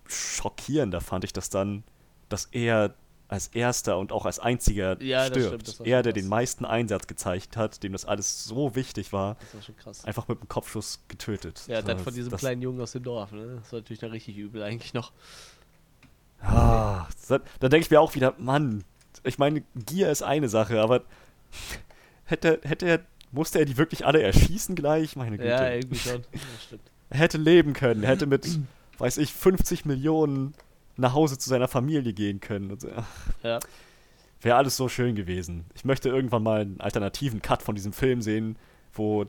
schockierender 0.07 1.01
fand 1.01 1.23
ich 1.23 1.33
das 1.33 1.49
dann, 1.49 1.83
dass 2.29 2.45
er 2.45 2.95
als 3.29 3.47
erster 3.47 3.97
und 3.97 4.11
auch 4.11 4.25
als 4.25 4.39
einziger 4.39 5.01
Ja, 5.03 5.25
stirbt. 5.25 5.67
stimmt, 5.67 5.87
er, 5.87 6.01
der 6.01 6.13
krass. 6.13 6.21
den 6.21 6.29
meisten 6.29 6.65
Einsatz 6.65 7.07
gezeigt 7.07 7.57
hat, 7.57 7.83
dem 7.83 7.91
das 7.91 8.05
alles 8.05 8.45
so 8.45 8.75
wichtig 8.75 9.11
war, 9.11 9.35
Das 9.41 9.53
war 9.55 9.61
schon 9.61 9.75
krass. 9.77 10.05
einfach 10.05 10.27
mit 10.27 10.39
einem 10.39 10.47
Kopfschuss 10.47 11.01
getötet. 11.09 11.63
Ja, 11.67 11.81
dann 11.81 11.99
von 11.99 12.13
diesem 12.13 12.31
das, 12.31 12.39
kleinen 12.39 12.61
Jungen 12.61 12.79
aus 12.79 12.93
dem 12.93 13.03
Dorf, 13.03 13.31
ne? 13.33 13.59
Das 13.61 13.71
war 13.73 13.79
natürlich 13.79 14.01
noch 14.01 14.11
richtig 14.11 14.37
übel 14.37 14.63
eigentlich 14.63 14.93
noch. 14.93 15.11
Ah, 16.41 17.07
da 17.27 17.69
denke 17.69 17.79
ich 17.85 17.89
mir 17.91 17.99
auch 17.99 18.15
wieder, 18.15 18.35
Mann, 18.37 18.83
ich 19.23 19.37
meine, 19.39 19.63
Gier 19.75 20.09
ist 20.11 20.21
eine 20.21 20.49
Sache, 20.49 20.79
aber 20.81 21.01
hätte, 22.25 22.61
hätte 22.63 22.85
er, 22.85 22.99
musste 23.31 23.59
er 23.59 23.65
die 23.65 23.77
wirklich 23.77 24.05
alle 24.05 24.21
erschießen 24.21 24.75
gleich? 24.75 25.15
Meine 25.15 25.37
Güte. 25.37 25.49
Ja, 25.49 25.69
irgendwie 25.69 25.97
schon. 25.99 26.21
Ja. 26.31 26.77
Er 27.09 27.19
hätte 27.19 27.37
leben 27.37 27.73
können. 27.73 28.03
Hätte 28.03 28.25
mit, 28.25 28.47
weiß 28.99 29.17
ich, 29.17 29.33
50 29.33 29.85
Millionen 29.85 30.53
nach 30.97 31.13
Hause 31.13 31.37
zu 31.37 31.49
seiner 31.49 31.67
Familie 31.67 32.13
gehen 32.13 32.39
können. 32.39 32.71
Und 32.71 32.81
so. 32.81 32.89
Ja. 33.43 33.59
Wäre 34.41 34.57
alles 34.57 34.77
so 34.77 34.87
schön 34.87 35.15
gewesen. 35.15 35.65
Ich 35.73 35.85
möchte 35.85 36.09
irgendwann 36.09 36.43
mal 36.43 36.61
einen 36.61 36.79
alternativen 36.79 37.41
Cut 37.41 37.63
von 37.63 37.75
diesem 37.75 37.91
Film 37.93 38.21
sehen, 38.21 38.55
wo, 38.93 39.25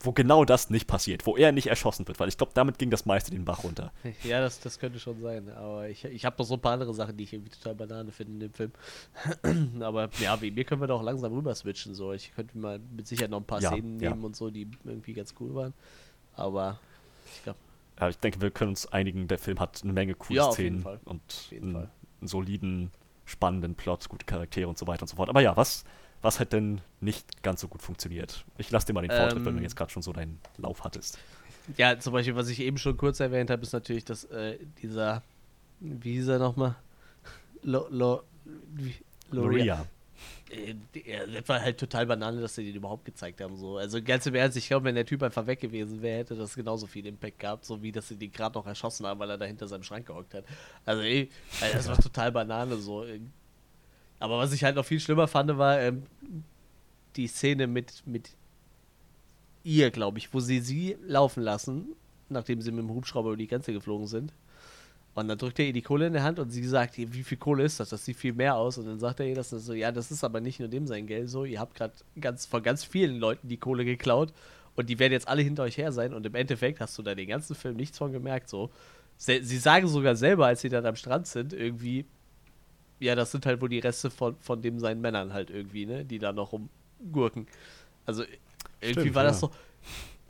wo 0.00 0.12
genau 0.12 0.44
das 0.44 0.68
nicht 0.70 0.88
passiert, 0.88 1.26
wo 1.26 1.36
er 1.36 1.52
nicht 1.52 1.68
erschossen 1.68 2.08
wird, 2.08 2.18
weil 2.18 2.28
ich 2.28 2.36
glaube, 2.36 2.52
damit 2.54 2.78
ging 2.78 2.90
das 2.90 3.06
meiste 3.06 3.30
den 3.30 3.44
Bach 3.44 3.62
runter. 3.62 3.92
Ja, 4.24 4.40
das, 4.40 4.58
das 4.58 4.80
könnte 4.80 4.98
schon 4.98 5.20
sein. 5.20 5.48
Aber 5.50 5.88
ich, 5.88 6.04
ich 6.04 6.24
habe 6.24 6.36
noch 6.38 6.44
so 6.46 6.54
ein 6.54 6.60
paar 6.60 6.72
andere 6.72 6.92
Sachen, 6.92 7.16
die 7.16 7.24
ich 7.24 7.32
irgendwie 7.32 7.50
total 7.50 7.76
Banane 7.76 8.10
finde 8.10 8.32
in 8.32 8.40
dem 8.40 8.52
Film. 8.52 8.72
aber 9.82 10.10
ja, 10.20 10.40
wegen 10.40 10.56
mir 10.56 10.64
können 10.64 10.80
wir 10.80 10.88
doch 10.88 11.02
langsam 11.02 11.32
rüber 11.32 11.54
switchen. 11.54 11.94
So. 11.94 12.12
Ich 12.12 12.34
könnte 12.34 12.58
mal 12.58 12.80
mit 12.96 13.06
Sicherheit 13.06 13.30
noch 13.30 13.40
ein 13.40 13.44
paar 13.44 13.60
Ja, 13.60 13.70
Szenen 13.70 14.00
ja. 14.00 14.10
nehmen 14.10 14.24
und 14.24 14.34
so, 14.34 14.50
die 14.50 14.68
irgendwie 14.84 15.12
ganz 15.12 15.34
cool 15.38 15.54
waren. 15.54 15.74
Aber 16.34 16.80
ich 17.34 17.44
glaube, 17.44 17.58
Ja, 18.00 18.08
ich 18.08 18.18
denke, 18.18 18.40
wir 18.40 18.50
können 18.50 18.70
uns 18.70 18.86
einigen, 18.86 19.26
der 19.28 19.38
Film 19.38 19.58
hat 19.60 19.80
eine 19.82 19.92
Menge 19.92 20.14
coole 20.14 20.36
Ja, 20.38 20.52
Szenen 20.52 20.84
und 21.04 21.20
jeden 21.50 21.64
einen, 21.66 21.74
Fall. 21.74 21.90
einen 22.20 22.28
soliden, 22.28 22.90
spannenden 23.24 23.74
Plot, 23.74 24.08
gute 24.08 24.24
Charaktere 24.24 24.68
und 24.68 24.78
so 24.78 24.86
weiter 24.86 25.02
und 25.02 25.08
so 25.08 25.16
fort. 25.16 25.28
Aber 25.28 25.40
ja, 25.40 25.56
was, 25.56 25.84
was 26.22 26.38
hat 26.40 26.52
denn 26.52 26.80
nicht 27.00 27.42
ganz 27.42 27.60
so 27.60 27.68
gut 27.68 27.82
funktioniert? 27.82 28.44
Ich 28.56 28.70
lasse 28.70 28.86
dir 28.86 28.92
mal 28.92 29.02
den 29.02 29.10
Vortritt, 29.10 29.44
wenn 29.44 29.52
du 29.54 29.58
Ähm, 29.58 29.62
jetzt 29.64 29.76
gerade 29.76 29.90
schon 29.90 30.02
so 30.02 30.12
deinen 30.12 30.38
Lauf 30.58 30.84
hattest. 30.84 31.18
ja, 31.76 31.98
zum 31.98 32.12
Beispiel, 32.12 32.36
was 32.36 32.48
ich 32.48 32.60
eben 32.60 32.78
schon 32.78 32.96
kurz 32.96 33.20
erwähnt 33.20 33.50
habe, 33.50 33.62
ist 33.62 33.72
natürlich, 33.72 34.04
dass 34.04 34.24
äh, 34.24 34.58
dieser, 34.80 35.22
wie 35.80 36.12
hieß 36.12 36.28
er 36.28 36.38
nochmal? 36.38 36.76
Lo, 37.62 37.86
lo, 37.90 38.22
wie, 38.74 38.94
Loria. 39.30 39.50
Loria. 39.58 39.86
Äh, 40.50 40.74
das 41.32 41.48
war 41.48 41.60
halt 41.60 41.78
total 41.78 42.06
banane, 42.06 42.40
dass 42.40 42.54
sie 42.54 42.64
den 42.64 42.76
überhaupt 42.76 43.04
gezeigt 43.04 43.40
haben. 43.40 43.56
So. 43.56 43.76
Also 43.76 44.02
ganz 44.02 44.26
im 44.26 44.34
Ernst, 44.34 44.56
ich 44.56 44.68
glaube, 44.68 44.84
wenn 44.84 44.94
der 44.94 45.06
Typ 45.06 45.22
einfach 45.22 45.46
weg 45.46 45.60
gewesen 45.60 46.02
wäre, 46.02 46.18
hätte 46.18 46.36
das 46.36 46.54
genauso 46.54 46.86
viel 46.86 47.06
Impact 47.06 47.38
gehabt, 47.38 47.64
so 47.64 47.82
wie 47.82 47.92
dass 47.92 48.08
sie 48.08 48.16
den 48.16 48.32
gerade 48.32 48.58
noch 48.58 48.66
erschossen 48.66 49.06
haben, 49.06 49.20
weil 49.20 49.30
er 49.30 49.38
da 49.38 49.44
hinter 49.44 49.68
seinem 49.68 49.82
Schrank 49.82 50.06
gehockt 50.06 50.34
hat. 50.34 50.44
Also 50.84 51.02
ey, 51.02 51.30
das 51.72 51.88
war 51.88 51.96
total 51.96 52.32
Banane 52.32 52.76
so. 52.76 53.04
Aber 54.20 54.38
was 54.38 54.52
ich 54.52 54.64
halt 54.64 54.76
noch 54.76 54.84
viel 54.84 55.00
schlimmer 55.00 55.28
fand, 55.28 55.56
war 55.58 55.80
ähm, 55.80 56.02
die 57.16 57.26
Szene 57.26 57.66
mit, 57.66 58.02
mit 58.06 58.30
ihr, 59.64 59.90
glaube 59.90 60.18
ich, 60.18 60.32
wo 60.32 60.40
sie 60.40 60.60
sie 60.60 60.96
laufen 61.06 61.42
lassen, 61.42 61.94
nachdem 62.28 62.60
sie 62.60 62.70
mit 62.70 62.80
dem 62.80 62.90
Hubschrauber 62.90 63.30
über 63.30 63.36
die 63.36 63.46
Grenze 63.46 63.72
geflogen 63.72 64.06
sind. 64.06 64.32
Und 65.14 65.26
dann 65.26 65.38
drückt 65.38 65.58
er 65.58 65.66
ihr 65.66 65.72
die 65.72 65.82
Kohle 65.82 66.06
in 66.06 66.12
der 66.12 66.22
Hand 66.22 66.38
und 66.38 66.50
sie 66.50 66.62
sagt, 66.62 66.96
ihr, 66.96 67.12
wie 67.12 67.24
viel 67.24 67.38
Kohle 67.38 67.64
ist 67.64 67.80
das? 67.80 67.88
Das 67.88 68.04
sieht 68.04 68.16
viel 68.16 68.32
mehr 68.32 68.54
aus. 68.54 68.78
Und 68.78 68.86
dann 68.86 69.00
sagt 69.00 69.18
er 69.18 69.26
ihr 69.26 69.34
das 69.34 69.50
so, 69.50 69.72
ja, 69.72 69.90
das 69.90 70.12
ist 70.12 70.22
aber 70.22 70.40
nicht 70.40 70.60
nur 70.60 70.68
dem 70.68 70.86
sein 70.86 71.06
Geld 71.06 71.28
so. 71.28 71.44
Ihr 71.44 71.58
habt 71.58 71.74
gerade 71.74 71.94
ganz, 72.20 72.46
von 72.46 72.62
ganz 72.62 72.84
vielen 72.84 73.18
Leuten 73.18 73.48
die 73.48 73.56
Kohle 73.56 73.84
geklaut 73.84 74.32
und 74.76 74.88
die 74.88 75.00
werden 75.00 75.12
jetzt 75.12 75.26
alle 75.26 75.42
hinter 75.42 75.64
euch 75.64 75.76
her 75.76 75.90
sein. 75.90 76.14
Und 76.14 76.24
im 76.24 76.36
Endeffekt 76.36 76.80
hast 76.80 76.96
du 76.96 77.02
da 77.02 77.16
den 77.16 77.26
ganzen 77.28 77.56
Film 77.56 77.74
nichts 77.74 77.98
von 77.98 78.12
gemerkt. 78.12 78.48
So. 78.48 78.70
Sie 79.16 79.58
sagen 79.58 79.88
sogar 79.88 80.14
selber, 80.14 80.46
als 80.46 80.60
sie 80.60 80.68
dann 80.68 80.86
am 80.86 80.94
Strand 80.94 81.26
sind, 81.26 81.52
irgendwie, 81.52 82.04
ja, 83.00 83.16
das 83.16 83.32
sind 83.32 83.44
halt 83.44 83.60
wohl 83.60 83.68
die 83.68 83.80
Reste 83.80 84.10
von, 84.10 84.36
von 84.38 84.62
dem 84.62 84.78
seinen 84.78 85.00
Männern 85.00 85.32
halt 85.32 85.50
irgendwie, 85.50 85.84
ne, 85.84 86.04
die 86.04 86.20
da 86.20 86.32
noch 86.32 86.52
rumgurken. 86.52 87.48
Also 88.06 88.22
irgendwie 88.80 89.00
Stimmt, 89.00 89.14
war 89.16 89.24
das 89.24 89.40
ja. 89.40 89.48
so. 89.48 89.54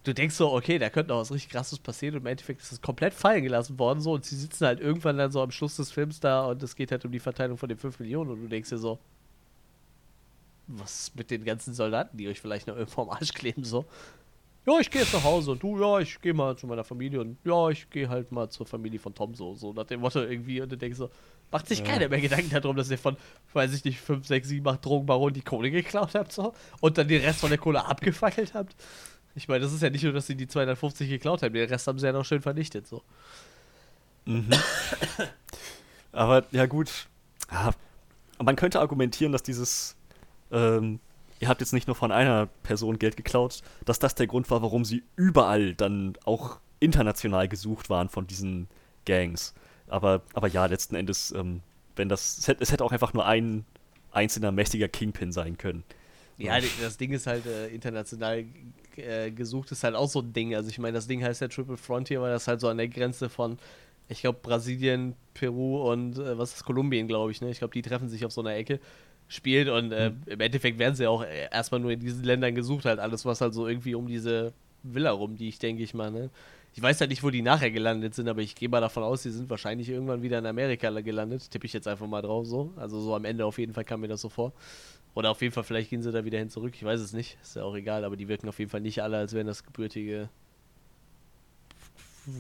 Du 0.09 0.15
denkst 0.15 0.35
so, 0.35 0.53
okay, 0.53 0.79
da 0.79 0.91
könnte 0.91 1.11
noch 1.13 1.21
was 1.21 1.31
richtig 1.31 1.51
krasses 1.51 1.79
passieren 1.79 2.17
und 2.17 2.23
im 2.23 2.27
Endeffekt 2.27 2.61
ist 2.61 2.73
es 2.73 2.81
komplett 2.81 3.15
fallen 3.15 3.43
gelassen 3.43 3.79
worden 3.79 4.01
so 4.01 4.13
und 4.13 4.25
sie 4.25 4.37
sitzen 4.37 4.67
halt 4.67 4.81
irgendwann 4.81 5.17
dann 5.19 5.31
so 5.31 5.41
am 5.43 5.51
Schluss 5.51 5.77
des 5.77 5.91
Films 5.93 6.21
da 6.21 6.47
und 6.47 6.63
es 6.63 6.75
geht 6.75 6.91
halt 6.91 7.05
um 7.05 7.13
die 7.13 7.21
Verteilung 7.21 7.57
von 7.57 7.69
den 7.69 7.79
5 7.79 7.99
Millionen 8.01 8.31
und 8.31 8.43
du 8.43 8.49
denkst 8.49 8.71
dir 8.71 8.79
so, 8.79 8.99
was 10.67 11.13
mit 11.15 11.31
den 11.31 11.45
ganzen 11.45 11.73
Soldaten, 11.75 12.17
die 12.17 12.29
euch 12.29 12.41
vielleicht 12.41 12.67
noch 12.67 12.77
irgendwo 12.77 13.03
am 13.03 13.11
Arsch 13.11 13.33
kleben, 13.33 13.65
so. 13.65 13.87
Ja, 14.67 14.79
ich 14.81 14.91
gehe 14.91 15.01
jetzt 15.01 15.15
nach 15.15 15.25
Hause 15.25 15.53
und 15.53 15.63
du, 15.63 15.81
ja, 15.81 15.99
ich 16.01 16.21
gehe 16.21 16.35
mal 16.35 16.55
zu 16.59 16.67
meiner 16.67 16.85
Familie 16.85 17.23
und 17.23 17.39
ja, 17.43 17.71
ich 17.71 17.89
gehe 17.89 18.09
halt 18.09 18.31
mal 18.33 18.51
zur 18.51 18.67
Familie 18.67 18.99
von 18.99 19.15
Tom, 19.15 19.35
so, 19.35 19.55
so 19.55 19.73
nach 19.73 19.85
dem 19.87 20.01
Motto 20.01 20.21
irgendwie 20.21 20.61
und 20.61 20.71
du 20.71 20.77
denkst 20.77 20.99
so, 20.99 21.09
macht 21.51 21.69
sich 21.69 21.79
Ja. 21.79 21.87
keiner 21.87 22.09
mehr 22.11 22.21
Gedanken 22.21 22.51
darum, 22.51 22.77
dass 22.77 22.91
ihr 22.91 22.99
von, 22.99 23.17
weiß 23.55 23.73
ich 23.73 23.83
nicht, 23.85 23.99
5, 23.99 24.27
6, 24.27 24.47
7, 24.49 24.69
8 24.69 24.85
Drogenbaronen 24.85 25.33
die 25.33 25.41
Kohle 25.41 25.71
geklaut 25.71 26.15
habt, 26.15 26.33
so, 26.33 26.53
und 26.83 26.99
dann 26.99 27.09
den 27.09 27.23
Rest 27.23 27.41
von 27.41 27.49
der 27.49 27.59
Kohle 27.59 27.83
abgefackelt 27.87 28.53
habt. 28.53 28.77
Ich 29.39 29.47
meine, 29.47 29.61
das 29.61 29.73
ist 29.73 29.83
ja 29.83 29.89
nicht 29.89 30.03
nur, 30.03 30.13
dass 30.13 30.27
sie 30.27 30.35
die 30.35 30.49
250 30.49 31.09
geklaut 31.09 31.43
haben, 31.43 31.55
den 31.55 31.69
Rest 31.69 31.87
haben 31.87 31.99
sie 31.99 32.07
ja 32.07 32.13
noch 32.13 32.25
schön 32.25 32.43
vernichtet, 32.43 32.89
so. 32.89 33.03
Mhm. 34.25 34.51
Aber 36.13 36.45
ja 36.51 36.67
gut, 36.67 37.07
ja, 37.53 37.71
man 38.43 38.57
könnte 38.57 38.81
argumentieren, 38.81 39.31
dass 39.31 39.45
dieses, 39.45 39.95
ähm, 40.51 40.99
ihr 41.39 41.49
habt 41.49 41.61
jetzt 41.61 41.73
nicht 41.73 41.87
nur 41.87 41.95
von 41.95 42.11
einer 42.11 42.47
Person 42.65 42.99
Geld 42.99 43.17
geklaut, 43.17 43.63
dass 43.85 44.01
das 44.01 44.17
der 44.17 44.27
Grund 44.27 44.51
war, 44.51 44.61
warum 44.61 44.85
sie 44.85 45.05
überall 45.15 45.75
dann 45.75 46.15
auch 46.25 46.59
international 46.81 47.49
gesucht 47.49 47.91
waren 47.91 48.09
von 48.09 48.27
diesen 48.27 48.67
Gangs. 49.07 49.55
Aber, 49.87 50.23
aber 50.35 50.49
ja, 50.49 50.67
letzten 50.67 50.97
Endes, 50.97 51.31
ähm, 51.31 51.63
wenn 51.95 52.09
das, 52.09 52.39
es 52.39 52.49
hätte, 52.49 52.63
es 52.63 52.73
hätte 52.73 52.85
auch 52.85 52.93
einfach 52.93 53.13
nur 53.13 53.25
ein 53.25 53.65
einzelner 54.11 54.51
mächtiger 54.51 54.89
Kingpin 54.89 55.31
sein 55.31 55.59
können. 55.59 55.85
Ja, 56.39 56.59
das 56.81 56.97
Ding 56.97 57.13
ist 57.13 57.27
halt 57.27 57.47
äh, 57.47 57.69
international 57.69 58.45
äh, 58.99 59.31
gesucht, 59.31 59.73
ist 59.73 59.85
halt 59.85 59.95
auch 59.95 60.09
so 60.09 60.21
ein 60.21 60.33
Ding. 60.33 60.55
Also 60.55 60.69
ich 60.71 60.79
meine, 60.79 60.95
das 60.95 61.07
Ding 61.07 61.23
heißt 61.23 61.41
ja 61.41 61.49
Triple 61.49 61.77
Frontier, 61.77 62.21
weil 62.21 62.33
das 62.33 62.49
halt 62.49 62.61
so 62.61 62.69
an 62.69 62.79
der 62.79 62.89
Grenze 62.89 63.29
von, 63.29 63.59
ich 64.09 64.21
glaube, 64.21 64.39
Brasilien, 64.43 65.15
Peru 65.35 65.91
und 65.91 66.19
äh, 66.19 66.39
was 66.39 66.55
ist 66.55 66.65
Kolumbien, 66.65 67.09
glaube 67.09 67.31
ich, 67.31 67.41
ne? 67.41 67.51
Ich 67.51 67.59
glaube, 67.59 67.73
die 67.75 67.83
treffen 67.83 68.09
sich 68.09 68.25
auf 68.25 68.33
so 68.33 68.41
einer 68.41 68.55
Ecke, 68.55 68.81
spielt 69.29 69.69
und 69.69 69.93
äh, 69.93 70.13
im 70.27 70.41
Endeffekt 70.41 70.79
werden 70.79 70.95
sie 70.95 71.07
auch 71.07 71.23
äh, 71.23 71.49
erstmal 71.53 71.81
nur 71.81 71.93
in 71.93 72.01
diesen 72.01 72.25
Ländern 72.25 72.55
gesucht, 72.55 72.87
halt 72.87 72.99
alles, 72.99 73.25
was 73.25 73.41
halt 73.41 73.55
so 73.55 73.69
irgendwie 73.69 73.95
um 73.95 74.07
diese 74.07 74.53
Villa 74.83 75.11
rum, 75.11 75.37
die 75.37 75.49
ich 75.49 75.59
denke 75.59 75.83
ich 75.83 75.95
mal, 75.95 76.11
ne? 76.11 76.31
Ich 76.75 76.83
weiß 76.83 77.01
halt 77.01 77.11
nicht, 77.11 77.25
wo 77.25 77.31
die 77.31 77.43
nachher 77.43 77.71
gelandet 77.71 78.15
sind, 78.15 78.29
aber 78.29 78.41
ich 78.41 78.55
gehe 78.55 78.69
mal 78.69 78.81
davon 78.81 79.03
aus, 79.03 79.23
die 79.23 79.31
sind 79.31 79.51
wahrscheinlich 79.51 79.89
irgendwann 79.89 80.23
wieder 80.23 80.39
in 80.39 80.47
Amerika 80.47 80.91
gelandet. 81.01 81.51
Tippe 81.51 81.67
ich 81.67 81.73
jetzt 81.73 81.89
einfach 81.89 82.07
mal 82.07 82.23
drauf 82.23 82.47
so. 82.47 82.73
Also 82.77 83.01
so 83.01 83.17
am 83.17 83.25
Ende 83.25 83.45
auf 83.47 83.59
jeden 83.59 83.73
Fall 83.73 83.85
kam 83.85 84.01
mir 84.01 84.07
das 84.09 84.21
so 84.21 84.29
vor. 84.29 84.53
Oder 85.15 85.31
auf 85.31 85.43
jeden 85.43 85.53
Fall, 85.53 85.65
vielleicht 85.65 85.91
gehen 85.91 86.03
sie 86.03 86.13
da 86.13 86.25
wieder 86.25 86.39
hin 86.39 86.51
zurück. 86.51 86.75
Ich 86.75 86.85
weiß 86.85 87.01
es 87.01 87.13
nicht. 87.13 87.39
Ist 87.43 87.57
ja 87.57 87.65
auch 87.65 87.75
egal, 87.75 88.05
aber 88.05 88.17
die 88.17 88.29
wirken 88.29 88.49
auf 88.49 88.59
jeden 88.59 88.71
Fall 88.71 88.81
nicht 88.81 89.03
alle, 89.03 89.17
als 89.17 89.33
wären 89.33 89.47
das 89.47 89.65
gebürtige 89.65 90.29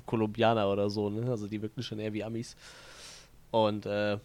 Kolumbianer 0.07 0.71
oder 0.71 0.91
so, 0.91 1.11
ne? 1.11 1.31
Also 1.31 1.49
die 1.49 1.63
wirken 1.63 1.83
schon 1.83 1.99
eher 1.99 2.13
wie 2.13 2.23
Amis. 2.23 2.57
Und 3.51 3.87
äh, 3.87 4.19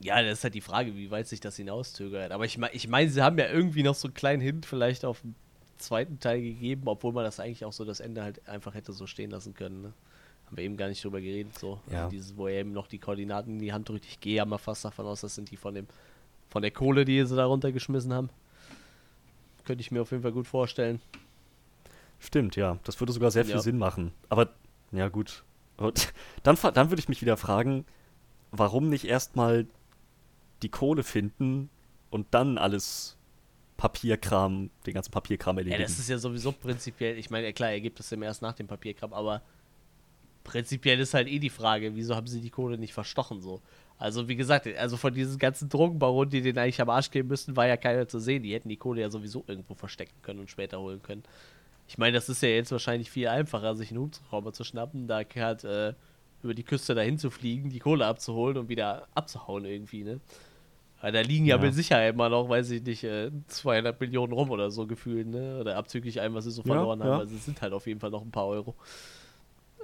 ja, 0.00 0.22
das 0.22 0.38
ist 0.38 0.44
halt 0.44 0.54
die 0.54 0.60
Frage, 0.60 0.94
wie 0.94 1.10
weit 1.10 1.26
sich 1.26 1.40
das 1.40 1.56
hinauszögert. 1.56 2.32
Aber 2.32 2.44
ich 2.44 2.58
meine, 2.58 2.74
ich 2.74 2.88
mein, 2.88 3.08
sie 3.08 3.22
haben 3.22 3.38
ja 3.38 3.48
irgendwie 3.48 3.82
noch 3.82 3.94
so 3.94 4.08
einen 4.08 4.14
kleinen 4.14 4.42
Hint 4.42 4.66
vielleicht 4.66 5.04
auf 5.04 5.20
den 5.22 5.34
zweiten 5.78 6.20
Teil 6.20 6.40
gegeben, 6.40 6.82
obwohl 6.86 7.12
man 7.12 7.24
das 7.24 7.40
eigentlich 7.40 7.64
auch 7.64 7.72
so 7.72 7.84
das 7.84 8.00
Ende 8.00 8.22
halt 8.22 8.46
einfach 8.48 8.74
hätte 8.74 8.92
so 8.92 9.06
stehen 9.06 9.30
lassen 9.30 9.54
können. 9.54 9.82
Ne? 9.82 9.92
Haben 10.46 10.56
wir 10.56 10.64
eben 10.64 10.76
gar 10.76 10.88
nicht 10.88 11.02
drüber 11.02 11.20
geredet, 11.20 11.58
so. 11.58 11.80
Ja. 11.90 12.04
Also 12.04 12.10
dieses, 12.10 12.36
wo 12.36 12.46
er 12.46 12.60
eben 12.60 12.72
noch 12.72 12.86
die 12.86 12.98
Koordinaten 12.98 13.54
in 13.54 13.58
die 13.58 13.72
Hand 13.72 13.88
drückt. 13.88 14.04
Ich 14.06 14.20
gehe 14.20 14.36
ja 14.36 14.44
mal 14.44 14.58
fast 14.58 14.84
davon 14.84 15.06
aus, 15.06 15.22
das 15.22 15.34
sind 15.34 15.50
die 15.50 15.56
von 15.56 15.74
dem, 15.74 15.86
von 16.48 16.62
der 16.62 16.70
Kohle, 16.70 17.04
die 17.04 17.24
sie 17.26 17.36
da 17.36 17.46
runtergeschmissen 17.46 18.12
haben. 18.12 18.30
Könnte 19.64 19.80
ich 19.80 19.90
mir 19.90 20.02
auf 20.02 20.10
jeden 20.10 20.22
Fall 20.22 20.32
gut 20.32 20.46
vorstellen. 20.46 21.00
Stimmt, 22.18 22.56
ja. 22.56 22.78
Das 22.84 23.00
würde 23.00 23.12
sogar 23.12 23.30
sehr 23.30 23.44
viel 23.44 23.54
Ja. 23.54 23.60
Sinn 23.60 23.78
machen. 23.78 24.12
Aber, 24.28 24.50
ja 24.92 25.08
gut. 25.08 25.42
Dann, 26.42 26.56
dann 26.72 26.90
würde 26.90 27.00
ich 27.00 27.08
mich 27.10 27.20
wieder 27.20 27.36
fragen, 27.36 27.84
warum 28.50 28.88
nicht 28.88 29.04
erstmal 29.04 29.66
die 30.62 30.70
Kohle 30.70 31.02
finden 31.02 31.68
und 32.08 32.28
dann 32.30 32.56
alles 32.56 33.18
Papierkram, 33.76 34.70
den 34.86 34.94
ganzen 34.94 35.10
Papierkram 35.10 35.56
Ja, 35.56 35.60
erledigen. 35.64 35.82
das 35.82 35.98
ist 35.98 36.08
ja 36.08 36.16
sowieso 36.16 36.52
prinzipiell, 36.52 37.18
ich 37.18 37.28
meine, 37.28 37.52
klar, 37.52 37.70
er 37.72 37.80
gibt 37.82 38.00
es 38.00 38.10
ihm 38.10 38.22
erst 38.22 38.40
nach 38.40 38.54
dem 38.54 38.66
Papierkram, 38.66 39.12
aber 39.12 39.42
prinzipiell 40.44 40.98
ist 40.98 41.12
halt 41.12 41.28
eh 41.28 41.38
die 41.38 41.50
Frage, 41.50 41.94
wieso 41.94 42.16
haben 42.16 42.26
sie 42.26 42.40
die 42.40 42.48
Kohle 42.48 42.78
nicht 42.78 42.94
verstochen 42.94 43.42
so? 43.42 43.60
Also 43.98 44.28
wie 44.28 44.36
gesagt, 44.36 44.66
also 44.76 44.96
von 44.96 45.14
diesen 45.14 45.38
ganzen 45.38 45.68
Drogenbaronen, 45.70 46.28
die 46.30 46.42
den 46.42 46.58
eigentlich 46.58 46.80
am 46.82 46.90
Arsch 46.90 47.10
gehen 47.10 47.26
müssten, 47.28 47.56
war 47.56 47.66
ja 47.66 47.76
keiner 47.78 48.06
zu 48.08 48.18
sehen. 48.18 48.42
Die 48.42 48.52
hätten 48.52 48.68
die 48.68 48.76
Kohle 48.76 49.00
ja 49.00 49.10
sowieso 49.10 49.42
irgendwo 49.46 49.74
verstecken 49.74 50.20
können 50.22 50.40
und 50.40 50.50
später 50.50 50.80
holen 50.80 51.02
können. 51.02 51.22
Ich 51.88 51.96
meine, 51.98 52.12
das 52.16 52.28
ist 52.28 52.42
ja 52.42 52.48
jetzt 52.50 52.72
wahrscheinlich 52.72 53.10
viel 53.10 53.28
einfacher, 53.28 53.74
sich 53.74 53.90
einen 53.90 54.00
Hubschrauber 54.00 54.52
zu 54.52 54.64
schnappen, 54.64 55.06
da 55.06 55.22
halt 55.36 55.64
äh, 55.64 55.94
über 56.42 56.52
die 56.52 56.64
Küste 56.64 56.94
dahin 56.94 57.16
zu 57.16 57.30
fliegen, 57.30 57.70
die 57.70 57.78
Kohle 57.78 58.04
abzuholen 58.06 58.58
und 58.58 58.68
wieder 58.68 59.06
abzuhauen 59.14 59.64
irgendwie, 59.64 60.04
ne? 60.04 60.20
Weil 61.00 61.12
da 61.12 61.20
liegen 61.20 61.46
ja, 61.46 61.56
Ja. 61.56 61.62
mit 61.62 61.74
Sicherheit 61.74 62.14
immer 62.14 62.28
noch, 62.28 62.48
weiß 62.48 62.70
ich 62.70 62.82
nicht, 62.82 63.04
äh, 63.04 63.30
200 63.48 63.98
Millionen 64.00 64.32
rum 64.32 64.50
oder 64.50 64.70
so 64.70 64.86
gefühlt, 64.86 65.26
ne? 65.28 65.58
Oder 65.60 65.76
abzüglich 65.76 66.20
allem, 66.20 66.34
was 66.34 66.44
sie 66.44 66.50
so 66.50 66.62
Ja, 66.62 66.74
verloren 66.74 67.00
haben. 67.02 67.08
ja. 67.12 67.18
Also 67.18 67.34
es 67.36 67.44
sind 67.44 67.62
halt 67.62 67.72
auf 67.72 67.86
jeden 67.86 68.00
Fall 68.00 68.10
noch 68.10 68.22
ein 68.22 68.30
paar 68.30 68.46
Euro. 68.46 68.74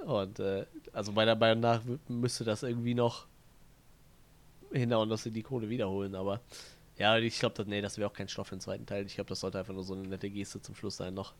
Und 0.05 0.39
äh, 0.39 0.65
also 0.91 1.11
meiner 1.13 1.35
Meinung 1.35 1.61
nach 1.61 1.81
müsste 2.09 2.43
das 2.43 2.63
irgendwie 2.63 2.93
noch 2.93 3.27
hinhauen, 4.73 5.09
dass 5.09 5.23
sie 5.23 5.31
die 5.31 5.43
Kohle 5.43 5.69
wiederholen. 5.69 6.15
Aber 6.15 6.41
ja, 6.97 7.17
ich 7.17 7.39
glaube, 7.39 7.55
das, 7.55 7.67
nee, 7.67 7.81
das 7.81 7.97
wäre 7.97 8.09
auch 8.09 8.13
kein 8.13 8.27
Stoff 8.27 8.47
für 8.47 8.55
den 8.55 8.61
zweiten 8.61 8.85
Teil. 8.85 9.05
Ich 9.05 9.15
glaube, 9.15 9.29
das 9.29 9.39
sollte 9.39 9.59
einfach 9.59 9.73
nur 9.73 9.83
so 9.83 9.93
eine 9.93 10.07
nette 10.07 10.29
Geste 10.29 10.61
zum 10.61 10.75
Schluss 10.75 10.97
sein 10.97 11.13
noch. 11.13 11.33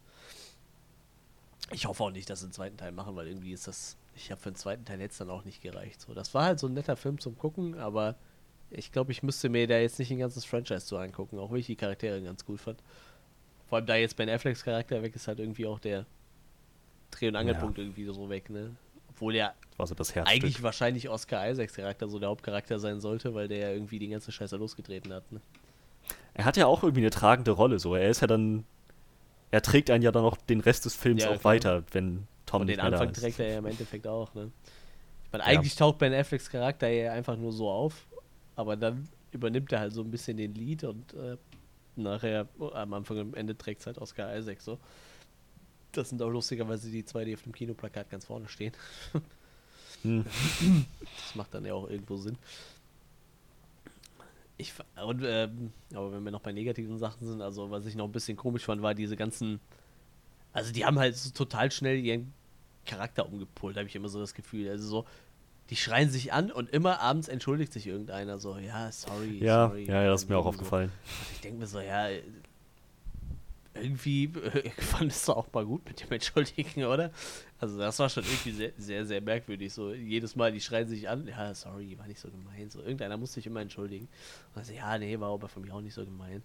Ich 1.72 1.86
hoffe 1.86 2.04
auch 2.04 2.12
nicht, 2.12 2.30
dass 2.30 2.40
sie 2.40 2.46
einen 2.46 2.54
zweiten 2.54 2.78
Teil 2.78 2.92
machen, 2.92 3.16
weil 3.16 3.28
irgendwie 3.28 3.54
ist 3.54 3.68
das, 3.68 3.98
ich 4.16 4.32
habe 4.32 4.42
für 4.42 4.52
den 4.52 4.56
zweiten 4.56 4.86
Teil 4.86 5.00
jetzt 5.00 5.20
dann 5.20 5.30
auch 5.30 5.46
nicht 5.46 5.62
gereicht. 5.62 6.02
So, 6.02 6.14
das 6.14 6.34
war 6.34 6.46
halt 6.46 6.60
so 6.60 6.68
ein 6.68 6.74
netter 6.74 6.96
Film 6.96 7.20
zum 7.20 7.38
Gucken, 7.38 7.78
aber 7.78 8.16
ich 8.70 8.92
glaube, 8.92 9.12
ich 9.12 9.24
müsste 9.24 9.50
mir 9.50 9.68
da 9.68 9.78
jetzt 9.78 10.00
nicht 10.00 10.12
ein 10.12 10.20
ganzes 10.20 10.46
Franchise 10.46 10.86
zu 10.86 10.98
angucken, 10.98 11.40
auch 11.40 11.52
wenn 11.52 11.60
ich 11.60 11.68
die 11.68 11.76
Charaktere 11.76 12.22
ganz 12.22 12.46
gut 12.46 12.60
fand. 12.60 12.82
Vor 13.68 13.78
allem 13.78 13.86
da 13.86 13.96
jetzt 13.96 14.16
Ben 14.18 14.30
Afflecks 14.30 14.64
Charakter 14.64 15.02
weg 15.02 15.16
ist, 15.16 15.28
halt 15.28 15.40
irgendwie 15.40 15.66
auch 15.66 15.80
der 15.80 16.06
Dreh- 17.12 17.28
und 17.28 17.36
Angelpunkt 17.36 17.78
irgendwie 17.78 18.06
so 18.06 18.30
weg, 18.30 18.50
ne? 18.50 18.76
Obwohl 19.24 19.36
ja 19.36 19.54
war 19.78 19.88
so 19.88 19.96
das 19.96 20.14
Herzstück. 20.14 20.44
eigentlich 20.44 20.62
wahrscheinlich 20.64 21.10
Oscar 21.10 21.50
Isaacs 21.50 21.74
Charakter 21.74 22.08
so 22.10 22.20
der 22.20 22.30
Hauptcharakter 22.30 22.78
sein 22.80 23.00
sollte, 23.00 23.34
weil 23.34 23.48
der 23.48 23.58
ja 23.58 23.70
irgendwie 23.72 23.98
die 24.00 24.10
ganze 24.10 24.32
Scheiße 24.32 24.58
losgetreten 24.58 25.14
hat, 25.14 25.32
ne? 25.32 25.42
Er 26.34 26.46
hat 26.46 26.58
ja 26.58 26.66
auch 26.68 26.84
irgendwie 26.84 27.02
eine 27.02 27.10
tragende 27.10 27.52
Rolle, 27.52 27.80
so. 27.80 27.96
Er 27.96 28.10
ist 28.10 28.22
ja 28.22 28.28
dann, 28.28 28.66
er 29.52 29.62
trägt 29.62 29.90
einen 29.90 30.04
ja 30.04 30.12
dann 30.12 30.26
auch 30.26 30.38
den 30.38 30.60
Rest 30.60 30.86
des 30.86 30.96
Films 30.96 31.24
Ja, 31.24 31.30
auch 31.30 31.40
klar. 31.40 31.54
weiter, 31.54 31.84
wenn 31.92 32.28
Tom 32.46 32.62
Und 32.62 32.68
nicht 32.68 32.78
den 32.78 32.82
mehr 32.82 32.92
da 32.92 32.98
Anfang 32.98 33.12
ist. 33.12 33.22
trägt 33.22 33.40
er 33.40 33.48
ja 33.48 33.58
im 33.60 33.66
Endeffekt 33.66 34.06
auch, 34.08 34.34
ne? 34.34 34.52
Ich 35.26 35.32
meine, 35.32 35.44
Ja. 35.46 35.50
eigentlich 35.60 35.76
taucht 35.76 35.98
Ben 36.00 36.14
Afflecks 36.14 36.50
Charakter 36.50 36.88
ja 36.90 37.14
einfach 37.14 37.38
nur 37.38 37.52
so 37.54 37.70
auf, 37.70 38.06
aber 38.56 38.76
dann 38.76 39.08
übernimmt 39.32 39.72
er 39.72 39.80
halt 39.80 39.94
so 39.94 40.02
ein 40.02 40.12
bisschen 40.12 40.38
den 40.38 40.54
Lead 40.54 40.84
und 40.84 41.14
äh, 41.14 41.38
nachher, 41.95 42.48
am 42.74 42.94
Anfang 42.94 43.18
und 43.18 43.28
am 43.30 43.34
Ende 43.36 43.58
trägt 43.58 43.82
es 43.82 43.88
halt 43.88 43.98
Oscar 43.98 44.36
Isaac 44.38 44.62
so. 44.62 44.78
Das 45.94 46.10
sind 46.10 46.22
auch 46.22 46.30
lustigerweise 46.30 46.90
die 46.90 47.06
zwei, 47.06 47.24
die 47.26 47.34
auf 47.36 47.44
dem 47.44 47.53
Kinoplakat 47.53 48.10
ganz 48.10 48.26
vorne 48.26 48.48
stehen. 48.49 48.74
Hm. 50.02 50.26
Das 50.26 51.36
macht 51.36 51.53
dann 51.53 51.64
ja 51.65 51.74
auch 51.74 51.90
irgendwo 51.90 52.18
Sinn. 52.18 52.38
Ich, 54.57 54.74
und, 55.03 55.22
ähm, 55.26 55.72
aber 55.94 56.11
wenn 56.11 56.24
wir 56.24 56.32
noch 56.32 56.41
bei 56.41 56.52
negativen 56.52 56.98
Sachen 56.99 57.28
sind, 57.28 57.41
also 57.41 57.72
was 57.72 57.86
ich 57.86 57.95
noch 57.95 58.06
ein 58.06 58.11
bisschen 58.11 58.38
komisch 58.38 58.65
fand, 58.65 58.82
war 58.82 58.94
diese 58.94 59.15
ganzen, 59.15 59.60
also 60.52 60.72
die 60.72 60.86
haben 60.86 60.99
halt 60.99 61.15
so 61.15 61.32
total 61.32 61.72
schnell 61.72 61.98
ihren 62.03 62.34
Charakter 62.86 63.26
umgepult, 63.26 63.78
habe 63.78 63.88
ich 63.88 63.95
immer 63.95 64.10
so 64.10 64.20
das 64.20 64.34
Gefühl. 64.34 64.70
Also 64.70 64.88
so, 64.88 65.06
die 65.70 65.76
schreien 65.76 66.10
sich 66.10 66.34
an 66.34 66.52
und 66.52 66.70
immer 66.70 66.99
abends 66.99 67.28
entschuldigt 67.30 67.74
sich 67.74 67.88
irgendeiner 67.88 68.38
so, 68.38 68.57
ja, 68.57 68.91
sorry, 68.91 69.40
Ja, 69.40 69.68
sorry. 69.70 69.86
ja, 69.86 70.03
ja, 70.03 70.10
das 70.10 70.24
ist 70.24 70.30
mir 70.30 70.38
auch 70.38 70.44
So. 70.44 70.49
aufgefallen. 70.49 70.90
Und 70.90 71.32
ich 71.36 71.41
denke 71.41 71.60
mir 71.60 71.68
so, 71.68 71.80
ja, 71.80 72.07
irgendwie 73.76 74.26
äh, 74.26 74.70
fand 74.82 75.12
es 75.12 75.26
doch 75.26 75.38
auch 75.38 75.54
mal 75.54 75.66
gut 75.66 75.86
mit 75.86 76.02
dem 76.02 76.12
Entschuldigen, 76.12 76.86
oder? 76.86 77.12
Also 77.60 77.78
das 77.78 77.98
war 78.00 78.10
schon 78.10 78.24
irgendwie 78.24 78.52
sehr, 78.52 78.72
sehr, 78.78 79.06
sehr 79.06 79.22
merkwürdig. 79.22 79.74
So 79.74 79.94
jedes 79.94 80.36
Mal, 80.36 80.52
die 80.52 80.62
schreien 80.62 80.88
sich 80.88 81.10
an, 81.10 81.28
ja, 81.28 81.54
sorry, 81.54 81.98
war 81.98 82.08
nicht 82.08 82.20
so 82.20 82.30
gemeint. 82.30 82.72
So 82.72 82.80
irgendeiner 82.80 83.18
muss 83.18 83.34
sich 83.34 83.45
immer 83.48 83.62
entschuldigen. 83.62 84.06
Und 84.06 84.58
dann 84.58 84.66
so, 84.66 84.74
ja, 84.74 84.98
nee, 84.98 85.20
war 85.20 85.32
aber 85.34 85.48
von 85.48 85.64
mir 85.64 85.74
auch 85.74 85.82
nicht 85.82 85.94
so 85.94 86.06
gemeint. 86.06 86.44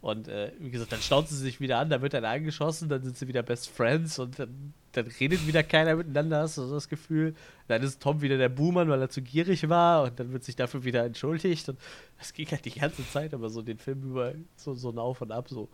Und 0.00 0.28
äh, 0.28 0.52
wie 0.60 0.70
gesagt, 0.70 0.92
dann 0.92 1.00
staut 1.00 1.28
sie 1.28 1.36
sich 1.36 1.58
wieder 1.58 1.78
an, 1.78 1.90
dann 1.90 2.02
wird 2.02 2.14
einer 2.14 2.28
angeschossen, 2.28 2.88
dann 2.88 3.02
sind 3.02 3.16
sie 3.16 3.26
wieder 3.26 3.42
Best 3.42 3.68
Friends 3.68 4.20
und 4.20 4.38
dann, 4.38 4.72
dann 4.92 5.06
redet 5.08 5.44
wieder 5.44 5.64
keiner 5.64 5.96
miteinander, 5.96 6.38
hast 6.42 6.56
du 6.56 6.62
so 6.62 6.74
das 6.74 6.88
Gefühl. 6.88 7.34
Dann 7.66 7.82
ist 7.82 8.00
Tom 8.00 8.20
wieder 8.22 8.38
der 8.38 8.48
Buhmann, 8.48 8.88
weil 8.88 9.00
er 9.00 9.10
zu 9.10 9.22
gierig 9.22 9.68
war 9.68 10.04
und 10.04 10.20
dann 10.20 10.32
wird 10.32 10.44
sich 10.44 10.54
dafür 10.54 10.84
wieder 10.84 11.04
entschuldigt. 11.04 11.68
Und 11.68 11.80
das 12.16 12.32
ging 12.32 12.46
halt 12.48 12.64
die 12.64 12.78
ganze 12.78 13.08
Zeit, 13.10 13.34
aber 13.34 13.50
so 13.50 13.60
den 13.60 13.78
Film 13.78 14.02
über 14.04 14.34
so, 14.54 14.74
so 14.74 14.90
ein 14.90 14.98
Auf 14.98 15.20
und 15.20 15.32
Ab 15.32 15.48
so. 15.48 15.68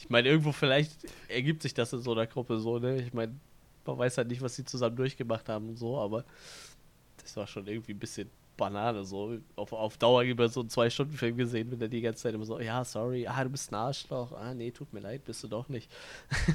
Ich 0.00 0.08
meine, 0.08 0.28
irgendwo 0.28 0.52
vielleicht 0.52 0.92
ergibt 1.28 1.62
sich 1.62 1.74
das 1.74 1.92
in 1.92 2.00
so 2.00 2.12
einer 2.12 2.26
Gruppe 2.26 2.58
so, 2.58 2.78
ne? 2.78 3.02
Ich 3.02 3.12
meine, 3.12 3.34
man 3.84 3.98
weiß 3.98 4.16
halt 4.16 4.28
nicht, 4.28 4.40
was 4.40 4.56
sie 4.56 4.64
zusammen 4.64 4.96
durchgemacht 4.96 5.48
haben 5.48 5.68
und 5.68 5.76
so, 5.76 5.98
aber 5.98 6.24
das 7.18 7.36
war 7.36 7.46
schon 7.46 7.66
irgendwie 7.66 7.92
ein 7.92 7.98
bisschen 7.98 8.30
Banane 8.56 9.04
so. 9.04 9.38
Auf, 9.56 9.74
auf 9.74 9.98
Dauer 9.98 10.22
über 10.22 10.48
so 10.48 10.60
einen 10.60 10.70
Zwei-Stunden-Film 10.70 11.36
gesehen, 11.36 11.70
wenn 11.70 11.80
er 11.82 11.88
die 11.88 12.00
ganze 12.00 12.22
Zeit 12.22 12.34
immer 12.34 12.46
so, 12.46 12.58
ja, 12.60 12.82
sorry, 12.82 13.26
ah, 13.26 13.44
du 13.44 13.50
bist 13.50 13.70
ein 13.70 13.74
Arschloch, 13.74 14.32
ah, 14.32 14.54
nee, 14.54 14.70
tut 14.70 14.92
mir 14.92 15.00
leid, 15.00 15.24
bist 15.24 15.42
du 15.42 15.48
doch 15.48 15.68
nicht. 15.68 15.90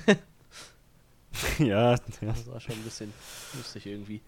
ja. 1.60 1.96
Das 2.22 2.48
war 2.48 2.60
schon 2.60 2.76
ein 2.76 2.84
bisschen 2.84 3.14
lustig 3.56 3.86
irgendwie. 3.86 4.22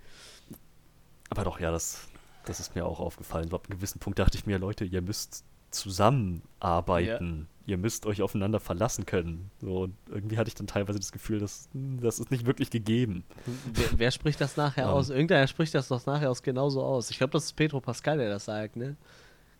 Aber 1.29 1.43
doch, 1.43 1.59
ja, 1.59 1.71
das, 1.71 2.07
das 2.45 2.59
ist 2.59 2.75
mir 2.75 2.85
auch 2.85 2.99
aufgefallen. 2.99 3.51
Ab 3.51 3.65
einem 3.67 3.79
gewissen 3.79 3.99
Punkt 3.99 4.19
dachte 4.19 4.37
ich 4.37 4.45
mir, 4.45 4.59
Leute, 4.59 4.85
ihr 4.85 5.01
müsst 5.01 5.43
zusammenarbeiten. 5.71 7.47
Ihr 7.65 7.77
müsst 7.77 8.05
euch 8.05 8.21
aufeinander 8.21 8.61
verlassen 8.61 9.05
können. 9.05 9.51
So, 9.59 9.81
und 9.83 9.93
irgendwie 10.09 10.37
hatte 10.37 10.47
ich 10.47 10.55
dann 10.55 10.67
teilweise 10.67 10.99
das 10.99 11.11
Gefühl, 11.11 11.39
dass 11.39 11.67
hm, 11.73 11.99
das 11.99 12.19
ist 12.19 12.31
nicht 12.31 12.45
wirklich 12.45 12.69
gegeben. 12.69 13.25
Wer, 13.73 13.87
wer 13.97 14.11
spricht 14.11 14.39
das 14.39 14.55
nachher 14.55 14.85
Ja. 14.85 14.91
aus? 14.91 15.09
Irgendeiner 15.09 15.47
spricht 15.47 15.75
das 15.75 15.89
doch 15.89 16.05
nachher 16.05 16.31
aus 16.31 16.41
genauso 16.41 16.81
aus. 16.81 17.11
Ich 17.11 17.17
glaube, 17.17 17.31
das 17.31 17.45
ist 17.45 17.53
Pedro 17.57 17.81
Pascal, 17.81 18.19
der 18.19 18.29
das 18.29 18.45
sagt, 18.45 18.77
ne? 18.77 18.95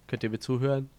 Könnt 0.08 0.24
ihr 0.24 0.30
mir 0.30 0.40
zuhören? 0.40 0.90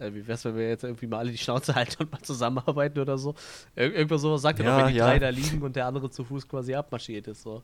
Äh, 0.00 0.12
wie 0.12 0.26
wär's, 0.26 0.44
wenn 0.44 0.56
wir 0.56 0.68
jetzt 0.68 0.82
irgendwie 0.82 1.06
mal 1.06 1.18
alle 1.18 1.30
die 1.30 1.38
Schnauze 1.38 1.72
halten 1.76 2.02
und 2.02 2.10
mal 2.10 2.20
zusammenarbeiten 2.22 2.98
oder 2.98 3.16
so? 3.16 3.36
Ir 3.76 3.94
irgendwas 3.94 4.20
sowas 4.22 4.42
sagt 4.42 4.58
er 4.58 4.64
Ja, 4.64 4.76
doch, 4.78 4.86
wenn 4.86 4.92
die 4.92 4.98
ja. 4.98 5.06
drei 5.06 5.20
da 5.20 5.28
liegen 5.28 5.62
und 5.62 5.76
der 5.76 5.86
andere 5.86 6.10
zu 6.10 6.24
Fuß 6.24 6.48
quasi 6.48 6.74
abmarschiert 6.74 7.28
ist. 7.28 7.42
So. 7.42 7.62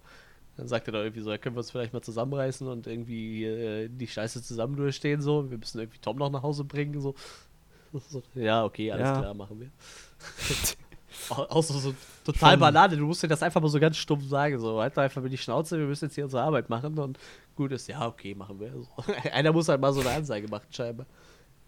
Dann 0.61 0.69
sagt 0.69 0.87
er 0.89 0.93
doch 0.93 0.99
irgendwie 1.01 1.23
so, 1.23 1.31
ja, 1.31 1.39
können 1.39 1.57
wir 1.57 1.61
uns 1.61 1.71
vielleicht 1.71 1.95
mal 1.95 2.03
zusammenreißen 2.03 2.67
und 2.69 2.87
irgendwie 2.87 3.45
äh, 3.47 3.89
die 3.89 4.07
Scheiße 4.07 4.43
zusammen 4.43 4.77
durchstehen, 4.77 5.23
so. 5.23 5.51
Wir 5.51 5.57
müssen 5.57 5.79
irgendwie 5.79 5.99
Tom 6.01 6.19
noch 6.19 6.29
nach 6.31 6.43
Hause 6.43 6.65
bringen, 6.65 7.01
so. 7.01 7.15
so 8.09 8.23
ja, 8.35 8.63
okay, 8.65 8.93
alles 8.93 9.09
Ja. 9.09 9.19
klar, 9.21 9.35
machen 9.35 9.59
wir. 9.61 9.71
Au- 11.31 11.45
Auch 11.49 11.63
so, 11.63 11.95
total 12.25 12.51
Schon. 12.53 12.61
Banane, 12.61 12.97
du 12.97 13.07
musst 13.07 13.23
dir 13.23 13.29
das 13.29 13.43
einfach 13.43 13.61
mal 13.61 13.69
so 13.69 13.81
ganz 13.81 13.97
stumpf 13.97 14.29
sagen, 14.29 14.59
so, 14.59 14.81
halt 14.81 14.97
einfach 14.99 15.23
mit 15.23 15.33
die 15.33 15.39
Schnauze, 15.39 15.79
wir 15.79 15.87
müssen 15.87 16.05
jetzt 16.07 16.15
hier 16.15 16.25
unsere 16.25 16.43
Arbeit 16.43 16.69
machen 16.69 16.99
und 16.99 17.19
gut 17.57 17.73
ist, 17.73 17.89
ja, 17.89 18.07
okay, 18.07 18.35
machen 18.35 18.61
wir. 18.61 18.73
So. 18.73 18.87
Einer 19.33 19.53
muss 19.53 19.69
halt 19.69 19.81
mal 19.81 19.93
so 19.95 20.01
eine 20.01 20.11
Ansage 20.11 20.47
machen, 20.49 20.67
scheinbar. 20.71 21.07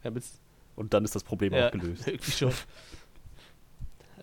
Damit's, 0.03 0.39
Und 0.77 0.93
dann 0.95 1.05
ist 1.05 1.15
das 1.15 1.25
Problem 1.25 1.53
ja, 1.55 1.69
auch 1.69 1.73
gelöst. 1.73 2.07
irgendwie 2.07 2.31
schon. 2.31 2.53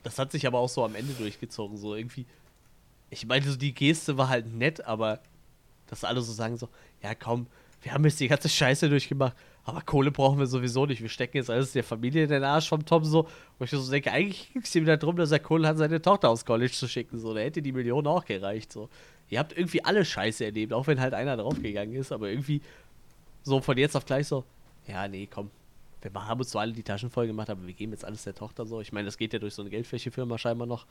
Das 0.04 0.18
hat 0.20 0.32
sich 0.32 0.46
aber 0.48 0.60
auch 0.60 0.70
so 0.70 0.84
am 0.86 0.94
Ende 0.96 1.14
durchgezogen, 1.14 1.78
so 1.78 1.96
irgendwie. 1.96 2.26
Ich 3.10 3.26
meine, 3.26 3.46
so 3.46 3.58
die 3.58 3.74
Geste 3.74 4.18
war 4.18 4.30
halt 4.30 4.54
nett, 4.54 4.86
aber 4.86 5.20
dass 5.88 6.04
alle 6.04 6.22
so 6.22 6.32
sagen 6.32 6.58
so, 6.58 6.70
ja 7.02 7.16
komm, 7.16 7.48
wir 7.82 7.94
haben 7.94 8.04
jetzt 8.04 8.20
die 8.20 8.28
ganze 8.28 8.50
Scheiße 8.50 8.90
durchgemacht, 8.90 9.36
aber 9.64 9.82
Kohle 9.82 10.12
brauchen 10.12 10.40
wir 10.40 10.48
sowieso 10.48 10.86
nicht. 10.86 11.02
Wir 11.02 11.10
stecken 11.10 11.38
jetzt 11.38 11.50
alles 11.50 11.72
der 11.72 11.84
Familie 11.84 12.24
in 12.24 12.30
den 12.30 12.44
Arsch 12.44 12.68
vom 12.68 12.86
Tom 12.86 13.04
so. 13.04 13.28
Wo 13.58 13.66
ich 13.66 13.72
so 13.72 13.90
denke, 13.90 14.12
eigentlich 14.12 14.52
ging 14.52 14.62
es 14.64 14.76
ihm 14.76 14.86
darum, 14.86 15.16
dass 15.16 15.32
er 15.32 15.40
Kohle 15.40 15.68
hat, 15.68 15.78
seine 15.78 16.02
Tochter 16.02 16.30
aufs 16.30 16.46
College 16.46 16.72
zu 16.72 16.88
schicken. 16.88 17.20
So, 17.20 17.34
da 17.34 17.42
hätte 17.42 17.62
die 17.62 17.72
Million 17.72 18.06
auch 18.08 18.26
gereicht. 18.26 18.74
So. 18.74 18.90
Ihr 19.30 19.40
habt 19.40 19.56
irgendwie 19.56 19.84
alle 19.84 20.04
Scheiße 20.04 20.44
erlebt, 20.44 20.74
auch 20.74 20.88
wenn 20.88 21.00
halt 21.00 21.14
einer 21.14 21.38
draufgegangen 21.38 21.96
ist, 21.96 22.12
aber 22.12 22.30
irgendwie 22.30 22.62
so 23.44 23.62
von 23.62 23.78
jetzt 23.78 23.96
auf 23.96 24.06
gleich 24.06 24.28
so, 24.28 24.44
ja, 24.88 25.08
nee, 25.08 25.28
komm. 25.32 25.52
Wir 26.02 26.14
haben 26.14 26.40
uns 26.40 26.50
zwar 26.50 26.62
alle 26.62 26.74
die 26.74 26.84
Taschen 26.84 27.10
voll 27.10 27.28
gemacht, 27.28 27.50
aber 27.50 27.66
wir 27.66 27.74
geben 27.74 27.92
jetzt 27.92 28.06
alles 28.06 28.24
der 28.24 28.36
Tochter 28.36 28.66
so. 28.66 28.80
Ich 28.82 28.92
meine, 28.94 29.06
das 29.06 29.18
geht 29.18 29.34
ja 29.34 29.40
durch 29.40 29.54
so 29.54 29.62
eine 29.62 29.70
Geldwäschefirma 29.70 30.38
scheinbar 30.38 30.68
noch. 30.68 30.86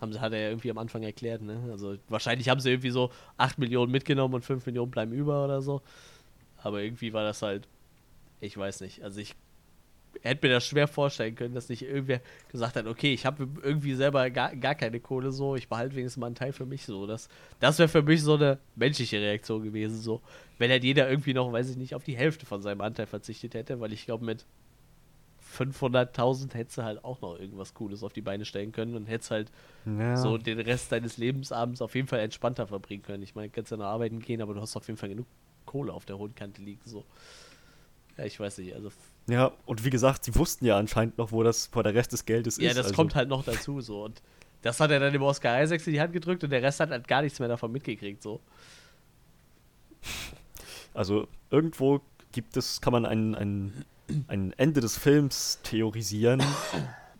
Haben 0.00 0.12
sie, 0.12 0.20
hat 0.20 0.32
er 0.32 0.40
ja 0.40 0.48
irgendwie 0.48 0.70
am 0.70 0.78
Anfang 0.78 1.02
erklärt, 1.02 1.42
ne? 1.42 1.68
Also 1.70 1.96
wahrscheinlich 2.08 2.48
haben 2.48 2.60
sie 2.60 2.70
irgendwie 2.70 2.90
so 2.90 3.10
8 3.36 3.58
Millionen 3.58 3.92
mitgenommen 3.92 4.34
und 4.34 4.44
5 4.44 4.66
Millionen 4.66 4.90
bleiben 4.90 5.12
über 5.12 5.44
oder 5.44 5.62
so. 5.62 5.82
Aber 6.62 6.82
irgendwie 6.82 7.12
war 7.12 7.22
das 7.22 7.42
halt, 7.42 7.68
ich 8.40 8.56
weiß 8.56 8.80
nicht. 8.80 9.02
Also 9.02 9.20
ich 9.20 9.36
hätte 10.22 10.46
mir 10.46 10.52
das 10.54 10.66
schwer 10.66 10.86
vorstellen 10.88 11.34
können, 11.34 11.54
dass 11.54 11.68
nicht 11.68 11.82
irgendwer 11.82 12.20
gesagt 12.50 12.76
hat, 12.76 12.86
okay, 12.86 13.12
ich 13.14 13.26
habe 13.26 13.48
irgendwie 13.62 13.94
selber 13.94 14.28
gar, 14.30 14.54
gar 14.56 14.74
keine 14.74 15.00
Kohle 15.00 15.32
so, 15.32 15.56
ich 15.56 15.68
behalte 15.68 15.96
wenigstens 15.96 16.20
mal 16.20 16.26
einen 16.26 16.34
Teil 16.34 16.52
für 16.52 16.66
mich 16.66 16.84
so. 16.84 17.06
Das, 17.06 17.28
das 17.58 17.78
wäre 17.78 17.88
für 17.88 18.02
mich 18.02 18.22
so 18.22 18.34
eine 18.34 18.58
menschliche 18.76 19.18
Reaktion 19.20 19.62
gewesen 19.62 19.98
so. 20.00 20.20
Wenn 20.58 20.70
halt 20.70 20.84
jeder 20.84 21.08
irgendwie 21.08 21.34
noch, 21.34 21.52
weiß 21.52 21.70
ich 21.70 21.76
nicht, 21.76 21.94
auf 21.94 22.04
die 22.04 22.16
Hälfte 22.16 22.44
von 22.46 22.60
seinem 22.62 22.80
Anteil 22.82 23.06
verzichtet 23.06 23.54
hätte, 23.54 23.80
weil 23.80 23.92
ich 23.92 24.04
glaube 24.04 24.24
mit 24.24 24.44
500.000 25.58 26.54
hättest 26.54 26.78
du 26.78 26.82
halt 26.84 27.04
auch 27.04 27.20
noch 27.20 27.38
irgendwas 27.38 27.74
Cooles 27.74 28.02
auf 28.02 28.12
die 28.12 28.20
Beine 28.20 28.44
stellen 28.44 28.72
können 28.72 28.94
und 28.94 29.06
hättest 29.06 29.30
halt 29.30 29.50
Ja. 29.84 30.16
so 30.16 30.38
den 30.38 30.60
Rest 30.60 30.92
deines 30.92 31.16
Lebensabends 31.16 31.82
auf 31.82 31.94
jeden 31.94 32.06
Fall 32.08 32.20
entspannter 32.20 32.66
verbringen 32.66 33.02
können. 33.02 33.22
Ich 33.22 33.34
meine, 33.34 33.50
kannst 33.50 33.70
ja 33.70 33.76
noch 33.76 33.86
arbeiten 33.86 34.20
gehen, 34.20 34.42
aber 34.42 34.54
du 34.54 34.60
hast 34.60 34.76
auf 34.76 34.86
jeden 34.86 34.98
Fall 34.98 35.08
genug 35.08 35.26
Kohle 35.66 35.92
auf 35.92 36.04
der 36.04 36.18
hohen 36.18 36.34
Kante 36.34 36.62
liegen. 36.62 36.80
So. 36.84 37.04
Ja, 38.16 38.24
ich 38.24 38.38
weiß 38.38 38.58
nicht. 38.58 38.74
Also, 38.74 38.90
ja, 39.28 39.52
und 39.66 39.84
wie 39.84 39.90
gesagt, 39.90 40.24
sie 40.24 40.34
wussten 40.34 40.64
ja 40.64 40.76
anscheinend 40.76 41.18
noch, 41.18 41.32
wo, 41.32 41.42
das, 41.42 41.70
wo 41.72 41.82
der 41.82 41.94
Rest 41.94 42.12
des 42.12 42.24
Geldes 42.24 42.56
ja, 42.56 42.70
ist. 42.70 42.78
das 42.78 42.86
also, 42.86 42.96
kommt 42.96 43.14
halt 43.14 43.28
noch 43.28 43.44
dazu. 43.44 43.80
So. 43.80 44.04
Und 44.04 44.22
das 44.62 44.80
hat 44.80 44.90
er 44.90 45.00
dann 45.00 45.12
dem 45.12 45.22
Oscar 45.22 45.62
Isaacs 45.62 45.86
in 45.86 45.92
die 45.92 46.00
Hand 46.00 46.12
gedrückt 46.12 46.44
und 46.44 46.50
der 46.50 46.62
Rest 46.62 46.80
hat 46.80 46.90
halt 46.90 47.06
gar 47.06 47.22
nichts 47.22 47.38
mehr 47.38 47.48
davon 47.48 47.72
mitgekriegt. 47.72 48.22
So. 48.22 48.40
Also 50.94 51.28
irgendwo 51.50 52.00
gibt 52.32 52.56
es, 52.56 52.80
kann 52.80 52.92
man 52.92 53.06
ein, 53.06 53.34
ein, 53.34 53.84
ein 54.28 54.52
Ende 54.56 54.80
des 54.80 54.98
Films 54.98 55.60
theorisieren, 55.62 56.42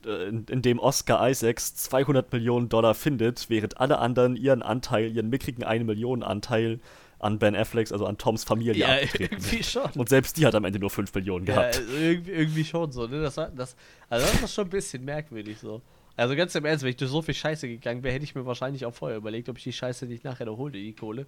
äh, 0.04 0.28
in, 0.28 0.44
in 0.46 0.62
dem 0.62 0.78
Oscar 0.78 1.28
Isaacs 1.28 1.74
200 1.76 2.32
Millionen 2.32 2.68
Dollar 2.68 2.94
findet, 2.94 3.48
während 3.48 3.78
alle 3.80 3.98
anderen 3.98 4.36
ihren 4.36 4.62
Anteil, 4.62 5.14
ihren 5.14 5.28
mickrigen 5.28 5.64
1 5.64 5.84
Millionen 5.84 6.22
Anteil 6.22 6.80
an 7.20 7.38
Ben 7.38 7.54
Afflecks, 7.54 7.92
also 7.92 8.06
an 8.06 8.18
Toms 8.18 8.44
Familie 8.44 8.74
Ja, 8.74 8.88
abgetreten 8.94 9.34
irgendwie 9.36 9.62
schon. 9.62 9.90
Und 9.94 10.08
selbst 10.08 10.36
die 10.36 10.46
hat 10.46 10.54
am 10.54 10.64
Ende 10.64 10.78
nur 10.78 10.90
5 10.90 11.14
Millionen 11.14 11.46
Ja, 11.46 11.54
gehabt. 11.54 11.76
also 11.76 11.92
irgendwie, 11.94 12.30
irgendwie 12.32 12.64
schon 12.64 12.90
so, 12.92 13.06
ne? 13.06 13.22
Das 13.22 13.34
das, 13.34 13.76
also 14.08 14.26
das 14.26 14.42
ist 14.42 14.54
schon 14.54 14.66
ein 14.66 14.70
bisschen 14.70 15.04
merkwürdig 15.04 15.58
so. 15.58 15.82
Also 16.16 16.34
ganz 16.36 16.54
im 16.54 16.64
Ernst, 16.64 16.82
wenn 16.82 16.90
ich 16.90 16.96
durch 16.96 17.10
so 17.10 17.22
viel 17.22 17.34
Scheiße 17.34 17.68
gegangen 17.68 18.02
wäre, 18.02 18.14
hätte 18.14 18.24
ich 18.24 18.34
mir 18.34 18.44
wahrscheinlich 18.44 18.84
auch 18.84 18.92
vorher 18.94 19.16
überlegt, 19.16 19.48
ob 19.48 19.56
ich 19.58 19.64
die 19.64 19.72
Scheiße 19.72 20.06
nicht 20.06 20.24
nachher 20.24 20.46
noch 20.46 20.56
hole, 20.58 20.72
die 20.72 20.92
Kohle. 20.94 21.26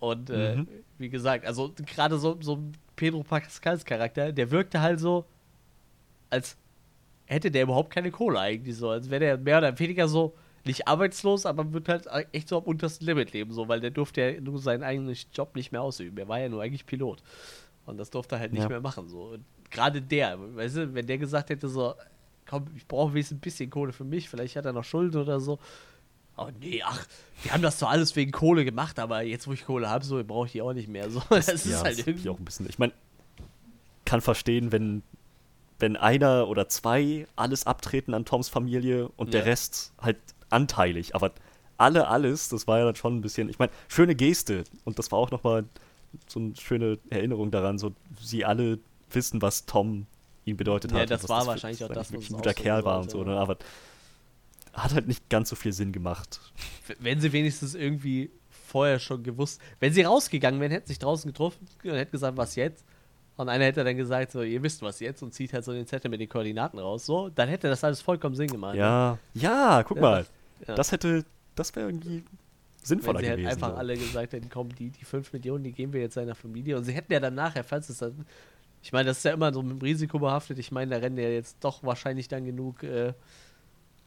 Und 0.00 0.30
äh, 0.30 0.56
Mhm. 0.56 0.68
wie 0.98 1.08
gesagt, 1.08 1.46
also 1.46 1.72
gerade 1.86 2.18
so, 2.18 2.36
so 2.40 2.56
ein 2.56 2.72
Pedro 2.96 3.22
Pascals 3.22 3.84
Charakter, 3.84 4.32
der 4.32 4.50
wirkte 4.50 4.80
halt 4.80 4.98
so, 4.98 5.24
als 6.30 6.56
hätte 7.26 7.50
der 7.50 7.62
überhaupt 7.64 7.90
keine 7.92 8.10
Kohle 8.10 8.40
eigentlich 8.40 8.76
so. 8.76 8.90
Als 8.90 9.10
wäre 9.10 9.20
der 9.20 9.38
mehr 9.38 9.58
oder 9.58 9.78
weniger 9.78 10.08
so, 10.08 10.34
nicht 10.64 10.86
arbeitslos, 10.88 11.44
aber 11.46 11.72
wird 11.72 11.88
halt 11.88 12.06
echt 12.32 12.48
so 12.48 12.58
am 12.58 12.64
untersten 12.64 13.04
Limit 13.06 13.32
leben, 13.32 13.52
so, 13.52 13.68
weil 13.68 13.80
der 13.80 13.90
durfte 13.90 14.20
ja 14.20 14.40
nur 14.40 14.58
seinen 14.58 14.82
eigenen 14.82 15.16
Job 15.34 15.56
nicht 15.56 15.72
mehr 15.72 15.82
ausüben. 15.82 16.16
Er 16.18 16.28
war 16.28 16.38
ja 16.40 16.48
nur 16.48 16.62
eigentlich 16.62 16.86
Pilot. 16.86 17.22
Und 17.86 17.98
das 17.98 18.10
durfte 18.10 18.36
er 18.36 18.40
halt 18.40 18.52
nicht 18.52 18.62
Ja. 18.62 18.68
mehr 18.68 18.80
machen. 18.80 19.08
So. 19.08 19.36
Gerade 19.70 20.00
der, 20.00 20.38
weißt 20.56 20.76
du, 20.76 20.94
wenn 20.94 21.06
der 21.06 21.18
gesagt 21.18 21.50
hätte, 21.50 21.68
so, 21.68 21.94
komm, 22.46 22.66
ich 22.76 22.86
brauche 22.86 23.12
wenigstens 23.12 23.38
ein 23.38 23.40
bisschen 23.40 23.70
Kohle 23.70 23.92
für 23.92 24.04
mich, 24.04 24.28
vielleicht 24.28 24.54
hat 24.56 24.64
er 24.66 24.72
noch 24.72 24.84
Schulden 24.84 25.20
oder 25.20 25.40
so. 25.40 25.58
Oh 26.36 26.48
nee, 26.60 26.80
ach, 26.84 27.06
wir 27.42 27.52
haben 27.52 27.62
das 27.62 27.78
zwar 27.78 27.90
alles 27.90 28.14
wegen 28.16 28.30
Kohle 28.32 28.64
gemacht, 28.64 28.98
aber 28.98 29.22
jetzt, 29.22 29.46
wo 29.48 29.52
ich 29.52 29.64
Kohle 29.66 29.90
habe, 29.90 30.04
so 30.04 30.22
brauche 30.24 30.46
ich 30.46 30.52
die 30.52 30.62
auch 30.62 30.72
nicht 30.72 30.88
mehr. 30.88 31.10
So, 31.10 31.20
das, 31.30 31.48
ist 31.48 31.66
ja, 31.66 31.82
halt 31.82 31.98
das 31.98 32.06
irgendwie. 32.06 32.28
auch 32.30 32.38
ein 32.38 32.44
bisschen. 32.44 32.68
Ich 32.68 32.78
meine, 32.78 32.92
kann 34.04 34.20
verstehen, 34.20 34.72
wenn, 34.72 35.02
wenn 35.78 35.96
einer 35.96 36.48
oder 36.48 36.68
zwei 36.68 37.26
alles 37.36 37.66
abtreten 37.66 38.14
an 38.14 38.24
Toms 38.24 38.48
Familie 38.48 39.08
und 39.16 39.34
der 39.34 39.40
Ja. 39.40 39.46
Rest 39.46 39.92
halt 40.00 40.18
anteilig. 40.52 41.14
Aber 41.14 41.32
alle 41.78 42.08
alles, 42.08 42.48
das 42.48 42.66
war 42.66 42.78
ja 42.78 42.84
dann 42.84 42.94
schon 42.94 43.16
ein 43.16 43.20
bisschen. 43.22 43.48
Ich 43.48 43.58
meine, 43.58 43.72
schöne 43.88 44.14
Geste. 44.14 44.64
Und 44.84 44.98
das 44.98 45.10
war 45.10 45.18
auch 45.18 45.30
nochmal 45.30 45.64
so 46.28 46.38
eine 46.40 46.54
schöne 46.56 46.98
Erinnerung 47.10 47.50
daran, 47.50 47.78
so 47.78 47.92
sie 48.20 48.44
alle 48.44 48.78
wissen, 49.10 49.40
was 49.42 49.66
Tom 49.66 50.06
ihnen 50.44 50.56
bedeutet 50.56 50.90
Ja, 50.92 50.98
hat. 50.98 51.02
und 51.04 51.10
das 51.10 51.28
war 51.28 51.42
für- 51.42 51.46
wahrscheinlich 51.48 51.82
auch 51.84 51.88
das, 51.88 52.12
was 52.12 52.28
ein 52.30 52.36
guter 52.36 52.54
Kerl 52.54 52.84
war 52.84 53.00
und 53.00 53.10
so, 53.10 53.22
ne? 53.24 53.32
ja. 53.34 53.38
aber 53.38 53.56
hat 54.72 54.94
halt 54.94 55.06
nicht 55.06 55.28
ganz 55.28 55.48
so 55.50 55.56
viel 55.56 55.72
Sinn 55.72 55.92
gemacht. 55.92 56.40
wenn 56.98 57.20
sie 57.20 57.32
wenigstens 57.32 57.74
irgendwie 57.74 58.30
vorher 58.66 58.98
schon 58.98 59.22
gewusst, 59.22 59.60
wenn 59.80 59.92
sie 59.92 60.02
rausgegangen 60.02 60.60
wären, 60.60 60.72
hätten 60.72 60.86
sich 60.86 60.98
draußen 60.98 61.30
getroffen 61.30 61.66
und 61.84 61.90
hätten 61.90 62.12
gesagt, 62.12 62.36
was 62.36 62.56
jetzt? 62.56 62.84
Und 63.36 63.48
einer 63.48 63.64
hätte 63.64 63.84
dann 63.84 63.96
gesagt, 63.96 64.32
so, 64.32 64.42
ihr 64.42 64.62
wisst 64.62 64.82
was 64.82 65.00
jetzt 65.00 65.22
und 65.22 65.32
zieht 65.34 65.52
halt 65.52 65.64
so 65.64 65.72
den 65.72 65.86
Zettel 65.86 66.10
mit 66.10 66.20
den 66.20 66.28
Koordinaten 66.28 66.78
raus, 66.78 67.04
so, 67.06 67.28
dann 67.30 67.48
hätte 67.48 67.68
das 67.68 67.84
alles 67.84 68.00
vollkommen 68.02 68.34
Sinn 68.34 68.48
gemacht. 68.48 68.74
ne? 68.74 68.80
Ja, 68.80 69.18
ja, 69.34 69.82
guck 69.82 69.96
Ja. 69.98 70.02
mal. 70.02 70.26
Ja. 70.66 70.74
Das 70.74 70.92
hätte, 70.92 71.24
das 71.54 71.74
wäre 71.74 71.88
irgendwie 71.88 72.24
Wenn 72.24 72.28
sinnvoller 72.82 73.20
sie 73.20 73.28
halt 73.28 73.38
gewesen. 73.38 73.52
einfach 73.54 73.70
so. 73.70 73.76
alle 73.76 73.96
gesagt 73.96 74.32
hätten, 74.32 74.48
komm, 74.48 74.74
die, 74.74 74.90
die 74.90 75.04
5 75.04 75.32
Millionen, 75.32 75.64
die 75.64 75.72
geben 75.72 75.92
wir 75.92 76.00
jetzt 76.00 76.14
seiner 76.14 76.34
Familie. 76.34 76.76
Und 76.76 76.84
sie 76.84 76.92
hätten 76.92 77.12
ja 77.12 77.20
dann 77.20 77.34
nachher, 77.34 77.64
falls 77.64 77.88
es 77.88 77.98
dann. 77.98 78.26
Ich 78.82 78.92
meine, 78.92 79.06
das 79.06 79.18
ist 79.18 79.24
ja 79.24 79.32
immer 79.32 79.52
so 79.52 79.62
mit 79.62 79.72
dem 79.72 79.80
Risiko 79.80 80.18
behaftet. 80.18 80.58
Ich 80.58 80.72
meine, 80.72 80.90
da 80.92 80.96
rennen 81.00 81.16
ja 81.16 81.28
jetzt 81.28 81.56
doch 81.60 81.84
wahrscheinlich 81.84 82.26
dann 82.26 82.44
genug 82.44 82.82
äh, 82.82 83.12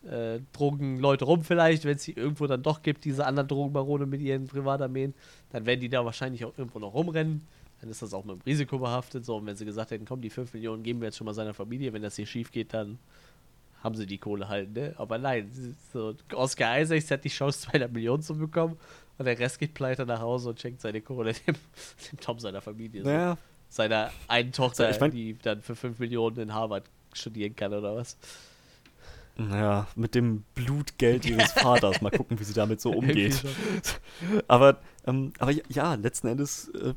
äh, 0.06 0.42
Drogenleute 0.54 1.26
rum, 1.26 1.44
vielleicht, 1.44 1.86
wenn 1.86 1.96
es 1.96 2.04
sie 2.04 2.12
irgendwo 2.12 2.46
dann 2.48 2.62
doch 2.62 2.82
gibt, 2.82 3.06
diese 3.06 3.26
anderen 3.26 3.48
Drogenbarone 3.48 4.06
mit 4.06 4.22
ihren 4.22 4.48
Privatarmeen. 4.48 5.14
Dann 5.52 5.66
werden 5.66 5.80
die 5.80 5.90
da 5.90 6.04
wahrscheinlich 6.04 6.44
auch 6.46 6.58
irgendwo 6.58 6.80
noch 6.80 6.94
rumrennen. 6.94 7.48
Dann 7.82 7.90
ist 7.90 8.02
das 8.02 8.14
auch 8.14 8.24
mit 8.26 8.36
dem 8.36 8.42
Risiko 8.42 8.80
behaftet. 8.80 9.26
So, 9.26 9.38
und 9.38 9.46
wenn 9.46 9.56
sie 9.56 9.66
gesagt 9.66 9.92
hätten, 9.92 10.06
komm, 10.06 10.22
die 10.22 10.30
5 10.30 10.54
Millionen 10.54 10.84
geben 10.84 11.02
wir 11.02 11.08
jetzt 11.08 11.18
schon 11.18 11.26
mal 11.26 11.34
seiner 11.34 11.54
Familie, 11.54 11.94
wenn 11.94 12.02
das 12.02 12.16
hier 12.16 12.26
schief 12.26 12.52
geht, 12.52 12.74
dann 12.74 13.00
haben 13.86 13.96
sie 13.96 14.06
die 14.08 14.18
Kohle 14.18 14.50
halt, 14.50 14.74
ne? 14.74 14.94
Aber 14.98 15.18
nein, 15.18 15.50
so, 15.94 16.14
Oscar 16.34 16.80
Isaacs 16.82 17.12
hat 17.12 17.24
die 17.24 17.30
Chance, 17.30 17.62
200 17.62 17.92
Millionen 17.94 18.24
zu 18.24 18.36
bekommen 18.38 18.78
und 19.18 19.26
der 19.26 19.38
Rest 19.40 19.60
geht 19.60 19.74
pleite 19.74 20.06
nach 20.06 20.20
Hause 20.20 20.50
und 20.50 20.60
schenkt 20.60 20.82
seine 20.82 21.02
Kohle 21.02 21.34
dem, 21.48 21.56
dem 22.12 22.20
Tom 22.20 22.40
seiner 22.40 22.62
Familie. 22.62 23.04
So. 23.04 23.10
Naja, 23.10 23.38
Seiner 23.70 24.12
einen 24.28 24.52
Tochter, 24.52 24.90
Ich 24.90 25.00
mein- 25.00 25.12
die 25.12 25.38
dann 25.42 25.62
für 25.62 25.76
5 25.76 26.00
Millionen 26.00 26.38
in 26.40 26.54
Harvard 26.54 26.86
studieren 27.14 27.56
kann 27.56 27.74
oder 27.74 27.96
was. 27.96 28.18
naja, 29.38 29.88
mit 29.96 30.16
dem 30.16 30.44
Blutgeld 30.56 31.26
ihres 31.26 31.52
Vaters. 31.54 32.02
Mal 32.02 32.10
gucken, 32.12 32.40
wie 32.40 32.44
sie 32.44 32.54
damit 32.54 32.80
so 32.82 32.92
umgeht. 32.92 33.44
Aber, 34.48 34.80
ähm, 35.06 35.34
aber 35.40 35.52
ja, 35.70 35.94
letzten 35.96 36.28
Endes, 36.28 36.70
äh, 36.70 36.94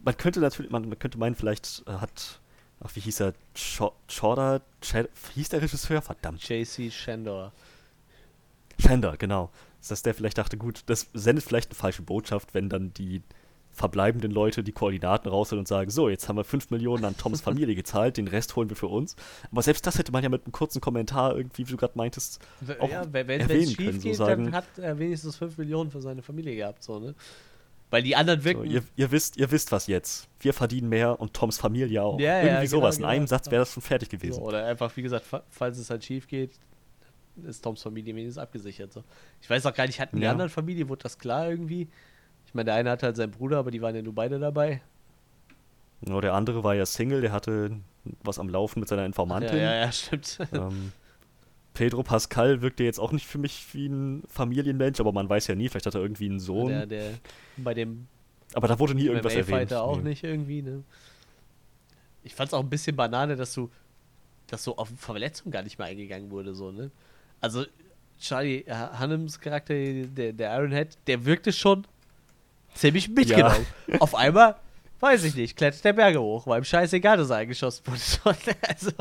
man 0.00 0.16
könnte 0.16 0.40
natürlich, 0.40 0.70
man, 0.72 0.88
man 0.88 0.98
könnte 0.98 1.18
meinen, 1.18 1.34
vielleicht 1.36 1.82
äh, 1.86 1.92
hat, 1.92 2.40
ach, 2.84 2.90
wie 2.94 3.00
hieß 3.00 3.20
er, 3.20 3.34
Cho- 3.54 3.94
Chorda, 4.08 4.60
Ch 4.80 4.94
hieß 5.34 5.48
der 5.50 5.62
Regisseur? 5.62 6.02
Verdammt. 6.02 6.46
JC 6.48 6.90
Shandor. 6.92 7.52
Fender, 8.78 9.16
genau. 9.16 9.50
Dass 9.88 10.02
der 10.02 10.14
vielleicht 10.14 10.38
dachte, 10.38 10.56
gut, 10.56 10.82
das 10.86 11.08
sendet 11.12 11.44
vielleicht 11.44 11.70
eine 11.70 11.74
falsche 11.76 12.02
Botschaft, 12.02 12.54
wenn 12.54 12.68
dann 12.68 12.92
die 12.94 13.22
verbleibenden 13.74 14.30
Leute 14.30 14.62
die 14.62 14.72
Koordinaten 14.72 15.28
rausholen 15.28 15.60
und 15.60 15.66
sagen, 15.68 15.90
so, 15.90 16.10
jetzt 16.10 16.28
haben 16.28 16.36
wir 16.36 16.44
5 16.44 16.70
Millionen 16.70 17.04
an 17.06 17.16
Toms 17.16 17.40
Familie 17.40 17.74
gezahlt, 17.74 18.18
den 18.18 18.28
Rest 18.28 18.54
holen 18.54 18.68
wir 18.68 18.76
für 18.76 18.88
uns. 18.88 19.16
Aber 19.50 19.62
selbst 19.62 19.86
das 19.86 19.96
hätte 19.98 20.12
man 20.12 20.22
ja 20.22 20.28
mit 20.28 20.44
einem 20.44 20.52
kurzen 20.52 20.80
Kommentar 20.82 21.34
irgendwie, 21.36 21.66
wie 21.66 21.70
du 21.70 21.78
gerade 21.78 21.96
meintest, 21.96 22.38
auch 22.78 22.90
ja, 22.90 23.02
wenn 23.12 23.28
wenn 23.28 23.40
erwähnen 23.40 23.70
es 23.70 23.76
können, 23.76 23.92
schief 23.92 24.02
so 24.02 24.08
geht, 24.08 24.16
sagen, 24.16 24.44
dann 24.44 24.54
hat 24.54 24.66
er 24.76 24.98
wenigstens 24.98 25.36
5 25.36 25.56
Millionen 25.56 25.90
für 25.90 26.02
seine 26.02 26.20
Familie 26.22 26.54
gehabt, 26.54 26.82
so, 26.82 27.00
ne? 27.00 27.14
Weil 27.92 28.02
die 28.02 28.16
anderen 28.16 28.40
so, 28.40 28.46
wirken. 28.46 28.64
ihr, 28.64 28.82
ihr, 28.96 29.10
wisst, 29.12 29.36
ihr 29.36 29.50
wisst 29.50 29.70
was 29.70 29.86
jetzt. 29.86 30.26
Wir 30.40 30.54
verdienen 30.54 30.88
mehr 30.88 31.20
und 31.20 31.34
Toms 31.34 31.58
Familie 31.58 32.02
auch. 32.02 32.18
Ja, 32.18 32.38
ja, 32.38 32.38
irgendwie 32.38 32.66
genau, 32.66 32.80
sowas. 32.80 32.96
In 32.96 33.02
genau. 33.02 33.10
einem 33.12 33.26
Satz 33.26 33.50
wäre 33.50 33.60
das 33.60 33.72
schon 33.74 33.82
fertig 33.82 34.08
so, 34.10 34.16
gewesen. 34.16 34.42
oder 34.42 34.64
einfach, 34.66 34.96
wie 34.96 35.02
gesagt, 35.02 35.26
fa- 35.26 35.42
falls 35.50 35.76
es 35.78 35.90
halt 35.90 36.02
schief 36.02 36.26
geht, 36.26 36.52
ist 37.46 37.62
Toms 37.62 37.82
Familie 37.82 38.14
wenigstens 38.16 38.42
abgesichert. 38.42 38.92
So. 38.92 39.04
Ich 39.42 39.48
weiß 39.50 39.66
auch 39.66 39.74
gar 39.74 39.86
nicht, 39.86 40.00
hatten 40.00 40.16
die 40.16 40.22
Ja. 40.22 40.30
anderen 40.32 40.50
Familie, 40.50 40.88
wurde 40.88 41.02
das 41.02 41.18
klar 41.18 41.48
irgendwie? 41.50 41.88
Ich 42.46 42.54
meine, 42.54 42.64
der 42.66 42.74
eine 42.76 42.90
hatte 42.90 43.06
halt 43.06 43.16
seinen 43.16 43.30
Bruder, 43.30 43.58
aber 43.58 43.70
die 43.70 43.82
waren 43.82 43.94
ja 43.94 44.02
nur 44.02 44.14
beide 44.14 44.38
dabei. 44.38 44.80
Ja, 46.08 46.20
der 46.20 46.34
andere 46.34 46.64
war 46.64 46.74
ja 46.74 46.84
Single, 46.86 47.20
der 47.20 47.32
hatte 47.32 47.76
was 48.24 48.38
am 48.38 48.48
Laufen 48.48 48.80
mit 48.80 48.88
seiner 48.88 49.02
Ja, 49.02 49.06
Informantin. 49.06 49.56
ja, 49.58 49.74
ja, 49.74 49.92
stimmt. 49.92 50.38
Ähm, 50.52 50.92
Pedro 51.74 52.02
Pascal 52.02 52.60
wirkte 52.62 52.84
jetzt 52.84 52.98
auch 53.00 53.12
nicht 53.12 53.26
für 53.26 53.38
mich 53.38 53.66
wie 53.72 53.86
ein 53.86 54.22
Familienmensch, 54.28 55.00
aber 55.00 55.12
man 55.12 55.28
weiß 55.28 55.46
ja 55.46 55.54
nie, 55.54 55.68
vielleicht 55.68 55.86
hat 55.86 55.94
er 55.94 56.02
irgendwie 56.02 56.26
einen 56.28 56.40
Sohn. 56.40 56.68
Der, 56.68 56.86
der 56.86 57.10
bei 57.56 57.74
dem 57.74 58.06
aber 58.54 58.68
da 58.68 58.78
wurde 58.78 58.94
nie 58.94 59.06
irgendwas 59.06 59.34
erwähnt. 59.34 59.72
Auch 59.72 59.96
Nee. 59.96 60.10
nicht 60.10 60.24
irgendwie, 60.24 60.62
ne? 60.62 60.82
Ich 62.22 62.34
fand's 62.34 62.54
auch 62.54 62.60
ein 62.62 62.68
bisschen 62.70 62.94
Banane, 62.94 63.36
dass 63.36 63.54
du, 63.54 63.70
dass 64.46 64.62
so 64.64 64.76
auf 64.76 64.90
Verletzung 64.98 65.50
gar 65.50 65.62
nicht 65.62 65.78
mehr 65.78 65.88
eingegangen 65.88 66.30
wurde, 66.30 66.54
so, 66.54 66.70
ne? 66.70 66.90
Also, 67.40 67.64
Charlie 68.20 68.58
äh, 68.66 68.72
Hannems 68.72 69.40
Charakter, 69.40 69.74
der, 69.74 70.32
der 70.32 70.56
Ironhead, 70.56 70.96
der 71.06 71.24
wirkte 71.24 71.52
schon 71.52 71.86
ziemlich 72.74 73.08
mitgenommen. 73.08 73.66
Auf 73.98 74.14
einmal, 74.14 74.56
weiß 75.02 75.24
ich 75.24 75.34
nicht, 75.34 75.56
klettert 75.56 75.84
der 75.84 75.92
Berge 75.92 76.20
hoch, 76.20 76.46
war 76.46 76.56
ihm 76.58 76.64
scheißegal, 76.64 77.16
dass 77.16 77.30
er 77.30 77.36
eingeschossen 77.38 77.84
wurde. 77.86 77.98
also, 78.68 78.92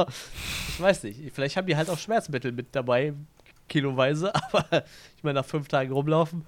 ich 0.69 0.81
weiß 0.81 1.03
nicht. 1.03 1.31
Vielleicht 1.33 1.55
haben 1.57 1.67
die 1.67 1.77
halt 1.77 1.89
auch 1.89 1.97
Schmerzmittel 1.97 2.51
mit 2.51 2.75
dabei, 2.75 3.13
kiloweise, 3.69 4.33
aber 4.51 4.83
ich 5.15 5.23
meine, 5.23 5.39
nach 5.39 5.45
fünf 5.45 5.67
Tagen 5.67 5.91
rumlaufen, 5.93 6.45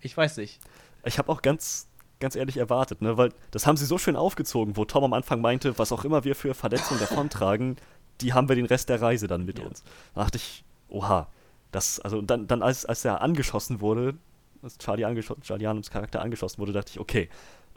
ich 0.00 0.16
weiß 0.16 0.38
nicht. 0.38 0.60
Ich 1.04 1.18
habe 1.18 1.30
auch 1.30 1.42
ganz, 1.42 1.88
ganz 2.18 2.34
ehrlich 2.36 2.56
erwartet, 2.56 3.02
ne? 3.02 3.16
weil 3.16 3.32
das 3.50 3.66
haben 3.66 3.76
sie 3.76 3.86
so 3.86 3.98
schön 3.98 4.16
aufgezogen, 4.16 4.76
wo 4.76 4.84
Tom 4.84 5.04
am 5.04 5.12
Anfang 5.12 5.40
meinte, 5.40 5.78
was 5.78 5.92
auch 5.92 6.04
immer 6.04 6.24
wir 6.24 6.34
für 6.34 6.54
Verletzungen 6.54 7.00
davontragen, 7.00 7.76
die 8.20 8.32
haben 8.32 8.48
wir 8.48 8.56
den 8.56 8.66
Rest 8.66 8.88
der 8.88 9.00
Reise 9.00 9.26
dann 9.26 9.44
mit 9.44 9.58
Ja. 9.58 9.66
uns. 9.66 9.82
Da 10.14 10.24
dachte 10.24 10.36
ich, 10.38 10.64
oha, 10.88 11.28
das, 11.72 12.00
also 12.00 12.20
dann, 12.22 12.46
dann 12.46 12.62
als, 12.62 12.84
als 12.84 13.04
er 13.04 13.20
angeschossen 13.20 13.80
wurde, 13.80 14.14
als 14.62 14.76
Charlie, 14.78 15.04
angeschossen, 15.04 15.42
Charlie 15.42 15.66
Hunnams 15.66 15.90
Charakter 15.90 16.20
angeschossen 16.20 16.58
wurde, 16.58 16.72
dachte 16.72 16.90
ich, 16.90 17.00
okay, 17.00 17.28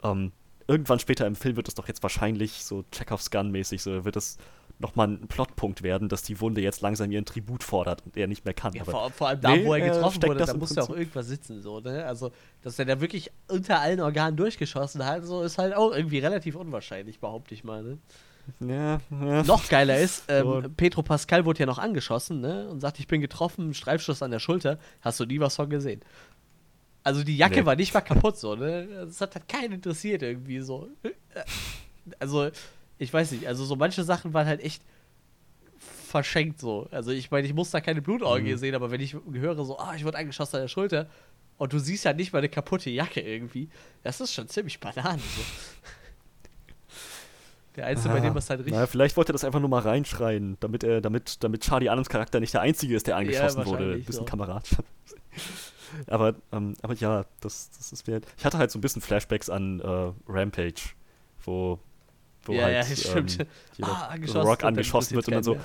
ähm, 0.02 0.32
irgendwann 0.66 0.98
später 0.98 1.26
im 1.26 1.36
Film 1.36 1.56
wird 1.56 1.68
es 1.68 1.74
doch 1.74 1.88
jetzt 1.88 2.02
wahrscheinlich 2.02 2.64
so 2.64 2.84
Chekhovs 2.90 3.30
Gun-mäßig, 3.30 3.82
so 3.82 4.04
wird 4.04 4.16
es 4.16 4.38
nochmal 4.78 5.08
ein 5.08 5.28
Plotpunkt 5.28 5.82
werden, 5.82 6.08
dass 6.08 6.22
die 6.22 6.40
Wunde 6.40 6.60
jetzt 6.60 6.80
langsam 6.80 7.10
ihren 7.10 7.24
Tribut 7.24 7.62
fordert 7.62 8.02
und 8.04 8.16
er 8.16 8.26
nicht 8.26 8.44
mehr 8.44 8.54
kann. 8.54 8.72
Ja, 8.72 8.84
vor, 8.84 9.10
vor 9.10 9.28
allem 9.28 9.40
da, 9.40 9.56
nee, 9.56 9.64
wo 9.64 9.74
er 9.74 9.84
äh, 9.84 9.88
getroffen 9.90 10.16
steckt 10.16 10.34
wurde, 10.34 10.44
da 10.44 10.54
muss 10.54 10.74
ja 10.74 10.82
auch 10.82 10.90
irgendwas 10.90 11.26
sitzen, 11.26 11.62
so, 11.62 11.80
ne? 11.80 12.04
Also, 12.04 12.32
dass 12.62 12.78
er 12.78 12.84
da 12.84 13.00
wirklich 13.00 13.30
unter 13.48 13.80
allen 13.80 14.00
Organen 14.00 14.36
durchgeschossen 14.36 15.04
hat, 15.04 15.24
so 15.24 15.42
ist 15.42 15.58
halt 15.58 15.74
auch 15.74 15.92
irgendwie 15.92 16.18
relativ 16.18 16.56
unwahrscheinlich, 16.56 17.20
behaupte 17.20 17.54
ich 17.54 17.64
mal, 17.64 17.82
ne? 17.82 17.98
ja, 18.60 19.00
ja. 19.10 19.42
Noch 19.44 19.68
geiler 19.68 19.98
ist, 19.98 20.24
ähm, 20.28 20.42
So. 20.44 20.62
Petro 20.76 21.02
Pascal 21.02 21.44
wurde 21.44 21.60
ja 21.60 21.66
noch 21.66 21.78
angeschossen, 21.78 22.40
ne? 22.40 22.68
Und 22.68 22.80
sagt, 22.80 22.98
ich 22.98 23.06
bin 23.06 23.20
getroffen, 23.20 23.74
Streifschuss 23.74 24.22
an 24.22 24.30
der 24.30 24.38
Schulter. 24.38 24.78
Hast 25.00 25.20
du 25.20 25.24
nie 25.24 25.40
was 25.40 25.56
von 25.56 25.70
gesehen? 25.70 26.00
Also 27.04 27.22
die 27.22 27.36
Jacke 27.36 27.60
Nee. 27.60 27.66
war 27.66 27.76
nicht 27.76 27.94
mal 27.94 28.00
kaputt, 28.00 28.36
so, 28.38 28.56
ne? 28.56 28.86
Das 29.06 29.20
hat 29.20 29.34
halt 29.36 29.46
keinen 29.46 29.74
interessiert 29.74 30.22
irgendwie 30.22 30.58
so. 30.60 30.88
Also, 32.18 32.50
ich 32.98 33.12
weiß 33.12 33.30
nicht, 33.32 33.46
also 33.46 33.64
so 33.64 33.76
manche 33.76 34.02
Sachen 34.04 34.32
waren 34.34 34.46
halt 34.46 34.60
echt 34.62 34.82
verschenkt 36.08 36.60
so. 36.60 36.88
Also 36.90 37.10
ich 37.10 37.30
meine, 37.30 37.46
ich 37.46 37.52
muss 37.54 37.70
da 37.70 37.80
keine 37.80 38.00
Blutorgie 38.00 38.52
Mhm. 38.54 38.56
sehen, 38.58 38.74
aber 38.74 38.90
wenn 38.90 39.00
ich 39.00 39.14
höre 39.32 39.64
so, 39.64 39.78
ah, 39.78 39.94
ich 39.94 40.04
wurde 40.04 40.16
angeschossen 40.18 40.56
an 40.56 40.62
der 40.62 40.68
Schulter 40.68 41.08
und 41.58 41.72
du 41.72 41.78
siehst 41.78 42.04
ja 42.04 42.12
nicht 42.12 42.32
mal 42.32 42.38
eine 42.38 42.48
kaputte 42.48 42.88
Jacke 42.90 43.20
irgendwie, 43.20 43.68
das 44.02 44.20
ist 44.20 44.32
schon 44.32 44.48
ziemlich 44.48 44.80
Bananen 44.80 45.18
so. 45.36 45.42
Der 47.76 47.86
Einzige, 47.86 48.10
bei 48.14 48.20
Ah, 48.20 48.22
dem 48.22 48.36
es 48.36 48.48
halt 48.48 48.60
richtig 48.60 48.74
Na, 48.74 48.86
vielleicht 48.86 49.16
wollte 49.16 49.32
er 49.32 49.34
das 49.34 49.42
einfach 49.44 49.58
nur 49.58 49.68
mal 49.68 49.80
reinschreien, 49.82 50.56
damit 50.60 50.84
er, 50.84 51.00
damit, 51.00 51.42
damit 51.42 51.62
Charlie 51.62 51.88
Adams 51.88 52.08
Charakter 52.08 52.38
nicht 52.38 52.54
der 52.54 52.60
Einzige 52.60 52.94
ist, 52.94 53.08
der 53.08 53.16
angeschossen 53.16 53.66
wurde. 53.66 53.94
Ein 53.94 53.98
bisschen 54.04 54.12
so. 54.20 54.24
Kameradschaft. 54.24 54.84
Aber, 56.06 56.34
ähm, 56.52 56.74
aber 56.82 56.94
ja, 56.94 57.24
das, 57.40 57.70
das 57.76 57.92
ist 57.92 58.06
wert. 58.06 58.26
Ich 58.36 58.44
hatte 58.44 58.58
halt 58.58 58.70
so 58.70 58.78
ein 58.78 58.82
bisschen 58.82 59.02
Flashbacks 59.02 59.50
an 59.50 59.80
äh, 59.80 60.12
Rampage, 60.28 60.90
wo, 61.44 61.78
wo 62.44 62.52
Ja, 62.52 62.64
halt 62.64 62.88
ja, 62.88 62.96
stimmt. 62.96 63.40
ähm, 63.40 63.46
Ah, 63.82 64.06
angeschossen 64.08 64.40
Rock 64.46 64.64
angeschossen 64.64 65.16
wird 65.16 65.28
und 65.28 65.34
dann 65.34 65.42
so, 65.44 65.58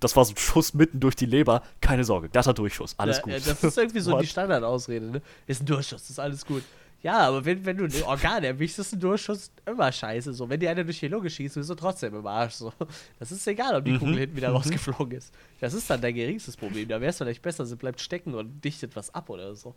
das 0.00 0.16
war 0.16 0.24
so 0.24 0.32
ein 0.32 0.36
Schuss 0.36 0.74
mitten 0.74 0.98
durch 1.00 1.14
die 1.16 1.26
Leber, 1.26 1.62
keine 1.80 2.04
Sorge, 2.04 2.28
glatter 2.28 2.54
Durchschuss, 2.54 2.94
alles 2.98 3.18
ja, 3.18 3.22
gut. 3.22 3.32
Ja, 3.32 3.38
das 3.40 3.62
ist 3.64 3.78
irgendwie 3.78 4.00
so 4.00 4.18
die 4.18 4.26
Standardausrede, 4.28 5.06
ne? 5.06 5.22
Ist 5.46 5.62
ein 5.62 5.66
Durchschuss, 5.66 6.08
ist 6.08 6.18
alles 6.18 6.44
gut. 6.46 6.62
Ja, 7.02 7.18
aber 7.28 7.44
wenn, 7.44 7.64
wenn 7.64 7.78
du 7.78 7.84
ein 7.84 8.02
Organ 8.02 8.44
erwischst, 8.44 8.78
ist 8.78 8.92
ein 8.92 9.00
Durchschuss 9.00 9.50
immer 9.64 9.90
scheiße. 9.90 10.34
So, 10.34 10.48
wenn 10.50 10.60
dir 10.60 10.70
einer 10.70 10.84
durch 10.84 11.00
die 11.00 11.08
Lunge 11.08 11.30
schießt, 11.30 11.54
bist 11.54 11.70
du 11.70 11.74
trotzdem 11.74 12.14
im 12.14 12.26
Arsch. 12.26 12.54
So. 12.54 12.72
Das 13.18 13.32
ist 13.32 13.46
egal, 13.46 13.74
ob 13.74 13.84
die 13.84 13.92
Mhm, 13.92 13.98
Kugel 13.98 14.18
hinten 14.18 14.36
wieder 14.36 14.50
mhm. 14.50 14.56
rausgeflogen 14.56 15.16
ist. 15.16 15.34
Das 15.60 15.72
ist 15.72 15.88
dann 15.88 16.00
dein 16.02 16.14
geringstes 16.14 16.56
Problem. 16.56 16.88
Da 16.88 17.00
wäre 17.00 17.10
es 17.10 17.16
vielleicht 17.16 17.40
besser, 17.40 17.64
sie 17.64 17.76
bleibt 17.76 18.00
stecken 18.00 18.34
und 18.34 18.62
dichtet 18.62 18.94
was 18.96 19.14
ab 19.14 19.30
oder 19.30 19.54
so. 19.54 19.74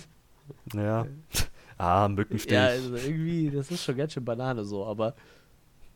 ja. 0.74 1.06
Ah, 1.78 2.08
Mückenstich. 2.08 2.52
Ja, 2.52 2.66
also 2.66 2.94
irgendwie, 2.94 3.50
das 3.50 3.70
ist 3.70 3.82
schon 3.82 3.96
ganz 3.96 4.12
schön 4.12 4.24
Banane 4.24 4.64
so, 4.64 4.84
aber 4.84 5.14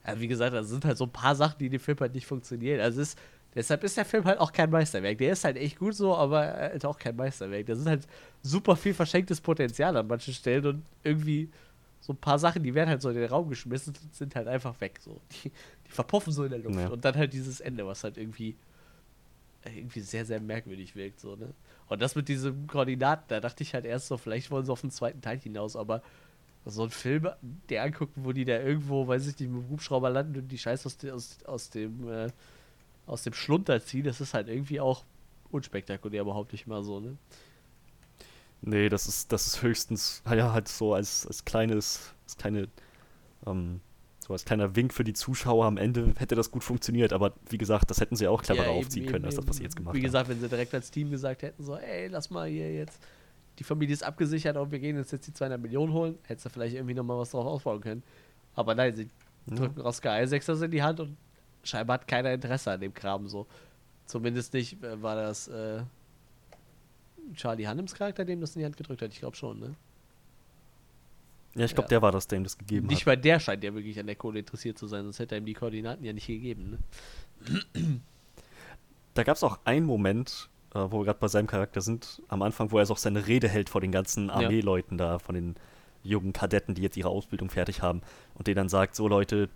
ja, 0.06 0.18
wie 0.18 0.28
gesagt, 0.28 0.54
das 0.54 0.68
sind 0.68 0.84
halt 0.84 0.96
so 0.96 1.04
ein 1.04 1.12
paar 1.12 1.34
Sachen, 1.34 1.58
die 1.58 1.66
in 1.66 1.72
dem 1.72 1.80
Film 1.80 1.98
halt 2.00 2.14
nicht 2.14 2.26
funktionieren. 2.26 2.80
Also 2.80 3.02
es 3.02 3.10
ist, 3.10 3.18
deshalb 3.58 3.82
ist 3.82 3.96
der 3.96 4.04
Film 4.04 4.24
halt 4.24 4.38
auch 4.38 4.52
kein 4.52 4.70
Meisterwerk. 4.70 5.18
Der 5.18 5.32
ist 5.32 5.44
halt 5.44 5.56
echt 5.56 5.78
gut 5.78 5.94
so, 5.94 6.14
aber 6.14 6.40
halt 6.46 6.84
auch 6.86 6.96
kein 6.96 7.16
Meisterwerk. 7.16 7.66
Da 7.66 7.74
sind 7.74 7.88
halt 7.88 8.06
super 8.42 8.76
viel 8.76 8.94
verschenktes 8.94 9.40
Potenzial 9.40 9.96
an 9.96 10.06
manchen 10.06 10.32
Stellen 10.32 10.64
und 10.64 10.84
irgendwie 11.02 11.50
so 12.00 12.12
ein 12.12 12.16
paar 12.16 12.38
Sachen, 12.38 12.62
die 12.62 12.72
werden 12.72 12.88
halt 12.88 13.02
so 13.02 13.10
in 13.10 13.16
den 13.16 13.28
Raum 13.28 13.48
geschmissen 13.48 13.92
und 14.00 14.14
sind 14.14 14.36
halt 14.36 14.46
einfach 14.46 14.80
weg. 14.80 15.00
So. 15.00 15.20
Die, 15.32 15.50
die 15.86 15.90
verpuffen 15.90 16.32
so 16.32 16.44
in 16.44 16.50
der 16.50 16.60
Luft. 16.60 16.78
Ja. 16.78 16.88
Und 16.88 17.04
dann 17.04 17.16
halt 17.16 17.32
dieses 17.32 17.60
Ende, 17.60 17.84
was 17.84 18.04
halt 18.04 18.16
irgendwie 18.16 18.54
irgendwie 19.64 20.00
sehr, 20.00 20.24
sehr 20.24 20.40
merkwürdig 20.40 20.94
wirkt. 20.94 21.18
So, 21.18 21.34
ne? 21.34 21.52
Und 21.88 22.00
das 22.00 22.14
mit 22.14 22.28
diesen 22.28 22.68
Koordinaten, 22.68 23.24
da 23.26 23.40
dachte 23.40 23.64
ich 23.64 23.74
halt 23.74 23.84
erst 23.84 24.06
so, 24.06 24.16
vielleicht 24.16 24.50
wollen 24.52 24.64
sie 24.64 24.72
auf 24.72 24.82
den 24.82 24.92
zweiten 24.92 25.20
Teil 25.20 25.38
hinaus, 25.40 25.74
aber 25.74 26.00
so 26.64 26.84
ein 26.84 26.90
Film, 26.90 27.28
der 27.68 27.82
angucken, 27.82 28.24
wo 28.24 28.32
die 28.32 28.44
da 28.44 28.60
irgendwo, 28.60 29.06
weiß 29.08 29.26
ich 29.26 29.38
nicht, 29.38 29.50
mit 29.50 29.62
dem 29.62 29.70
Hubschrauber 29.70 30.10
landen 30.10 30.38
und 30.38 30.48
die 30.48 30.58
Scheiße 30.58 30.86
aus, 30.86 30.96
de- 30.96 31.10
aus, 31.10 31.38
aus 31.44 31.70
dem 31.70 32.08
äh, 32.08 32.28
aus 33.08 33.22
dem 33.24 33.34
Schlunter 33.34 33.80
ziehen, 33.84 34.04
das 34.04 34.20
ist 34.20 34.34
halt 34.34 34.48
irgendwie 34.48 34.80
auch 34.80 35.04
unspektakulär, 35.50 36.24
behaupte 36.24 36.54
ich 36.56 36.66
mal 36.68 36.84
so, 36.84 37.00
ne? 37.00 37.18
Nee, 38.60 38.88
das 38.88 39.06
ist, 39.06 39.32
das 39.32 39.46
ist 39.46 39.62
höchstens, 39.62 40.22
ja, 40.28 40.52
halt 40.52 40.68
so 40.68 40.94
als, 40.94 41.26
als 41.26 41.44
kleines, 41.44 42.14
als 42.24 42.36
kleine, 42.36 42.68
ähm, 43.46 43.80
so 44.20 44.32
als 44.34 44.44
kleiner 44.44 44.76
Wink 44.76 44.94
für 44.94 45.04
die 45.04 45.14
Zuschauer 45.14 45.66
am 45.66 45.76
Ende 45.78 46.14
hätte 46.18 46.34
das 46.36 46.50
gut 46.52 46.64
funktioniert, 46.64 47.12
aber 47.12 47.34
wie 47.50 47.58
gesagt, 47.58 47.90
das 47.90 48.00
hätten 48.00 48.16
sie 48.16 48.28
auch 48.28 48.42
cleverer 48.42 48.68
Ja, 48.68 48.72
aufziehen 48.72 49.06
eben, 49.06 49.06
können, 49.06 49.26
als 49.26 49.36
das, 49.36 49.48
was 49.48 49.58
sie 49.58 49.64
jetzt 49.64 49.76
gemacht 49.76 49.96
Wie 49.96 50.02
haben. 50.02 50.04
gesagt, 50.06 50.28
wenn 50.28 50.40
sie 50.40 50.48
direkt 50.48 50.74
als 50.74 50.90
Team 50.90 51.10
gesagt 51.10 51.42
hätten, 51.42 51.62
so, 51.64 51.76
ey, 51.76 52.08
lass 52.08 52.30
mal 52.30 52.48
hier 52.48 52.72
jetzt, 52.72 53.02
die 53.58 53.64
Familie 53.64 53.92
ist 53.94 54.02
abgesichert 54.02 54.56
und 54.56 54.70
wir 54.70 54.78
gehen 54.78 54.96
uns 54.98 55.10
jetzt 55.10 55.26
die 55.26 55.32
200 55.34 55.60
Millionen 55.60 55.92
holen, 55.92 56.18
hättest 56.24 56.46
du 56.46 56.50
vielleicht 56.50 56.74
irgendwie 56.76 56.94
nochmal 56.94 57.18
was 57.18 57.30
drauf 57.30 57.46
aufbauen 57.46 57.80
können. 57.80 58.02
Aber 58.54 58.74
nein, 58.74 58.94
sie 58.96 59.10
Ja. 59.46 59.56
drücken 59.56 59.80
Oscar 59.82 60.22
Isaacs 60.22 60.46
das 60.46 60.62
in 60.62 60.70
die 60.70 60.82
Hand 60.82 61.00
und 61.00 61.16
scheinbar 61.64 61.94
hat 61.94 62.08
keiner 62.08 62.32
Interesse 62.32 62.70
an 62.72 62.80
dem 62.80 62.94
Kram 62.94 63.28
so. 63.28 63.46
Zumindest 64.06 64.54
nicht, 64.54 64.82
äh, 64.82 65.02
war 65.02 65.16
das 65.16 65.48
äh, 65.48 65.82
Charlie 67.34 67.66
Hannems 67.66 67.94
Charakter, 67.94 68.24
dem 68.24 68.40
das 68.40 68.54
in 68.56 68.60
die 68.60 68.64
Hand 68.66 68.76
gedrückt 68.76 69.02
hat? 69.02 69.12
Ich 69.12 69.18
glaube 69.20 69.36
schon, 69.36 69.58
ne? 69.60 69.74
Ja, 71.54 71.64
ich 71.64 71.74
glaube, 71.74 71.86
Ja. 71.86 71.88
der 71.88 72.02
war 72.02 72.12
das, 72.12 72.26
der 72.26 72.38
ihm 72.38 72.44
das 72.44 72.56
gegeben 72.56 72.86
Nicht 72.86 73.00
hat. 73.00 73.06
mal 73.06 73.16
der 73.16 73.40
scheint 73.40 73.64
ja 73.64 73.74
wirklich 73.74 73.98
an 73.98 74.06
der 74.06 74.16
Kohle 74.16 74.38
interessiert 74.38 74.78
zu 74.78 74.86
sein, 74.86 75.02
sonst 75.04 75.18
hätte 75.18 75.34
er 75.34 75.38
ihm 75.40 75.46
die 75.46 75.54
Koordinaten 75.54 76.04
ja 76.04 76.12
nicht 76.12 76.26
gegeben, 76.26 76.70
ne? 76.70 77.60
Da 79.14 79.24
gab 79.24 79.36
es 79.36 79.42
auch 79.42 79.58
einen 79.64 79.84
Moment, 79.84 80.48
äh, 80.74 80.78
wo 80.78 81.00
wir 81.00 81.06
gerade 81.06 81.18
bei 81.18 81.26
seinem 81.26 81.48
Charakter 81.48 81.80
sind, 81.80 82.22
am 82.28 82.42
Anfang, 82.42 82.70
wo 82.70 82.78
er 82.78 82.86
so 82.86 82.94
auch 82.94 82.98
seine 82.98 83.26
Rede 83.26 83.48
hält 83.48 83.68
vor 83.68 83.80
den 83.80 83.90
ganzen 83.90 84.30
Armeeleuten 84.30 84.96
da, 84.96 85.18
von 85.18 85.34
den 85.34 85.56
jungen 86.04 86.32
Kadetten, 86.32 86.74
die 86.76 86.82
jetzt 86.82 86.96
ihre 86.96 87.08
Ausbildung 87.08 87.50
fertig 87.50 87.82
haben 87.82 88.02
und 88.34 88.46
denen 88.46 88.56
dann 88.56 88.68
sagt, 88.68 88.94
so 88.94 89.08
Leute, 89.08 89.48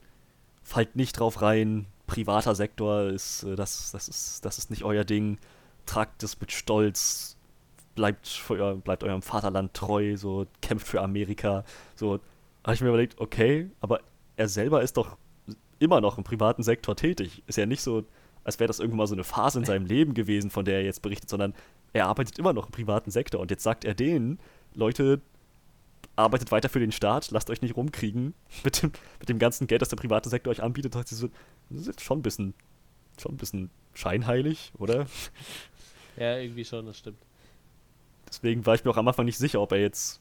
fallt 0.63 0.97
nicht 0.97 1.19
drauf 1.19 1.43
rein, 1.43 1.87
privater 2.07 2.55
Sektor 2.55 3.05
ist, 3.05 3.45
äh, 3.45 3.57
das, 3.57 3.93
das 3.93 4.09
ist, 4.09 4.45
das 4.45 4.59
ist 4.59 4.71
nicht 4.71 4.85
euer 4.85 5.05
Ding, 5.05 5.39
tragt 5.87 6.23
es 6.23 6.41
mit 6.41 6.53
Stolz, 6.53 7.37
bleibt, 7.95 8.43
euer, 8.49 8.77
bleibt 8.77 9.05
eurem 9.05 9.23
Vaterland 9.23 9.75
treu, 9.75 10.17
so 10.17 10.47
kämpft 10.61 10.87
für 10.87 11.01
Amerika, 11.01 11.65
so, 11.95 12.21
habe 12.65 12.75
ich 12.75 12.81
mir 12.81 12.89
überlegt, 12.89 13.21
okay, 13.21 13.71
aber 13.81 14.01
er 14.37 14.49
selber 14.49 14.83
ist 14.83 14.97
doch 14.97 15.17
immer 15.79 16.01
noch 16.01 16.17
im 16.17 16.25
privaten 16.25 16.63
Sektor 16.63 16.95
tätig. 16.95 17.43
Ist 17.47 17.59
ja 17.59 17.67
nicht 17.67 17.83
so, 17.83 18.05
als 18.45 18.61
wäre 18.61 18.69
das 18.69 18.79
irgendwann 18.79 18.99
mal 18.99 19.07
so 19.07 19.15
eine 19.15 19.25
Phase 19.25 19.59
in 19.59 19.65
seinem 19.65 19.85
Leben 19.85 20.15
gewesen, 20.15 20.51
von 20.51 20.65
der 20.65 20.77
er 20.77 20.85
jetzt 20.85 21.03
berichtet, 21.03 21.29
sondern 21.29 21.55
er 21.93 22.07
arbeitet 22.07 22.39
immer 22.39 22.53
noch 22.53 22.67
im 22.67 22.73
privaten 22.73 23.11
Sektor. 23.11 23.41
Und 23.41 23.51
jetzt 23.51 23.65
sagt 23.65 23.85
er 23.85 23.95
denen, 23.95 24.39
Leute, 24.75 25.21
arbeitet 26.17 26.51
weiter 26.53 26.69
für 26.69 26.81
den 26.81 26.93
Staat, 26.93 27.31
lasst 27.31 27.49
euch 27.51 27.63
nicht 27.63 27.77
rumkriegen 27.77 28.35
mit 28.65 28.83
dem, 28.83 28.93
mit 29.21 29.29
dem 29.29 29.39
ganzen 29.39 29.67
Geld, 29.67 29.81
das 29.83 29.89
der 29.89 29.97
private 29.97 30.29
Sektor 30.29 30.51
euch 30.51 30.63
anbietet. 30.63 30.95
Das 30.95 31.11
ist 31.13 31.27
jetzt 31.71 32.01
schon 32.03 32.19
ein 32.19 32.23
bisschen, 32.23 32.53
schon 33.21 33.33
ein 33.33 33.37
bisschen 33.39 33.71
scheinheilig, 33.95 34.73
oder? 34.79 35.07
Ja, 36.19 36.37
irgendwie 36.37 36.67
schon, 36.67 36.85
das 36.85 36.99
stimmt. 36.99 37.17
Deswegen 38.29 38.67
war 38.67 38.75
ich 38.75 38.85
mir 38.85 38.91
auch 38.91 38.99
am 38.99 39.09
Anfang 39.09 39.25
nicht 39.25 39.39
sicher, 39.39 39.63
ob 39.63 39.73
er 39.73 39.81
jetzt 39.81 40.21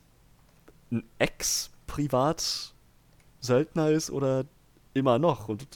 ein 0.89 1.03
Ex-Privat-Söldner 1.19 3.89
ist 3.91 4.09
oder 4.11 4.45
immer 4.93 5.19
noch. 5.19 5.49
Und 5.49 5.67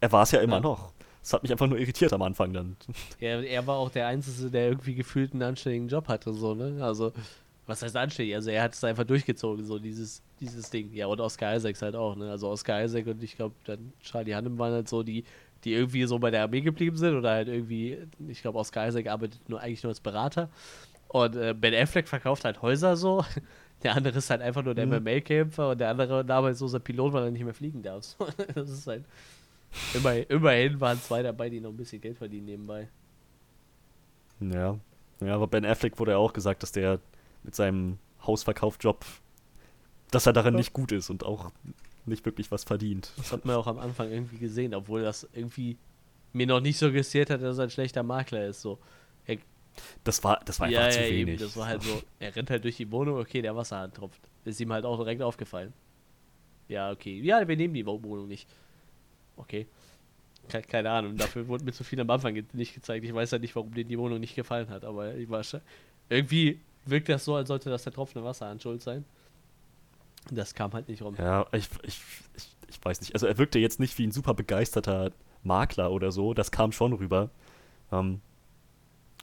er 0.00 0.12
war 0.12 0.22
es 0.24 0.30
ja 0.32 0.40
immer 0.40 0.56
Ja. 0.56 0.60
noch. 0.60 0.92
Das 1.22 1.32
hat 1.32 1.42
mich 1.42 1.50
einfach 1.52 1.66
nur 1.66 1.78
irritiert 1.78 2.12
am 2.12 2.20
Anfang 2.22 2.52
dann. 2.52 2.76
Ja, 3.18 3.40
er 3.40 3.66
war 3.66 3.76
auch 3.78 3.90
der 3.90 4.06
Einzige, 4.06 4.48
der 4.50 4.68
irgendwie 4.68 4.94
gefühlt 4.94 5.32
einen 5.32 5.42
anständigen 5.42 5.88
Job 5.88 6.06
hatte, 6.08 6.32
so, 6.32 6.54
ne? 6.54 6.84
Also, 6.84 7.12
was 7.66 7.82
heißt 7.82 7.96
anständig? 7.96 8.34
Also, 8.34 8.50
er 8.50 8.62
hat 8.62 8.74
es 8.74 8.84
einfach 8.84 9.04
durchgezogen, 9.04 9.64
so 9.64 9.78
dieses, 9.78 10.22
dieses 10.40 10.70
Ding. 10.70 10.92
Ja, 10.92 11.06
und 11.06 11.20
Oscar 11.20 11.56
Isaacs 11.56 11.82
halt 11.82 11.96
auch, 11.96 12.16
ne? 12.16 12.30
Also, 12.30 12.48
Oscar 12.48 12.84
Isaac 12.84 13.06
und 13.06 13.22
ich 13.22 13.36
glaube, 13.36 13.54
dann 13.64 13.92
Charlie 14.00 14.34
Hannem 14.34 14.58
waren 14.58 14.72
halt 14.72 14.88
so 14.88 15.02
die, 15.02 15.24
die 15.64 15.72
irgendwie 15.74 16.04
so 16.04 16.18
bei 16.18 16.30
der 16.30 16.42
Armee 16.44 16.60
geblieben 16.60 16.96
sind 16.96 17.16
oder 17.16 17.30
halt 17.30 17.48
irgendwie, 17.48 17.98
ich 18.28 18.42
glaube, 18.42 18.58
Oscar 18.58 18.88
Isaac 18.88 19.08
arbeitet 19.08 19.48
nur 19.48 19.60
eigentlich 19.60 19.82
nur 19.82 19.90
als 19.90 20.00
Berater. 20.00 20.50
Und 21.08 21.36
äh, 21.36 21.54
Ben 21.54 21.74
Affleck 21.74 22.08
verkauft 22.08 22.44
halt 22.44 22.62
Häuser 22.62 22.96
so. 22.96 23.24
Der 23.82 23.94
andere 23.94 24.18
ist 24.18 24.30
halt 24.30 24.40
einfach 24.42 24.62
nur 24.64 24.74
der 24.74 24.86
Mhm. 24.86 25.04
MMA-Kämpfer 25.04 25.70
und 25.70 25.78
der 25.80 25.90
andere 25.90 26.24
arbeitsloser 26.32 26.80
Pilot, 26.80 27.12
weil 27.12 27.24
er 27.24 27.30
nicht 27.30 27.44
mehr 27.44 27.54
fliegen 27.54 27.82
darf. 27.82 28.16
Das 28.54 28.70
ist 28.70 28.86
halt. 28.86 29.04
Immerhin, 29.92 30.24
immerhin 30.28 30.80
waren 30.80 31.00
zwei 31.02 31.22
dabei, 31.22 31.50
die 31.50 31.60
noch 31.60 31.70
ein 31.70 31.76
bisschen 31.76 32.00
Geld 32.00 32.18
verdienen 32.18 32.46
nebenbei. 32.46 32.90
Ja. 34.40 34.78
Ja, 35.20 35.34
aber 35.34 35.46
Ben 35.46 35.64
Affleck 35.64 35.98
wurde 35.98 36.12
ja 36.12 36.18
auch 36.18 36.32
gesagt, 36.32 36.62
dass 36.62 36.72
der 36.72 37.00
mit 37.46 37.54
seinem 37.54 37.98
Hausverkaufjob, 38.26 39.04
dass 40.10 40.26
er 40.26 40.34
darin 40.34 40.54
Ja. 40.54 40.58
nicht 40.58 40.74
gut 40.74 40.92
ist 40.92 41.08
und 41.08 41.24
auch 41.24 41.50
nicht 42.04 42.24
wirklich 42.26 42.50
was 42.50 42.64
verdient. 42.64 43.10
Das 43.16 43.32
hat 43.32 43.44
man 43.46 43.56
auch 43.56 43.66
am 43.66 43.78
Anfang 43.78 44.10
irgendwie 44.10 44.36
gesehen, 44.38 44.74
obwohl 44.74 45.02
das 45.02 45.26
irgendwie 45.32 45.78
mir 46.32 46.46
noch 46.46 46.60
nicht 46.60 46.78
suggestiert 46.78 47.30
hat, 47.30 47.40
dass 47.42 47.56
er 47.58 47.64
ein 47.64 47.70
schlechter 47.70 48.02
Makler 48.02 48.46
ist. 48.46 48.60
So. 48.60 48.78
Er, 49.24 49.38
Das 50.04 50.22
war, 50.22 50.40
das 50.44 50.60
war 50.60 50.66
einfach 50.66 50.82
ja, 50.84 50.90
zu 50.90 51.00
ja, 51.00 51.06
wenig. 51.08 51.20
eben. 51.34 51.38
Das 51.38 51.56
war 51.56 51.66
halt 51.68 51.82
so, 51.82 52.02
er 52.18 52.36
rennt 52.36 52.50
halt 52.50 52.62
durch 52.64 52.76
die 52.76 52.90
Wohnung, 52.90 53.18
okay, 53.18 53.40
der 53.42 53.56
Wasserhahn 53.56 53.92
tropft. 53.92 54.20
Ist 54.44 54.60
ihm 54.60 54.72
halt 54.72 54.84
auch 54.84 54.98
direkt 54.98 55.22
aufgefallen. 55.22 55.72
Ja, 56.68 56.90
okay. 56.90 57.20
Ja, 57.20 57.46
wir 57.46 57.56
nehmen 57.56 57.74
die 57.74 57.86
Wo- 57.86 58.02
Wohnung 58.02 58.28
nicht. 58.28 58.48
Okay. 59.36 59.66
Ke 60.48 60.62
keine 60.62 60.90
Ahnung, 60.90 61.16
dafür 61.16 61.48
wurde 61.48 61.64
mir 61.64 61.72
zu 61.72 61.82
viel 61.84 62.00
am 62.00 62.08
Anfang 62.10 62.40
nicht 62.52 62.74
gezeigt. 62.74 63.04
Ich 63.04 63.12
weiß 63.14 63.32
ja 63.32 63.38
nicht, 63.38 63.54
warum 63.56 63.72
denen 63.74 63.88
die 63.88 63.98
Wohnung 63.98 64.20
nicht 64.20 64.36
gefallen 64.36 64.68
hat, 64.68 64.84
aber 64.84 65.14
ich 65.16 65.28
war 65.28 65.40
sche- 65.42 65.60
irgendwie 66.08 66.60
wirkt 66.86 67.08
das 67.08 67.24
so, 67.24 67.34
als 67.36 67.48
sollte 67.48 67.70
das 67.70 67.84
der 67.84 67.92
tropfende 67.92 68.26
Wasserhahn 68.26 68.60
schuld 68.60 68.82
sein. 68.82 69.04
Das 70.30 70.54
kam 70.54 70.72
halt 70.72 70.88
nicht 70.88 71.02
rum. 71.02 71.14
Ja, 71.18 71.46
ich, 71.52 71.68
ich, 71.84 72.00
ich, 72.36 72.56
ich 72.68 72.84
weiß 72.84 73.00
nicht. 73.00 73.14
Also 73.14 73.26
er 73.26 73.38
wirkte 73.38 73.58
jetzt 73.58 73.78
nicht 73.78 73.96
wie 73.98 74.06
ein 74.06 74.12
super 74.12 74.34
begeisterter 74.34 75.12
Makler 75.44 75.92
oder 75.92 76.10
so. 76.10 76.34
Das 76.34 76.50
kam 76.50 76.72
schon 76.72 76.92
rüber. 76.92 77.30
Ähm, 77.92 78.20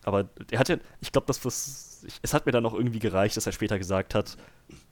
aber 0.03 0.29
er 0.51 0.59
hat 0.59 0.69
ja, 0.69 0.77
ich 1.01 1.11
glaube, 1.11 1.27
das 1.27 1.43
was, 1.43 2.03
ich, 2.07 2.19
es 2.21 2.33
hat 2.33 2.45
mir 2.45 2.51
dann 2.51 2.65
auch 2.65 2.73
irgendwie 2.73 2.99
gereicht, 2.99 3.35
dass 3.37 3.45
er 3.45 3.51
später 3.51 3.77
gesagt 3.77 4.15
hat, 4.15 4.37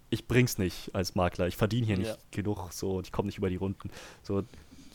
ich 0.10 0.28
bring's 0.28 0.58
nicht 0.58 0.94
als 0.94 1.16
Makler, 1.16 1.48
ich 1.48 1.56
verdiene 1.56 1.86
hier 1.86 1.98
nicht 1.98 2.10
Ja. 2.10 2.18
genug, 2.32 2.72
so, 2.74 2.98
und 2.98 3.08
ich 3.08 3.14
komme 3.14 3.28
nicht 3.28 3.38
über 3.38 3.50
die 3.50 3.56
Runden. 3.56 3.90
So, 4.24 4.44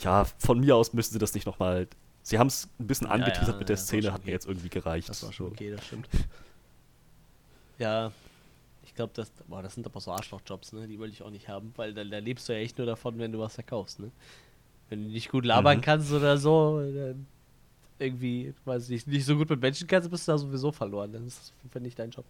ja, 0.00 0.24
von 0.38 0.60
mir 0.60 0.76
aus 0.76 0.92
müssten 0.92 1.14
sie 1.14 1.18
das 1.18 1.32
nicht 1.34 1.46
nochmal. 1.46 1.88
Sie 2.22 2.38
haben 2.38 2.48
es 2.48 2.68
ein 2.78 2.86
bisschen 2.86 3.06
Ja, 3.06 3.14
angeteasert 3.14 3.54
ja, 3.54 3.58
mit 3.58 3.68
der 3.70 3.76
das 3.76 3.86
Szene, 3.86 4.12
hat 4.12 4.26
mir 4.26 4.32
jetzt 4.32 4.46
irgendwie 4.46 4.68
gereicht. 4.68 5.08
Das 5.08 5.22
war 5.22 5.32
schon 5.32 5.52
okay, 5.52 5.70
das 5.70 5.86
stimmt. 5.86 6.08
Ja, 7.78 8.12
ich 8.84 8.94
glaube, 8.94 9.12
das, 9.14 9.30
boah, 9.48 9.62
das 9.62 9.74
sind 9.74 9.86
aber 9.86 10.00
so 10.00 10.12
Arschlochjobs, 10.12 10.72
ne? 10.72 10.86
Die 10.88 10.98
wollte 10.98 11.12
ich 11.14 11.22
auch 11.22 11.30
nicht 11.30 11.48
haben, 11.48 11.72
weil 11.76 11.94
da, 11.94 12.04
da 12.04 12.18
lebst 12.18 12.48
du 12.48 12.52
ja 12.54 12.60
echt 12.60 12.78
nur 12.78 12.86
davon, 12.86 13.18
wenn 13.18 13.32
du 13.32 13.38
was 13.40 13.54
verkaufst, 13.54 14.00
ne? 14.00 14.12
Wenn 14.88 15.04
du 15.04 15.10
nicht 15.10 15.30
gut 15.30 15.46
labern 15.46 15.80
Mhm. 15.80 15.82
kannst 15.82 16.12
oder 16.12 16.38
so, 16.38 16.80
dann 16.80 17.26
irgendwie, 17.98 18.54
weiß 18.64 18.84
ich 18.84 18.90
nicht, 18.90 19.08
nicht 19.08 19.26
so 19.26 19.36
gut 19.36 19.50
mit 19.50 19.60
Menschen 19.60 19.86
kannst, 19.88 20.10
bist 20.10 20.28
du 20.28 20.32
da 20.32 20.38
sowieso 20.38 20.72
verloren. 20.72 21.12
Dann 21.12 21.26
ist 21.26 21.38
das 21.40 21.50
auf 21.52 21.62
jeden 21.62 21.72
Fall 21.72 21.82
nicht 21.82 21.98
dein 21.98 22.10
Job. 22.10 22.26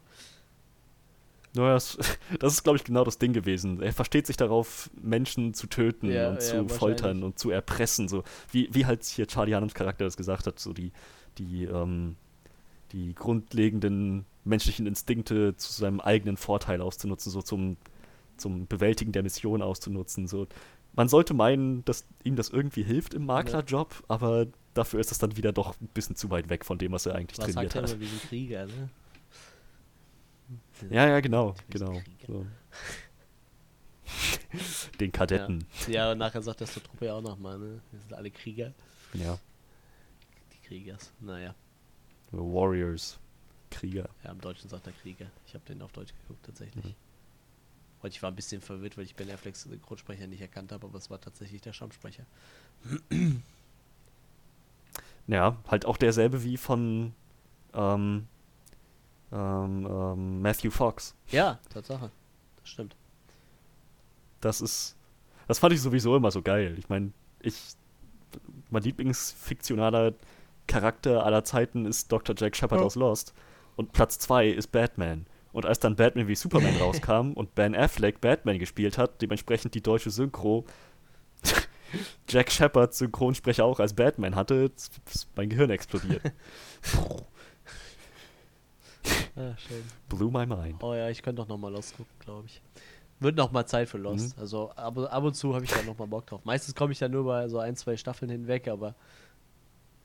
Naja, 1.54 1.74
das, 1.74 1.96
das 2.38 2.52
ist, 2.54 2.62
glaube 2.64 2.76
ich, 2.76 2.84
genau 2.84 3.04
das 3.04 3.18
Ding 3.18 3.32
gewesen. 3.32 3.80
Er 3.82 3.92
versteht 3.92 4.26
sich 4.26 4.36
darauf, 4.36 4.90
Menschen 5.00 5.54
zu 5.54 5.66
töten 5.66 6.08
Ja, 6.10 6.28
und 6.28 6.42
zu 6.42 6.68
foltern 6.68 7.22
und 7.22 7.38
zu 7.38 7.50
erpressen. 7.50 8.08
So. 8.08 8.24
Wie, 8.50 8.68
wie 8.72 8.86
halt 8.86 9.04
hier 9.04 9.26
Charlie 9.26 9.54
Hunnams 9.54 9.74
Charakter 9.74 10.04
das 10.04 10.16
gesagt 10.16 10.46
hat, 10.46 10.58
so 10.58 10.72
die, 10.72 10.92
die, 11.38 11.64
ähm, 11.64 12.16
die 12.92 13.14
grundlegenden 13.14 14.26
menschlichen 14.46 14.86
Instinkte 14.86 15.56
zu 15.56 15.72
seinem 15.72 16.00
eigenen 16.00 16.36
Vorteil 16.36 16.80
auszunutzen, 16.80 17.32
so 17.32 17.42
zum, 17.42 17.76
zum 18.36 18.66
Bewältigen 18.66 19.12
der 19.12 19.22
Mission 19.22 19.62
auszunutzen. 19.62 20.26
So. 20.26 20.46
Man 20.94 21.08
sollte 21.08 21.34
meinen, 21.34 21.84
dass 21.84 22.06
ihm 22.24 22.36
das 22.36 22.48
irgendwie 22.48 22.82
hilft 22.82 23.14
im 23.14 23.26
Maklerjob, 23.26 24.04
aber 24.08 24.46
dafür 24.74 25.00
ist 25.00 25.10
das 25.10 25.18
dann 25.18 25.36
wieder 25.36 25.52
doch 25.52 25.80
ein 25.80 25.88
bisschen 25.88 26.16
zu 26.16 26.30
weit 26.30 26.48
weg 26.48 26.64
von 26.64 26.78
dem, 26.78 26.92
was 26.92 27.06
er 27.06 27.14
eigentlich 27.14 27.38
Was 27.38 27.52
trainiert 27.52 27.72
sagt 27.72 27.90
er 27.90 27.94
hat. 27.94 28.00
wir 28.00 28.08
sind 28.08 28.22
Krieger, 28.22 28.66
ne? 28.66 28.90
Ja, 30.90 31.08
ja, 31.08 31.20
genau, 31.20 31.54
genau. 31.68 32.00
So. 32.26 32.46
Den 35.00 35.10
Kadetten. 35.10 35.66
Ja, 35.88 36.12
und 36.12 36.18
nachher 36.18 36.42
sagt 36.42 36.60
das 36.60 36.72
zur 36.72 36.82
Truppe 36.82 37.06
ja 37.06 37.14
auch 37.14 37.22
nochmal, 37.22 37.58
ne? 37.58 37.80
Wir 37.90 38.00
sind 38.00 38.14
alle 38.14 38.30
Krieger. 38.30 38.72
Ja. 39.14 39.38
Die 40.52 40.68
Kriegers. 40.68 41.12
Naja. 41.20 41.54
Warriors. 42.30 43.18
Krieger. 43.70 44.08
Ja, 44.24 44.30
im 44.30 44.40
Deutschen 44.40 44.68
sagt 44.68 44.86
er 44.86 44.92
Krieger. 44.92 45.26
Ich 45.46 45.54
habe 45.54 45.64
den 45.66 45.82
auf 45.82 45.92
Deutsch 45.92 46.12
geguckt, 46.22 46.44
tatsächlich. 46.46 46.84
Mhm. 46.84 46.94
Und 48.02 48.08
ich 48.10 48.22
war 48.22 48.30
ein 48.30 48.36
bisschen 48.36 48.60
verwirrt, 48.60 48.96
weil 48.96 49.04
ich 49.04 49.14
Ben 49.16 49.30
Afflecks 49.30 49.62
Synchronsprecher 49.62 50.26
nicht 50.26 50.40
erkannt 50.40 50.70
habe, 50.72 50.86
aber 50.86 50.98
es 50.98 51.10
war 51.10 51.20
tatsächlich 51.20 51.60
der 51.62 51.72
Stammsprecher. 51.72 52.24
Ja, 55.28 55.56
halt 55.66 55.86
auch 55.86 55.96
derselbe 55.96 56.44
wie 56.44 56.56
von 56.56 57.12
ähm, 57.74 58.28
ähm, 59.32 59.86
ähm, 59.90 60.40
Matthew 60.42 60.70
Fox. 60.70 61.14
Ja, 61.30 61.58
Tatsache. 61.68 62.10
Das 62.60 62.68
stimmt. 62.68 62.94
Das 64.40 64.60
ist. 64.60 64.94
Das 65.48 65.58
fand 65.58 65.72
ich 65.74 65.80
sowieso 65.80 66.16
immer 66.16 66.30
so 66.30 66.42
geil. 66.42 66.76
Ich 66.78 66.88
meine, 66.88 67.12
ich. 67.40 67.60
Mein 68.70 68.82
Lieblingsfiktionaler 68.82 70.12
Charakter 70.66 71.24
aller 71.24 71.44
Zeiten 71.44 71.86
ist 71.86 72.12
Dr. 72.12 72.34
Jack 72.36 72.54
Shepard 72.54 72.80
Ja. 72.80 72.86
aus 72.86 72.94
Lost. 72.96 73.32
Und 73.76 73.92
Platz 73.92 74.18
2 74.18 74.48
ist 74.48 74.72
Batman. 74.72 75.26
Und 75.52 75.64
als 75.64 75.78
dann 75.78 75.96
Batman 75.96 76.28
wie 76.28 76.34
Superman 76.34 76.76
rauskam 76.80 77.32
und 77.32 77.54
Ben 77.54 77.74
Affleck 77.74 78.20
Batman 78.20 78.58
gespielt 78.58 78.98
hat, 78.98 79.22
dementsprechend 79.22 79.74
die 79.74 79.82
deutsche 79.82 80.10
Synchro 80.10 80.64
Jack 82.28 82.50
Shepard 82.50 82.94
Synchronsprecher 82.94 83.64
auch 83.64 83.80
als 83.80 83.94
Batman 83.94 84.34
hatte, 84.34 84.70
ist 84.74 85.28
mein 85.36 85.48
Gehirn 85.48 85.70
explodiert. 85.70 86.22
Ah, 89.36 89.54
schön. 89.58 89.84
Blew 90.08 90.30
my 90.30 90.46
mind. 90.46 90.82
Oh 90.82 90.94
ja, 90.94 91.10
ich 91.10 91.22
könnte 91.22 91.42
doch 91.42 91.48
nochmal 91.48 91.70
Lost 91.70 91.96
gucken, 91.96 92.12
glaube 92.18 92.46
ich. 92.46 92.62
Wird 93.20 93.36
nochmal 93.36 93.66
Zeit 93.66 93.88
für 93.88 93.98
Lost. 93.98 94.34
Mhm. 94.34 94.40
Also 94.40 94.70
ab, 94.70 94.96
ab 94.98 95.24
und 95.24 95.34
zu 95.34 95.54
habe 95.54 95.64
ich 95.64 95.70
da 95.70 95.82
nochmal 95.82 96.08
Bock 96.08 96.26
drauf. 96.26 96.44
Meistens 96.44 96.74
komme 96.74 96.92
ich 96.92 96.98
da 96.98 97.08
nur 97.08 97.24
bei 97.24 97.46
so 97.48 97.58
ein, 97.58 97.76
zwei 97.76 97.96
Staffeln 97.96 98.30
hinweg, 98.30 98.66
aber 98.66 98.94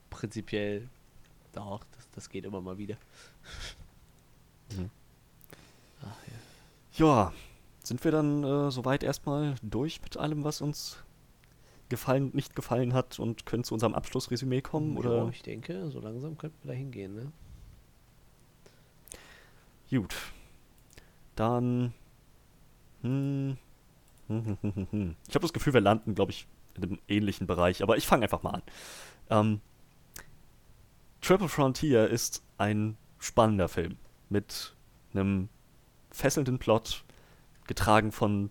prinzipiell 0.10 0.89
doch, 1.53 1.84
das, 1.95 2.10
das 2.11 2.30
geht 2.30 2.45
immer 2.45 2.61
mal 2.61 2.78
wieder. 2.78 2.95
Mhm. 4.78 4.90
Ach 6.02 6.18
ja. 6.28 7.06
Ja, 7.06 7.34
sind 7.84 8.03
wir 8.03 8.11
dann 8.11 8.44
äh, 8.44 8.72
soweit 8.72 9.03
erstmal 9.03 9.56
durch 9.61 10.02
mit 10.02 10.18
allem, 10.18 10.44
was 10.44 10.61
uns 10.61 10.98
gefallen 11.90 12.26
und 12.26 12.36
nicht 12.36 12.56
gefallen 12.56 12.94
hat 12.94 13.19
und 13.19 13.45
können 13.45 13.64
zu 13.64 13.73
unserem 13.73 13.94
Abschlussresümee 13.94 14.61
kommen? 14.61 14.94
Ja, 14.94 14.99
Oder? 14.99 15.30
ich 15.30 15.44
denke, 15.44 15.90
so 15.91 15.99
langsam 15.99 16.38
könnten 16.38 16.57
wir 16.64 16.72
da 16.72 16.78
hingehen, 16.78 17.15
ne? 17.15 17.32
Gut. 19.90 20.15
Dann. 21.36 21.94
Hm. 23.02 23.57
Hm, 24.28 24.57
hm. 24.91 25.15
Ich 25.28 25.36
habe 25.36 25.44
das 25.44 25.53
Gefühl, 25.53 25.73
wir 25.73 25.82
landen, 25.82 26.15
glaube 26.15 26.32
ich, 26.32 26.48
in 26.76 26.84
einem 26.84 26.99
ähnlichen 27.07 27.45
Bereich, 27.48 27.84
aber 27.84 27.98
ich 27.98 28.07
fange 28.07 28.23
einfach 28.23 28.44
mal 28.44 28.52
an. 28.52 28.64
Ähm, 29.30 29.61
Triple 31.22 31.49
Frontier 31.49 32.07
ist 32.07 32.43
ein 32.57 32.98
spannender 33.19 33.69
Film 33.69 33.98
mit 34.30 34.76
einem 35.14 35.49
fesselnden 36.10 36.57
Plot, 36.57 37.03
getragen 37.68 38.11
von 38.11 38.49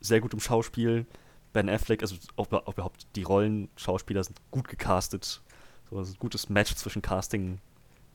sehr 0.00 0.20
gutem 0.20 0.40
Schauspiel. 0.40 1.06
Ben 1.52 1.70
Affleck, 1.70 2.02
also 2.02 2.16
auch, 2.36 2.52
auch 2.52 2.74
überhaupt 2.74 3.06
die 3.16 3.22
Rollen, 3.22 3.70
Schauspieler 3.76 4.22
sind 4.22 4.40
gut 4.50 4.68
gecastet. 4.68 5.42
So, 5.90 5.98
ein 5.98 6.14
gutes 6.18 6.48
Match 6.50 6.74
zwischen 6.74 7.00
Casting 7.00 7.60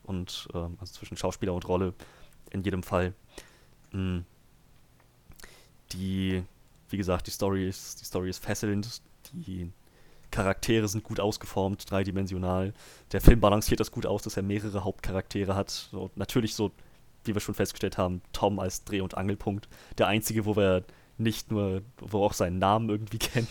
und 0.03 0.47
ähm, 0.53 0.77
also 0.79 0.93
zwischen 0.93 1.17
Schauspieler 1.17 1.53
und 1.53 1.67
Rolle 1.67 1.93
in 2.51 2.63
jedem 2.63 2.83
Fall. 2.83 3.13
Mm. 3.91 4.19
Die, 5.93 6.43
wie 6.89 6.97
gesagt, 6.97 7.27
die 7.27 7.31
Story 7.31 7.67
ist, 7.67 7.99
die 7.99 8.05
Story 8.05 8.29
ist 8.29 8.43
fesselnd. 8.43 9.01
Die 9.33 9.71
Charaktere 10.31 10.87
sind 10.87 11.03
gut 11.03 11.19
ausgeformt, 11.19 11.89
dreidimensional. 11.89 12.73
Der 13.11 13.21
Film 13.21 13.39
balanciert 13.39 13.79
das 13.79 13.91
gut 13.91 14.05
aus, 14.05 14.23
dass 14.23 14.37
er 14.37 14.43
mehrere 14.43 14.83
Hauptcharaktere 14.83 15.55
hat. 15.55 15.69
So, 15.69 16.09
natürlich 16.15 16.55
so, 16.55 16.71
wie 17.25 17.33
wir 17.33 17.41
schon 17.41 17.55
festgestellt 17.55 17.97
haben, 17.97 18.21
Tom 18.33 18.59
als 18.59 18.83
Dreh- 18.83 19.01
und 19.01 19.17
Angelpunkt. 19.17 19.67
Der 19.97 20.07
einzige, 20.07 20.45
wo 20.45 20.55
wir 20.55 20.83
nicht 21.17 21.51
nur, 21.51 21.81
wo 21.97 22.19
wir 22.19 22.25
auch 22.25 22.33
seinen 22.33 22.59
Namen 22.59 22.89
irgendwie 22.89 23.17
kennen. 23.19 23.47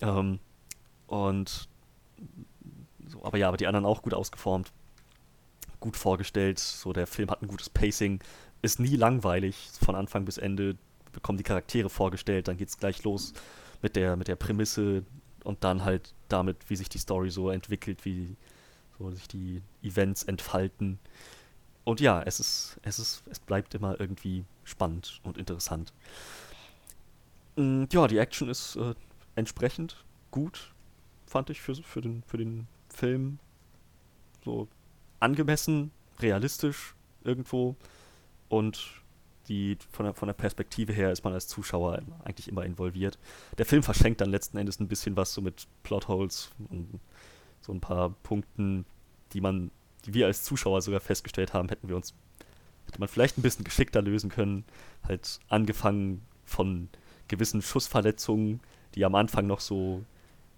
ähm, 0.00 0.38
und 1.06 1.68
so, 3.06 3.24
aber 3.24 3.38
ja, 3.38 3.48
aber 3.48 3.58
die 3.58 3.66
anderen 3.66 3.86
auch 3.86 4.02
gut 4.02 4.14
ausgeformt, 4.14 4.72
gut 5.80 5.96
vorgestellt. 5.96 6.58
So, 6.58 6.92
der 6.92 7.06
Film 7.06 7.30
hat 7.30 7.42
ein 7.42 7.48
gutes 7.48 7.68
Pacing, 7.68 8.20
ist 8.62 8.80
nie 8.80 8.96
langweilig, 8.96 9.56
von 9.84 9.94
Anfang 9.94 10.24
bis 10.24 10.38
Ende 10.38 10.76
bekommen 11.12 11.36
die 11.36 11.44
Charaktere 11.44 11.90
vorgestellt, 11.90 12.48
dann 12.48 12.56
geht's 12.56 12.78
gleich 12.78 13.04
los 13.04 13.34
mit 13.82 13.96
der, 13.96 14.16
mit 14.16 14.28
der 14.28 14.36
Prämisse 14.36 15.04
und 15.44 15.64
dann 15.64 15.84
halt 15.84 16.14
damit, 16.28 16.56
wie 16.68 16.76
sich 16.76 16.88
die 16.88 16.98
Story 16.98 17.30
so 17.30 17.50
entwickelt, 17.50 18.04
wie 18.04 18.36
so 18.98 19.10
sich 19.10 19.28
die 19.28 19.62
Events 19.82 20.22
entfalten. 20.22 20.98
Und 21.84 22.00
ja, 22.00 22.22
es 22.22 22.40
ist, 22.40 22.78
es 22.82 22.98
ist, 22.98 23.22
es 23.30 23.40
bleibt 23.40 23.74
immer 23.74 23.98
irgendwie 24.00 24.44
spannend 24.64 25.20
und 25.24 25.38
interessant. 25.38 25.92
Mm, 27.56 27.84
ja, 27.90 28.06
die 28.06 28.18
Action 28.18 28.48
ist 28.48 28.76
äh, 28.76 28.94
entsprechend 29.34 30.04
gut, 30.30 30.72
fand 31.26 31.50
ich 31.50 31.60
für, 31.60 31.74
für, 31.74 32.00
den, 32.00 32.22
für 32.26 32.38
den 32.38 32.68
Film. 32.88 33.38
So 34.44 34.68
angemessen, 35.20 35.90
realistisch 36.20 36.94
irgendwo. 37.24 37.76
Und 38.48 39.01
die, 39.48 39.76
von, 39.90 40.04
der, 40.04 40.14
von 40.14 40.28
der 40.28 40.34
Perspektive 40.34 40.92
her 40.92 41.10
ist 41.12 41.24
man 41.24 41.32
als 41.32 41.48
Zuschauer 41.48 42.00
eigentlich 42.24 42.48
immer 42.48 42.64
involviert. 42.64 43.18
Der 43.58 43.66
Film 43.66 43.82
verschenkt 43.82 44.20
dann 44.20 44.30
letzten 44.30 44.56
Endes 44.58 44.80
ein 44.80 44.88
bisschen 44.88 45.16
was 45.16 45.34
so 45.34 45.40
mit 45.40 45.66
Plotholes 45.82 46.50
und 46.70 47.00
so 47.60 47.72
ein 47.72 47.80
paar 47.80 48.10
Punkten, 48.22 48.84
die 49.32 49.40
man, 49.40 49.70
die 50.04 50.14
wir 50.14 50.26
als 50.26 50.44
Zuschauer 50.44 50.82
sogar 50.82 51.00
festgestellt 51.00 51.54
haben, 51.54 51.68
hätten 51.68 51.88
wir 51.88 51.96
uns, 51.96 52.14
hätte 52.86 53.00
man 53.00 53.08
vielleicht 53.08 53.38
ein 53.38 53.42
bisschen 53.42 53.64
geschickter 53.64 54.02
lösen 54.02 54.30
können. 54.30 54.64
Halt 55.06 55.40
angefangen 55.48 56.22
von 56.44 56.88
gewissen 57.28 57.62
Schussverletzungen, 57.62 58.60
die 58.94 59.04
am 59.04 59.14
Anfang 59.14 59.46
noch 59.46 59.60
so 59.60 60.04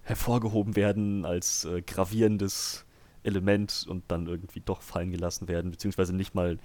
hervorgehoben 0.02 0.76
werden 0.76 1.24
als 1.24 1.64
äh, 1.64 1.82
gravierendes 1.82 2.84
Element 3.22 3.86
und 3.88 4.04
dann 4.08 4.26
irgendwie 4.26 4.60
doch 4.60 4.82
fallen 4.82 5.10
gelassen 5.10 5.48
werden, 5.48 5.70
beziehungsweise 5.70 6.14
nicht 6.14 6.34
mal 6.34 6.58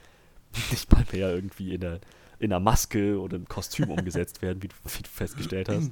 nicht 0.72 0.92
mal 0.92 1.06
mehr 1.12 1.34
irgendwie 1.34 1.74
in 1.74 1.82
der, 1.82 2.00
in 2.40 2.52
einer 2.52 2.60
Maske 2.60 3.20
oder 3.20 3.36
im 3.36 3.48
Kostüm 3.48 3.90
umgesetzt 3.90 4.42
werden, 4.42 4.62
wie 4.64 4.70
du, 4.70 4.76
wie 4.86 5.04
du 5.04 5.10
festgestellt 5.10 5.70
hast. 5.70 5.92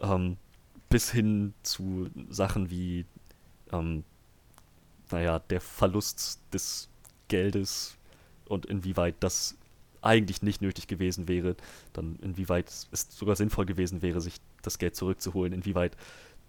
ähm, 0.00 0.36
bis 0.88 1.10
hin 1.10 1.54
zu 1.62 2.08
Sachen 2.30 2.70
wie, 2.70 3.04
ähm, 3.72 4.04
naja, 5.10 5.38
der 5.38 5.60
Verlust 5.60 6.40
des 6.52 6.88
Geldes 7.28 7.96
und 8.46 8.66
inwieweit 8.66 9.16
das 9.20 9.56
eigentlich 10.00 10.42
nicht 10.42 10.62
nötig 10.62 10.86
gewesen 10.86 11.28
wäre, 11.28 11.56
dann 11.92 12.16
inwieweit 12.22 12.68
es 12.68 13.08
sogar 13.10 13.36
sinnvoll 13.36 13.66
gewesen 13.66 14.00
wäre, 14.02 14.20
sich 14.20 14.36
das 14.62 14.78
Geld 14.78 14.96
zurückzuholen, 14.96 15.52
inwieweit 15.52 15.96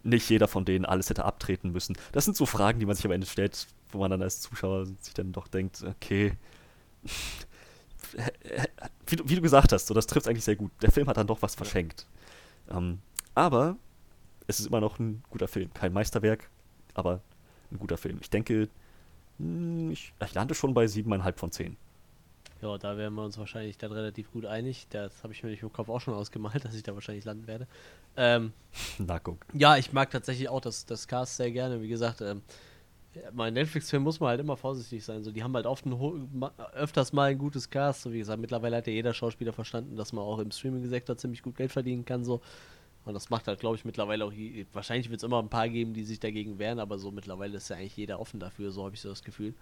nicht 0.04 0.30
jeder 0.30 0.48
von 0.48 0.66
denen 0.66 0.86
alles 0.86 1.10
hätte 1.10 1.26
abtreten 1.26 1.72
müssen. 1.72 1.98
Das 2.12 2.26
sind 2.26 2.38
so 2.38 2.46
Fragen, 2.46 2.80
die 2.80 2.86
man 2.86 2.96
sich 2.96 3.06
am 3.06 3.12
Ende 3.12 3.28
stellt, 3.28 3.68
wo 3.92 4.00
man 4.00 4.12
dann 4.12 4.22
als 4.22 4.42
Zuschauer 4.42 4.86
sich 4.86 5.14
dann 5.14 5.34
doch 5.34 5.48
denkt, 5.48 5.84
okay, 5.84 6.34
wie 9.08 9.16
du, 9.16 9.30
wie 9.30 9.36
du, 9.36 9.42
gesagt 9.42 9.72
hast, 9.72 9.88
so, 9.88 9.94
das 9.94 10.08
trifft 10.08 10.28
eigentlich 10.28 10.44
sehr 10.44 10.56
gut. 10.56 10.72
Der 10.82 10.92
Film 10.92 11.08
hat 11.08 11.18
dann 11.18 11.28
doch 11.28 11.42
was 11.42 11.56
verschenkt. 11.56 12.06
Ähm, 12.70 13.00
aber 13.36 13.78
es 14.48 14.60
ist 14.60 14.68
immer 14.68 14.82
noch 14.82 15.00
ein 15.00 15.24
guter 15.30 15.48
Film. 15.48 15.74
Kein 15.74 15.94
Meisterwerk, 15.94 16.50
aber 16.94 17.22
ein 17.72 17.80
guter 17.80 17.98
Film. 17.98 18.18
Ich 18.22 18.30
denke, 18.30 18.68
hm, 19.38 19.92
ich, 19.92 20.14
ich 20.24 20.34
lande 20.34 20.56
schon 20.56 20.74
bei 20.74 20.86
7,5 20.86 21.38
von 21.38 21.52
10. 21.52 21.78
Ja, 22.62 22.78
da 22.78 22.98
wären 22.98 23.14
wir 23.14 23.24
uns 23.24 23.38
wahrscheinlich 23.38 23.78
dann 23.78 23.92
relativ 23.92 24.32
gut 24.32 24.46
einig. 24.46 24.88
Das 24.90 25.24
habe 25.24 25.32
ich 25.32 25.44
mir 25.44 25.50
nicht 25.50 25.64
im 25.64 25.72
Kopf 25.72 25.88
auch 25.88 26.02
schon 26.02 26.14
ausgemalt, 26.14 26.64
dass 26.66 26.76
ich 26.76 26.84
da 26.84 26.94
wahrscheinlich 26.94 27.26
landen 27.26 27.48
werde. 27.48 27.68
Ähm, 28.18 28.54
Na, 28.98 29.20
guck. 29.20 29.46
Ja, 29.54 29.78
ich 29.78 29.94
mag 29.94 30.10
tatsächlich 30.12 30.50
auch 30.50 30.62
das, 30.62 30.86
das 30.86 31.08
Cast 31.08 31.38
sehr 31.38 31.52
gerne. 31.52 31.82
Wie 31.82 31.88
gesagt, 31.88 32.22
ähm, 32.22 32.42
bei 33.34 33.50
Netflix-Filmen 33.50 34.04
muss 34.04 34.20
man 34.20 34.30
halt 34.30 34.40
immer 34.40 34.56
vorsichtig 34.56 35.04
sein. 35.04 35.24
So, 35.24 35.32
die 35.32 35.44
haben 35.44 35.56
halt 35.56 35.66
oft 35.66 35.86
ein, 35.86 35.96
öfters 36.74 37.12
mal 37.12 37.32
ein 37.32 37.38
gutes 37.38 37.70
Cast. 37.70 38.04
So 38.04 38.14
wie 38.14 38.20
gesagt, 38.20 38.40
mittlerweile 38.40 38.78
hat 38.78 38.88
ja 38.88 38.94
jeder 38.94 39.14
Schauspieler 39.14 39.54
verstanden, 39.54 39.96
dass 39.96 40.14
man 40.14 40.24
auch 40.24 40.40
im 40.40 40.52
Streaming-Sektor 40.52 41.18
ziemlich 41.18 41.42
gut 41.42 41.56
Geld 41.56 41.72
verdienen 41.72 42.06
kann. 42.06 42.24
So. 42.24 42.42
Und 43.06 43.14
das 43.16 43.30
macht 43.30 43.48
halt, 43.48 43.60
glaube 43.60 43.76
ich, 43.76 43.86
mittlerweile 43.86 44.26
auch. 44.26 44.34
Wahrscheinlich 44.74 45.10
wird 45.10 45.20
es 45.20 45.24
immer 45.24 45.40
ein 45.40 45.50
paar 45.50 45.70
geben, 45.70 45.94
die 45.94 46.04
sich 46.04 46.20
dagegen 46.20 46.60
wehren, 46.60 46.80
aber 46.80 47.00
so 47.00 47.12
mittlerweile 47.12 47.58
ist 47.58 47.70
ja 47.70 47.78
eigentlich 47.78 47.98
jeder 47.98 48.20
offen 48.20 48.40
dafür, 48.40 48.72
so 48.72 48.84
habe 48.86 48.94
ich 48.94 49.02
so 49.02 49.10
das 49.10 49.24
Gefühl. 49.24 49.56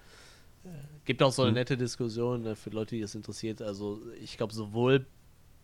Äh, 0.66 0.70
gibt 1.06 1.24
auch 1.24 1.32
so 1.32 1.44
eine 1.44 1.52
mhm. 1.52 1.58
nette 1.58 1.78
Diskussion 1.78 2.42
ne, 2.42 2.56
für 2.56 2.72
Leute, 2.72 2.96
die 2.96 3.02
es 3.02 3.16
interessiert. 3.16 3.62
Also, 3.62 4.02
ich 4.22 4.36
glaube, 4.36 4.54
sowohl 4.54 5.06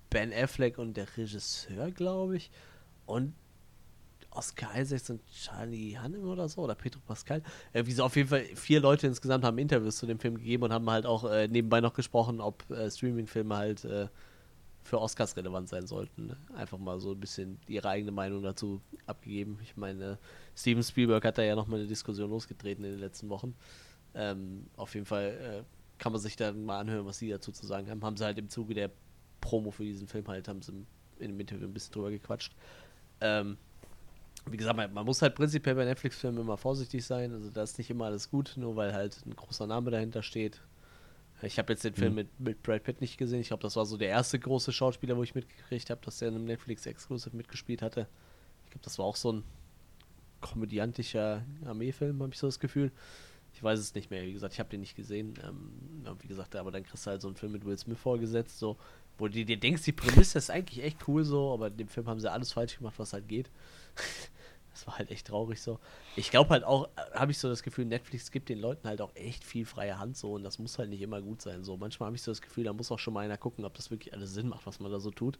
Ben 0.09 0.31
Affleck 0.31 0.77
und 0.77 0.95
der 0.95 1.07
Regisseur, 1.17 1.91
glaube 1.91 2.37
ich, 2.37 2.51
und 3.05 3.33
Oscar 4.35 4.79
Isaacs 4.79 5.09
und 5.09 5.21
Charlie 5.27 5.97
Hannem 5.97 6.27
oder 6.27 6.47
so, 6.49 6.61
oder 6.61 6.75
Pedro 6.75 6.99
Pascal. 7.05 7.41
Äh, 7.71 7.85
wie 7.85 7.91
so 7.91 8.03
auf 8.03 8.15
jeden 8.15 8.29
Fall 8.29 8.43
vier 8.55 8.79
Leute 8.79 9.07
insgesamt 9.07 9.43
haben 9.43 9.57
Interviews 9.57 9.97
zu 9.97 10.05
dem 10.05 10.19
Film 10.19 10.35
gegeben 10.37 10.63
und 10.63 10.73
haben 10.73 10.89
halt 10.89 11.05
auch 11.05 11.23
äh, 11.29 11.47
nebenbei 11.47 11.81
noch 11.81 11.93
gesprochen, 11.93 12.41
ob 12.41 12.69
äh, 12.69 12.89
Streaming-Filme 12.89 13.55
halt 13.55 13.85
äh, 13.85 14.07
für 14.83 14.99
Oscars 14.99 15.37
relevant 15.37 15.69
sein 15.69 15.87
sollten. 15.87 16.35
Einfach 16.55 16.77
mal 16.77 16.99
so 16.99 17.11
ein 17.11 17.19
bisschen 17.19 17.59
ihre 17.67 17.89
eigene 17.89 18.11
Meinung 18.11 18.43
dazu 18.43 18.81
abgegeben. 19.05 19.59
Ich 19.63 19.77
meine, 19.77 20.19
Steven 20.55 20.83
Spielberg 20.83 21.23
hat 21.23 21.37
da 21.37 21.43
ja 21.43 21.55
nochmal 21.55 21.79
eine 21.79 21.87
Diskussion 21.87 22.29
losgetreten 22.29 22.83
in 22.83 22.91
den 22.91 22.99
letzten 22.99 23.29
Wochen. 23.29 23.55
Ähm, 24.13 24.67
auf 24.75 24.93
jeden 24.93 25.05
Fall 25.05 25.63
äh, 25.63 25.63
kann 25.97 26.11
man 26.11 26.21
sich 26.21 26.35
dann 26.35 26.65
mal 26.65 26.79
anhören, 26.79 27.05
was 27.05 27.17
sie 27.17 27.29
dazu 27.29 27.51
zu 27.51 27.65
sagen 27.65 27.89
haben. 27.89 28.03
Haben 28.03 28.17
sie 28.17 28.25
halt 28.25 28.37
im 28.37 28.49
Zuge 28.49 28.73
der 28.73 28.91
Promo 29.39 29.71
für 29.71 29.83
diesen 29.83 30.07
Film 30.07 30.27
halt, 30.27 30.47
haben 30.47 30.61
sie 30.61 30.73
in 31.19 31.29
dem 31.29 31.39
Interview 31.39 31.65
ein 31.65 31.73
bisschen 31.73 31.93
drüber 31.93 32.11
gequatscht. 32.11 32.53
Ähm, 33.21 33.57
wie 34.49 34.57
gesagt, 34.57 34.75
man, 34.75 34.93
man, 34.93 35.05
muss 35.05 35.21
halt 35.21 35.35
prinzipiell 35.35 35.75
bei 35.75 35.85
Netflix-Filmen 35.85 36.41
immer 36.41 36.57
vorsichtig 36.57 37.05
sein. 37.05 37.31
Also 37.33 37.49
da 37.49 37.63
ist 37.63 37.77
nicht 37.77 37.89
immer 37.89 38.05
alles 38.05 38.29
gut, 38.29 38.53
nur 38.57 38.75
weil 38.75 38.93
halt 38.93 39.17
ein 39.25 39.35
großer 39.35 39.67
Name 39.67 39.91
dahinter 39.91 40.21
steht. 40.21 40.61
Ich 41.41 41.57
habe 41.59 41.73
jetzt 41.73 41.83
den 41.83 41.93
Film 41.93 42.11
mhm. 42.11 42.15
mit, 42.15 42.39
mit 42.39 42.63
Brad 42.63 42.83
Pitt 42.83 43.01
nicht 43.01 43.17
gesehen. 43.17 43.41
Ich 43.41 43.47
glaube, 43.47 43.63
das 43.63 43.75
war 43.75 43.85
so 43.85 43.97
der 43.97 44.09
erste 44.09 44.39
große 44.39 44.71
Schauspieler, 44.71 45.17
wo 45.17 45.23
ich 45.23 45.35
mitgekriegt 45.35 45.89
habe, 45.89 46.01
dass 46.03 46.21
er 46.21 46.29
in 46.29 46.35
einem 46.35 46.45
Netflix-Exclusive 46.45 47.35
mitgespielt 47.35 47.81
hatte. 47.81 48.07
Ich 48.65 48.71
glaube, 48.71 48.83
das 48.83 48.97
war 48.97 49.05
auch 49.05 49.17
so 49.17 49.33
ein 49.33 49.43
komödiantischer 50.41 51.43
Armeefilm, 51.65 52.21
habe 52.21 52.33
ich 52.33 52.39
so 52.39 52.47
das 52.47 52.59
Gefühl. 52.59 52.91
Ich 53.53 53.61
weiß 53.61 53.79
es 53.79 53.93
nicht 53.93 54.09
mehr. 54.09 54.23
Wie 54.23 54.33
gesagt, 54.33 54.53
ich 54.53 54.59
habe 54.59 54.69
den 54.69 54.79
nicht 54.79 54.95
gesehen. 54.95 55.35
Ähm, 55.43 56.15
wie 56.21 56.27
gesagt, 56.27 56.55
aber 56.55 56.71
dann 56.71 56.83
kriegst 56.83 57.05
du 57.05 57.11
halt 57.11 57.21
so 57.21 57.27
einen 57.27 57.37
Film 57.37 57.51
mit 57.51 57.65
Will 57.65 57.77
Smith 57.77 57.99
vorgesetzt, 57.99 58.57
so, 58.59 58.77
wo 59.17 59.27
du 59.27 59.45
dir 59.45 59.59
denkst, 59.59 59.83
die 59.83 59.91
Prämisse 59.91 60.37
ist 60.37 60.49
eigentlich 60.49 60.83
echt 60.83 61.07
cool 61.07 61.23
so, 61.23 61.53
aber 61.53 61.67
in 61.67 61.77
dem 61.77 61.87
Film 61.87 62.07
haben 62.07 62.19
sie 62.19 62.31
alles 62.31 62.51
falsch 62.51 62.77
gemacht, 62.77 62.95
was 62.97 63.13
halt 63.13 63.27
geht. 63.27 63.49
das 64.83 64.87
war 64.87 64.97
halt 64.97 65.11
echt 65.11 65.27
traurig 65.27 65.61
so. 65.61 65.79
Ich 66.15 66.29
glaube 66.29 66.49
halt 66.49 66.63
auch, 66.63 66.89
äh, 66.95 67.17
habe 67.17 67.31
ich 67.31 67.37
so 67.37 67.47
das 67.47 67.63
Gefühl, 67.63 67.85
Netflix 67.85 68.31
gibt 68.31 68.49
den 68.49 68.59
Leuten 68.59 68.87
halt 68.87 69.01
auch 69.01 69.15
echt 69.15 69.43
viel 69.43 69.65
freie 69.65 69.97
Hand 69.97 70.17
so 70.17 70.33
und 70.33 70.43
das 70.43 70.59
muss 70.59 70.77
halt 70.77 70.89
nicht 70.89 71.01
immer 71.01 71.21
gut 71.21 71.41
sein 71.41 71.63
so. 71.63 71.77
Manchmal 71.77 72.07
habe 72.07 72.15
ich 72.17 72.21
so 72.21 72.31
das 72.31 72.41
Gefühl, 72.41 72.65
da 72.65 72.73
muss 72.73 72.91
auch 72.91 72.99
schon 72.99 73.13
mal 73.13 73.21
einer 73.21 73.37
gucken, 73.37 73.63
ob 73.63 73.73
das 73.75 73.91
wirklich 73.91 74.13
alles 74.13 74.33
Sinn 74.33 74.49
macht, 74.49 74.65
was 74.65 74.79
man 74.79 74.91
da 74.91 74.99
so 74.99 75.11
tut. 75.11 75.39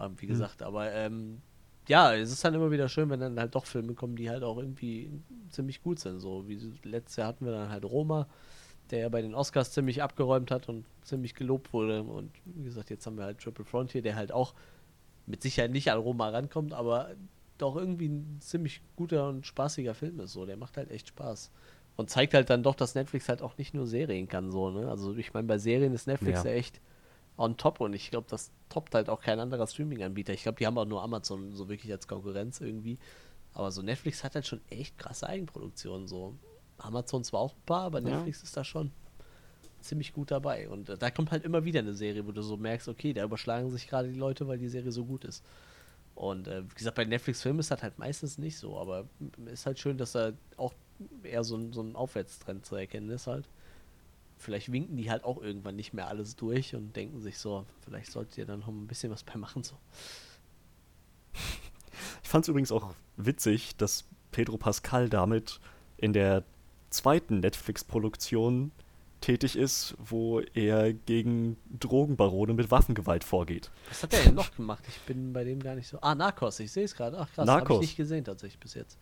Ähm, 0.00 0.14
wie 0.16 0.22
hm. 0.22 0.28
gesagt, 0.28 0.60
mhm. 0.60 0.66
aber 0.66 0.92
ähm, 0.92 1.42
ja, 1.88 2.14
es 2.14 2.32
ist 2.32 2.44
dann 2.44 2.54
immer 2.54 2.70
wieder 2.70 2.88
schön, 2.88 3.10
wenn 3.10 3.20
dann 3.20 3.38
halt 3.38 3.54
doch 3.54 3.66
Filme 3.66 3.94
kommen, 3.94 4.16
die 4.16 4.30
halt 4.30 4.42
auch 4.42 4.56
irgendwie 4.56 5.10
ziemlich 5.50 5.82
gut 5.82 6.00
sind. 6.00 6.18
So 6.18 6.48
wie 6.48 6.58
letztes 6.82 7.16
Jahr 7.16 7.28
hatten 7.28 7.44
wir 7.44 7.52
dann 7.52 7.68
halt 7.68 7.84
Roma, 7.84 8.26
der 8.90 9.00
ja 9.00 9.08
bei 9.08 9.22
den 9.22 9.34
Oscars 9.34 9.72
ziemlich 9.72 10.02
abgeräumt 10.02 10.50
hat 10.50 10.68
und 10.68 10.86
ziemlich 11.02 11.34
gelobt 11.34 11.72
wurde. 11.72 12.02
Und 12.02 12.32
wie 12.44 12.64
gesagt, 12.64 12.90
jetzt 12.90 13.06
haben 13.06 13.18
wir 13.18 13.24
halt 13.24 13.38
Triple 13.38 13.64
Frontier, 13.64 14.02
der 14.02 14.16
halt 14.16 14.32
auch 14.32 14.54
mit 15.26 15.42
Sicherheit 15.42 15.70
nicht 15.70 15.90
an 15.90 15.98
Roma 15.98 16.28
rankommt, 16.28 16.72
aber 16.72 17.10
doch 17.58 17.76
irgendwie 17.76 18.08
ein 18.08 18.38
ziemlich 18.40 18.80
guter 18.96 19.28
und 19.28 19.46
spaßiger 19.46 19.94
Film 19.94 20.20
ist. 20.20 20.32
So, 20.32 20.46
der 20.46 20.56
macht 20.56 20.76
halt 20.76 20.90
echt 20.90 21.08
Spaß. 21.08 21.50
Und 21.96 22.10
zeigt 22.10 22.34
halt 22.34 22.50
dann 22.50 22.62
doch, 22.62 22.74
dass 22.74 22.94
Netflix 22.94 23.28
halt 23.28 23.40
auch 23.40 23.56
nicht 23.56 23.72
nur 23.72 23.86
Serien 23.86 24.28
kann, 24.28 24.50
so, 24.50 24.70
ne? 24.70 24.88
Also 24.88 25.16
ich 25.16 25.32
meine, 25.32 25.48
bei 25.48 25.56
Serien 25.56 25.94
ist 25.94 26.06
Netflix 26.06 26.44
ja, 26.44 26.50
ja 26.50 26.56
echt 26.56 26.80
on 27.38 27.56
top 27.56 27.80
und 27.80 27.94
ich 27.94 28.10
glaube, 28.10 28.26
das 28.28 28.50
toppt 28.68 28.94
halt 28.94 29.08
auch 29.08 29.20
kein 29.20 29.40
anderer 29.40 29.66
Streaming-Anbieter. 29.66 30.32
Ich 30.32 30.42
glaube, 30.42 30.58
die 30.58 30.66
haben 30.66 30.76
auch 30.76 30.84
nur 30.84 31.02
Amazon 31.02 31.54
so 31.54 31.68
wirklich 31.68 31.90
als 31.92 32.06
Konkurrenz 32.06 32.60
irgendwie. 32.60 32.98
Aber 33.54 33.70
so 33.70 33.80
Netflix 33.80 34.24
hat 34.24 34.34
halt 34.34 34.46
schon 34.46 34.60
echt 34.68 34.98
krasse 34.98 35.26
Eigenproduktionen. 35.26 36.06
So 36.06 36.34
Amazon 36.78 37.24
zwar 37.24 37.40
auch 37.40 37.54
ein 37.54 37.62
paar, 37.64 37.84
aber 37.84 38.00
Netflix 38.00 38.40
ja. 38.40 38.44
ist 38.44 38.56
da 38.56 38.64
schon 38.64 38.90
ziemlich 39.80 40.12
gut 40.12 40.30
dabei. 40.30 40.68
Und 40.68 40.88
äh, 40.88 40.98
da 40.98 41.10
kommt 41.10 41.30
halt 41.30 41.44
immer 41.44 41.64
wieder 41.64 41.80
eine 41.80 41.94
Serie, 41.94 42.26
wo 42.26 42.32
du 42.32 42.42
so 42.42 42.56
merkst, 42.56 42.88
okay, 42.88 43.12
da 43.12 43.24
überschlagen 43.24 43.70
sich 43.70 43.88
gerade 43.88 44.08
die 44.08 44.18
Leute, 44.18 44.46
weil 44.48 44.58
die 44.58 44.68
Serie 44.68 44.92
so 44.92 45.04
gut 45.04 45.24
ist. 45.24 45.44
Und 46.16 46.48
äh, 46.48 46.64
wie 46.64 46.74
gesagt, 46.74 46.96
bei 46.96 47.04
Netflix-Filmen 47.04 47.60
ist 47.60 47.70
das 47.70 47.82
halt 47.82 47.98
meistens 47.98 48.38
nicht 48.38 48.56
so, 48.58 48.78
aber 48.78 49.04
ist 49.44 49.66
halt 49.66 49.78
schön, 49.78 49.98
dass 49.98 50.12
da 50.12 50.32
auch 50.56 50.72
eher 51.22 51.44
so 51.44 51.56
ein, 51.56 51.74
so 51.74 51.82
ein 51.82 51.94
Aufwärtstrend 51.94 52.64
zu 52.64 52.74
erkennen 52.74 53.10
ist 53.10 53.26
halt. 53.26 53.46
Vielleicht 54.38 54.72
winken 54.72 54.96
die 54.96 55.10
halt 55.10 55.24
auch 55.24 55.40
irgendwann 55.42 55.76
nicht 55.76 55.92
mehr 55.92 56.08
alles 56.08 56.34
durch 56.34 56.74
und 56.74 56.96
denken 56.96 57.20
sich 57.20 57.38
so, 57.38 57.66
vielleicht 57.84 58.10
solltet 58.10 58.38
ihr 58.38 58.46
dann 58.46 58.60
noch 58.60 58.68
ein 58.68 58.86
bisschen 58.86 59.12
was 59.12 59.22
bei 59.22 59.36
machen 59.36 59.62
so. 59.62 59.76
Ich 62.22 62.28
fand 62.28 62.44
es 62.44 62.48
übrigens 62.48 62.72
auch 62.72 62.94
witzig, 63.16 63.76
dass 63.76 64.04
Pedro 64.32 64.56
Pascal 64.56 65.08
damit 65.08 65.60
in 65.96 66.12
der 66.12 66.44
zweiten 66.90 67.40
Netflix-Produktion 67.40 68.72
tätig 69.26 69.56
ist, 69.56 69.96
wo 69.98 70.40
er 70.54 70.92
gegen 70.92 71.56
Drogenbarone 71.80 72.54
mit 72.54 72.70
Waffengewalt 72.70 73.24
vorgeht. 73.24 73.72
Was 73.88 74.04
hat 74.04 74.14
er 74.14 74.22
denn 74.22 74.34
noch 74.34 74.54
gemacht? 74.54 74.84
Ich 74.86 75.00
bin 75.00 75.32
bei 75.32 75.42
dem 75.42 75.60
gar 75.60 75.74
nicht 75.74 75.88
so. 75.88 75.98
Ah, 76.00 76.14
Narcos, 76.14 76.60
ich 76.60 76.70
sehe 76.70 76.84
es 76.84 76.94
gerade. 76.94 77.18
Ach 77.18 77.28
krass, 77.32 77.48
habe 77.48 77.74
ich 77.74 77.80
nicht 77.80 77.96
gesehen 77.96 78.24
tatsächlich 78.24 78.60
bis 78.60 78.74
jetzt. 78.74 78.96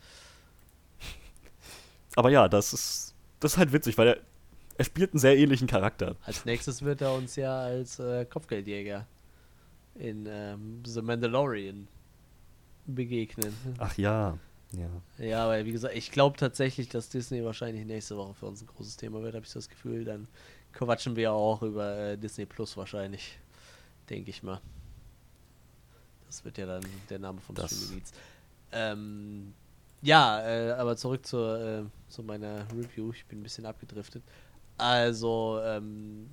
Aber 2.16 2.30
ja, 2.30 2.48
das 2.48 2.72
ist, 2.72 3.14
das 3.38 3.52
ist 3.52 3.58
halt 3.58 3.72
witzig, 3.74 3.98
weil 3.98 4.08
er, 4.08 4.16
er 4.78 4.84
spielt 4.86 5.12
einen 5.12 5.20
sehr 5.20 5.36
ähnlichen 5.36 5.66
Charakter. 5.66 6.16
Als 6.24 6.46
nächstes 6.46 6.80
wird 6.80 7.02
er 7.02 7.12
uns 7.12 7.36
ja 7.36 7.58
als 7.58 7.98
äh, 7.98 8.24
Kopfgeldjäger 8.24 9.06
in 9.96 10.24
ähm, 10.26 10.82
The 10.86 11.02
Mandalorian 11.02 11.86
begegnen. 12.86 13.54
Ach 13.76 13.94
ja, 13.98 14.38
ja. 14.78 15.24
Ja, 15.24 15.44
aber 15.44 15.64
wie 15.64 15.72
gesagt, 15.72 15.94
ich 15.96 16.10
glaube 16.10 16.36
tatsächlich, 16.36 16.88
dass 16.88 17.08
Disney 17.08 17.44
wahrscheinlich 17.44 17.84
nächste 17.86 18.16
Woche 18.16 18.34
für 18.34 18.46
uns 18.46 18.62
ein 18.62 18.66
großes 18.66 18.96
Thema 18.96 19.22
wird, 19.22 19.34
habe 19.34 19.44
ich 19.46 19.52
das 19.52 19.68
Gefühl. 19.68 20.04
Dann 20.04 20.28
quatschen 20.72 21.16
wir 21.16 21.32
auch 21.32 21.62
über 21.62 21.96
äh, 21.96 22.18
Disney 22.18 22.46
Plus 22.46 22.76
wahrscheinlich, 22.76 23.38
denke 24.10 24.30
ich 24.30 24.42
mal. 24.42 24.60
Das 26.26 26.44
wird 26.44 26.58
ja 26.58 26.66
dann 26.66 26.82
der 27.08 27.18
Name 27.18 27.40
vom 27.40 27.54
Das- 27.54 27.70
Streaming-Dienst. 27.70 28.14
Ähm, 28.72 29.54
ja, 30.02 30.42
äh, 30.46 30.72
aber 30.72 30.96
zurück 30.96 31.24
zur, 31.24 31.60
äh, 31.60 31.82
zu 32.08 32.22
meiner 32.22 32.66
Review. 32.72 33.12
Ich 33.12 33.24
bin 33.26 33.40
ein 33.40 33.42
bisschen 33.42 33.66
abgedriftet. 33.66 34.22
Also, 34.76 35.60
ähm, 35.62 36.28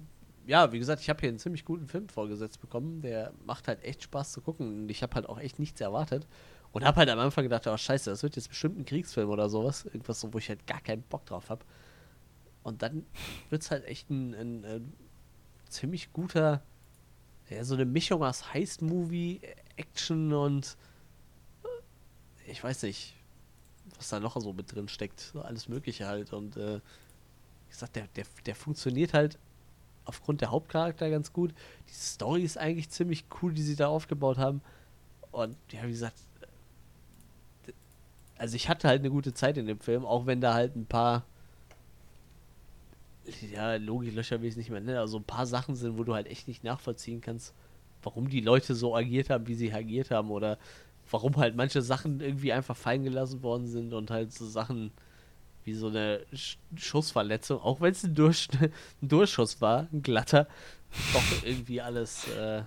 ja, 0.48 0.72
wie 0.72 0.80
gesagt, 0.80 1.02
ich 1.02 1.10
habe 1.10 1.20
hier 1.20 1.30
einen 1.30 1.38
ziemlich 1.40 1.64
guten 1.64 1.88
Film 1.88 2.10
vorgesetzt 2.10 2.60
bekommen. 2.60 3.02
Der 3.02 3.32
macht 3.46 3.68
halt 3.68 3.84
echt 3.84 4.02
Spaß 4.04 4.32
zu 4.32 4.42
gucken. 4.42 4.84
Und 4.84 4.90
ich 4.90 5.04
habe 5.04 5.14
halt 5.14 5.30
auch 5.30 5.40
echt 5.40 5.60
nichts 5.60 5.80
erwartet. 5.80 6.26
Und 6.72 6.86
habe 6.86 6.98
halt 6.98 7.10
am 7.10 7.20
Anfang 7.20 7.44
gedacht, 7.44 7.68
oh 7.68 7.76
scheiße, 7.76 8.10
das 8.10 8.24
wird 8.24 8.36
jetzt 8.36 8.48
bestimmt 8.48 8.80
ein 8.80 8.86
Kriegsfilm 8.86 9.30
oder 9.30 9.50
sowas. 9.50 9.86
Irgendwas, 9.86 10.22
so, 10.22 10.34
wo 10.34 10.38
ich 10.38 10.48
halt 10.50 10.66
gar 10.68 10.80
keinen 10.80 11.02
Bock 11.04 11.26
drauf 11.26 11.50
habe. 11.50 11.66
Und 12.64 12.82
dann 12.82 13.06
wird 13.50 13.64
es 13.64 13.72
halt 13.72 13.86
echt 13.86 14.10
ein, 14.10 14.34
ein, 14.34 14.66
ein 14.66 14.94
ziemlich 15.68 16.14
guter, 16.14 16.62
ja, 17.50 17.64
so 17.64 17.74
eine 17.74 17.86
Mischung 17.86 18.24
aus 18.24 18.54
Heist-Movie, 18.54 19.42
Action 19.76 20.32
und 20.32 20.78
äh, 21.64 22.52
ich 22.52 22.64
weiß 22.64 22.84
nicht, 22.84 23.16
was 23.98 24.10
da 24.10 24.20
noch 24.20 24.40
so 24.40 24.54
mit 24.54 24.74
drin 24.74 24.88
steckt. 24.88 25.20
So 25.20 25.42
alles 25.42 25.68
Mögliche 25.68 26.08
halt. 26.08 26.34
Und 26.34 26.56
äh, 26.58 26.76
wie 26.76 27.70
gesagt, 27.70 27.96
der, 27.96 28.08
der, 28.16 28.26
der 28.46 28.56
funktioniert 28.56 29.14
halt 29.14 29.38
aufgrund 30.06 30.42
der 30.42 30.52
Hauptcharakter 30.52 31.10
ganz 31.10 31.34
gut. 31.34 31.54
Die 31.90 31.94
Story 31.94 32.44
ist 32.44 32.58
eigentlich 32.58 32.90
ziemlich 32.90 33.26
cool, 33.42 33.54
die 33.54 33.64
sie 33.64 33.76
da 33.76 33.88
aufgebaut 33.88 34.38
haben. 34.38 34.62
Und 35.32 35.58
ja, 35.72 35.84
wie 35.84 35.92
gesagt, 35.92 36.18
also 38.42 38.56
ich 38.56 38.70
hatte 38.70 38.88
halt 38.88 39.02
eine 39.02 39.12
gute 39.12 39.36
Zeit 39.36 39.56
in 39.58 39.68
dem 39.68 39.80
Film, 39.80 40.04
auch 40.04 40.26
wenn 40.26 40.42
da 40.42 40.56
halt 40.56 40.76
ein 40.76 40.88
paar 40.88 41.26
ja, 43.54 43.76
Logiklöcher 43.76 44.42
will 44.42 44.48
ich 44.48 44.54
es 44.54 44.58
nicht 44.58 44.72
mehr 44.72 44.82
nennen, 44.82 44.98
also 44.98 45.20
ein 45.20 45.24
paar 45.24 45.46
Sachen 45.46 45.76
sind, 45.76 45.96
wo 45.96 46.04
du 46.04 46.16
halt 46.16 46.26
echt 46.26 46.48
nicht 46.48 46.64
nachvollziehen 46.64 47.22
kannst, 47.22 47.54
warum 48.02 48.30
die 48.30 48.42
Leute 48.42 48.74
so 48.74 48.96
agiert 48.96 49.30
haben, 49.30 49.46
wie 49.46 49.54
sie 49.54 49.72
agiert 49.72 50.10
haben 50.10 50.32
oder 50.32 50.58
warum 51.12 51.38
halt 51.38 51.56
manche 51.56 51.84
Sachen 51.84 52.20
irgendwie 52.20 52.52
einfach 52.52 52.76
fallen 52.76 53.04
gelassen 53.04 53.44
worden 53.44 53.68
sind 53.68 53.94
und 53.94 54.10
halt 54.10 54.34
so 54.34 54.48
Sachen 54.48 54.90
wie 55.64 55.76
so 55.76 55.90
eine 55.90 56.26
Sch 56.34 56.58
Schussverletzung, 56.76 57.62
auch 57.62 57.80
wenn 57.80 57.92
es 57.92 58.04
ein, 58.04 58.16
Durch 58.16 58.48
ein 58.60 59.08
Durchschuss 59.08 59.62
war, 59.62 59.88
ein 59.94 60.02
glatter, 60.02 60.48
doch 61.14 61.44
irgendwie 61.44 61.80
alles, 61.80 62.28
äh, 62.30 62.64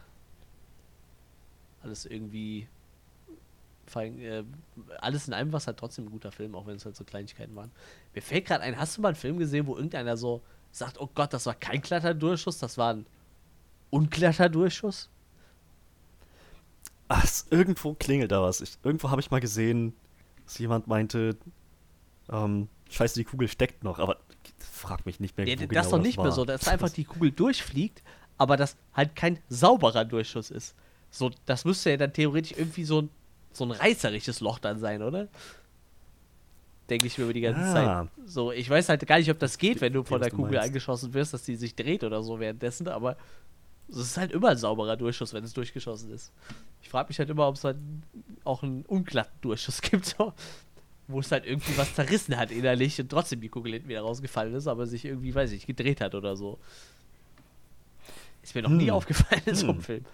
alles 1.83 2.07
irgendwie 2.07 2.69
fallen, 3.95 4.19
äh, 4.21 4.45
alles 4.99 5.27
in 5.29 5.35
einem 5.35 5.53
war 5.53 5.59
es 5.59 5.67
halt 5.67 5.79
trotzdem 5.79 6.07
ein 6.07 6.11
guter 6.11 6.33
Film, 6.33 6.55
auch 6.55 6.67
wenn 6.67 6.77
es 6.77 6.85
halt 6.85 6.97
so 6.97 7.05
Kleinigkeiten 7.05 7.55
waren. 7.57 7.71
Mir 8.15 8.21
fällt 8.21 8.47
gerade 8.47 8.63
ein, 8.63 8.79
hast 8.79 8.97
du 8.97 9.01
mal 9.01 9.09
einen 9.09 9.17
Film 9.17 9.39
gesehen, 9.39 9.67
wo 9.67 9.77
irgendeiner 9.77 10.17
so 10.17 10.43
sagt, 10.71 11.01
oh 11.01 11.09
Gott, 11.15 11.33
das 11.33 11.47
war 11.47 11.55
kein 11.55 11.81
glatter 11.81 12.15
Durchschuss, 12.15 12.59
das 12.59 12.77
war 12.77 12.95
ein 12.95 13.07
unglatter 13.91 14.49
Durchschuss? 14.49 15.09
Ach, 17.09 17.27
irgendwo 17.51 17.95
klingelt 17.95 18.33
da 18.33 18.43
was. 18.43 18.61
Ich, 18.61 18.77
irgendwo 18.83 19.11
habe 19.11 19.21
ich 19.21 19.31
mal 19.31 19.41
gesehen, 19.41 19.95
dass 20.45 20.59
jemand 20.59 20.87
meinte, 20.87 21.37
ähm, 22.31 22.69
scheiße, 22.91 23.15
die 23.15 23.25
Kugel 23.25 23.49
steckt 23.49 23.85
noch, 23.85 23.99
aber 23.99 24.19
frag 24.59 25.07
mich 25.07 25.21
nicht 25.21 25.37
mehr, 25.37 25.47
wo 25.47 25.51
das 25.51 25.63
ist 25.63 25.69
genau 25.69 25.91
doch 25.91 25.99
nicht 25.99 26.17
mehr 26.17 26.27
war. 26.27 26.33
so, 26.33 26.45
dass 26.45 26.69
einfach 26.69 26.91
die 26.91 27.05
Kugel 27.05 27.31
durchfliegt, 27.31 28.03
aber 28.37 28.57
das 28.57 28.77
halt 28.95 29.15
kein 29.15 29.39
sauberer 29.49 30.05
Durchschuss 30.05 30.51
ist. 30.51 30.75
So, 31.11 31.31
das 31.47 31.65
müsste 31.65 31.91
ja 31.91 31.97
dann 31.97 32.13
theoretisch 32.13 32.59
irgendwie 32.59 32.85
so 32.85 33.03
ein, 33.03 33.11
so 33.57 33.65
ein 33.65 33.71
reißerisches 33.71 34.41
Loch 34.41 34.59
dann 34.59 34.79
sein, 34.79 35.03
oder? 35.03 35.29
Denke 36.91 37.07
ich 37.07 37.17
mir 37.17 37.25
über 37.25 37.33
die 37.33 37.41
ganze 37.41 37.61
Ah. 37.63 37.73
Zeit. 37.73 38.09
So, 38.27 38.53
ich 38.53 38.69
weiß 38.69 38.89
halt 38.91 39.07
gar 39.07 39.19
nicht, 39.19 39.31
ob 39.31 39.39
das 39.39 39.57
geht, 39.57 39.81
wenn 39.81 39.93
du 39.93 40.03
von 40.05 40.21
der 40.21 40.31
du 40.31 40.37
Kugel 40.37 40.53
meinst. 40.53 40.67
angeschossen 40.69 41.15
wirst, 41.15 41.33
dass 41.33 41.43
die 41.45 41.57
sich 41.57 41.75
dreht 41.75 42.05
oder 42.05 42.23
so 42.23 42.39
währenddessen, 42.41 42.89
aber 42.89 43.17
es 43.89 43.97
ist 43.97 44.17
halt 44.19 44.33
immer 44.33 44.51
ein 44.51 44.59
sauberer 44.59 44.97
Durchschuss, 44.97 45.33
wenn 45.33 45.45
es 45.45 45.53
durchgeschossen 45.55 46.13
ist. 46.13 46.31
Ich 46.83 46.89
frage 46.91 47.09
mich 47.09 47.19
halt 47.19 47.31
immer, 47.31 47.49
ob 47.49 47.55
es 47.55 47.65
halt 47.65 47.77
auch 48.45 48.63
einen 48.63 48.83
unglatten 48.87 49.33
Durchschuss 49.41 49.81
gibt, 49.83 50.05
so, 50.05 50.35
wo 51.09 51.21
es 51.21 51.33
halt 51.33 51.47
irgendwie 51.47 51.77
was 51.79 51.95
zerrissen 51.95 52.37
hat 52.37 52.51
innerlich 52.51 53.01
und 53.01 53.09
trotzdem 53.09 53.41
die 53.41 53.49
Kugel 53.49 53.73
hinten 53.73 53.89
wieder 53.89 54.03
rausgefallen 54.03 54.55
ist, 54.55 54.67
aber 54.67 54.87
sich 54.87 55.07
irgendwie, 55.07 55.35
weiß 55.35 55.53
ich, 55.53 55.67
gedreht 55.67 56.01
hat 56.03 56.15
oder 56.15 56.37
so. 56.37 56.59
Ist 58.43 58.55
mir 58.55 58.63
noch 58.63 58.69
nie 58.71 58.89
Hm. 58.89 58.95
aufgefallen 58.95 59.43
in 59.47 59.55
so 59.55 59.67
einem 59.69 59.77
Hm. 59.79 59.83
Film. 59.83 60.05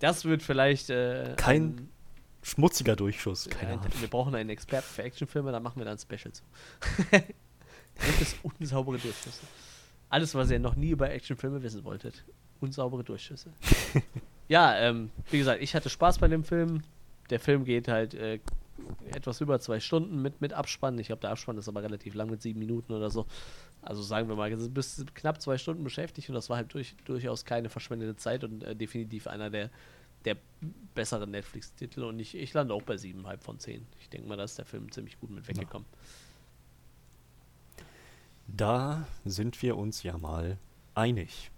Das 0.00 0.24
wird 0.24 0.42
vielleicht 0.42 0.90
äh, 0.90 1.34
Kein 1.36 1.62
ein- 1.62 1.88
Schmutziger 2.42 2.96
Durchschuss, 2.96 3.48
keine 3.48 3.72
ein, 3.72 3.78
Ahnung. 3.78 3.92
wir 4.00 4.08
brauchen 4.08 4.34
einen 4.34 4.50
Experten 4.50 4.88
für 4.88 5.02
Actionfilme, 5.02 5.52
dann 5.52 5.62
machen 5.62 5.78
wir 5.78 5.84
dann 5.84 5.96
ein 5.96 5.98
Special 5.98 6.32
zu. 6.32 6.42
das 7.96 8.36
unsaubere 8.42 8.98
Durchschüsse. 8.98 9.42
Alles, 10.08 10.34
was 10.34 10.50
ihr 10.50 10.58
noch 10.58 10.76
nie 10.76 10.90
über 10.90 11.10
Actionfilme 11.10 11.62
wissen 11.62 11.84
wolltet. 11.84 12.24
Unsaubere 12.60 13.04
Durchschüsse. 13.04 13.50
ja, 14.48 14.76
ähm, 14.76 15.10
wie 15.30 15.38
gesagt, 15.38 15.62
ich 15.62 15.74
hatte 15.74 15.88
Spaß 15.88 16.18
bei 16.18 16.28
dem 16.28 16.44
Film. 16.44 16.82
Der 17.30 17.40
Film 17.40 17.64
geht 17.64 17.88
halt 17.88 18.14
äh, 18.14 18.40
etwas 19.14 19.40
über 19.40 19.60
zwei 19.60 19.80
Stunden 19.80 20.20
mit, 20.20 20.40
mit 20.40 20.52
Abspann. 20.52 20.98
Ich 20.98 21.06
glaube, 21.06 21.20
der 21.20 21.30
Abspann 21.30 21.56
ist 21.58 21.68
aber 21.68 21.82
relativ 21.82 22.14
lang 22.14 22.30
mit 22.30 22.42
sieben 22.42 22.58
Minuten 22.58 22.92
oder 22.92 23.10
so. 23.10 23.26
Also 23.80 24.02
sagen 24.02 24.28
wir 24.28 24.36
mal, 24.36 24.52
es 24.52 24.60
ist 24.60 24.74
bis 24.74 25.04
knapp 25.14 25.40
zwei 25.40 25.58
Stunden 25.58 25.82
beschäftigt 25.82 26.28
und 26.28 26.34
das 26.34 26.48
war 26.50 26.56
halt 26.56 26.72
durch, 26.74 26.94
durchaus 27.04 27.44
keine 27.44 27.68
verschwendete 27.68 28.16
Zeit 28.16 28.44
und 28.44 28.62
äh, 28.62 28.76
definitiv 28.76 29.26
einer 29.26 29.50
der, 29.50 29.70
der 30.24 30.36
besseren 30.94 31.30
Netflix-Titel 31.30 32.04
und 32.04 32.18
ich, 32.18 32.34
ich 32.34 32.52
lande 32.52 32.74
auch 32.74 32.82
bei 32.82 32.94
7,5 32.94 33.38
von 33.38 33.58
10. 33.58 33.86
Ich 34.00 34.08
denke 34.08 34.28
mal, 34.28 34.36
da 34.36 34.44
ist 34.44 34.58
der 34.58 34.64
Film 34.64 34.90
ziemlich 34.92 35.18
gut 35.18 35.30
mit 35.30 35.46
weggekommen. 35.48 35.86
Da 38.46 39.06
sind 39.24 39.60
wir 39.62 39.76
uns 39.76 40.02
ja 40.02 40.18
mal 40.18 40.58
einig. 40.94 41.50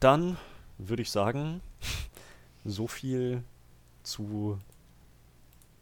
Dann 0.00 0.36
würde 0.78 1.02
ich 1.02 1.10
sagen, 1.10 1.60
so 2.64 2.86
viel 2.86 3.42
zu 4.02 4.58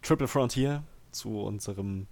Triple 0.03 0.29
Frontier, 0.29 0.83
zu 1.11 1.41
unserem 1.41 2.07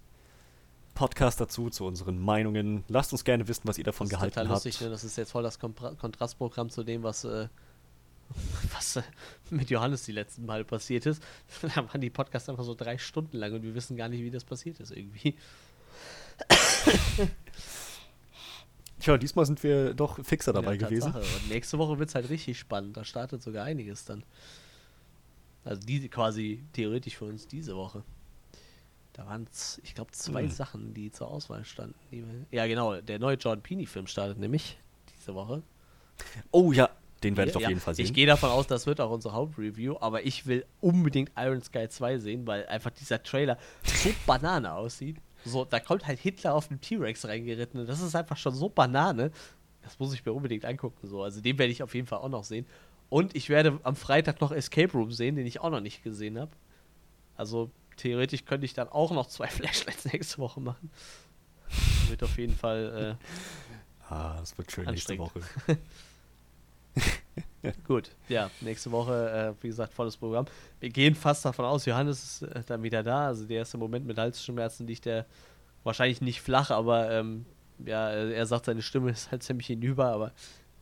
Podcast 0.93 1.39
dazu, 1.41 1.69
zu 1.69 1.85
unseren 1.85 2.19
Meinungen. 2.19 2.83
Lasst 2.87 3.11
uns 3.13 3.23
gerne 3.23 3.47
wissen, 3.47 3.63
was 3.65 3.77
ihr 3.77 3.83
davon 3.83 4.07
das 4.07 4.13
ist 4.13 4.17
gehalten 4.17 4.35
total 4.35 4.49
habt. 4.49 4.65
lustig, 4.65 4.81
ne? 4.81 4.89
Das 4.89 5.03
ist 5.03 5.17
jetzt 5.17 5.31
voll 5.31 5.43
das 5.43 5.59
Kontrastprogramm 5.59 6.69
zu 6.69 6.83
dem, 6.83 7.03
was, 7.03 7.23
äh, 7.23 7.47
was 8.73 8.97
äh, 8.97 9.03
mit 9.49 9.69
Johannes 9.69 10.03
die 10.03 10.11
letzten 10.11 10.45
Male 10.45 10.63
passiert 10.63 11.05
ist. 11.05 11.21
Da 11.61 11.75
waren 11.87 12.01
die 12.01 12.09
Podcasts 12.09 12.49
einfach 12.49 12.63
so 12.63 12.75
drei 12.75 12.97
Stunden 12.97 13.37
lang 13.37 13.53
und 13.53 13.63
wir 13.63 13.73
wissen 13.75 13.95
gar 13.97 14.09
nicht, 14.09 14.21
wie 14.21 14.31
das 14.31 14.43
passiert 14.43 14.79
ist 14.79 14.91
irgendwie. 14.91 15.35
Tja, 18.99 19.17
diesmal 19.17 19.45
sind 19.45 19.61
wir 19.63 19.93
doch 19.93 20.23
fixer 20.23 20.53
dabei 20.53 20.75
Ja, 20.75 20.87
gewesen. 20.87 21.13
Und 21.13 21.49
nächste 21.49 21.77
Woche 21.77 21.99
wird 21.99 22.09
es 22.09 22.15
halt 22.15 22.29
richtig 22.29 22.57
spannend. 22.57 22.95
Da 22.95 23.03
startet 23.03 23.41
sogar 23.41 23.65
einiges 23.65 24.05
dann. 24.05 24.23
Also 25.65 25.81
die 25.81 26.07
quasi 26.09 26.63
theoretisch 26.73 27.17
für 27.17 27.25
uns 27.25 27.47
diese 27.47 27.75
Woche. 27.75 28.03
Da 29.13 29.25
waren 29.27 29.47
es, 29.51 29.79
ich 29.83 29.93
glaube, 29.93 30.11
zwei 30.11 30.43
Hm. 30.43 30.49
Sachen, 30.51 30.93
die 30.93 31.11
zur 31.11 31.29
Auswahl 31.29 31.65
standen. 31.65 31.95
Ja, 32.51 32.65
genau. 32.67 32.99
Der 33.01 33.19
neue 33.19 33.35
Jordan 33.35 33.61
Peony-Film 33.61 34.07
startet 34.07 34.39
nämlich 34.39 34.77
diese 35.17 35.35
Woche. 35.35 35.61
Oh 36.51 36.71
ja, 36.71 36.89
den 37.23 37.37
werde 37.37 37.51
ich 37.51 37.55
auf 37.55 37.61
Ja, 37.61 37.69
jeden 37.69 37.81
Fall 37.81 37.95
sehen. 37.95 38.05
Ich 38.05 38.13
gehe 38.13 38.27
davon 38.27 38.49
aus, 38.49 38.67
das 38.67 38.85
wird 38.85 38.99
auch 39.01 39.11
unsere 39.11 39.33
Hauptreview, 39.33 39.95
aber 39.99 40.25
ich 40.25 40.45
will 40.45 40.65
unbedingt 40.81 41.31
Iron 41.37 41.61
Sky 41.61 41.87
2 41.89 42.19
sehen, 42.19 42.47
weil 42.47 42.65
einfach 42.67 42.91
dieser 42.91 43.23
Trailer 43.23 43.57
so 43.83 44.09
Banane 44.25 44.73
aussieht. 44.73 45.17
So, 45.45 45.65
da 45.65 45.79
kommt 45.79 46.07
halt 46.07 46.19
Hitler 46.19 46.53
auf 46.53 46.67
den 46.69 46.79
T-Rex 46.79 47.25
reingeritten 47.25 47.79
und 47.79 47.87
das 47.87 48.01
ist 48.01 48.15
einfach 48.15 48.37
schon 48.37 48.53
so 48.53 48.69
Banane. 48.69 49.31
Das 49.81 49.99
muss 49.99 50.13
ich 50.13 50.25
mir 50.25 50.31
unbedingt 50.31 50.63
angucken. 50.63 51.07
So. 51.07 51.23
Also 51.23 51.41
den 51.41 51.57
werde 51.57 51.71
ich 51.71 51.83
auf 51.83 51.93
jeden 51.93 52.07
Fall 52.07 52.19
auch 52.19 52.29
noch 52.29 52.45
sehen. 52.45 52.65
Und 53.09 53.35
ich 53.35 53.49
werde 53.49 53.79
am 53.83 53.95
Freitag 53.95 54.39
noch 54.41 54.51
Escape 54.51 54.93
Room 54.93 55.11
sehen, 55.11 55.35
den 55.35 55.45
ich 55.45 55.59
auch 55.59 55.69
noch 55.69 55.81
nicht 55.81 56.03
gesehen 56.03 56.39
habe. 56.39 56.51
Also 57.35 57.69
theoretisch 57.97 58.45
könnte 58.45 58.65
ich 58.65 58.73
dann 58.73 58.87
auch 58.87 59.11
noch 59.11 59.27
zwei 59.27 59.47
Flashlights 59.49 60.05
nächste 60.05 60.37
Woche 60.37 60.61
machen. 60.61 60.89
Wird 62.07 62.23
auf 62.23 62.37
jeden 62.37 62.55
Fall. 62.55 63.17
Äh, 64.09 64.09
ah, 64.13 64.37
das 64.39 64.57
wird 64.57 64.71
schön 64.71 64.85
nächste. 64.85 65.17
Woche. 65.17 65.41
Gut, 67.87 68.11
ja, 68.27 68.49
nächste 68.61 68.91
Woche, 68.91 69.55
äh, 69.59 69.63
wie 69.63 69.67
gesagt, 69.67 69.93
volles 69.93 70.17
Programm. 70.17 70.45
Wir 70.79 70.89
gehen 70.89 71.15
fast 71.15 71.45
davon 71.45 71.65
aus, 71.65 71.85
Johannes 71.85 72.41
ist 72.41 72.41
äh, 72.43 72.63
dann 72.65 72.83
wieder 72.83 73.03
da. 73.03 73.27
Also 73.27 73.45
der 73.45 73.57
erste 73.59 73.77
Moment 73.77 74.05
mit 74.05 74.17
Halsschmerzen 74.17 74.85
liegt 74.85 75.05
der 75.05 75.25
wahrscheinlich 75.83 76.21
nicht 76.21 76.41
flach, 76.41 76.71
aber 76.71 77.11
ähm, 77.11 77.45
ja, 77.85 78.09
er 78.09 78.45
sagt, 78.45 78.65
seine 78.65 78.81
Stimme 78.81 79.11
ist 79.11 79.31
halt 79.31 79.43
ziemlich 79.43 79.67
hinüber, 79.67 80.07
aber 80.07 80.31